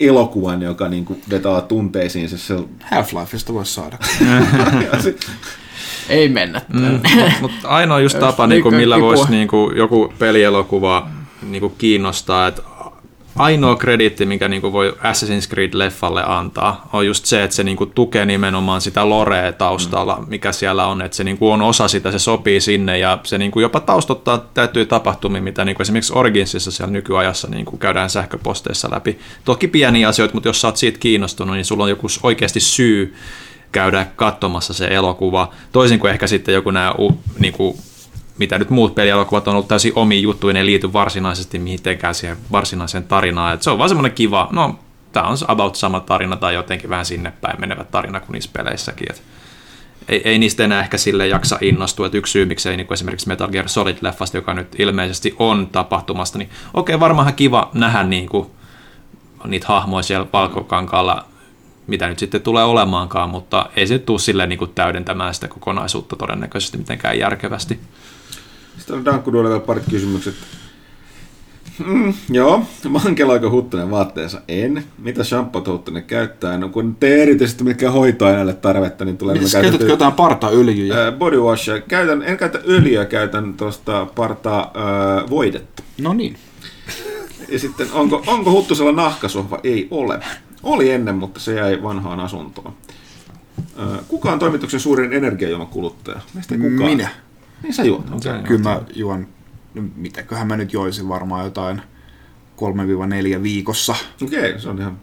[0.00, 2.28] elokuvan, joka niin kuin vetää tunteisiin.
[2.28, 3.98] Se, se, Half-Lifeista voisi saada.
[6.08, 6.60] Ei mennä.
[6.72, 7.00] Mm.
[7.40, 11.08] Mutta ainoa just tapa, niinku, niinku millä voisi niinku, joku pelielokuva
[11.42, 12.62] niinku, kiinnostaa, että
[13.36, 18.26] ainoa krediitti, mikä niinku, voi Assassin's Creed-leffalle antaa, on just se, että se niinku, tukee
[18.26, 22.60] nimenomaan sitä lorea taustalla, mikä siellä on, että se niinku, on osa sitä, se sopii
[22.60, 27.76] sinne ja se niinku, jopa taustottaa täytyy tapahtumia, mitä niinku, esimerkiksi Originsissa siellä nykyajassa niinku,
[27.76, 29.18] käydään sähköposteissa läpi.
[29.44, 33.14] Toki pieniä asioita, mutta jos sä oot siitä kiinnostunut, niin sulla on joku oikeasti syy
[33.72, 36.94] käydä katsomassa se elokuva, toisin kuin ehkä sitten joku nämä
[37.38, 37.78] niinku,
[38.38, 43.04] mitä nyt muut pelielokuvat on ollut täysin omi juttuja, ne liity varsinaisesti mitenkään siihen varsinaiseen
[43.04, 43.54] tarinaan.
[43.54, 44.78] Et se on vaan semmoinen kiva, no
[45.12, 49.06] tämä on about sama tarina tai jotenkin vähän sinne päin menevä tarina kuin niissä peleissäkin.
[49.10, 49.22] Et
[50.08, 53.28] ei, ei niistä enää ehkä sille jaksa innostua, että yksi syy, miksei niin kuin esimerkiksi
[53.28, 58.50] Metal Gear Solid-leffasta, joka nyt ilmeisesti on tapahtumasta, niin okei, varmaan kiva nähdä niin kuin,
[59.44, 61.24] niitä hahmoja siellä valkokankaalla,
[61.86, 66.16] mitä nyt sitten tulee olemaankaan, mutta ei se tule silleen niin kuin täydentämään sitä kokonaisuutta
[66.16, 67.80] todennäköisesti mitenkään järkevästi.
[68.78, 70.34] Sitten on Dankku vielä parit kysymykset.
[71.86, 74.40] Mm, joo, mankelaako Huttunen vaatteensa?
[74.48, 74.84] En.
[74.98, 76.58] Mitä shampoota Huttunen käyttää?
[76.58, 81.04] No kun te erityisesti mikään hoitoaineelle tarvetta, niin tulee Mitäs käytätkö jotain partaöljyjä?
[81.04, 81.80] Ää, body washia.
[81.80, 85.82] Käytän, en käytä öljyä, käytän tuosta partaa ää, voidetta.
[86.00, 86.36] No niin.
[87.48, 89.58] Ja sitten, onko, onko Huttusella nahkasohva?
[89.64, 90.20] Ei ole.
[90.62, 92.74] Oli ennen, mutta se jäi vanhaan asuntoon.
[94.08, 96.20] Kuka on toimituksen suurin energiajuomakuluttaja?
[96.34, 96.90] Meistä ei kukaan.
[96.90, 97.08] Minä.
[97.62, 98.04] Niin sä juot.
[98.46, 99.26] Kyllä mä juon,
[99.74, 101.82] no mitäköhän mä nyt joisin varmaan jotain
[103.38, 103.94] 3-4 viikossa.
[104.22, 104.98] Okei, se on ihan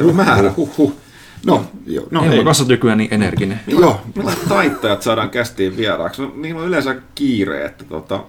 [0.00, 0.52] ihan määrä.
[0.56, 0.94] Huh, huh.
[1.46, 2.44] No, jo, no ei.
[2.44, 3.60] Kasvat nykyään niin energinen.
[3.66, 6.22] Joo, Millaiset taittajat saadaan kästiin vieraaksi?
[6.22, 8.24] No, niillä on yleensä kiire, että tota,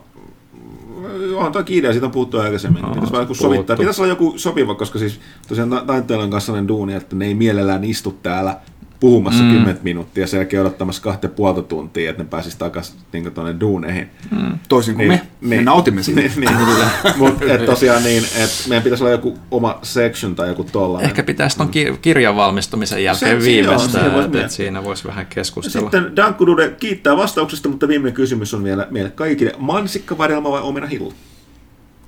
[1.36, 2.82] onhan tuo kiire ja siitä on puhuttu aikaisemmin.
[2.82, 3.78] No, pitäisi joku sovittaa.
[3.78, 7.84] Pitäisi olla joku sopiva, koska siis tosiaan taiteilijan kanssa sellainen duuni, että ne ei mielellään
[7.84, 8.60] istu täällä
[9.02, 9.52] puhumassa mm.
[9.52, 13.56] 10 minuuttia ja sen jälkeen odottamassa kahta puolta tuntia, että ne pääsisi takaisin niin tuonne
[13.60, 14.10] duuneihin.
[14.32, 14.60] Mm.
[14.70, 15.22] toisin kuin me.
[15.42, 16.22] Me nautimme siitä.
[16.22, 16.52] Niin, niin,
[17.18, 21.10] Mutta tosiaan niin, että meidän pitäisi olla joku oma section tai joku tollainen.
[21.10, 24.46] Ehkä pitäisi ton ki- kirjan valmistumisen jälkeen Se- se joo, viimeistään, siinä voisi että miettiä.
[24.46, 25.92] et siinä voisi vähän keskustella.
[25.92, 29.54] Sitten Dankku Dude kiittää vastauksesta, mutta viimeinen kysymys on vielä meille kaikille.
[29.58, 31.14] Mansikka, vadelma vai omena hillu?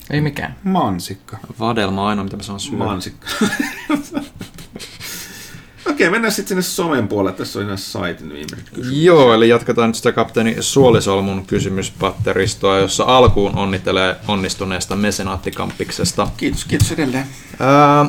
[0.09, 0.55] Ei mikään.
[0.63, 1.37] Mansikka.
[1.59, 2.77] Vadelma on ainoa, mitä mä saan syödä.
[2.77, 3.27] Mansikka.
[6.03, 7.37] Okei, mennään sitten sinne somen puolelle.
[7.37, 9.03] Tässä on ihan saitin viimeiset kysymykset.
[9.03, 16.27] Joo, eli jatketaan nyt sitä kapteeni Suolisolmun kysymyspatteristoa, jossa alkuun onnittelee onnistuneesta mesenaattikampiksesta.
[16.37, 17.25] Kiitos, kiitos edelleen.
[17.59, 18.05] Ää,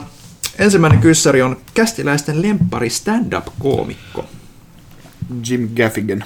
[0.59, 4.25] ensimmäinen kyssäri on kästiläisten lempari stand-up-koomikko.
[5.49, 6.25] Jim Gaffigan.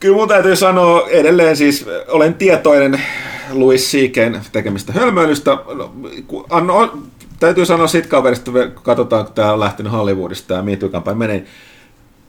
[0.00, 3.00] Kyllä mun täytyy sanoa edelleen siis, olen tietoinen
[3.50, 5.50] Louis C.K.'n tekemistä hölmöilystä.
[6.60, 6.98] No,
[7.40, 11.44] täytyy sanoa sit kaverista, kun katsotaan, kun tämä on lähtenyt Hollywoodista, tämä MeToo-kampanja menee.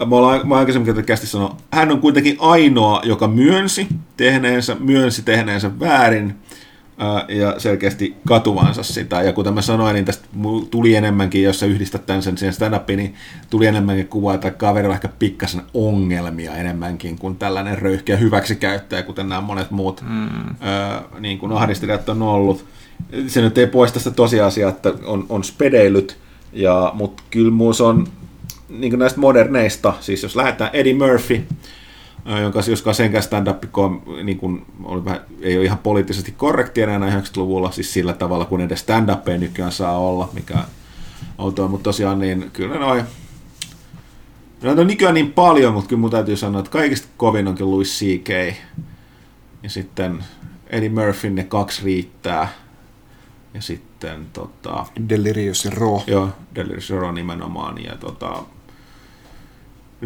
[0.05, 5.79] Me ollaan, mä aikaisemmin kästi sanoa, hän on kuitenkin ainoa, joka myönsi tehneensä, myönsi tehneensä
[5.79, 6.35] väärin
[6.97, 9.21] ää, ja selkeästi katuvansa sitä.
[9.21, 10.27] Ja kuten mä sanoin, niin tästä
[10.71, 13.15] tuli enemmänkin, jos sä yhdistät tämän sen siihen stand niin
[13.49, 19.29] tuli enemmänkin kuvaa, että kaverilla on ehkä pikkasen ongelmia enemmänkin kuin tällainen röyhkeä hyväksikäyttäjä, kuten
[19.29, 20.55] nämä monet muut mm.
[20.59, 22.65] ää, niin kuin ahdistelijat on ollut.
[23.27, 26.17] Se nyt ei poista sitä tosiasiaa, että on, on spedeilyt,
[26.53, 28.07] ja, mutta kyllä muus on
[28.69, 31.43] niin näistä moderneista, siis jos lähdetään Eddie Murphy,
[32.41, 33.63] jonka joskaan senkään stand-up
[34.23, 38.61] niin kuin, oli vähän, ei ole ihan poliittisesti korrekti enää 90-luvulla, siis sillä tavalla, kun
[38.61, 40.57] edes stand ei nykyään saa olla, mikä
[41.37, 43.03] outoa, mutta tosiaan niin kyllä noin
[44.63, 47.99] Noita on nykyään niin paljon, mutta kyllä mun täytyy sanoa, että kaikista kovin onkin Louis
[47.99, 48.55] C.K.
[49.63, 50.23] Ja sitten
[50.67, 52.49] Eddie Murphyn ne kaksi riittää.
[53.57, 54.85] Ja sitten tota...
[55.09, 55.99] Delirious ja Raw.
[56.07, 57.83] Joo, Delirious ja Raw nimenomaan.
[57.83, 58.43] Ja tota...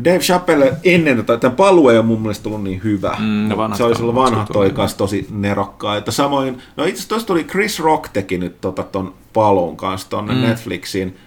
[0.04, 3.16] Dave Chappelle ennen tätä, tämä paluu ei ole mun mielestä tullut niin hyvä.
[3.20, 4.76] Mm, vanhat se olisi ollut vanha katsottu, toi niin.
[4.76, 5.98] kanssa tosi nerokkaa.
[5.98, 10.34] Että samoin, no itse asiassa tuli Chris Rock teki nyt tota ton paluun kanssa tonne
[10.34, 10.42] mm.
[10.42, 11.18] Netflixiin.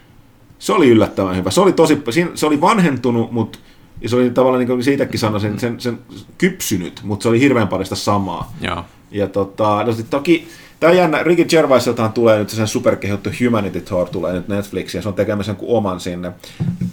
[0.58, 1.50] Se oli yllättävän hyvä.
[1.50, 2.02] Se oli, tosi,
[2.34, 3.58] se oli vanhentunut, mutta
[4.00, 5.98] ja se oli tavallaan, niin kuin siitäkin sanoisin, sen, sen
[6.38, 8.52] kypsynyt, mutta se oli hirveän paljon sitä samaa.
[8.60, 8.84] Joo.
[9.10, 10.48] Ja tota, no sit toki,
[10.80, 15.02] tämä on jännä, Ricky Gervaisiltahan tulee nyt se sen superkehottu Humanity Tour tulee nyt Netflixiin,
[15.02, 16.32] se on tekemässä jonkun oman sinne.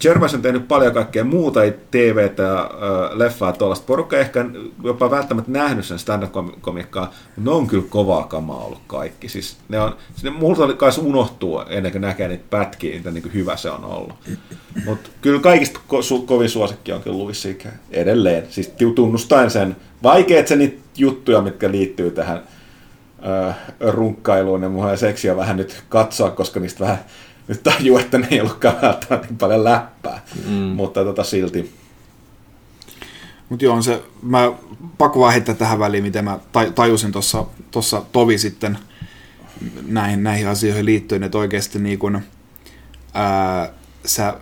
[0.00, 1.60] Gervais on tehnyt paljon kaikkea muuta,
[1.90, 2.70] TVtä ja
[3.14, 3.86] leffaa tuollaista.
[3.86, 4.44] Porukka ehkä
[4.84, 9.28] jopa välttämättä nähnyt sen stand-up-komikkaa, ne on kyllä kovaa kamaa ollut kaikki.
[9.28, 13.22] Siis ne on, siis ne, multa kai unohtuu ennen kuin näkee niitä pätkiä, mitä niin
[13.22, 14.14] kuin hyvä se on ollut.
[14.84, 17.48] Mutta kyllä kaikista ko- su- kovin suosikki on kyllä Louis
[17.90, 18.46] edelleen.
[18.50, 22.42] Siis tunnustaen sen, vaikeet se niitä juttuja, mitkä liittyy tähän äh,
[23.80, 27.04] runkkailuun ja mulla seksi on vähän nyt katsoa, koska niistä vähän
[27.48, 30.22] nyt tajuu, että ne ei ollutkaan välttämättä niin paljon läppää.
[30.48, 30.52] Mm.
[30.52, 31.74] Mutta tota silti.
[33.48, 34.52] Mutta joo, on se, mä
[34.98, 38.78] pakko vaan heittää tähän väliin, miten mä taj- tajusin tuossa tossa tovi sitten
[39.86, 42.20] näihin, näihin asioihin liittyen, että oikeasti niin kun,
[43.14, 43.72] ää,
[44.04, 44.34] sä,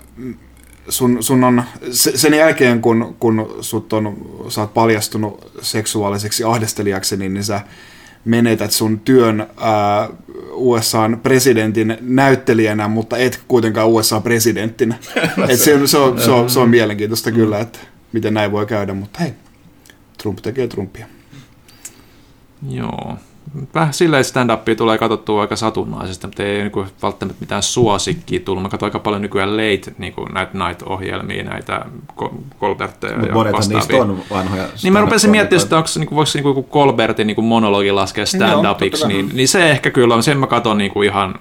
[0.89, 4.17] sun, sun on, se- sen jälkeen kun, kun sut on,
[4.49, 7.61] sä oot paljastunut seksuaaliseksi ahdistelijaksi, niin, niin sä
[8.25, 10.09] menetät sun työn ää,
[10.53, 14.95] USAn presidentin näyttelijänä, mutta et kuitenkaan USA-presidenttinä.
[15.49, 17.79] Et se, on, se, on, se, on, se on mielenkiintoista kyllä, että
[18.13, 19.35] miten näin voi käydä, mutta hei,
[20.23, 21.07] Trump tekee Trumpia.
[22.69, 23.17] Joo.
[23.75, 28.63] Vähän silleen stand-upia tulee katsottua aika satunnaisesti, mutta ei niin välttämättä mitään suosikkia tullut.
[28.63, 31.85] Mä katson aika paljon nykyään late niin kuin näitä night-ohjelmia, näitä
[32.61, 34.03] Colbertteja ja niistä vastaavia.
[34.03, 34.65] on vanhoja.
[34.83, 38.25] Niin mä rupesin miettimään, että onko, niin voiko niin kuin Colbertin niin kuin monologi laskea
[38.25, 39.09] stand-upiksi, kai.
[39.09, 41.35] niin, niin, se ehkä kyllä on, sen mä katson niin kuin ihan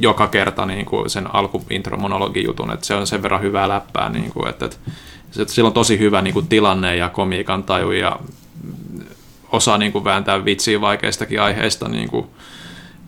[0.00, 3.68] joka kerta niin kuin sen alku intro monologi jutun, että se on sen verran hyvää
[3.68, 4.76] läppää, niin kuin, että, että,
[5.38, 8.18] että sillä on tosi hyvä niin kuin tilanne ja komiikan taju ja
[9.52, 12.26] osaa niin kuin vääntää vitsiä vaikeistakin aiheista niin kuin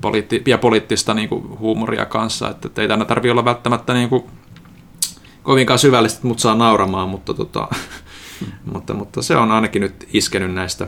[0.00, 4.08] poliitti- ja poliittista niin kuin huumoria kanssa, että, että ei tänne tarvitse olla välttämättä niin
[4.08, 4.24] kuin
[5.42, 7.68] kovinkaan syvällistä, että mut saa nauramaan, mutta, tota,
[8.72, 10.86] mutta, mutta se on ainakin nyt iskenyt näistä,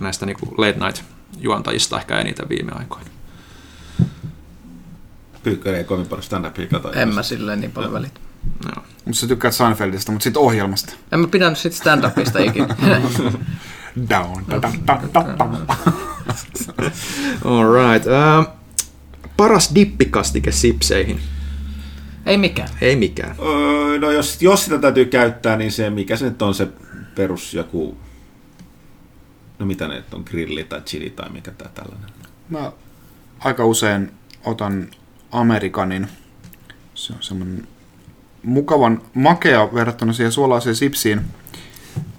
[0.00, 1.02] näistä niin kuin late night
[1.38, 3.10] juontajista ehkä eniten viime aikoina.
[5.42, 6.92] Pyykkönen ei kovin paljon stand-upia kato.
[6.92, 8.20] En mä silleen niin paljon välitä.
[8.64, 8.84] Joo.
[9.04, 10.92] Mutta sä tykkäät Seinfeldistä, mutta sitten ohjelmasta.
[11.12, 12.76] En mä pidä sit stand-upista ikinä.
[14.10, 14.44] Down.
[14.50, 15.76] Da, da, da, da, da.
[17.44, 18.06] All right.
[18.06, 18.46] Uh,
[19.36, 21.20] paras dippikastike sipseihin.
[22.26, 22.68] Ei mikään.
[22.80, 23.36] Ei mikään.
[23.38, 26.68] Öö, no jos, jos sitä täytyy käyttää, niin se, mikä se nyt on se
[27.14, 27.96] perus joku,
[29.58, 32.10] no mitä ne on, grilli tai chili tai mikä tää tällainen.
[32.48, 32.72] Mä
[33.38, 34.12] aika usein
[34.44, 34.88] otan
[35.32, 36.08] Amerikanin.
[36.94, 37.68] Se on semmoinen
[38.42, 41.20] mukavan makea verrattuna siihen suolaiseen sipsiin,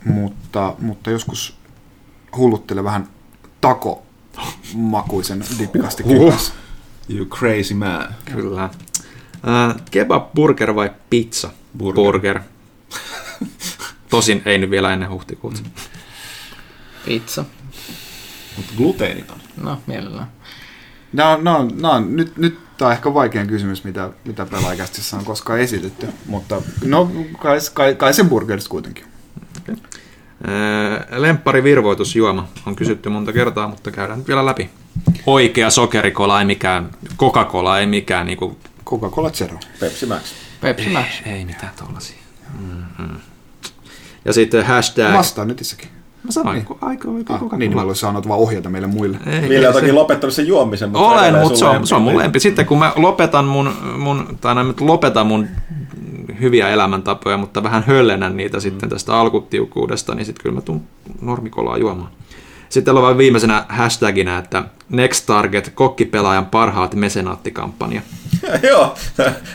[0.05, 1.57] mutta, mutta joskus
[2.37, 3.07] hulluttele vähän
[3.61, 4.03] tako
[4.75, 6.29] makuisen dippikastikkeen Huh.
[6.29, 6.53] kanssa.
[7.09, 8.15] You crazy man.
[8.33, 8.69] Kyllä.
[9.35, 11.49] Uh, kebab, burger vai pizza?
[11.77, 11.95] Burger.
[12.03, 12.39] burger.
[14.09, 15.59] Tosin ei nyt vielä ennen huhtikuuta.
[17.05, 17.45] Pizza.
[18.57, 19.37] Mutta gluteeniton.
[19.61, 20.31] No, mielellään.
[21.13, 25.59] No, no, no, nyt, nyt tämä on ehkä vaikein kysymys, mitä, mitä pelaajakästissä on koskaan
[25.59, 29.05] esitetty, mutta no, kai, kai, kai sen burgerista kuitenkin.
[29.69, 29.77] Uh,
[31.11, 34.69] lemppari virvoitusjuoma on kysytty monta kertaa, mutta käydään nyt vielä läpi.
[35.25, 39.57] Oikea sokerikola, ei mikään, Coca-Cola, ei mikään niin kuin, Coca-Cola Zero.
[39.79, 40.21] Pepsi Max.
[40.61, 41.05] Pepsi Max.
[41.25, 42.17] ei mitään tuollaisia.
[44.25, 45.13] Ja sitten hashtag...
[45.13, 45.89] Vastaa nyt itsekin.
[46.23, 46.77] Mä sanoin, niin.
[46.81, 47.57] aika oikea Ah, Coca-Cola.
[47.59, 49.17] niin, niin mä olisin saanut vaan ohjata meille muille.
[49.25, 51.95] Ei, Ville ei on se- toki lopettanut sen juomisen, mutta Olen, mutta se on, se
[51.95, 52.39] on mun lempi.
[52.39, 55.47] Sitten kun mä lopetan mun, mun tai näin, lopetan mun
[56.41, 60.81] hyviä elämäntapoja, mutta vähän höllennän niitä sitten tästä alkutiukkuudesta, niin sitten kyllä mä tuun
[61.21, 62.11] normikolaa juomaan.
[62.69, 68.01] Sitten on vain viimeisenä hashtagina, että Next Target, kokkipelaajan parhaat mesenaattikampanja.
[68.69, 68.95] Joo,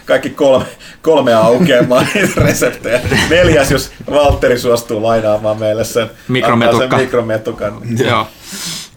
[0.05, 0.65] kaikki kolme,
[1.02, 3.00] kolme aukeamaan reseptejä.
[3.31, 6.84] Neljäs, jos Valtteri suostuu lainaamaan meille sen, Mikrometukka.
[6.84, 7.73] antaa sen mikrometukan.
[8.08, 8.26] Joo,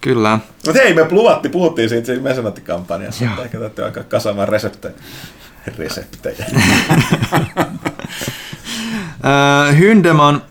[0.02, 0.40] kyllä.
[0.66, 4.94] Mutta hei, me luvatti, puhuttiin siitä, siitä mesenattikampanjassa, että ehkä täytyy alkaa kasaamaan reseptejä.
[5.78, 6.46] Reseptejä.
[9.80, 10.42] Hyndeman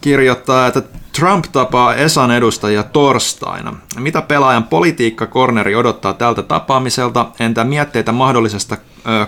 [0.00, 3.74] kirjoittaa, että Trump tapaa Esan edustajia torstaina.
[3.98, 7.26] Mitä pelaajan politiikka-korneri odottaa tältä tapaamiselta?
[7.40, 8.76] Entä mietteitä mahdollisesta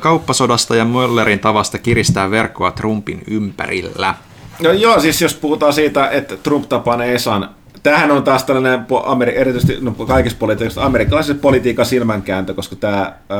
[0.01, 4.15] kauppasodasta ja Möllerin tavasta kiristää verkkoa Trumpin ympärillä?
[4.63, 7.51] No joo, siis jos puhutaan siitä, että Trump tapaa ne Esan,
[7.85, 13.35] tämähän on taas tällainen, Ameri- erityisesti no, kaikissa politiikassa, amerikkalaisen politiikan silmänkääntö, koska tämä ö,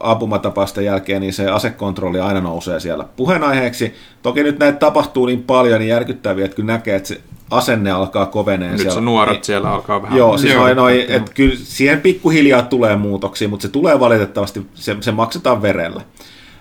[0.00, 3.94] ampumatapausten jälkeen, niin se asekontrolli aina nousee siellä puheenaiheeksi.
[4.22, 8.26] Toki nyt näitä tapahtuu niin paljon, niin järkyttäviä, että kyllä näkee, että se asenne alkaa
[8.26, 8.70] koveneen.
[8.70, 8.94] Nyt siellä.
[8.94, 10.18] se nuoret siellä alkaa vähän...
[10.18, 14.96] Joo, siis Joo, noi, että kyllä siihen pikkuhiljaa tulee muutoksia, mutta se tulee valitettavasti, se,
[15.00, 16.02] se maksetaan verellä.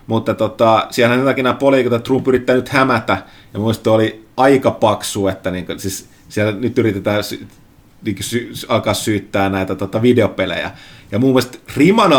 [0.08, 3.18] Mutta tota, siellähän jotakin nämä poliikot, että Trump yrittää nyt hämätä,
[3.54, 7.48] ja muista oli aika paksu, että niin, siis siellä nyt yritetään sy,
[8.06, 10.72] niin sy, alkaa syyttää näitä tota, videopelejä.
[11.12, 12.14] Ja muun muassa Riman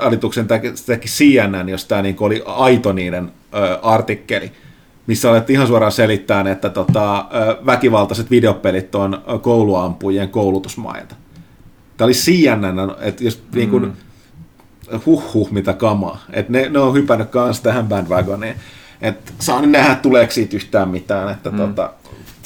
[0.00, 0.46] alituksen-
[0.86, 4.52] teki, CNN, jos tämä niin oli aito niiden ö, artikkeli,
[5.06, 11.14] missä alettiin ihan suoraan selittää, että tota, ö, väkivaltaiset videopelit on kouluampujien koulutusmaita.
[11.96, 13.58] Tämä oli CNN, että jos mm.
[13.58, 13.92] niin
[15.06, 16.24] huh huh mitä kamaa.
[16.32, 18.54] Että ne, ne on hypännyt kanssa tähän bandwagoniin.
[19.00, 21.32] Että saa nyt nähdä, tuleeko siitä yhtään mitään.
[21.32, 21.56] Että mm.
[21.56, 21.92] tota,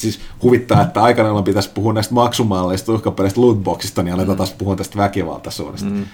[0.05, 4.99] siis huvittaa, että aikanaan pitäisi puhua näistä maksumalleista, uhkapeleistä, lootboxista, niin aletaan taas puhua tästä
[4.99, 5.91] väkivaltaisuudesta.
[5.91, 6.05] Mm.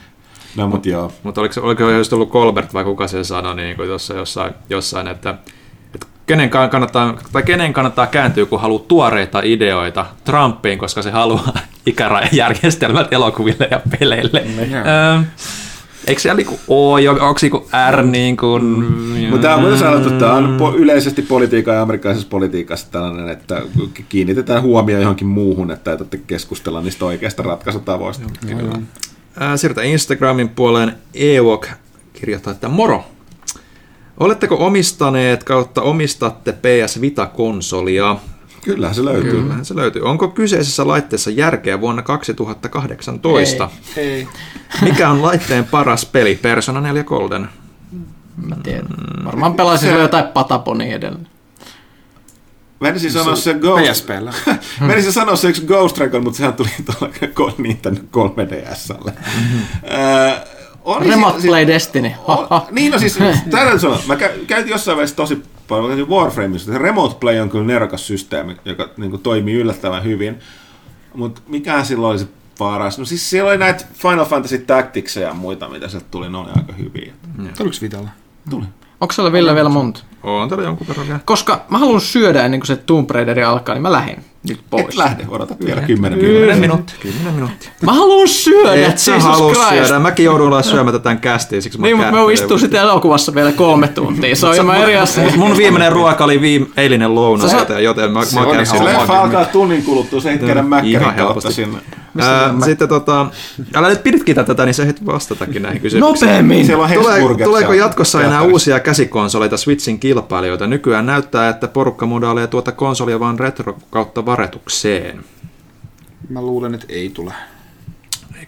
[0.56, 1.12] No, mutta joo.
[1.22, 4.54] Mutta oliko, se- oliko just ollut Colbert vai kuka sen sanoi niin kuin tuossa jossain,
[4.70, 5.34] jossain että,
[5.94, 11.52] että kenen kannattaa, tai kenen kannattaa kääntyä, kun haluaa tuoreita ideoita Trumpiin, koska se haluaa
[11.86, 14.44] ikärajajärjestelmät elokuville ja peleille.
[14.70, 14.84] Joo.
[14.86, 15.20] Öö,
[16.06, 18.64] eikö siellä niinku O, jo- onko niinku R niin kuin...
[19.30, 23.28] Mutta tämä on myös sanottu, että tämä on po- yleisesti politiikan ja amerikkalaisessa politiikassa tällainen,
[23.28, 23.62] että
[24.08, 28.24] kiinnitetään huomio johonkin muuhun, että ei tarvitse keskustella niistä oikeista ratkaisutavoista.
[29.40, 30.92] Ää, Siirrytään Instagramin puoleen.
[31.14, 31.66] Ewok
[32.12, 33.04] kirjoittaa, että moro.
[34.20, 38.16] Oletteko omistaneet kautta omistatte PS Vita-konsolia?
[38.64, 39.30] Kyllähän se löytyy.
[39.30, 40.02] Kyllähän se löytyy.
[40.02, 43.70] Onko kyseisessä laitteessa järkeä vuonna 2018?
[43.96, 44.28] Ei.
[44.82, 46.34] Mikä on laitteen paras peli?
[46.42, 47.48] Persona 4 Golden.
[48.46, 48.88] Mä tiedän.
[49.24, 49.98] Varmaan pelaisin se...
[49.98, 51.28] jotain Pataponia edelleen.
[52.80, 53.84] Menisin sanoa se Ghost...
[53.90, 54.32] PSPllä.
[54.80, 56.68] Menisin sanoa se yksi Ghost Recon, mutta sehän tuli
[57.34, 59.12] tuolla Nintendo 3DSlle.
[59.92, 62.10] Öö, on Remote Play Destiny.
[62.50, 62.66] Ha.
[62.70, 63.18] Niin, no siis,
[63.50, 67.38] täytyy sanoa, mä kä- käytin jossain vaiheessa tosi paljon, mä käytin Warframeissa, se Remote Play
[67.40, 70.38] on kyllä nerokas systeemi, joka niin kuin, toimii yllättävän hyvin,
[71.14, 72.26] mutta mikä silloin oli se
[72.58, 72.98] paras?
[72.98, 76.50] No siis siellä oli näitä Final Fantasy Tacticsia ja muita, mitä sieltä tuli, ne oli
[76.56, 77.12] aika hyviä.
[77.56, 78.08] Tuliko Vitalla?
[78.50, 78.64] Tuli.
[79.00, 80.00] Onko siellä Ville vielä monta?
[80.22, 81.20] On täällä jonkun verran vielä.
[81.24, 84.16] Koska mä haluan syödä ennen kuin se Tomb Raideri alkaa, niin mä lähden
[84.48, 84.84] nyt pois.
[84.84, 86.56] Et lähde, odota vielä 10 Kymmenen minuuttia.
[86.60, 86.96] minuuttia.
[87.02, 87.70] Kymmenen minuuttia.
[87.82, 89.86] Mä haluan syödä, Et sä halua Christ.
[89.86, 89.98] syödä.
[89.98, 93.52] Mäkin joudun olla syömättä tämän kästiin, siksi mä Niin, mutta me istuu sitten elokuvassa vielä
[93.52, 94.36] kolme tuntia.
[94.36, 95.24] Se on ihan eri asia.
[95.36, 99.82] Mun viimeinen ruoka oli viime, eilinen lounas, joten, joten mä, mä käyn leffa alkaa tunnin
[99.82, 101.52] kuluttua, se ei käydä mäkkärin kautta helposti.
[101.52, 101.78] sinne.
[102.18, 103.26] Ää, sitten tota,
[103.74, 106.28] älä nyt piditkitä tätä, niin sä heti vastatakin näihin kysymyksiin.
[106.28, 106.66] Nopeammin!
[106.66, 108.52] Siellä on Tulee, Hesburger tuleeko jatkossa enää teatterissa.
[108.52, 110.66] uusia käsikonsoleita Switchin kilpailijoita?
[110.66, 115.24] Nykyään näyttää, että porukka modailee tuota konsolia vain retro kautta varetukseen.
[116.28, 117.32] Mä luulen, että ei tule.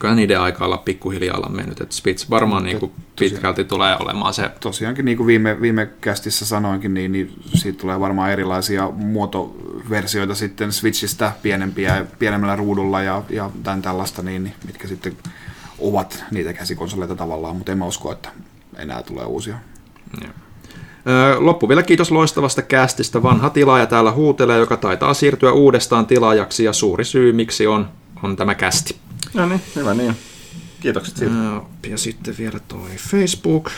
[0.03, 4.35] Eiköhän niiden aika olla pikkuhiljaa olla mennyt, että Switch varmaan niin kuin pitkälti tulee olemaan
[4.35, 10.35] se Tosiaankin, niin kuin viime, viime kästissä sanoinkin, niin, niin siitä tulee varmaan erilaisia muotoversioita
[10.35, 15.17] sitten Switchistä pienempiä, pienemmällä ruudulla ja, ja tämän tällaista, niin, niin, mitkä sitten
[15.79, 18.29] ovat niitä käsikonsoleita tavallaan, mutta en mä usko, että
[18.77, 19.57] enää tulee uusia.
[21.07, 23.23] Öö, Loppu vielä kiitos loistavasta kästistä.
[23.23, 27.89] Vanha tilaaja täällä huutelee, joka taitaa siirtyä uudestaan tilaajaksi ja suuri syy miksi on,
[28.23, 28.97] on tämä kästi.
[29.35, 30.17] No niin, hyvä niin.
[30.81, 31.35] Kiitokset siitä.
[31.89, 33.71] Ja sitten vielä toi Facebook.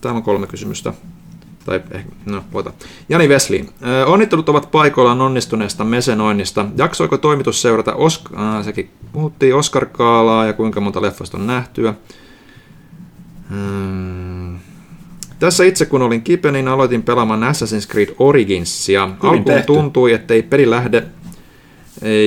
[0.00, 0.92] Täällä on kolme kysymystä.
[1.64, 2.72] Tai ehkä, no, voita.
[3.08, 3.68] Jani Vesli.
[4.06, 6.66] Onnittelut ovat paikoillaan onnistuneesta mesenoinnista.
[6.76, 11.94] Jaksoiko toimitus seurata Osk- äh, sekin puhuttiin Oscar Kaalaa ja kuinka monta leffoista on nähtyä.
[13.50, 14.58] Hmm.
[15.38, 19.02] Tässä itse kun olin kipeä, niin aloitin pelaamaan Assassin's Creed Originsia.
[19.02, 19.66] Alkuun tehty.
[19.66, 21.02] tuntui, ettei peli lähde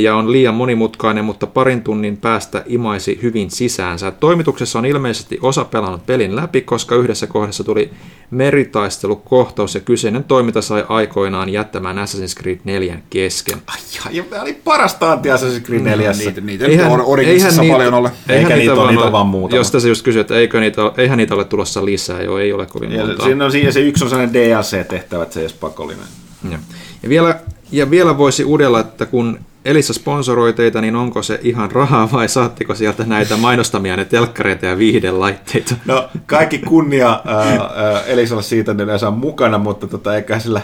[0.02, 4.12] ja on liian monimutkainen, mutta parin tunnin päästä imaisi hyvin sisäänsä.
[4.12, 7.92] Toimituksessa on ilmeisesti osa pelannut pelin läpi, koska yhdessä kohdassa tuli
[8.32, 13.58] meritaistelukohtaus ja kyseinen toiminta sai aikoinaan jättämään Assassin's Creed 4 kesken.
[13.68, 13.78] Ai,
[14.12, 16.12] ja tämä oli parasta anti Assassin's Creed 4.
[16.12, 18.12] Niitä, niitä eihän, Eihän- nyt Originsissa eihän niitä- paljon ole.
[18.30, 19.58] Eikä niitä ole, vaan niitä on vaan muutama.
[19.60, 22.66] Jos tässä just kysyy, että eikö niitä, eihän niitä ole tulossa lisää, joo, ei ole
[22.66, 23.24] kovin Ja monta.
[23.24, 26.06] siinä on, siinä se yksi on sellainen DLC-tehtävä, että se ei edes pakollinen.
[26.52, 26.60] Ja,
[27.04, 27.40] ja, vielä,
[27.72, 32.30] ja vielä voisi uudella, että kun Elisa sponsoroi teitä, niin onko se ihan rahaa vai
[32.30, 35.76] saatteko sieltä näitä mainostamia ne telkkareita ja viihdelaitteita?
[35.86, 40.62] No, kaikki kunnia ää, ää, Elisalle siitä, että ne saa mukana, mutta tota, eikä sillä...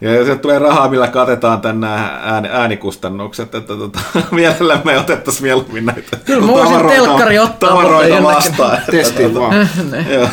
[0.00, 1.86] Ja sieltä tulee rahaa, millä katetaan tänne
[2.22, 3.98] ääni, äänikustannukset, että tota,
[4.30, 8.78] mielellä me otettaisiin mieluummin näitä Kyllä mä voisin tavaroita- telkkari ottaa, mutta tavaroita jonnekin- vastaan.
[8.90, 9.68] Testiin tota, vaan.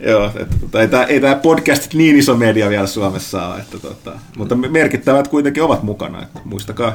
[0.00, 0.26] Joo.
[0.26, 4.12] Että, tota, ei, tämä, ei tämä podcastit niin iso media vielä Suomessa ole, että, tota,
[4.36, 6.92] mutta merkittävät kuitenkin ovat mukana, että muistakaa.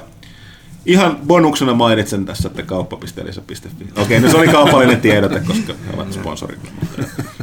[0.86, 4.02] Ihan bonuksena mainitsen tässä, että kauppa.elisa.fi.
[4.02, 6.60] Okei, no se oli kaupallinen tiedote, koska he ovat sponsorit.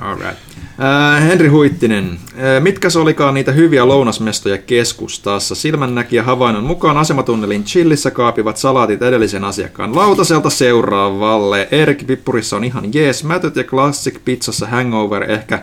[0.01, 0.52] Alright.
[0.81, 5.55] Äh, Henri Huittinen, äh, mitkä se olikaan niitä hyviä lounasmestoja keskustassa?
[5.55, 11.69] Silmännäkijä havainnon mukaan asematunnelin chillissä kaapivat salaatit edellisen asiakkaan lautaselta seuraavalle.
[11.71, 15.63] Erik Pippurissa on ihan jees, mätöt ja Classic Pizzassa Hangover ehkä.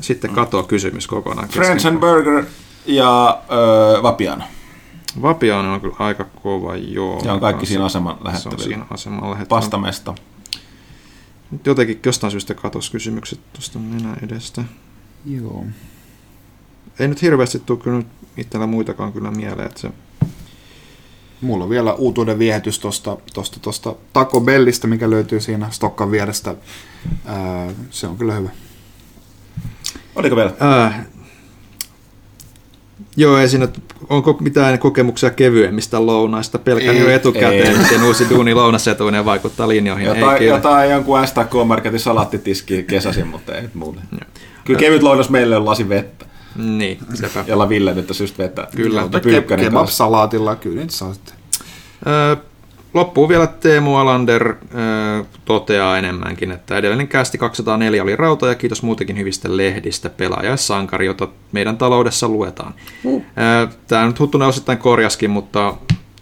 [0.00, 1.48] Sitten katoa kysymys kokonaan.
[1.48, 1.62] kesken.
[1.64, 2.44] Friends and Burger
[2.86, 4.44] ja öö, Vapiano.
[5.22, 7.20] Vapiano on kyllä aika kova, joo.
[7.24, 8.64] Ja on kaikki siinä aseman Se on lähettävillä.
[8.64, 9.48] siinä aseman lähettävillä.
[9.48, 10.14] Pastamesta.
[11.50, 14.64] Nyt jotenkin jostain syystä katos kysymykset tuosta nenä edestä.
[15.26, 15.66] Joo.
[16.98, 18.06] Ei nyt hirveästi tule kyllä nyt
[18.36, 19.90] itsellä muitakaan kyllä mieleen, että se
[21.44, 26.54] Mulla on vielä uutuuden viehätys tosta, tosta, tosta Taco Bellistä, mikä löytyy siinä Stokkan vierestä.
[27.24, 28.50] Ää, se on kyllä hyvä.
[30.16, 30.52] Oliko vielä?
[30.86, 31.06] Äh,
[33.16, 33.68] joo, ei siinä,
[34.08, 36.58] onko mitään kokemuksia kevyemmistä lounaista?
[36.58, 37.78] Pelkän Ei, jo etukäteen, ei.
[37.78, 40.08] miten uusi duuni lounasetuinen vaikuttaa linjoihin.
[40.08, 40.54] ei Jotain, kyllä.
[40.54, 44.00] jotain jonkun STK-marketin salaattitiski kesäsin, mutta ei nyt muuta.
[44.64, 46.26] Kyllä kevyt lounas meille on lasi vettä,
[46.56, 47.44] Niin, sepä.
[47.46, 48.68] jolla Ville nyt syystä vettä.
[48.76, 49.02] Kyllä.
[49.02, 49.20] Mutta.
[49.56, 51.34] Kebab-salaatilla, kyllä niitä saa sitten.
[52.06, 52.36] Ö,
[52.94, 54.54] Loppuun vielä Teemu Alander ö,
[55.44, 60.56] toteaa enemmänkin, että edellinen kästi 204 oli rauta ja kiitos muutenkin hyvistä lehdistä pelaaja ja
[60.56, 62.74] sankari, jota meidän taloudessa luetaan.
[63.04, 63.22] Uh.
[63.88, 65.74] Tämä nyt Huttunen osittain korjaskin, mutta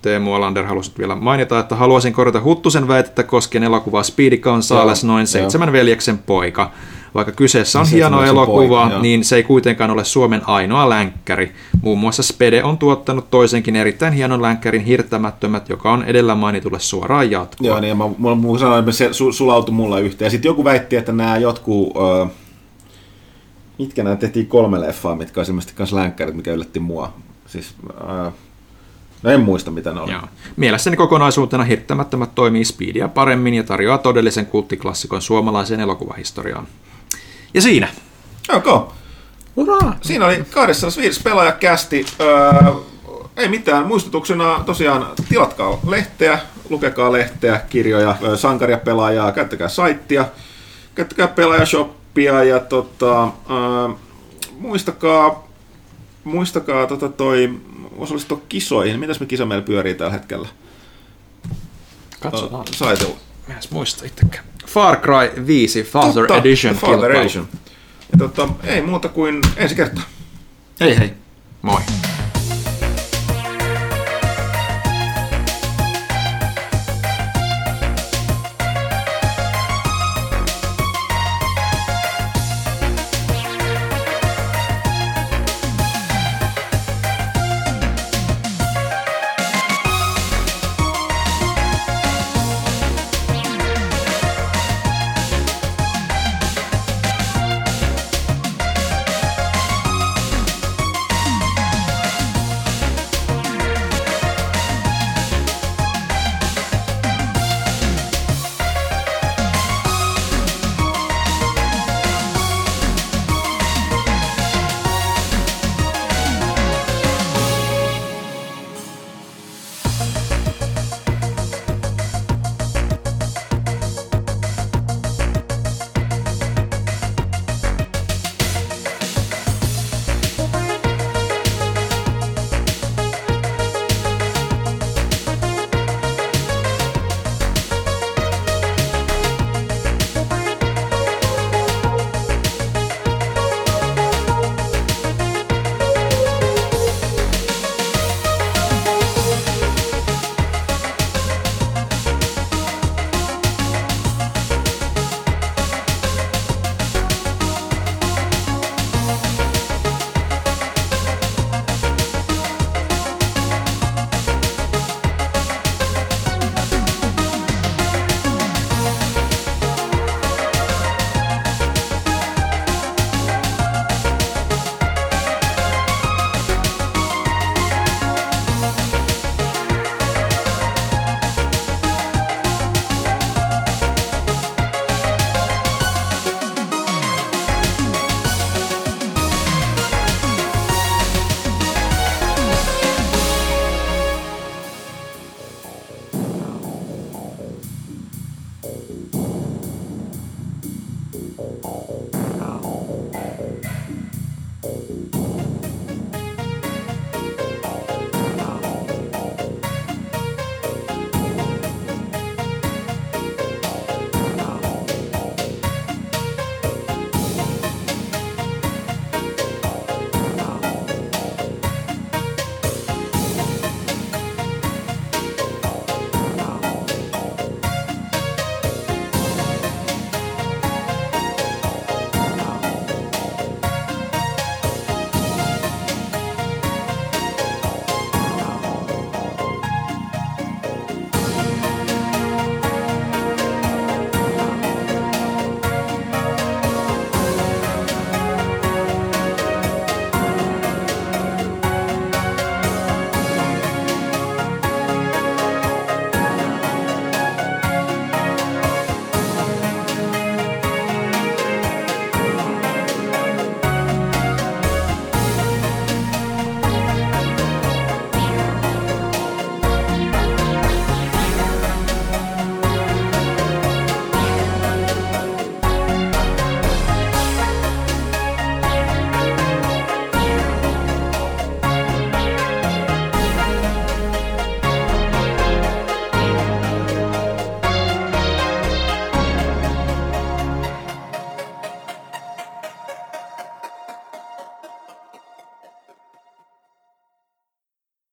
[0.02, 5.20] Teemu Alander halusi vielä mainita, että haluaisin korjata Huttusen väitettä koskien elokuvaa Speedy Gonzales, noin
[5.20, 5.26] joo.
[5.26, 6.70] seitsemän veljeksen poika.
[7.14, 11.52] Vaikka kyseessä on Seitsemän hieno elokuva, poika, niin se ei kuitenkaan ole Suomen ainoa länkkäri.
[11.82, 17.30] Muun muassa Spede on tuottanut toisenkin erittäin hienon länkkärin Hirttämättömät, joka on edellä mainitulle suoraan
[17.30, 17.66] jatkoa.
[17.66, 20.26] Joo, niin ja mä, mä, mä sanoin, että se su, sulautui mulla yhteen.
[20.26, 22.26] Ja sitten joku väitti, että nämä jotkut, ö,
[23.78, 27.12] mitkä nämä tehtiin kolme leffaa, mitkä on ilmeisesti kanssa länkkärit, mikä yllätti mua.
[27.46, 28.30] Siis, ö,
[29.22, 30.12] no en muista, mitä ne oli.
[30.12, 30.22] Joo.
[30.56, 36.66] Mielessäni kokonaisuutena Hirttämättömät toimii Speedia paremmin ja tarjoaa todellisen kulttiklassikon suomalaiseen elokuvahistoriaan.
[37.54, 37.88] Ja siinä.
[38.52, 38.80] Okay.
[39.56, 39.96] Uraa!
[40.00, 42.06] Siinä oli 205 pelaajakästi.
[42.20, 42.72] Öö,
[43.36, 43.86] ei mitään.
[43.86, 50.24] Muistutuksena tosiaan tilatkaa lehteä, lukekaa lehteä, kirjoja, öö, sankaria pelaajaa, käyttäkää saittia,
[50.94, 53.94] käyttäkää pelaajashoppia ja tota, öö,
[54.58, 55.48] muistakaa,
[56.24, 57.60] muistakaa tota toi,
[57.98, 59.00] osallistua kisoihin.
[59.00, 60.48] Mitäs me kisa meillä pyörii tällä hetkellä?
[62.20, 62.64] Katsotaan.
[62.68, 63.16] Öö, Saitilla.
[63.48, 64.51] Mä en muista itsekään.
[64.72, 66.74] Far Cry 5 Father Totta, Edition.
[66.74, 67.20] Father kilpailu.
[67.20, 67.48] Edition.
[68.12, 70.02] Ja tota, ei muuta kuin ensi kertaa.
[70.80, 71.12] Hei hei.
[71.62, 71.80] Moi.